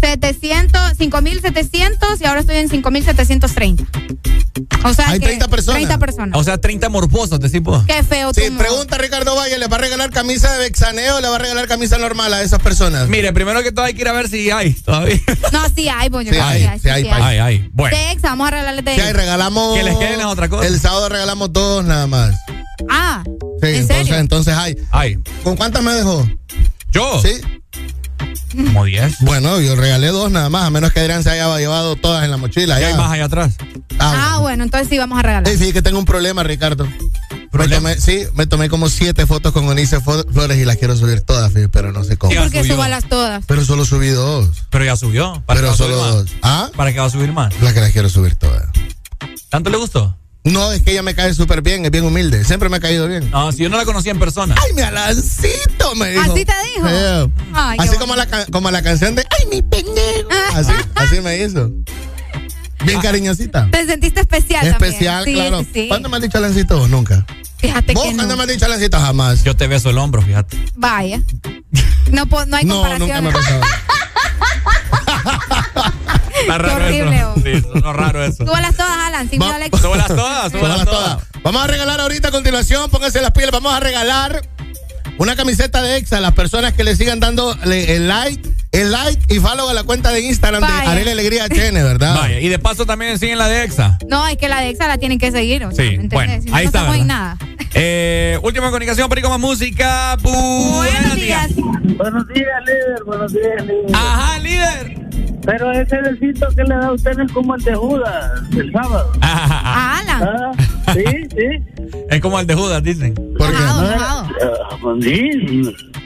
[0.00, 3.84] 700, 5700 y ahora estoy en 5730.
[4.84, 5.78] O sea, Hay que 30 personas.
[5.80, 6.38] 30 personas.
[6.38, 7.84] O sea, 30 morbosos, decís vos.
[7.86, 11.20] Qué feo Sí, pregunta a Ricardo Valle, ¿le va a regalar camisa de Bexaneo o
[11.20, 13.08] le va a regalar camisa normal a esas personas?
[13.08, 15.20] Mire, primero que todo hay que ir a ver si hay todavía.
[15.52, 17.24] No, sí hay, pues, yo Sí creo que hay, sí hay, sí país.
[17.24, 17.70] Ay, ay.
[17.72, 17.96] Bueno.
[17.96, 19.76] De exa, vamos a regalarle de Sí, regalamos.
[19.76, 20.66] Que les queden es otra cosa.
[20.66, 22.34] El sábado regalamos dos nada más.
[22.90, 23.22] Ah,
[23.62, 24.16] Sí, ¿en entonces, serio?
[24.18, 24.76] entonces hay.
[24.90, 25.16] Ay.
[25.42, 26.28] ¿Con cuántas me dejó?
[26.92, 27.22] ¿Yo?
[27.22, 27.40] Sí.
[28.54, 29.16] Como 10.
[29.20, 32.30] Bueno, yo regalé dos nada más, a menos que Adrián se haya llevado todas en
[32.30, 32.76] la mochila.
[32.76, 32.88] ¿Qué ya.
[32.88, 33.54] hay más allá atrás?
[33.98, 35.48] Ah, bueno, entonces sí vamos a regalar.
[35.50, 36.86] Sí, sí, que tengo un problema, Ricardo.
[36.86, 37.90] Me ¿Problema?
[37.94, 41.52] tomé, sí, me tomé como siete fotos con Onice Flores y las quiero subir todas,
[41.72, 42.32] pero no sé cómo.
[42.32, 42.74] Ya Porque subió.
[42.74, 43.44] súbalas todas.
[43.46, 44.48] Pero solo subí dos.
[44.70, 45.42] Pero ya subió.
[45.46, 46.30] ¿Para Pero qué solo dos.
[46.42, 46.70] ¿Ah?
[46.76, 47.58] ¿Para qué va a subir más?
[47.62, 48.66] Las que las quiero subir todas.
[49.48, 50.16] ¿Tanto le gustó?
[50.46, 52.44] No, es que ella me cae súper bien, es bien humilde.
[52.44, 53.30] Siempre me ha caído bien.
[53.30, 54.54] No, si yo no la conocía en persona.
[54.64, 55.94] ¡Ay, mi alancito!
[55.96, 56.22] Me dijo.
[56.32, 57.32] ¿Así te dijo?
[57.52, 60.28] Ay, qué así como la, como la canción de ¡Ay, mi pendejo!
[60.54, 61.70] Así, así me hizo.
[62.84, 63.68] Bien cariñosita.
[63.72, 64.66] Te sentiste especial.
[64.66, 65.60] Especial, Sí, claro.
[65.60, 65.88] sí, sí.
[65.88, 66.88] ¿Cuándo me has dicho alancito vos?
[66.88, 67.26] Nunca.
[67.58, 68.36] Fíjate ¿Vos que cuándo no.
[68.36, 69.00] me has dicho alancito?
[69.00, 69.42] Jamás.
[69.42, 70.56] Yo te beso el hombro, fíjate.
[70.76, 71.20] Vaya.
[72.10, 73.08] No, po- no hay No, comparación.
[73.08, 73.60] nunca me ha pasado.
[76.40, 77.32] Está raro horrible, eso.
[77.34, 77.42] vos.
[77.44, 78.46] Sí, no raro eso.
[78.46, 79.78] Súbalas todas, Alan, sin Va- miedo al éxito.
[79.78, 81.18] Súbalas todas, súbalas.
[81.42, 84.46] Vamos a regalar ahorita a continuación, pónganse las pilas, vamos a regalar
[85.18, 88.48] una camiseta de EXA a las personas que le sigan dando le- el like,
[88.80, 90.90] el like y follow a la cuenta de Instagram de Vaya.
[90.90, 92.16] Arele Alegría HN, ¿verdad?
[92.16, 93.98] Vaya, y de paso también siguen la de EXA.
[94.08, 95.64] No, es que la de Exa la tienen que seguir.
[95.64, 97.36] O sea, Sí, bueno, Si no, ahí no está, nada.
[97.78, 100.16] Eh, última comunicación, Perico más música.
[100.22, 101.50] Bu- Buenos días.
[101.56, 103.04] Buenos días, líder.
[103.04, 103.94] Buenos días, líder.
[103.94, 104.96] Ajá, líder.
[105.44, 109.12] Pero ese besito que le da a usted es como el de Judas el sábado.
[109.20, 110.22] Ajá, A Alan.
[110.22, 111.92] Ah, sí, sí.
[112.10, 113.14] Es como el de Judas, dicen.
[113.14, 113.58] ¿Por qué?
[113.58, 114.22] No, enojado.
[114.70, 115.30] Ah, pues sí,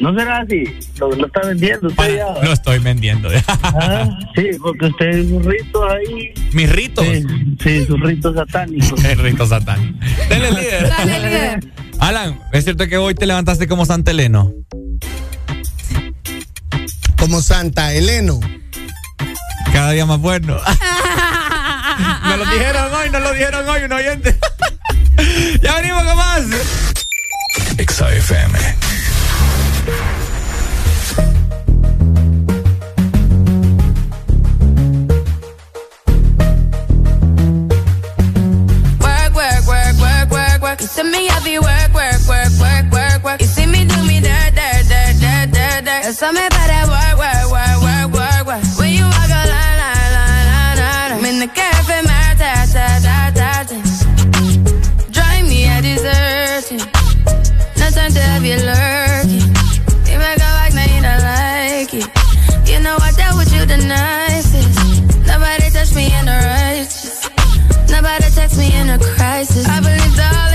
[0.00, 0.64] no será así.
[0.98, 2.42] Lo, lo está vendiendo usted ya.
[2.44, 3.28] Lo estoy vendiendo.
[3.62, 6.32] Ah, sí, porque usted es un rito ahí.
[6.52, 7.04] Mis ritos.
[7.04, 7.24] Sí,
[7.62, 9.04] sí, sus ritos satánicos.
[9.04, 9.98] El rito satán.
[10.28, 10.88] Dele, líder.
[10.88, 11.60] Dale, líder.
[11.98, 14.52] Alan, ¿es cierto que hoy te levantaste como Santa Eleno?
[17.18, 18.40] Como Santa Eleno.
[19.72, 20.56] Cada día más bueno.
[22.24, 24.38] Nos lo dijeron hoy, nos lo dijeron hoy, un oyente.
[25.62, 26.42] ya venimos con más.
[27.78, 28.08] Exa
[40.90, 43.40] You see me heavy work, work, work, work, work, work.
[43.40, 46.04] You see me do me dirt, dirt, dirt, dirt, dirt, dirt.
[46.04, 48.64] You saw me better work, work, work, work, work, work.
[48.74, 51.12] When you walk a line, line, line, line, line.
[51.14, 53.78] I'm in the cafe, my ta, ta, ta, ta, ta.
[55.14, 56.82] Drive me a deserting.
[57.78, 59.46] No time to have you lurking.
[60.10, 62.06] You make a like, now you don't like it.
[62.66, 64.74] You know I dealt with you the nicest.
[65.24, 67.30] Nobody touched me in the righteous.
[67.88, 69.68] Nobody text me in a crisis.
[69.68, 70.49] I believed all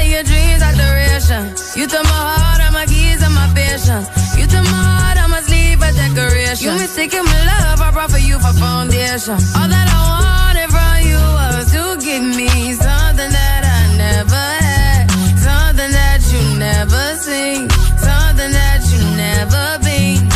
[9.15, 9.39] pressure.
[9.55, 15.07] All that I wanted from you was to give me something that I never had,
[15.39, 20.27] something that you never seen, something that you never been.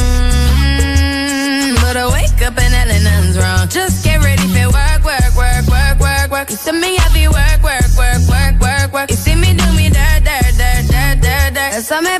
[0.00, 0.64] Mm-hmm.
[1.84, 3.68] But I wake up and hell nothing's wrong.
[3.68, 6.48] Just get ready for work, work, work, work, work, work.
[6.48, 9.10] You see me heavy work, work, work, work, work, work.
[9.10, 11.72] You see me do me dirt, dirt, dirt, dirt, dirt, dirt.
[11.76, 12.19] That's how me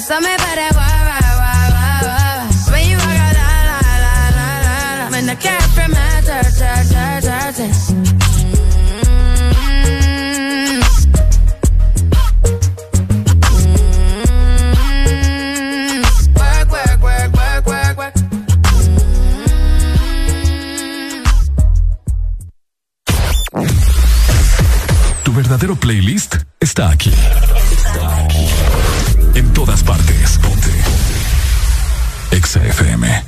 [0.00, 0.30] la.
[25.24, 27.12] Tu verdadero playlist está aquí.
[29.40, 30.38] En todas partes.
[30.38, 30.70] Ponte.
[32.30, 33.24] Exa FM.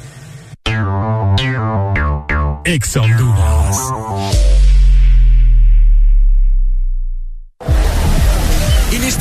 [2.66, 4.61] Exa Honduras.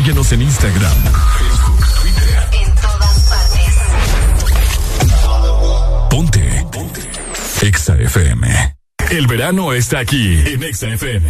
[0.00, 0.96] Síguenos en Instagram,
[1.38, 2.48] Facebook, Twitter.
[2.52, 3.74] En todas partes.
[6.08, 6.66] Ponte.
[6.72, 7.02] Ponte.
[7.60, 8.76] Exa FM.
[9.10, 11.28] El verano está aquí en Exa FM.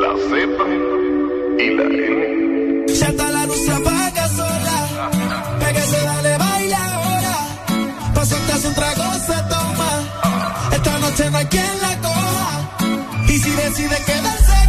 [0.00, 0.40] La Z
[1.58, 2.86] y la N.
[2.88, 5.10] Ya está la luz se apaga sola.
[5.60, 7.36] Pégase, dale, baila ahora.
[8.14, 9.90] Paso hace un trago se toma.
[10.72, 12.70] Esta noche no hay quien la coja.
[13.28, 14.61] Y si decide quedarse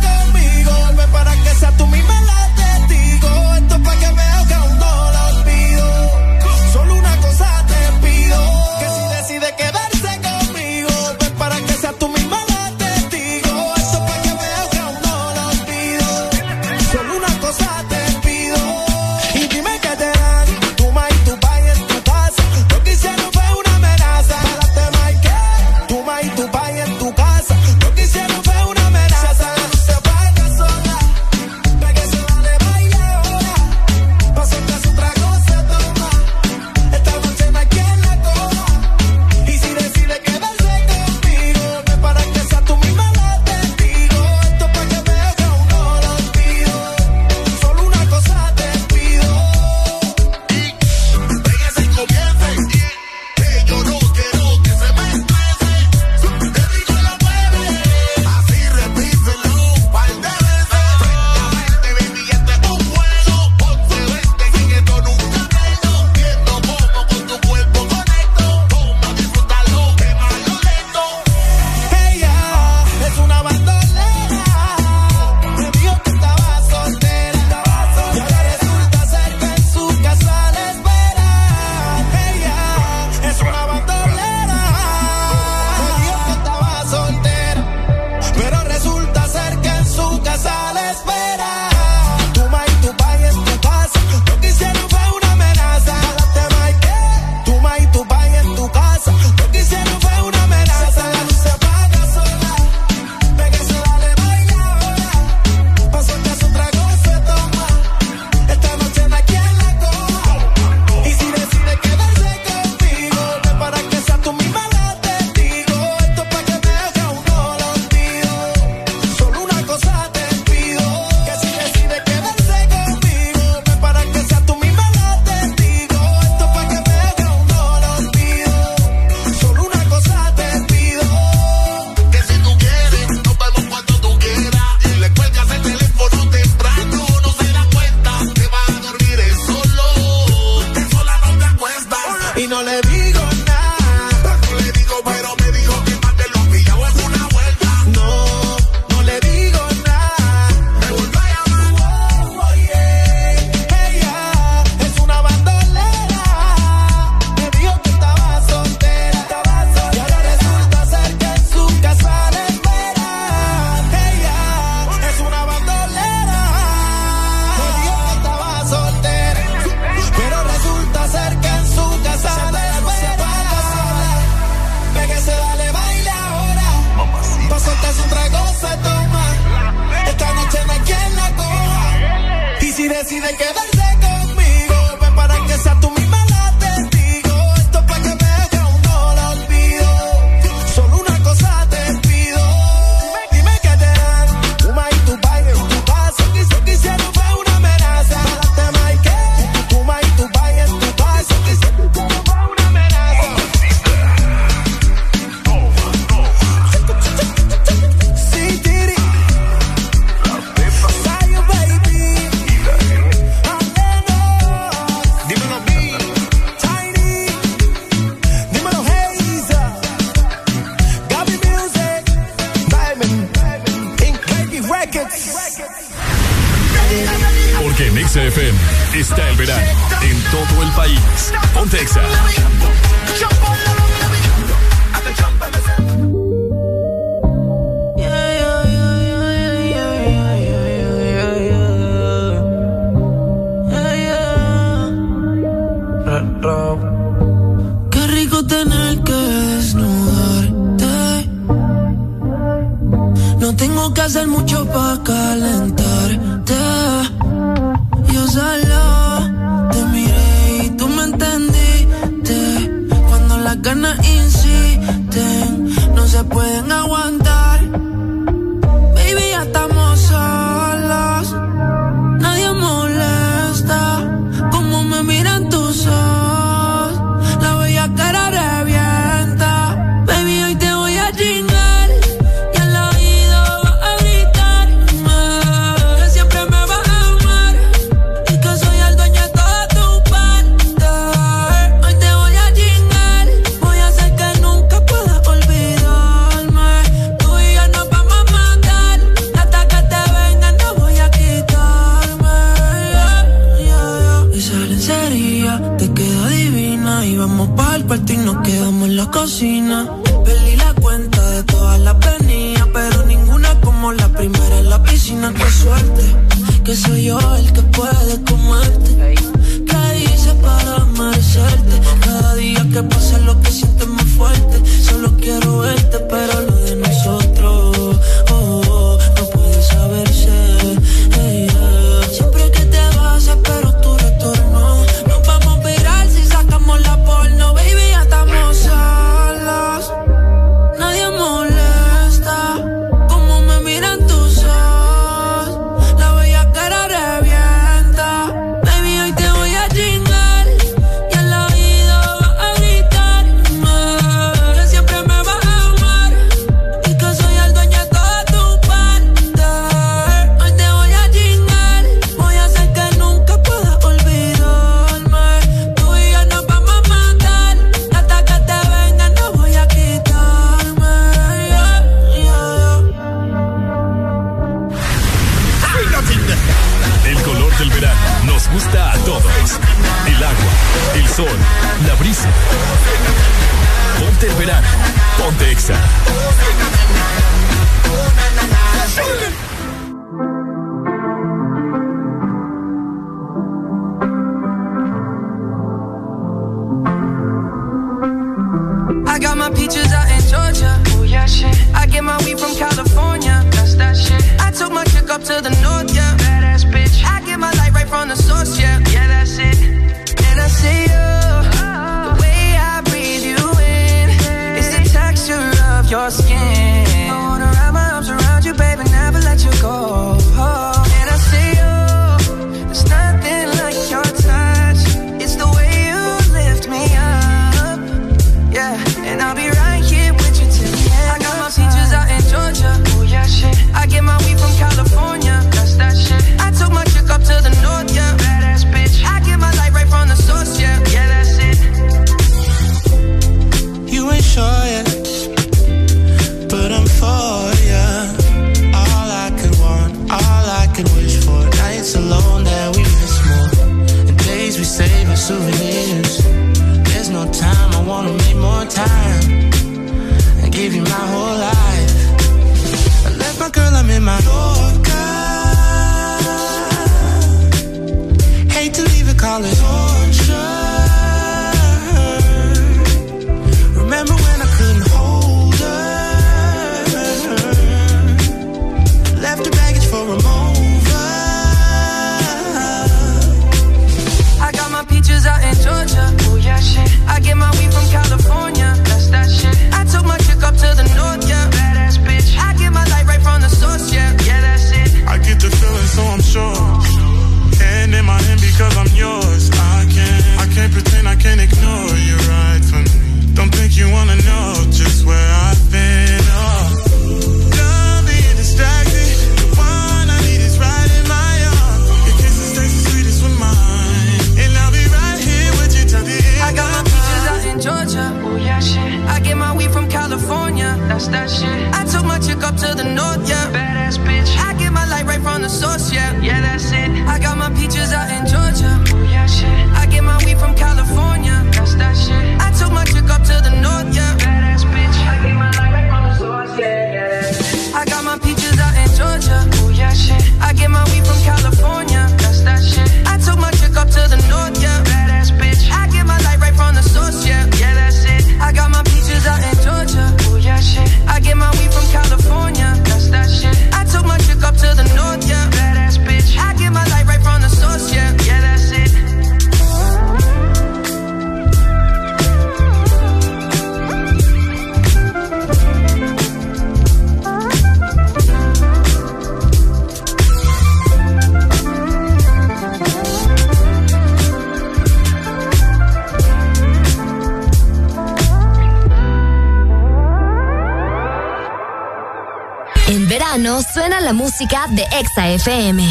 [585.43, 585.82] FM.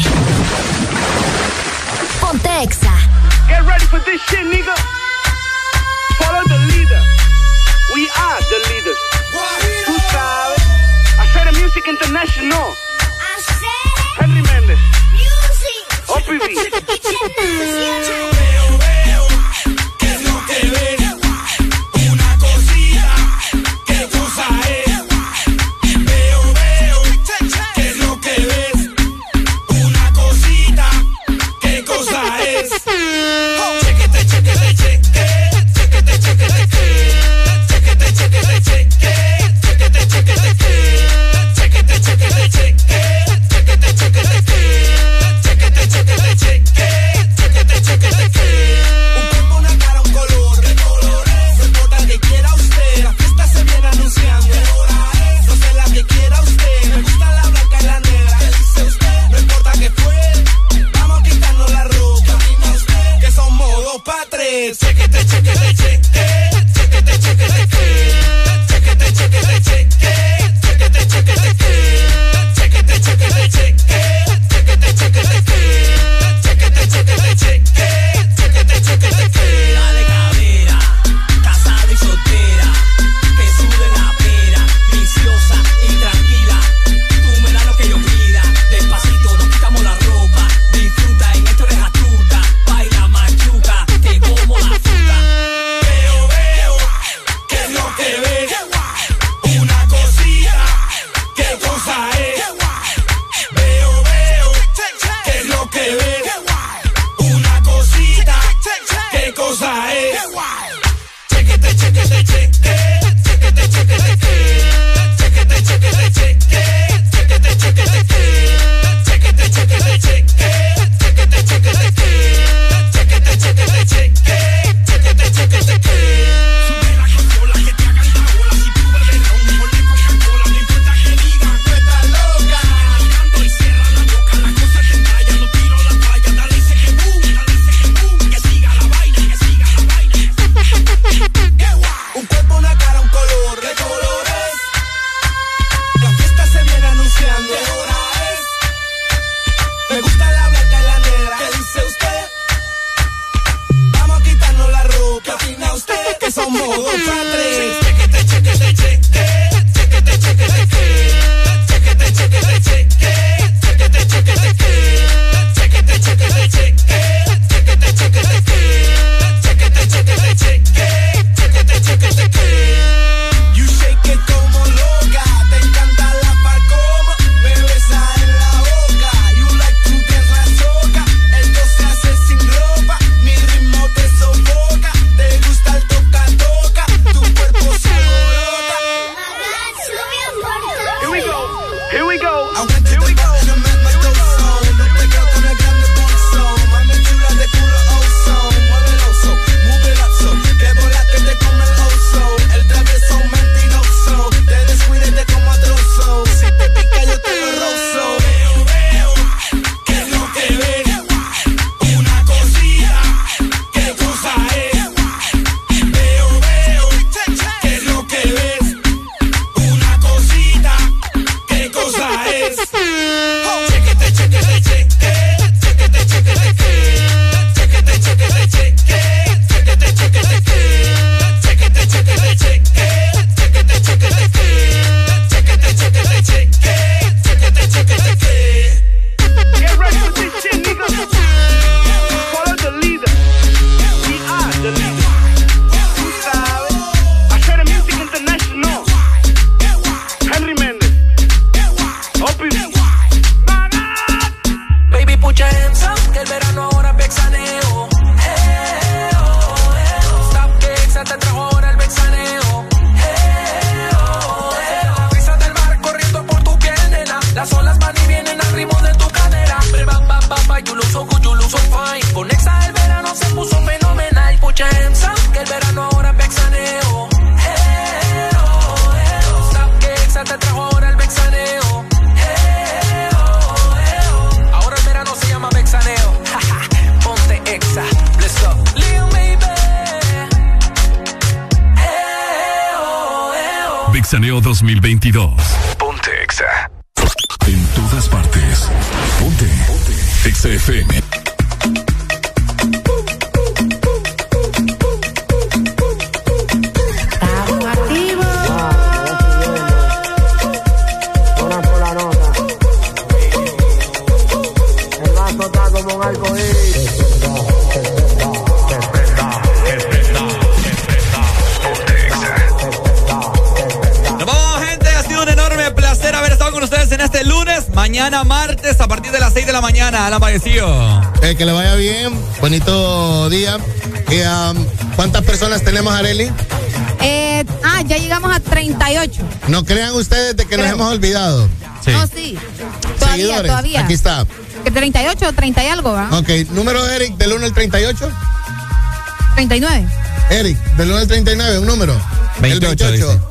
[350.83, 351.99] Eric, del 1 al 39, un número.
[352.39, 353.29] 28, el 28.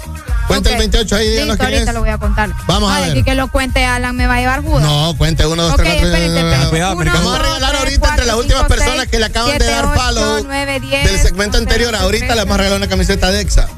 [0.48, 1.94] Cuenta el 28 ahí, díganos Listo, ahorita es.
[1.94, 2.50] lo voy a contar.
[2.66, 3.10] Vamos a Ay, ver.
[3.12, 4.62] aquí que lo cuente Alan me va a llevar.
[4.64, 6.68] No, cuente 1, 2, Ok, 3, 4, espérense, espérense.
[6.68, 9.50] Cuidado, Uno, Vamos a dos, regalar tres, ahorita entre las últimas personas que le acaban
[9.50, 11.92] siete, de dar ocho, follow nueve, diez, del segmento once, anterior.
[11.92, 13.68] doce, Ahorita le vamos a regalar una camiseta de EXA.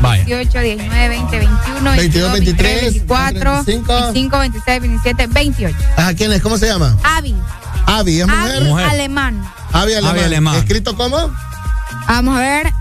[0.00, 0.24] Vaya.
[0.24, 5.76] 18, 19, 20, 21, 22, 23, 24, 25, 25, 26, 27, 28.
[5.96, 6.42] Ajá, ¿quién es?
[6.42, 6.96] ¿Cómo se llama?
[7.04, 7.34] Avi.
[7.86, 8.56] Avi, ¿es mujer?
[8.56, 9.44] Avi alemán.
[9.72, 10.10] Avi alemán.
[10.16, 10.56] Avi alemán.
[10.56, 11.32] ¿Escrito cómo?
[12.08, 12.73] Vamos a ver.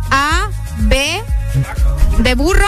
[2.34, 2.66] De burro,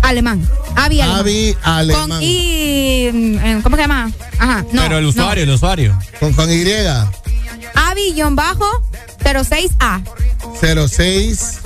[0.00, 0.40] alemán.
[0.76, 1.20] Avi alemán.
[1.20, 2.08] Avi alemán.
[2.08, 4.10] Con I, mm, ¿cómo se llama?
[4.38, 4.80] Ajá, no.
[4.80, 5.10] Pero el no.
[5.10, 5.98] usuario, el usuario.
[6.18, 6.64] Con, con Y.
[7.74, 10.00] Avi-06A.
[10.88, 11.58] 06.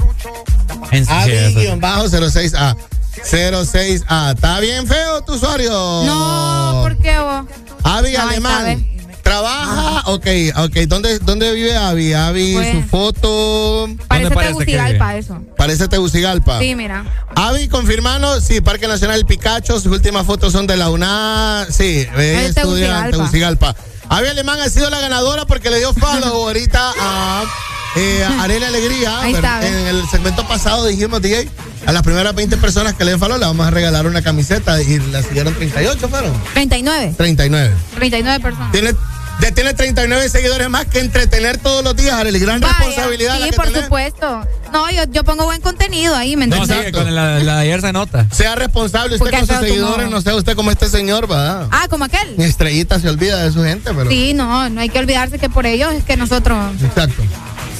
[0.90, 1.60] En sí, eso.
[1.76, 2.76] Avi-06A.
[3.22, 4.34] 06A.
[4.34, 5.70] ¿Está bien feo tu usuario?
[5.70, 7.44] No, ¿por qué vos?
[7.84, 8.98] Avi No, alemán.
[9.28, 10.26] Trabaja, ok,
[10.56, 10.74] ok.
[10.86, 12.14] ¿Dónde, ¿Dónde vive Avi?
[12.14, 13.86] Avi, Pues, su foto.
[14.08, 15.42] Parece Tegucigalpa eso.
[15.54, 16.58] Parece Tegucigalpa.
[16.60, 17.04] Sí, mira.
[17.40, 22.56] Avi, confirmando, sí, Parque Nacional Picacho, sus últimas fotos son de la UNA, sí, Es
[22.56, 23.76] estudia en Tegucigalpa.
[24.08, 27.44] Avi Alemán ha sido la ganadora porque le dio follow ahorita a
[27.94, 29.20] eh, Arena Alegría.
[29.20, 31.48] Ahí está, en el segmento pasado dijimos, DJ,
[31.86, 34.82] a las primeras 20 personas que le den follow le vamos a regalar una camiseta
[34.82, 37.14] y la siguieron 38, fueron 39.
[37.16, 37.74] 39.
[37.94, 38.72] 39 personas.
[38.72, 38.94] Tiene,
[39.40, 42.40] ya tiene 39 seguidores más que entretener todos los días, Arely.
[42.40, 43.82] Gran Vaya, responsabilidad la Sí, que por tenés.
[43.84, 44.48] supuesto.
[44.72, 46.86] No, yo, yo pongo buen contenido ahí, ¿me No, entiendes?
[46.86, 48.26] sigue con la, la de ayer se nota.
[48.32, 51.68] Sea responsable usted Porque con sus seguidores, no sea usted como este señor, ¿verdad?
[51.70, 52.34] Ah, como aquel.
[52.36, 54.10] Ni estrellita se olvida de su gente, pero.
[54.10, 56.58] Sí, no, no hay que olvidarse que por ellos es que nosotros.
[56.82, 57.22] Exacto.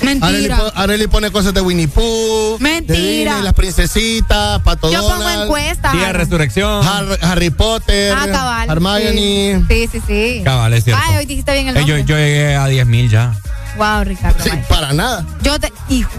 [0.02, 0.58] Mentira.
[0.76, 2.57] Arely pone cosas de Winnie Pooh.
[2.60, 2.94] Mentira.
[2.97, 5.92] de Disney, las princesitas, Pato Yo pongo encuestas.
[5.92, 6.86] Día de resurrección.
[6.86, 8.70] Har- Harry Potter, Ah, cabal.
[8.70, 9.65] Hermione.
[9.68, 10.42] Sí, sí, sí.
[10.44, 11.02] Cabal, es cierto.
[11.05, 12.05] Ay, hoy dijiste bien el Eh, yo, nombre.
[12.05, 13.34] yo llegué a 10 mil ya.
[13.76, 14.42] Wow, Ricardo.
[14.42, 14.68] Sí, vaya.
[14.68, 15.25] para nada.
[15.42, 15.73] Yo te.
[15.89, 16.10] Hijo.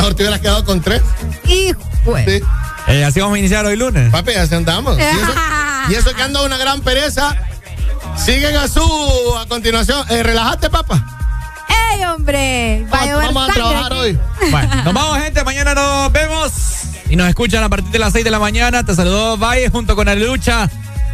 [0.00, 1.02] Mejor te hubieras quedado con tres.
[1.46, 1.78] Hijo.
[2.06, 2.24] pues.
[2.24, 2.40] Sí.
[2.88, 4.10] Eh, así vamos a iniciar hoy lunes.
[4.10, 4.98] Papi, así andamos.
[4.98, 5.34] Y eso,
[5.90, 7.36] y eso que anda una gran pereza.
[8.16, 8.82] Siguen a su
[9.38, 10.02] a continuación.
[10.08, 11.04] Eh, relájate, papá.
[11.92, 12.86] ¡Ey, hombre!
[12.92, 14.00] Va a Vamos a trabajar aquí.
[14.00, 14.18] hoy.
[14.50, 15.44] Bueno, nos vamos, gente.
[15.44, 16.52] Mañana nos vemos.
[17.10, 18.82] Y nos escuchan a partir de las 6 de la mañana.
[18.82, 20.70] Te saludó Valle junto con Lucha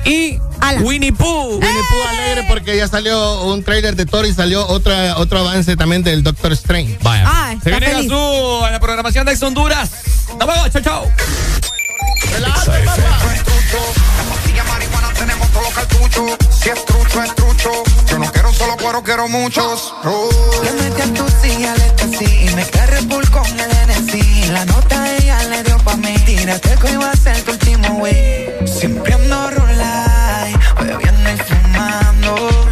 [0.06, 0.38] y
[0.82, 1.54] Winnie Pooh.
[1.58, 5.76] Winnie Pooh alegre porque ya salió un trailer de Thor y salió otra, otro avance
[5.76, 6.95] también del Doctor Strange.
[9.06, 9.90] Programación de Ex Honduras.
[10.38, 10.70] Nos vemos.
[10.70, 11.12] Chao, chao.
[15.16, 16.36] tenemos todos los cartuchos.
[16.50, 17.70] Si es trucho, es trucho.
[18.08, 19.94] Yo no quiero un solo cuero, quiero muchos.
[20.04, 20.28] Oh.
[20.64, 24.50] Le metí a tu silla éxtasis y me Red Bull con el NSI.
[24.50, 26.14] La nota ella le dio pa' mí.
[26.26, 28.50] Tírate que iba a ser tu último wey.
[28.66, 32.65] Siempre ando rulay, bebiendo y fumando,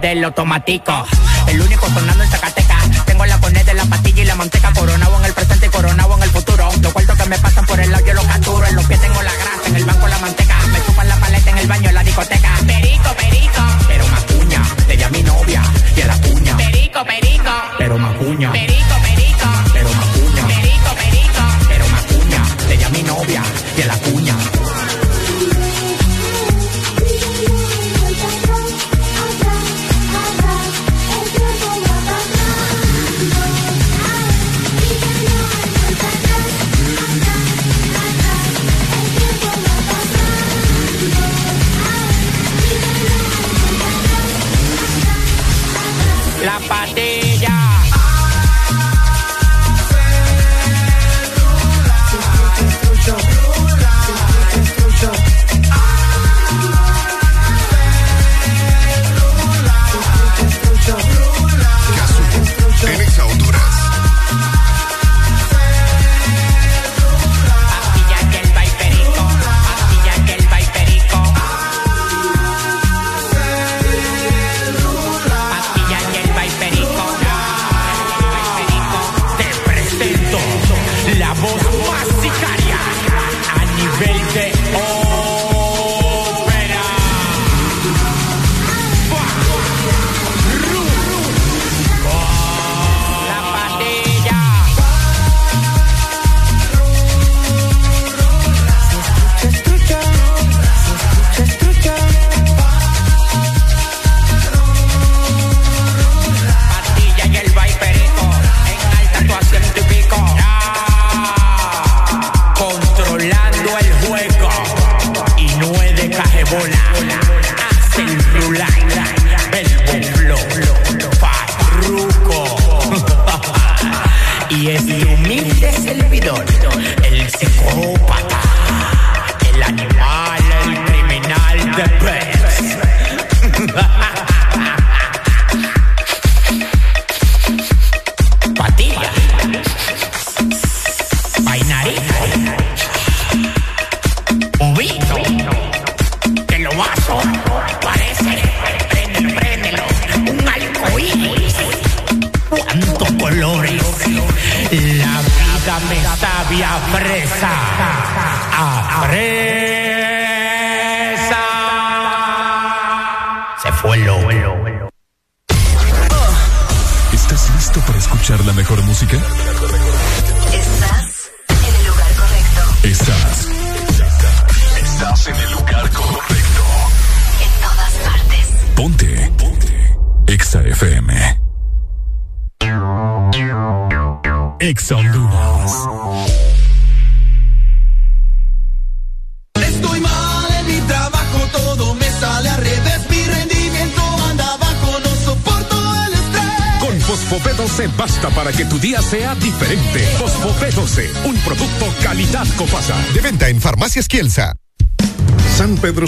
[0.00, 1.06] del automático.
[1.46, 3.04] El único sonando en Zacatecas.
[3.06, 4.72] Tengo la conet de la pastilla y la manteca.
[4.72, 6.68] Coronado en el presente y coronado en el futuro.
[6.80, 8.66] Los cuartos que me pasan por el lado yo los capturo.
[8.66, 10.56] En los pies tengo la grasa, en el banco la manteca.
[10.72, 12.50] Me chupan la paleta en el baño en la discoteca.
[12.66, 13.62] Perico, perico.
[13.88, 15.62] Pero macuña, te llama mi novia
[15.96, 17.50] y a la cuña, Perico, perico.
[17.78, 18.52] Pero más macuña.
[18.52, 19.48] Perico, perico.
[19.72, 20.46] Pero macuña.
[20.46, 21.42] Perico, perico.
[21.68, 23.42] Pero macuña, te llama mi novia
[23.76, 24.13] y a la puña.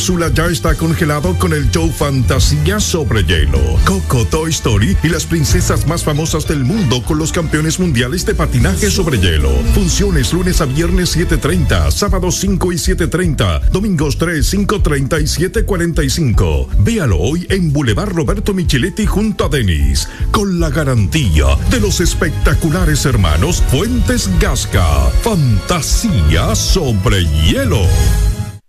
[0.06, 3.58] San Pedro Sula ya está congelado con el show Fantasía sobre hielo.
[3.84, 8.34] Coco, Toy Story y las princesas más famosas del mundo con los campeones mundiales de
[8.34, 9.50] patinaje sobre hielo.
[9.74, 16.68] Funciones lunes a viernes 7.30, sábados 5 y 7.30, domingos 3, 5.30 y 7.45.
[16.78, 23.04] Véalo hoy en Boulevard Roberto Micheletti junto a Denis, con la garantía de los espectaculares
[23.06, 25.10] hermanos Fuentes Gasca.
[25.22, 27.86] Fantasía sobre hielo.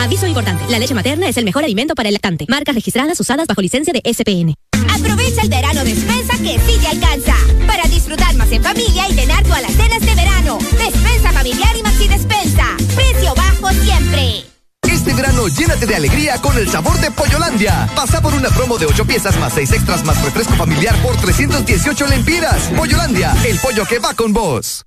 [0.00, 2.46] Aviso importante, la leche materna es el mejor alimento para el lactante.
[2.48, 4.54] Marcas registradas usadas bajo licencia de SPN.
[4.88, 7.34] Aprovecha el verano despensa que sí te alcanza.
[7.66, 10.58] Para disfrutar más en familia y llenar tu alacenas de verano.
[10.78, 12.64] Despensa familiar y maxi despensa.
[12.96, 14.46] Precio bajo siempre.
[14.90, 17.86] Este verano llénate de alegría con el sabor de Pollolandia.
[17.94, 22.06] Pasa por una promo de 8 piezas más 6 extras más refresco familiar por 318
[22.06, 22.70] lempiras.
[22.74, 24.86] Pollolandia, el pollo que va con vos.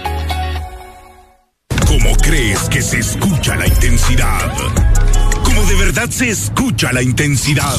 [2.31, 4.53] ¿Cómo crees que se escucha la intensidad?
[5.43, 7.77] ¿Cómo de verdad se escucha la intensidad?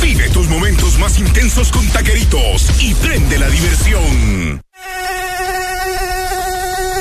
[0.00, 4.62] Vive tus momentos más intensos con taqueritos y prende la diversión.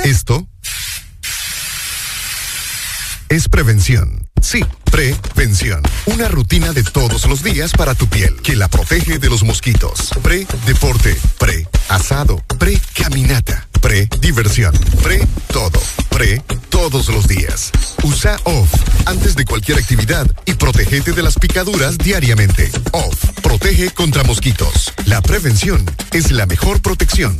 [0.04, 0.46] Esto
[3.30, 4.23] es prevención.
[4.44, 5.82] Sí, prevención.
[6.06, 10.10] Una rutina de todos los días para tu piel que la protege de los mosquitos.
[10.22, 13.68] Pre-deporte, pre-asado, pre-caminata.
[13.82, 14.74] Pre diversión.
[15.02, 15.82] Pre todo.
[16.10, 17.72] Pre todos los días.
[18.04, 18.74] Usa OFF
[19.06, 22.70] antes de cualquier actividad y protégete de las picaduras diariamente.
[22.92, 24.94] OFF protege contra mosquitos.
[25.06, 27.40] La prevención es la mejor protección.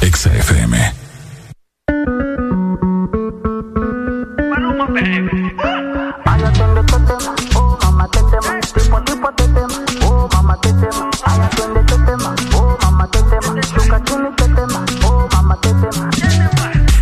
[0.00, 0.92] Exa FM.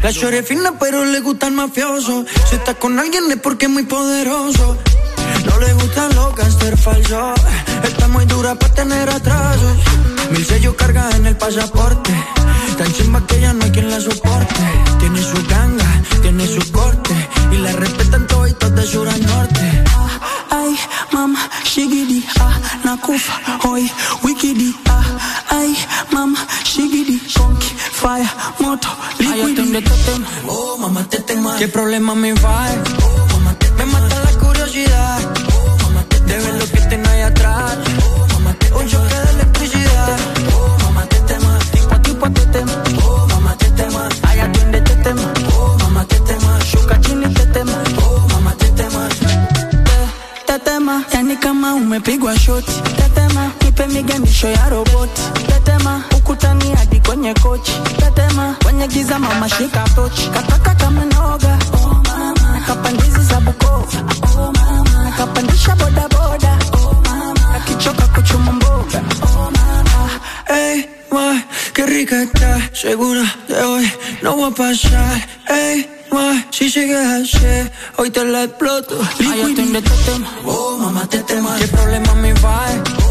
[0.02, 2.25] La chore fina pero le gusta el mafioso.
[2.49, 4.78] Si está con alguien es porque es muy poderoso.
[5.44, 7.41] No le gustan los gangster falsos.
[7.83, 9.78] Está muy dura para tener atrasos.
[10.31, 12.12] Mil sellos carga en el pasaporte.
[12.76, 14.64] Tan chimba que ya no hay quien la soporte.
[14.98, 17.14] Tiene su ganga, tiene su corte.
[17.50, 19.84] Y la respetan todos de sur a norte.
[20.50, 20.76] Ay,
[21.12, 23.90] mama, shigidi, ah, nakufa, hoy,
[24.22, 25.05] wikidi, ah,
[25.50, 25.76] ay,
[26.12, 28.88] mama, shigidi, funky, fire, moto,
[29.18, 29.82] liquidi.
[30.46, 31.56] Oh, mamá, te tema.
[31.56, 32.66] ¿Qué problema me va?
[33.02, 35.20] Oh, mamá, te me mata la curiosidad.
[35.52, 37.78] Oh, mamá, te de ver lo que tengo ahí atrás.
[38.05, 39.25] Oh, mamá, te un choque
[50.47, 51.02] Tetema,
[51.41, 52.73] kama umepigwa shoti.
[52.97, 55.23] Tetema, nipe miganisho ya roboti.
[55.47, 57.73] Tetema, ukutani hadi kwenye kochi.
[57.97, 60.28] Tetema, kwenye giza mama shika tochi.
[60.31, 61.58] Kataka kama noga.
[61.73, 63.99] Oh mama, nakapandizi za Bukova.
[64.39, 66.58] Oh mama, nakapandisha boda boda.
[66.73, 69.02] Oh mama, akichoka kuchuma mboga.
[69.23, 70.10] Oh mama,
[70.49, 70.84] Ey,
[71.16, 72.70] ma, qué rica está.
[72.72, 73.90] Segura de hoy
[74.22, 75.16] no va a pasar.
[75.48, 77.54] Ey, ma, si sigues así,
[77.96, 78.96] hoy te la exploto.
[79.20, 80.28] Ay, atiende te tema.
[80.44, 81.56] Oh, mamá, te tema.
[81.58, 83.05] ¿Qué problema me va?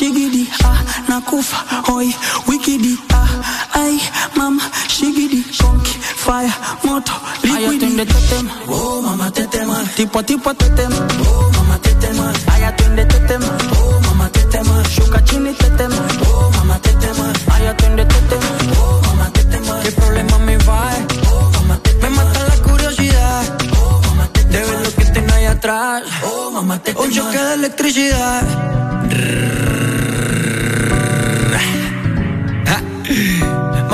[0.00, 1.56] Shigidi, ah, nakufa,
[1.92, 2.08] hoy,
[2.48, 3.28] wikidi, ah,
[3.74, 4.00] ay,
[4.34, 5.92] mama, shigidi, funky,
[6.24, 6.48] fire,
[6.84, 7.12] moto,
[7.44, 7.76] Ay, liquidi.
[7.76, 8.50] atiende te tema.
[8.68, 9.76] Oh, mamá, te tema.
[9.96, 10.96] Tipo tipo te tema.
[11.28, 12.32] Oh, mamá, te tema.
[12.52, 13.46] Ay, atiende te tema.
[13.76, 14.82] Oh, mamá, te tema.
[14.88, 16.00] Shuka chini te tema.
[16.32, 17.32] Oh, mamá, te tema.
[17.52, 18.50] Ay, atiende te tema.
[18.80, 19.80] Oh, mamá, te tema.
[19.82, 20.92] ¿Qué problema me va?
[21.30, 23.42] Oh, mamá, te Me mata la curiosidad.
[23.76, 26.04] Oh, mamá, te de ver lo que tengo ahí atrás.
[26.24, 28.42] Oh, mamá, te Un choque de electricidad.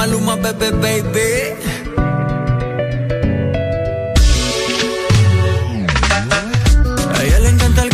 [0.07, 1.57] Maluma, bebé, baby.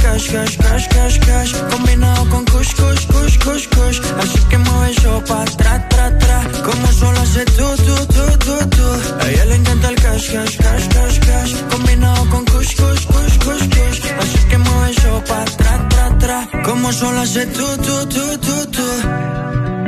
[0.02, 4.00] Cash, cash, cash, cash, cash Combinado con kush, kush, kush, kush, kush.
[4.20, 8.68] Así que mueve eso pa' tra, tra, tra Como solo hace tú, tú, tú, tú,
[8.76, 8.86] tú
[9.20, 13.38] A ella le encanta el cash, cash, cash, cash, cash Combinado con kush, kush, kush,
[13.38, 14.00] kush, kush.
[14.20, 18.66] Así que mueve eso pa' tra, tra, tra Como solo hace tú, tú, tú, tú,
[18.70, 19.81] tú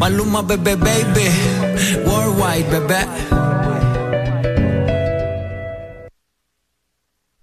[0.00, 1.28] Maluma, bebé, baby.
[2.06, 3.06] Worldwide, bebé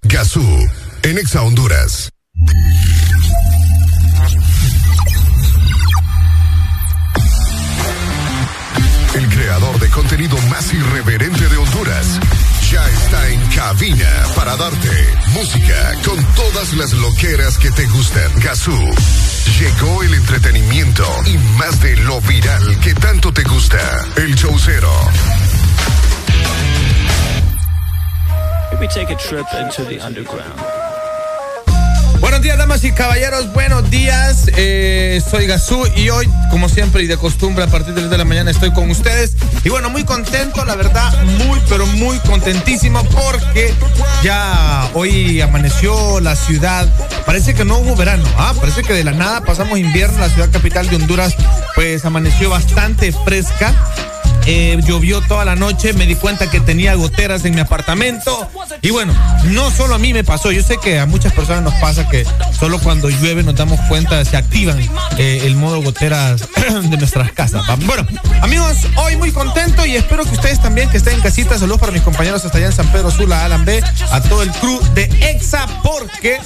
[0.02, 0.42] Gazú,
[1.04, 2.10] en Exa Honduras.
[9.14, 12.20] El creador de contenido más irreverente de Honduras
[12.72, 14.90] ya está en cabina para darte
[15.34, 18.40] música con todas las loqueras que te gustan.
[18.40, 18.78] Gazú,
[19.60, 24.06] llegó el entretenimiento y más de lo viral que tanto te gusta.
[24.18, 24.92] El Chaucero.
[28.72, 30.77] Maybe take a trip into the underground.
[32.38, 33.52] Buenos días, damas y caballeros.
[33.52, 34.46] Buenos días.
[34.58, 38.18] Eh, soy Gazú y hoy, como siempre y de costumbre, a partir de las de
[38.20, 39.36] la mañana estoy con ustedes.
[39.64, 43.74] Y bueno, muy contento, la verdad, muy, pero muy contentísimo porque
[44.22, 46.88] ya hoy amaneció la ciudad.
[47.26, 48.54] Parece que no hubo verano, ¿ah?
[48.62, 50.20] Parece que de la nada pasamos invierno.
[50.20, 51.36] La ciudad capital de Honduras,
[51.74, 53.74] pues amaneció bastante fresca.
[54.50, 58.50] Eh, llovió toda la noche, me di cuenta que tenía goteras en mi apartamento
[58.82, 59.14] y bueno,
[59.46, 62.26] no solo a mí me pasó, yo sé que a muchas personas nos pasa que
[62.58, 64.80] solo cuando llueve nos damos cuenta, se activan
[65.18, 66.48] eh, el modo goteras
[66.90, 67.66] de nuestras casas.
[67.86, 68.08] Bueno,
[68.42, 71.92] amigos, hoy muy contento y espero que ustedes también que estén en casita, saludos para
[71.92, 75.04] mis compañeros hasta allá en San Pedro Sula, Alan B, a todo el crew de
[75.22, 76.40] EXA porque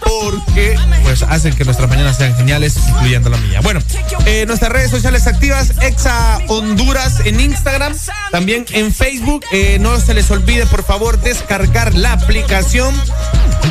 [0.00, 3.60] porque pues hacen que nuestras mañanas sean geniales, incluyendo la mía.
[3.60, 3.80] Bueno,
[4.24, 7.94] eh, nuestras redes sociales activas, Exa Honduras en Instagram,
[8.30, 9.44] también en Facebook.
[9.52, 12.94] Eh, no se les olvide, por favor, descargar la aplicación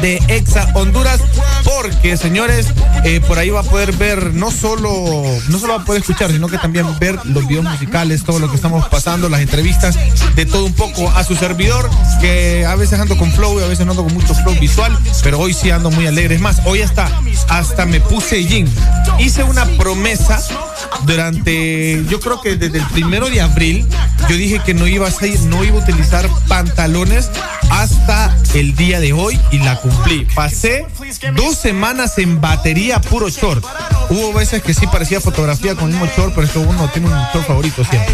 [0.01, 1.19] de Exa Honduras,
[1.63, 2.67] porque señores,
[3.03, 6.31] eh, por ahí va a poder ver no solo, no solo va a poder escuchar,
[6.31, 9.97] sino que también ver los videos musicales, todo lo que estamos pasando, las entrevistas,
[10.35, 11.89] de todo un poco a su servidor,
[12.19, 15.39] que a veces ando con flow y a veces ando con mucho flow visual, pero
[15.39, 16.35] hoy sí ando muy alegre.
[16.35, 17.09] Es más, hoy hasta,
[17.49, 18.67] hasta me puse jean.
[19.19, 20.41] Hice una promesa
[21.05, 25.11] durante, yo creo que desde el primero de abril, yo dije que no iba a
[25.11, 27.29] ser, no iba a utilizar pantalones
[27.69, 30.27] hasta el día de hoy y la cumplí.
[30.35, 30.85] Pasé
[31.35, 33.65] dos semanas en batería puro short.
[34.09, 37.17] Hubo veces que sí parecía fotografía con el mismo short, pero esto uno tiene un
[37.33, 38.13] short favorito siempre.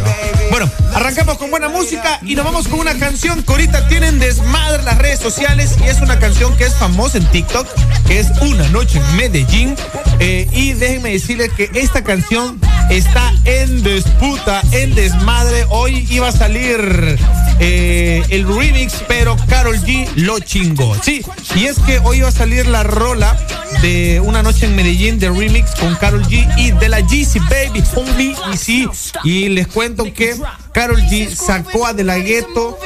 [0.49, 4.83] Bueno, arrancamos con buena música y nos vamos con una canción que ahorita tienen desmadre
[4.83, 7.67] las redes sociales y es una canción que es famosa en TikTok,
[8.07, 9.75] que es Una Noche en Medellín.
[10.19, 15.40] Eh, y déjenme decirles que esta canción está en disputa, en desmadre.
[15.69, 17.17] Hoy iba a salir
[17.59, 20.95] eh, el remix, pero Carol G lo chingó.
[21.01, 21.23] Sí,
[21.55, 23.35] y es que hoy iba a salir la rola
[23.81, 27.83] de Una Noche en Medellín de remix con Carol G y de la GC Baby
[27.95, 28.35] Homie.
[28.53, 28.87] Y sí,
[29.23, 30.35] y les cuento que
[30.73, 32.77] Carol G sacó a De La Ghetto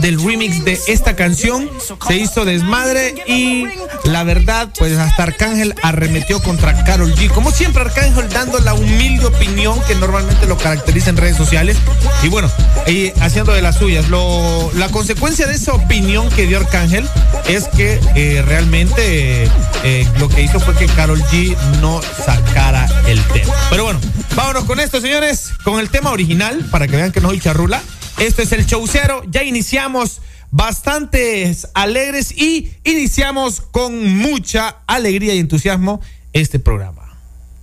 [0.00, 1.68] del remix de esta canción.
[2.06, 3.66] Se hizo desmadre y
[4.04, 7.30] la verdad, pues hasta Arcángel arremetió contra Carol G.
[7.30, 11.76] Como siempre, Arcángel dando la humilde opinión que normalmente lo caracteriza en redes sociales.
[12.22, 12.50] Y bueno,
[12.86, 14.08] y haciendo de las suyas.
[14.08, 17.08] Lo, la consecuencia de esa opinión que dio Arcángel
[17.48, 19.44] es que eh, realmente
[19.84, 23.54] eh, lo que hizo fue que Carol G no sacara el tema.
[23.70, 24.00] Pero bueno,
[24.34, 27.82] vámonos con esto, señores, con el tema original, para que vean que no soy charrula.
[28.18, 29.22] Esto es el show cero.
[29.28, 30.20] Ya iniciamos
[30.50, 36.00] bastantes alegres y iniciamos con mucha alegría y entusiasmo
[36.32, 37.18] este programa.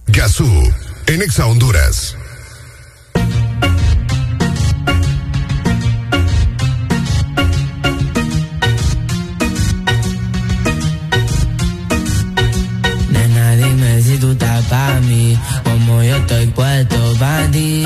[0.08, 0.46] Gazú,
[1.08, 2.18] en Exa Honduras.
[16.22, 17.86] Estoy puesto para ti.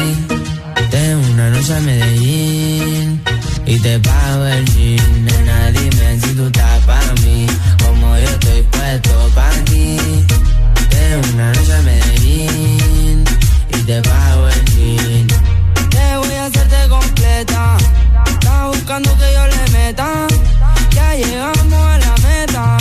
[0.91, 3.21] Tengo una noche a Medellín
[3.65, 5.25] y te pago el jean.
[5.25, 7.47] Nena, dime si tú estás para mí,
[7.83, 9.97] como yo estoy puesto para ti.
[10.89, 13.23] Tengo una noche a Medellín
[13.69, 15.27] y te pago el jean.
[15.89, 17.77] Te voy a hacerte completa.
[18.27, 20.27] Estás buscando que yo le meta.
[20.91, 22.77] Ya llegamos a la meta.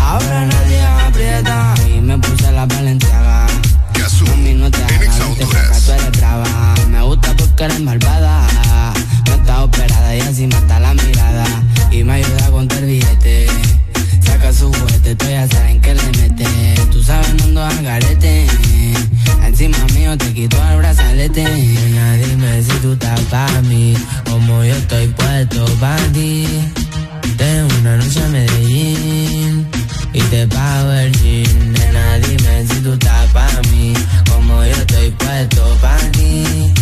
[0.00, 1.74] Ahora nadie aprieta.
[1.88, 3.31] Y me puse la valenciaga.
[5.36, 5.84] En Exa Honduras.
[5.84, 6.74] Tú eres brava.
[6.88, 8.46] Me gusta porque eres malvada.
[9.26, 11.46] No estás operada y así mata la mirada.
[11.90, 13.46] Y me ayuda a contar billete.
[14.24, 16.74] Saca su juguete, tú ya saben que le mete.
[16.90, 18.46] Tú sabes, no ando al garete.
[19.44, 21.44] Encima mío te quito el brazalete.
[21.44, 23.94] Nena, dime si tú estás para mí.
[24.28, 26.46] Como yo estoy puesto para ti.
[27.36, 29.66] Tengo una noche a Medellín
[30.12, 31.72] y te pago el jean.
[31.72, 33.92] Nena, dime si tú estás para mí,
[34.60, 36.72] yo estoy puesto para ti.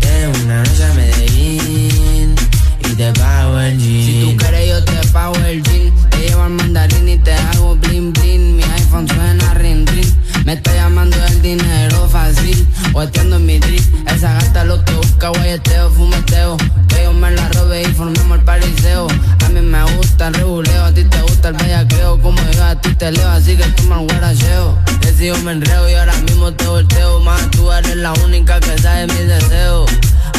[0.00, 2.34] Tengo una noche a Medellín
[2.80, 4.06] y te pago el jean.
[4.06, 5.92] Si tú quieres, yo te pago el jean.
[6.10, 8.56] Te llevo al mandarín y te hago bling bling.
[8.56, 10.12] Mi iPhone suena ring ring.
[10.46, 12.68] Me está llamando el dinero fácil.
[12.92, 13.82] Guateando en mi drip.
[14.06, 16.56] Esa gata lo que busca, guayeteo, fumeteo.
[16.86, 19.08] Que yo me la robe y formemos el pariseo.
[19.44, 22.22] A mí me gusta el reguleo, a ti te gusta el bellaqueo.
[22.22, 24.78] Como yo a ti te leo, así que toma el guaracheo.
[25.00, 27.18] Que yo me enreo y ahora mismo te volteo.
[27.22, 29.90] Más tú eres la única que sabe mis deseos.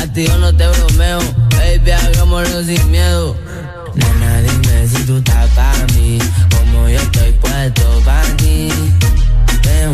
[0.02, 1.20] A ti yo no te bromeo.
[1.50, 3.36] Baby, hagámoslo sin miedo.
[3.94, 6.18] Nena, dime si tú estás para mí,
[6.56, 8.70] como yo estoy puesto para ti.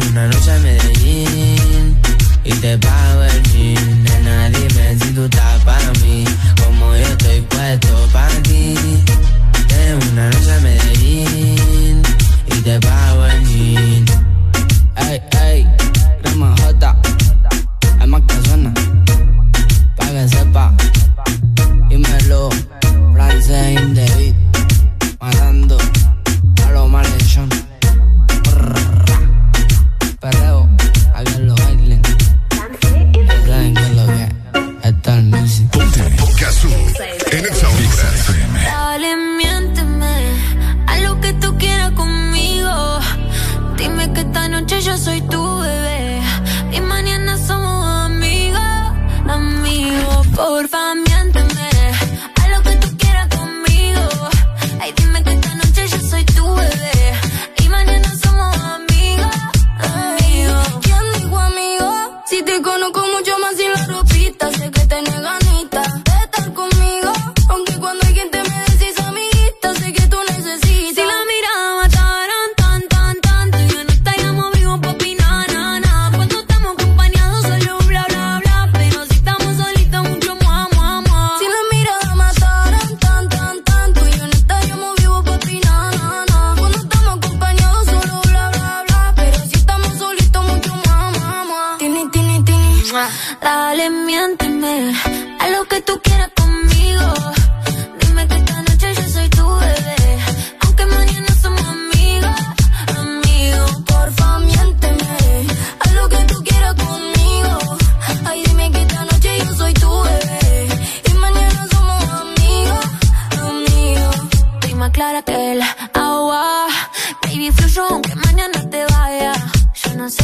[0.10, 1.98] Una noche a Medellín
[2.44, 4.04] y te pago el jean.
[4.04, 6.24] Nena, dime si tú estás para mí,
[6.64, 8.76] como yo estoy puesto para ti.
[9.68, 12.02] Tengo una noche a Medellín
[12.48, 14.06] y te pago el jean.
[15.10, 15.68] Ey, ey,
[16.22, 16.98] crema J.
[18.02, 18.74] Es más que suena.
[19.98, 20.74] Pa' que sepa.
[21.90, 22.50] Dímelo,
[23.14, 24.43] francés in
[44.26, 46.22] Esta noche yo soy tu bebé
[46.72, 48.62] y mañana somos amigos,
[49.28, 51.13] amigos, por familia.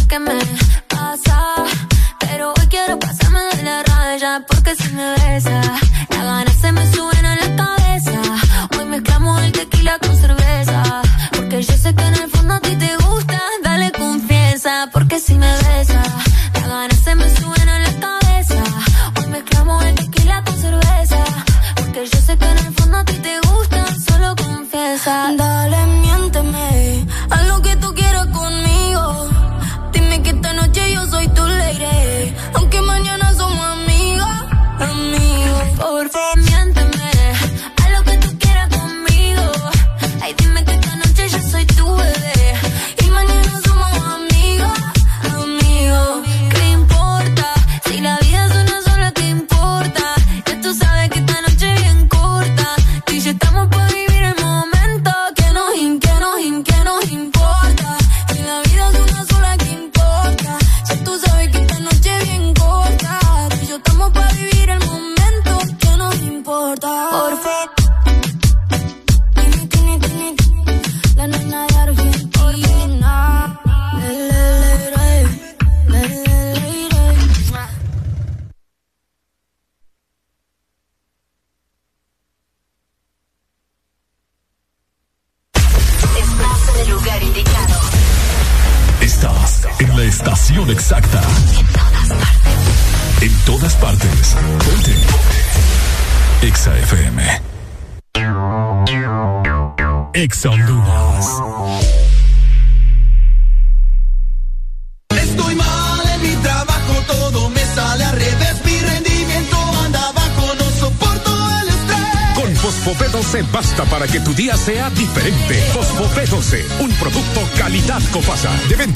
[0.09, 0.38] que me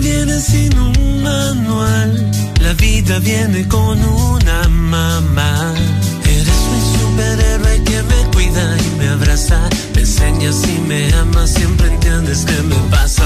[0.00, 5.74] viene sin un manual, la vida viene con una mamá.
[6.24, 9.60] Eres mi superhéroe que me cuida y me abraza,
[9.94, 13.23] me enseñas y me amas, siempre entiendes que me pasa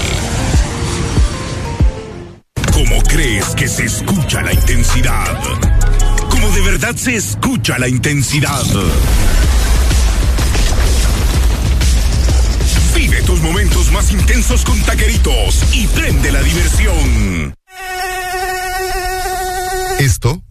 [2.72, 5.38] ¿Cómo crees que se escucha la intensidad?
[6.34, 8.64] ¿Cómo de verdad se escucha la intensidad?
[12.96, 17.54] Vive tus momentos más intensos con taqueritos y prende la diversión.
[20.00, 20.42] Esto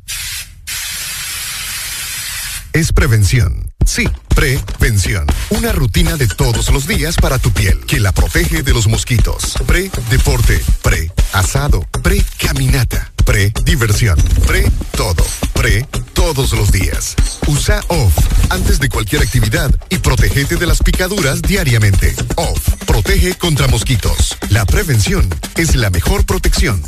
[2.71, 3.69] es prevención.
[3.85, 5.25] Sí, prevención.
[5.49, 9.53] Una rutina de todos los días para tu piel que la protege de los mosquitos.
[9.65, 14.17] Pre-deporte, pre-asado, pre-caminata Pre-diversión.
[14.45, 15.25] Pre-todo.
[15.53, 17.15] Pre todos los días.
[17.47, 18.17] Usa OFF
[18.49, 22.15] antes de cualquier actividad y protégete de las picaduras diariamente.
[22.35, 24.37] OFF protege contra mosquitos.
[24.49, 26.83] La prevención es la mejor protección.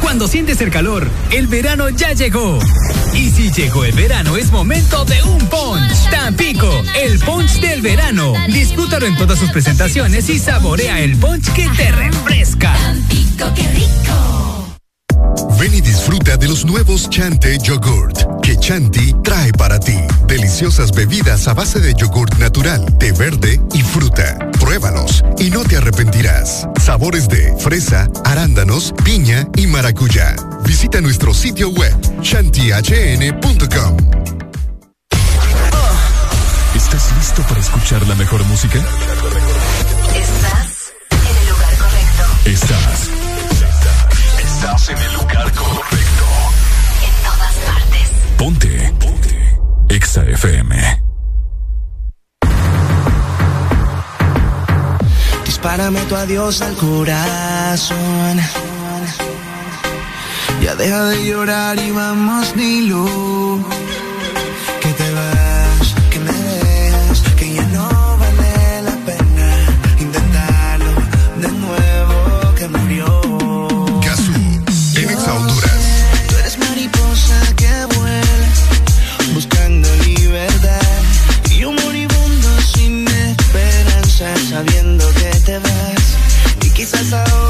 [0.00, 2.58] Cuando sientes el calor, el verano ya llegó.
[3.14, 6.10] Y si llegó el verano, es momento de un punch.
[6.10, 8.32] Tampico, el punch del verano.
[8.48, 12.72] Disfrútalo en todas sus presentaciones y saborea el punch que te refresca.
[12.74, 14.61] Tampico, qué rico.
[15.58, 19.96] Ven y disfruta de los nuevos Chante Yogurt que Chanti trae para ti.
[20.26, 24.36] Deliciosas bebidas a base de yogurt natural, de verde y fruta.
[24.60, 26.66] Pruébalos y no te arrepentirás.
[26.80, 30.34] Sabores de fresa, arándanos, piña y maracuyá.
[30.66, 33.96] Visita nuestro sitio web chantihn.com.
[36.74, 38.80] ¿Estás listo para escuchar la mejor música?
[44.74, 46.24] Estás en el lugar correcto.
[47.04, 48.12] En todas partes.
[48.38, 48.94] Ponte.
[48.98, 49.58] Ponte.
[49.90, 51.02] Exa FM.
[55.44, 58.40] Dispárame tu adiós al corazón.
[60.62, 63.62] Ya deja de llorar y vamos, Nilu.
[86.92, 87.41] Y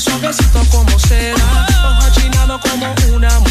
[0.00, 1.66] suavecito como seda.
[1.84, 3.47] Ojo achinado como una muñeca.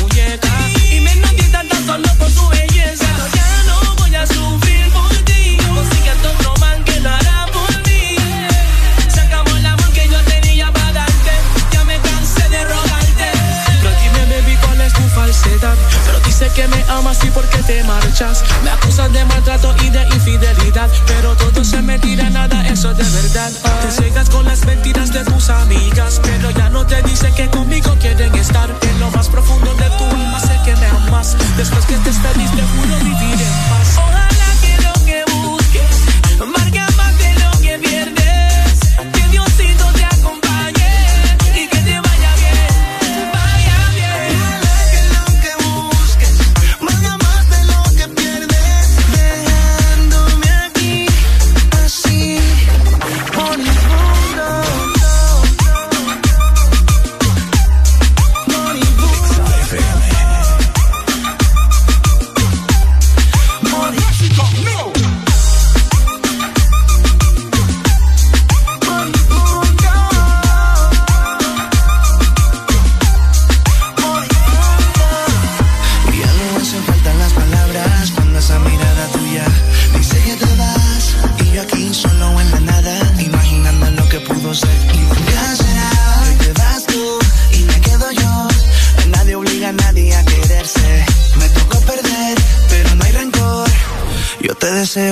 [16.57, 18.43] Pero dice que me amas y por qué te marchas.
[18.63, 20.89] Me acusas de maltrato y de infidelidad.
[21.05, 23.51] Pero todo se me tira, nada, eso es de verdad.
[23.81, 26.19] Te cegas con las mentiras de tus amigas.
[26.23, 28.69] Pero ya no te dice que conmigo quieren estar.
[28.81, 31.35] En lo más profundo de tu alma sé que me amas.
[31.57, 33.36] Después que te feliz, te juro vivir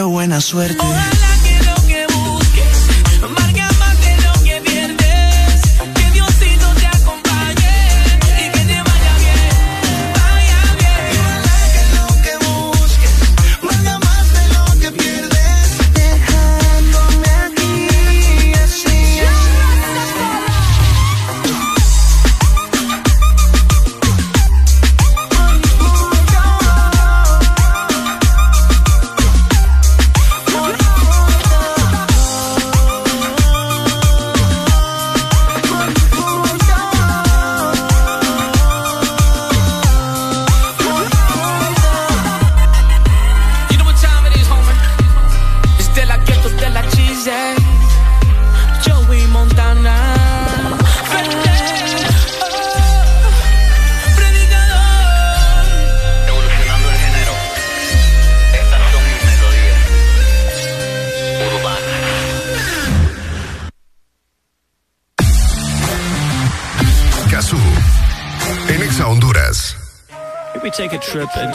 [0.04, 0.84] buena suerte.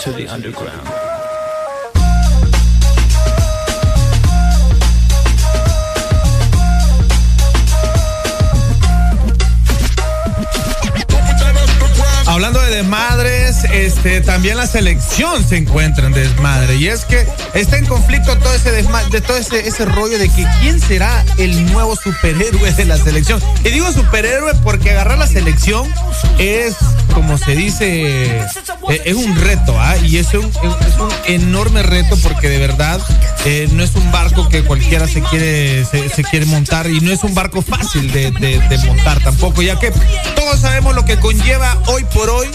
[0.06, 1.10] Underground.
[12.26, 16.76] Hablando de desmadres, este, también la selección se encuentra en desmadre.
[16.76, 20.47] Y es que está en conflicto todo ese de todo ese, ese rollo de que
[20.60, 23.42] quién será el nuevo superhéroe de la selección.
[23.65, 25.92] Y digo superhéroe porque agarrar la selección
[26.38, 26.76] es,
[27.12, 28.47] como se dice,
[28.90, 29.96] eh, es un reto, ¿ah?
[29.98, 33.00] Y es un, es un enorme reto porque de verdad
[33.44, 37.22] eh, no es un barco que cualquiera se quiere, se, quiere montar y no es
[37.22, 39.92] un barco fácil de, de montar tampoco, ya que
[40.34, 42.48] todos sabemos lo que conlleva hoy por hoy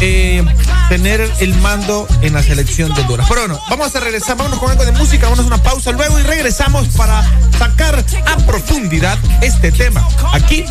[0.00, 0.44] eh,
[0.88, 3.26] tener el mando en la selección de Honduras.
[3.28, 6.18] Pero bueno, vamos a regresar, vamos con algo de música, vamos a una pausa luego
[6.18, 7.22] y regresamos para
[7.58, 10.64] sacar a profundidad este tema aquí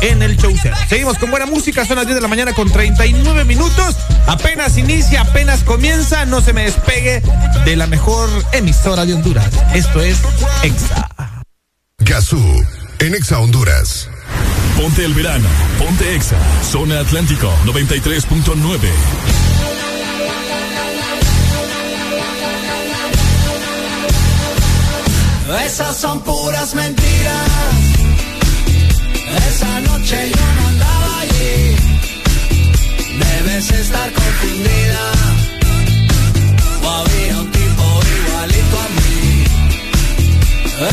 [0.00, 0.54] en el show.
[0.88, 3.96] Seguimos con buena música, son las 10 de la mañana con 39 minutos.
[4.26, 7.22] Apenas inicia, apenas comienza, no se me despegue
[7.64, 9.50] de la mejor emisora de Honduras.
[9.74, 10.18] Esto es
[10.62, 11.08] EXA.
[11.98, 12.40] Gazú,
[13.00, 14.08] en EXA Honduras.
[14.76, 19.26] Ponte el verano, ponte Exa, zona Atlántico 93.9.
[25.64, 27.48] Esas son puras mentiras.
[29.48, 31.76] Esa noche yo no andaba allí.
[33.18, 35.12] Debes estar confundida.
[36.82, 39.44] O había un tipo igualito a mí.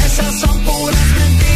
[0.05, 1.52] Esas son puras mentiras.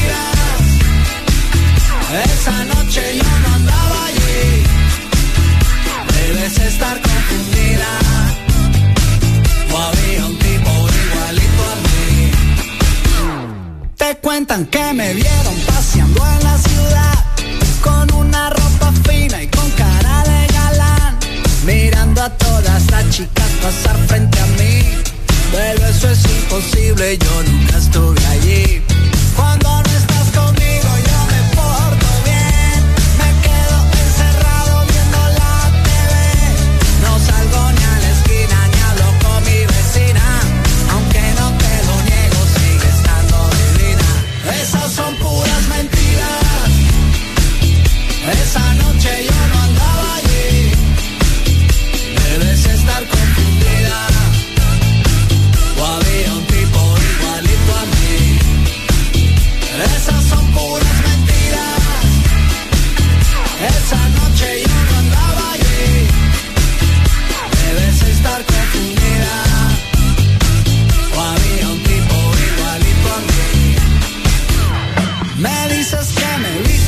[2.09, 4.63] Esa noche yo no andaba allí.
[6.15, 7.99] Debes estar confundida.
[9.73, 10.71] O había un tipo
[11.03, 12.31] igualito a mí.
[13.97, 17.25] Te cuentan que me vieron paseando en la ciudad.
[17.81, 21.17] Con una ropa fina y con cara de galán.
[21.65, 24.81] Mirando a todas las chicas pasar frente a mí.
[25.51, 28.96] Pero eso es imposible, yo nunca estuve allí.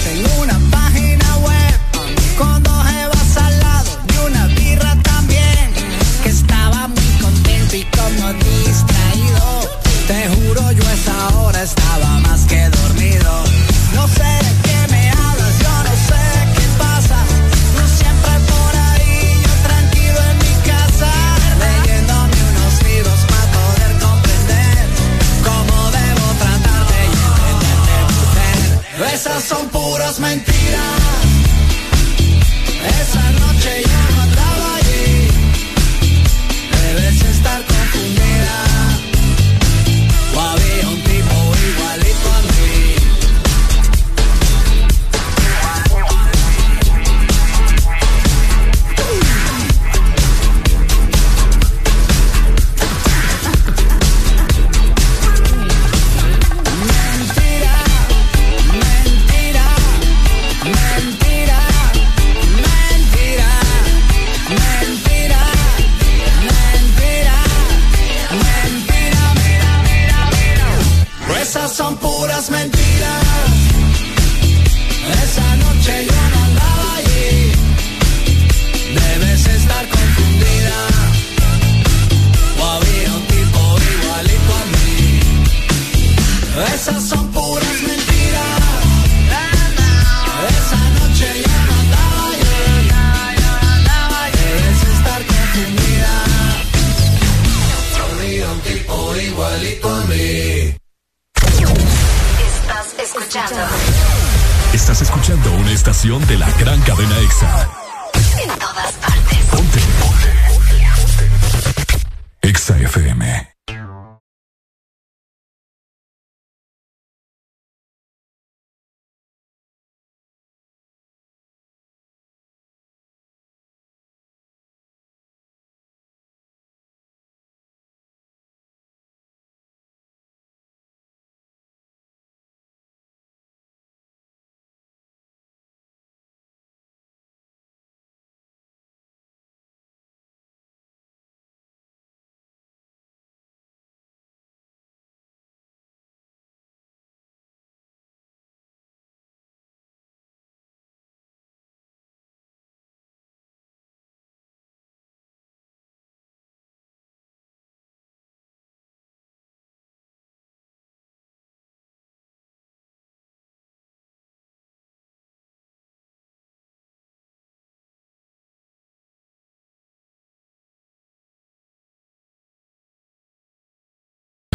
[0.06, 0.69] En una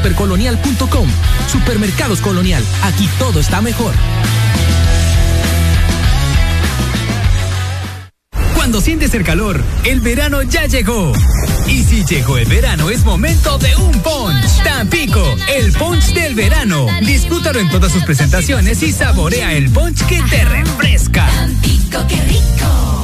[0.05, 1.09] supercolonial.com.
[1.51, 3.95] Supermercados Colonial, aquí todo está mejor.
[8.55, 11.13] Cuando sientes el calor, el verano ya llegó.
[11.67, 14.63] Y si llegó el verano, es momento de un punch.
[14.63, 16.87] Tampico, el punch del verano.
[17.01, 21.27] Disfrútalo en todas sus presentaciones y saborea el punch que te refresca.
[21.29, 23.04] Tampico, qué rico.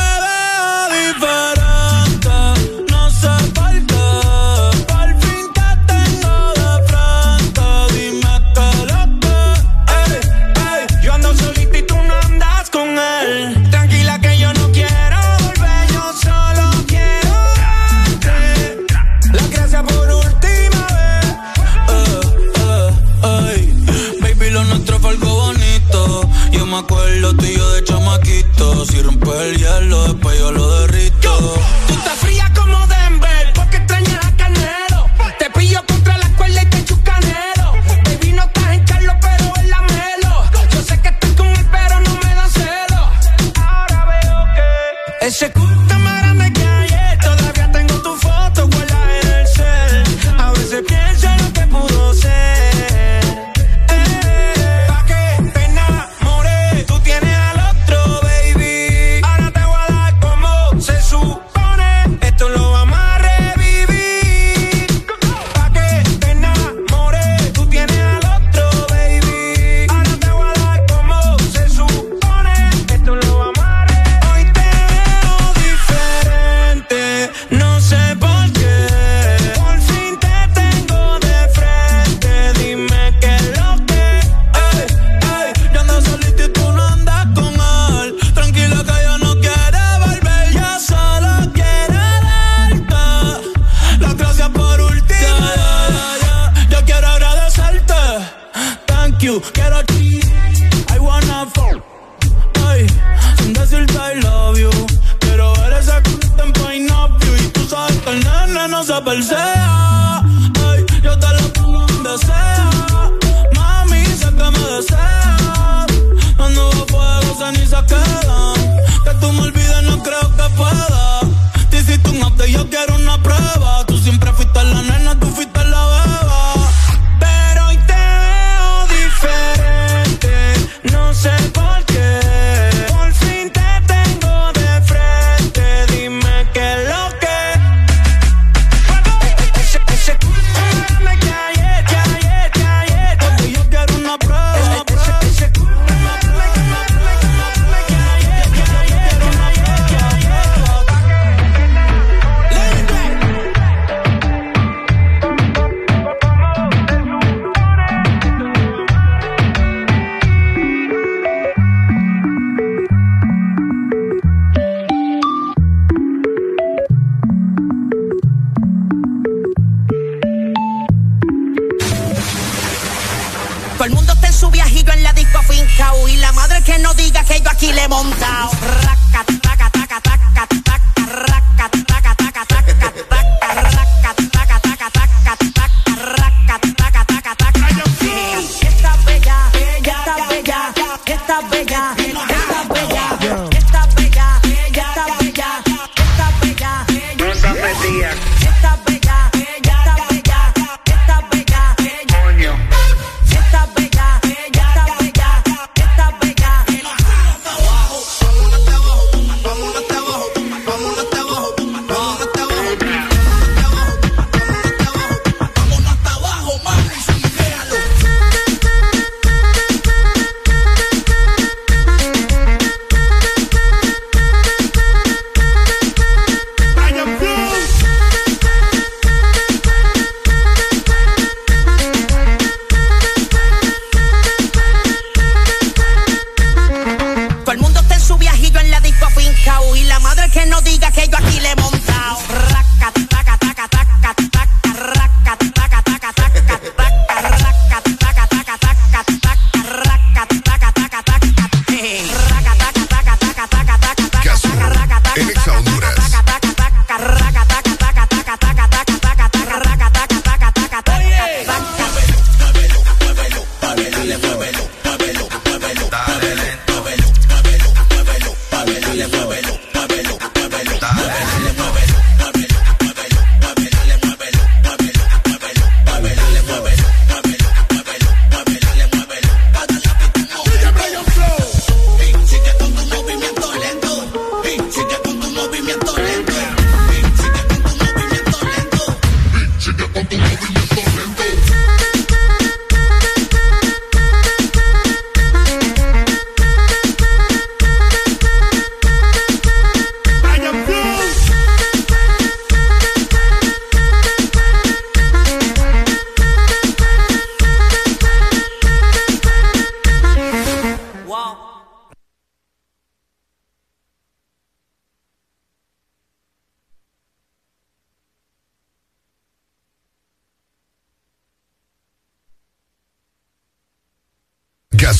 [28.81, 29.20] todo si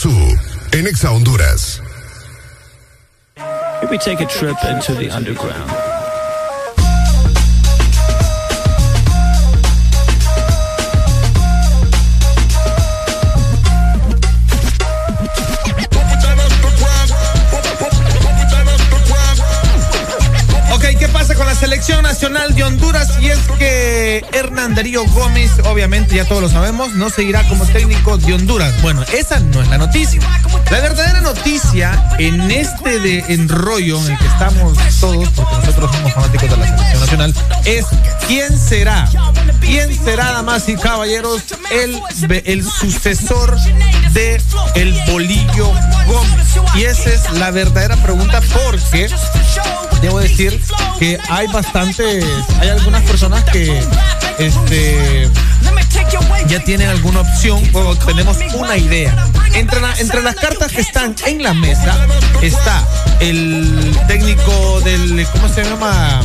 [0.03, 0.40] Gazú,
[0.72, 1.80] en Exa Honduras.
[4.03, 5.90] Take a trip into the underground.
[21.61, 26.94] Selección nacional de Honduras y es que Hernán Darío Gómez, obviamente ya todos lo sabemos,
[26.94, 28.74] no seguirá como técnico de Honduras.
[28.81, 30.22] Bueno, esa no es la noticia.
[30.72, 36.13] La verdadera noticia en este de enrollo en el que estamos todos, porque nosotros somos
[36.13, 37.85] fanáticos de la selección nacional, es
[38.27, 39.08] quién será,
[39.60, 42.01] quién será, damas y caballeros, el,
[42.45, 43.56] el sucesor
[44.13, 44.42] de
[44.74, 45.72] el Bolillo
[46.08, 46.47] Gómez.
[46.74, 49.10] Y esa es la verdadera pregunta porque
[50.01, 50.60] debo decir
[51.00, 52.26] que hay bastantes,
[52.60, 53.82] hay algunas personas que
[54.40, 55.30] este
[56.48, 59.28] ya tienen alguna opción o tenemos una idea.
[59.53, 61.96] Entre, entre las cartas que están en la mesa
[62.42, 62.85] está
[63.19, 66.22] el técnico del, ¿cómo se llama?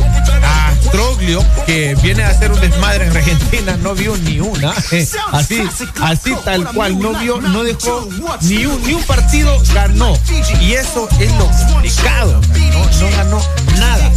[0.87, 4.71] Astroglio, que viene a hacer un desmadre en Argentina, no vio ni una.
[5.31, 5.61] así,
[6.01, 8.07] así tal cual, no vio, no dejó
[8.41, 10.17] ni un, ni un partido, ganó.
[10.61, 12.39] Y eso es lo complicado,
[12.71, 13.41] no, no ganó
[13.77, 14.11] nada.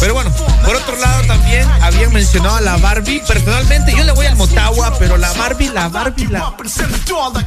[0.00, 0.30] Pero bueno,
[0.64, 3.22] por otro lado también habían mencionado a la Barbie.
[3.26, 6.54] Personalmente yo le voy al Motagua, pero la Barbie, la Barbie, la...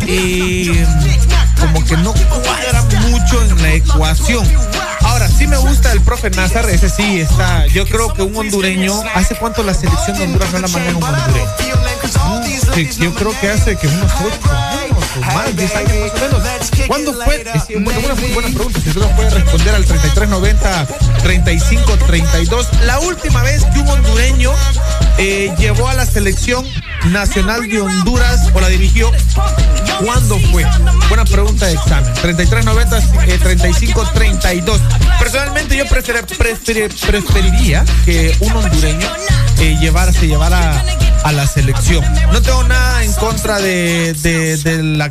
[0.08, 0.85] Eh,
[1.60, 4.47] como que no cuadra mucho en la ecuación.
[5.01, 7.65] Ahora, sí me gusta el profe Nazar, ese sí está.
[7.67, 8.67] Yo creo que un hondureño,
[9.16, 11.48] ¿hace cuánto la selección de Honduras no la maneja un hondureño?
[13.00, 16.72] yo creo que hace que unos ocho años o más, 10 años más o menos.
[16.88, 17.44] ¿Cuándo fue?
[17.80, 18.80] Bueno, una muy buena pregunta.
[18.82, 20.88] Si usted nos puede responder al 3390
[21.24, 22.67] 3532.
[22.83, 24.51] La última vez que un hondureño
[25.17, 26.66] eh, llevó a la selección
[27.06, 29.12] nacional de Honduras o la dirigió,
[30.03, 30.65] ¿cuándo fue?
[31.10, 32.13] Buena pregunta de examen.
[32.13, 32.99] 3390
[33.40, 34.81] 3532.
[35.19, 35.85] Personalmente yo
[37.08, 39.08] preferiría que un hondureño
[39.60, 40.83] eh, llevarse, llevara
[41.24, 42.06] a la selección.
[42.31, 45.01] No tengo nada en contra de, del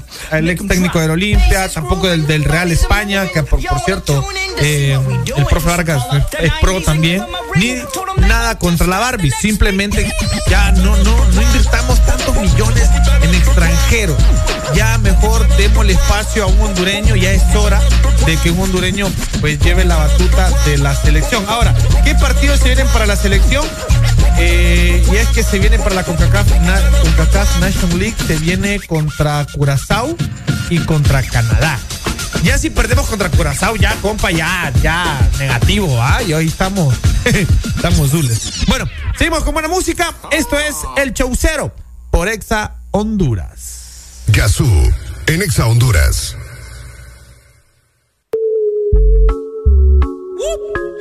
[0.50, 4.24] ex técnico del Olimpia, tampoco del, del Real España, que por, cierto,
[4.58, 4.98] eh,
[5.36, 6.02] el profe Vargas
[6.38, 7.24] es pro también,
[7.56, 7.74] ni
[8.26, 10.10] nada contra la Barbie, simplemente
[10.48, 11.42] ya no, no, no
[11.76, 12.88] invirtamos tantos millones
[13.22, 14.16] en extranjeros.
[14.74, 17.80] Ya mejor démosle espacio a un hondureño, ya es hora
[18.24, 19.08] de que un hondureño
[19.40, 21.44] pues lleve la batuta de la selección.
[21.48, 23.64] Ahora, ¿qué partidos se vienen para la selección?
[24.38, 26.50] Eh, y es que se viene para la CONCACAF,
[27.02, 30.16] CONCACAF National League, se viene contra Curazao
[30.68, 31.78] y contra Canadá.
[32.42, 36.22] Ya si perdemos contra Curazao, ya, compa, ya, ya, negativo, ¿ah?
[36.22, 36.94] Y hoy estamos,
[37.76, 38.64] estamos dules.
[38.68, 40.14] Bueno, seguimos con buena música.
[40.30, 41.74] Esto es El Chaucero
[42.10, 44.22] por Exa Honduras.
[44.28, 44.66] Gazú,
[45.26, 46.36] en Exa Honduras.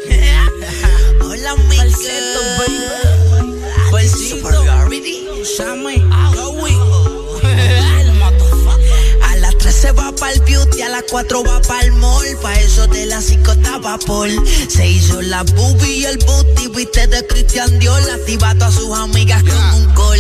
[1.22, 1.78] Hola, mi
[9.24, 12.38] A las 3 se va para el beauty, a las 4 va para el mall.
[12.42, 14.32] Pa' eso de las 5 estaba Paul.
[14.70, 18.02] Se hizo la boobie y el booty, viste de Christian Dior.
[18.12, 20.20] Activa a todas sus amigas con un call.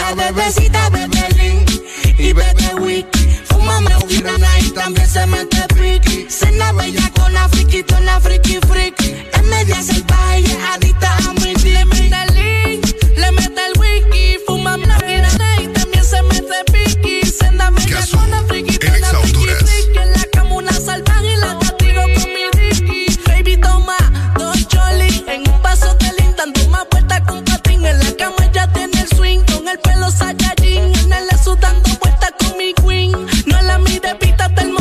[0.00, 1.70] La bebecita bebe link
[2.18, 3.28] y bebe wiki.
[3.44, 6.26] Fúmame un y también se mete friki.
[6.28, 9.14] Cena bella con la friki, la friki friki.
[9.34, 12.29] En media baile, adicta a mi link,
[13.20, 14.38] le mete el wiki.
[14.46, 15.28] Fúmame la vida
[15.60, 17.26] y también se mete piqui.
[17.26, 19.98] Cena bella con la friki, la friki.
[19.98, 23.18] En la cama una salvaje y la castigo con mi ricky.
[23.26, 23.96] Baby toma
[24.38, 27.84] dos choli en un paso de link dando más vueltas con patín.
[27.84, 30.92] En la cama ya tiene el swing con el pelo saiyajin.
[30.98, 33.12] En el sudando vueltas con mi queen.
[33.46, 34.72] No la mide, pítate el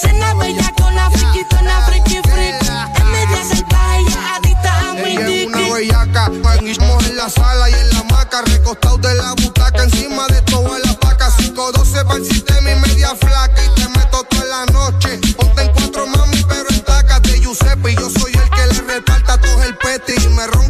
[0.00, 2.16] Cena bella con la friquito, la friki.
[2.16, 3.42] En media
[4.36, 6.30] adicta a mi es una bellaca,
[6.64, 10.78] estamos en la sala y en la maca, recostado de la butaca, encima de toda
[10.78, 15.18] la paca, 512 para el sistema y media flaca, y te meto toda la noche,
[15.36, 18.80] ponte en cuatro mami, pero en tacas de Giuseppe, y yo soy el que le
[18.94, 20.67] reparta a todos el peti, y me roncan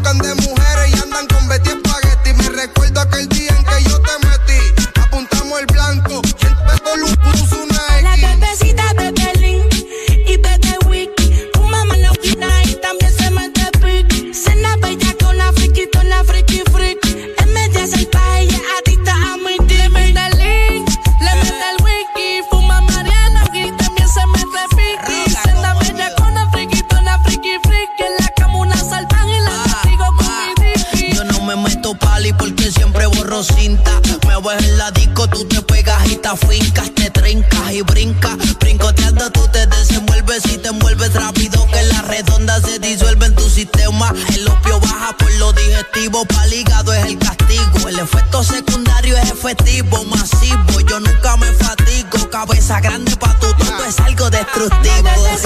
[33.39, 38.37] Me voy en la disco, tú te pegas y te fincas, te trincas y brincas.
[38.59, 43.49] Brincoteando tú te desenvuelves y te envuelves rápido que la redonda se disuelve en tu
[43.49, 44.13] sistema.
[44.35, 47.89] El opio baja por lo digestivo, pa'l hígado es el castigo.
[47.89, 50.81] El efecto secundario es efectivo, masivo.
[50.89, 55.11] Yo nunca me fatigo, cabeza grande pa' tu tonto es algo destructivo.
[55.17, 55.39] No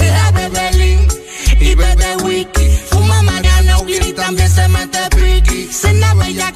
[1.59, 5.69] y bebe wiki, fuma mariana y también se mete piqui.
[5.71, 6.51] Cena bella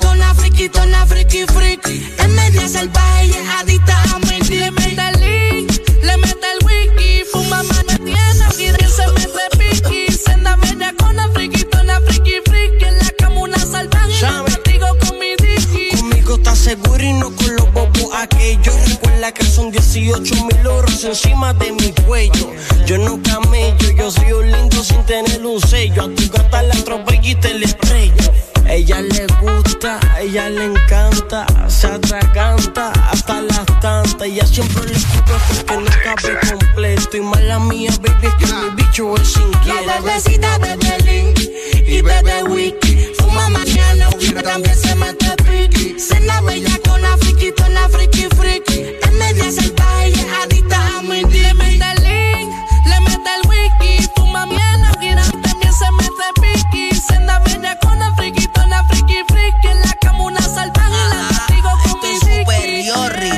[2.67, 5.71] es salvaje y es adicta a Le mete el link,
[6.03, 7.23] le mete el wiki.
[7.31, 10.11] Fuma Mariana y se mete piqui.
[10.11, 12.83] Cena bella con la friquitona friki friki.
[12.83, 14.19] En la cama una salvaje.
[14.51, 15.95] Contigo con mi dicky.
[15.95, 19.06] Conmigo estás seguro y no con los bobos aquellos.
[19.17, 22.51] Recuerda que son 18 mil euros encima de mi cuello.
[22.85, 26.03] Yo no camello, yo soy un lindo sin tener un sello.
[26.03, 28.31] A tu gata la atropello y te le estrello.
[28.69, 34.21] Ella le gusta, ella le encanta, se atraganta hasta las tantas.
[34.21, 37.17] Ella siempre le escupe porque no cabe completo.
[37.17, 39.83] Y mala mía, baby, es que mi bicho es inquieto.
[39.83, 41.33] La bebecita de Belín
[41.87, 43.16] y bebe wiki.
[43.37, 44.09] Fuma mañana
[44.43, 45.99] también se mete piqui.
[45.99, 48.97] Cena bella con la friquitona friki friki.
[48.99, 52.51] Es media salvaje y es adicta a mi Le mete el link,
[52.85, 54.09] le mete el wiki.
[54.15, 56.95] Fuma mañana y también se mete piqui.
[56.95, 59.67] Cena bella con la friquitona friki friki.
[59.67, 62.17] En la cama una salvaje la castigo con mi.
[62.19, 63.35] Superiority.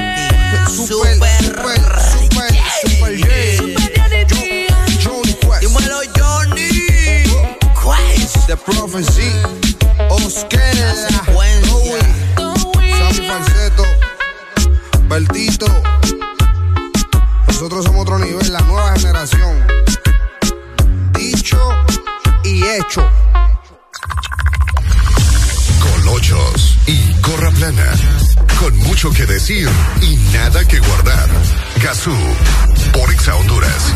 [0.87, 1.81] Super, super,
[2.13, 2.51] super,
[2.85, 3.57] super, yeah.
[5.03, 5.61] Johnny Quest.
[5.61, 6.69] Dímelo, Johnny.
[8.47, 9.68] The Prophecy.
[10.29, 10.75] Oscar.
[12.35, 13.83] Sammy Falseto.
[15.07, 15.65] Bertito.
[17.47, 19.65] Nosotros somos otro nivel, la nueva generación.
[21.13, 21.57] Dicho
[22.43, 23.09] y hecho.
[25.81, 27.91] Colochos y gorra plana.
[28.59, 29.67] Con mucho que decir
[30.01, 31.27] y nada que guardar.
[31.81, 32.15] Gazú.
[32.93, 33.93] Por Exa Honduras.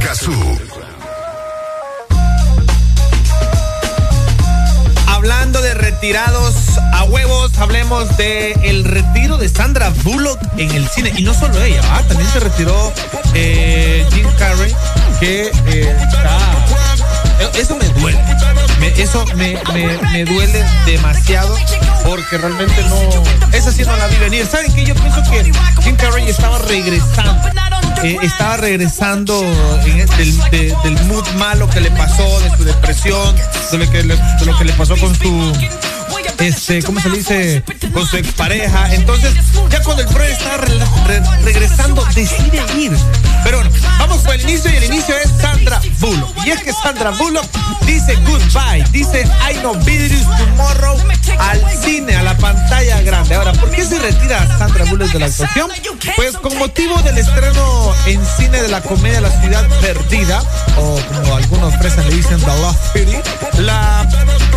[0.00, 0.83] Gazú.
[5.24, 6.54] Hablando de retirados
[6.92, 11.14] a huevos, hablemos de el retiro de Sandra Bullock en el cine.
[11.16, 12.92] Y no solo ella, también se retiró
[13.32, 14.70] eh, Jim Carrey,
[15.20, 16.36] que eh, está...
[17.40, 18.22] eh, Eso me duele.
[18.80, 21.56] Me- eso me, me- me duele demasiado
[22.04, 23.48] porque realmente no...
[23.56, 24.46] Esa sí no la vi venir.
[24.46, 24.84] ¿Saben qué?
[24.84, 25.50] Yo pienso que
[25.84, 27.48] Jim Carrey estaba regresando.
[28.02, 29.40] Eh, estaba regresando
[30.16, 33.34] del, de- del mood malo que le pasó, de su depresión,
[33.72, 35.52] de lo que le pasó con su
[36.38, 37.62] este, ¿cómo se dice?
[37.92, 38.94] Con su expareja.
[38.94, 39.32] Entonces,
[39.70, 42.92] ya cuando el pro está re- re- regresando, decide ir.
[43.44, 46.46] Pero bueno, vamos por el inicio y el inicio es Sandra Bullock.
[46.46, 47.46] Y es que Sandra Bullock
[47.86, 50.96] dice goodbye, dice I know videos tomorrow
[51.38, 53.34] al cine, a la pantalla grande.
[53.34, 55.70] Ahora, ¿por qué se retira Sandra Bullock de la actuación?
[56.16, 60.42] Pues con motivo del estreno en cine de la comedia La Ciudad Perdida,
[60.76, 63.16] o como algunos fresas le dicen The Lost City,
[63.58, 64.08] la,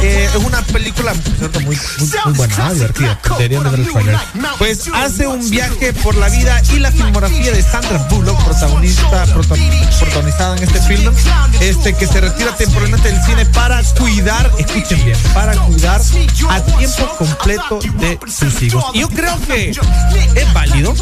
[0.01, 3.19] eh, es una película cierto, muy, muy, muy buena, divertida.
[3.37, 4.17] Deberían de ver el trailer.
[4.57, 9.55] Pues hace un viaje por la vida y la filmografía de Sandra Bullock, protagonista, prota-
[9.99, 11.13] protagonizada en este film,
[11.59, 16.01] este que se retira temporalmente del cine para cuidar, escuchen bien, para cuidar
[16.49, 18.83] a tiempo completo de sus hijos.
[18.93, 20.93] Y yo creo que es válido,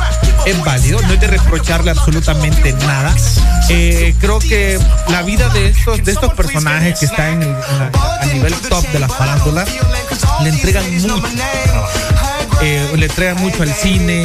[0.46, 3.14] es válido, no es de reprocharle absolutamente nada.
[3.70, 7.80] Eh, creo que la vida de estos, de estos personajes que están en el- en
[7.80, 9.68] la- a nivel top de las farándulas
[10.44, 11.22] le entregan mucho.
[12.62, 14.24] Eh, le entregan mucho al cine,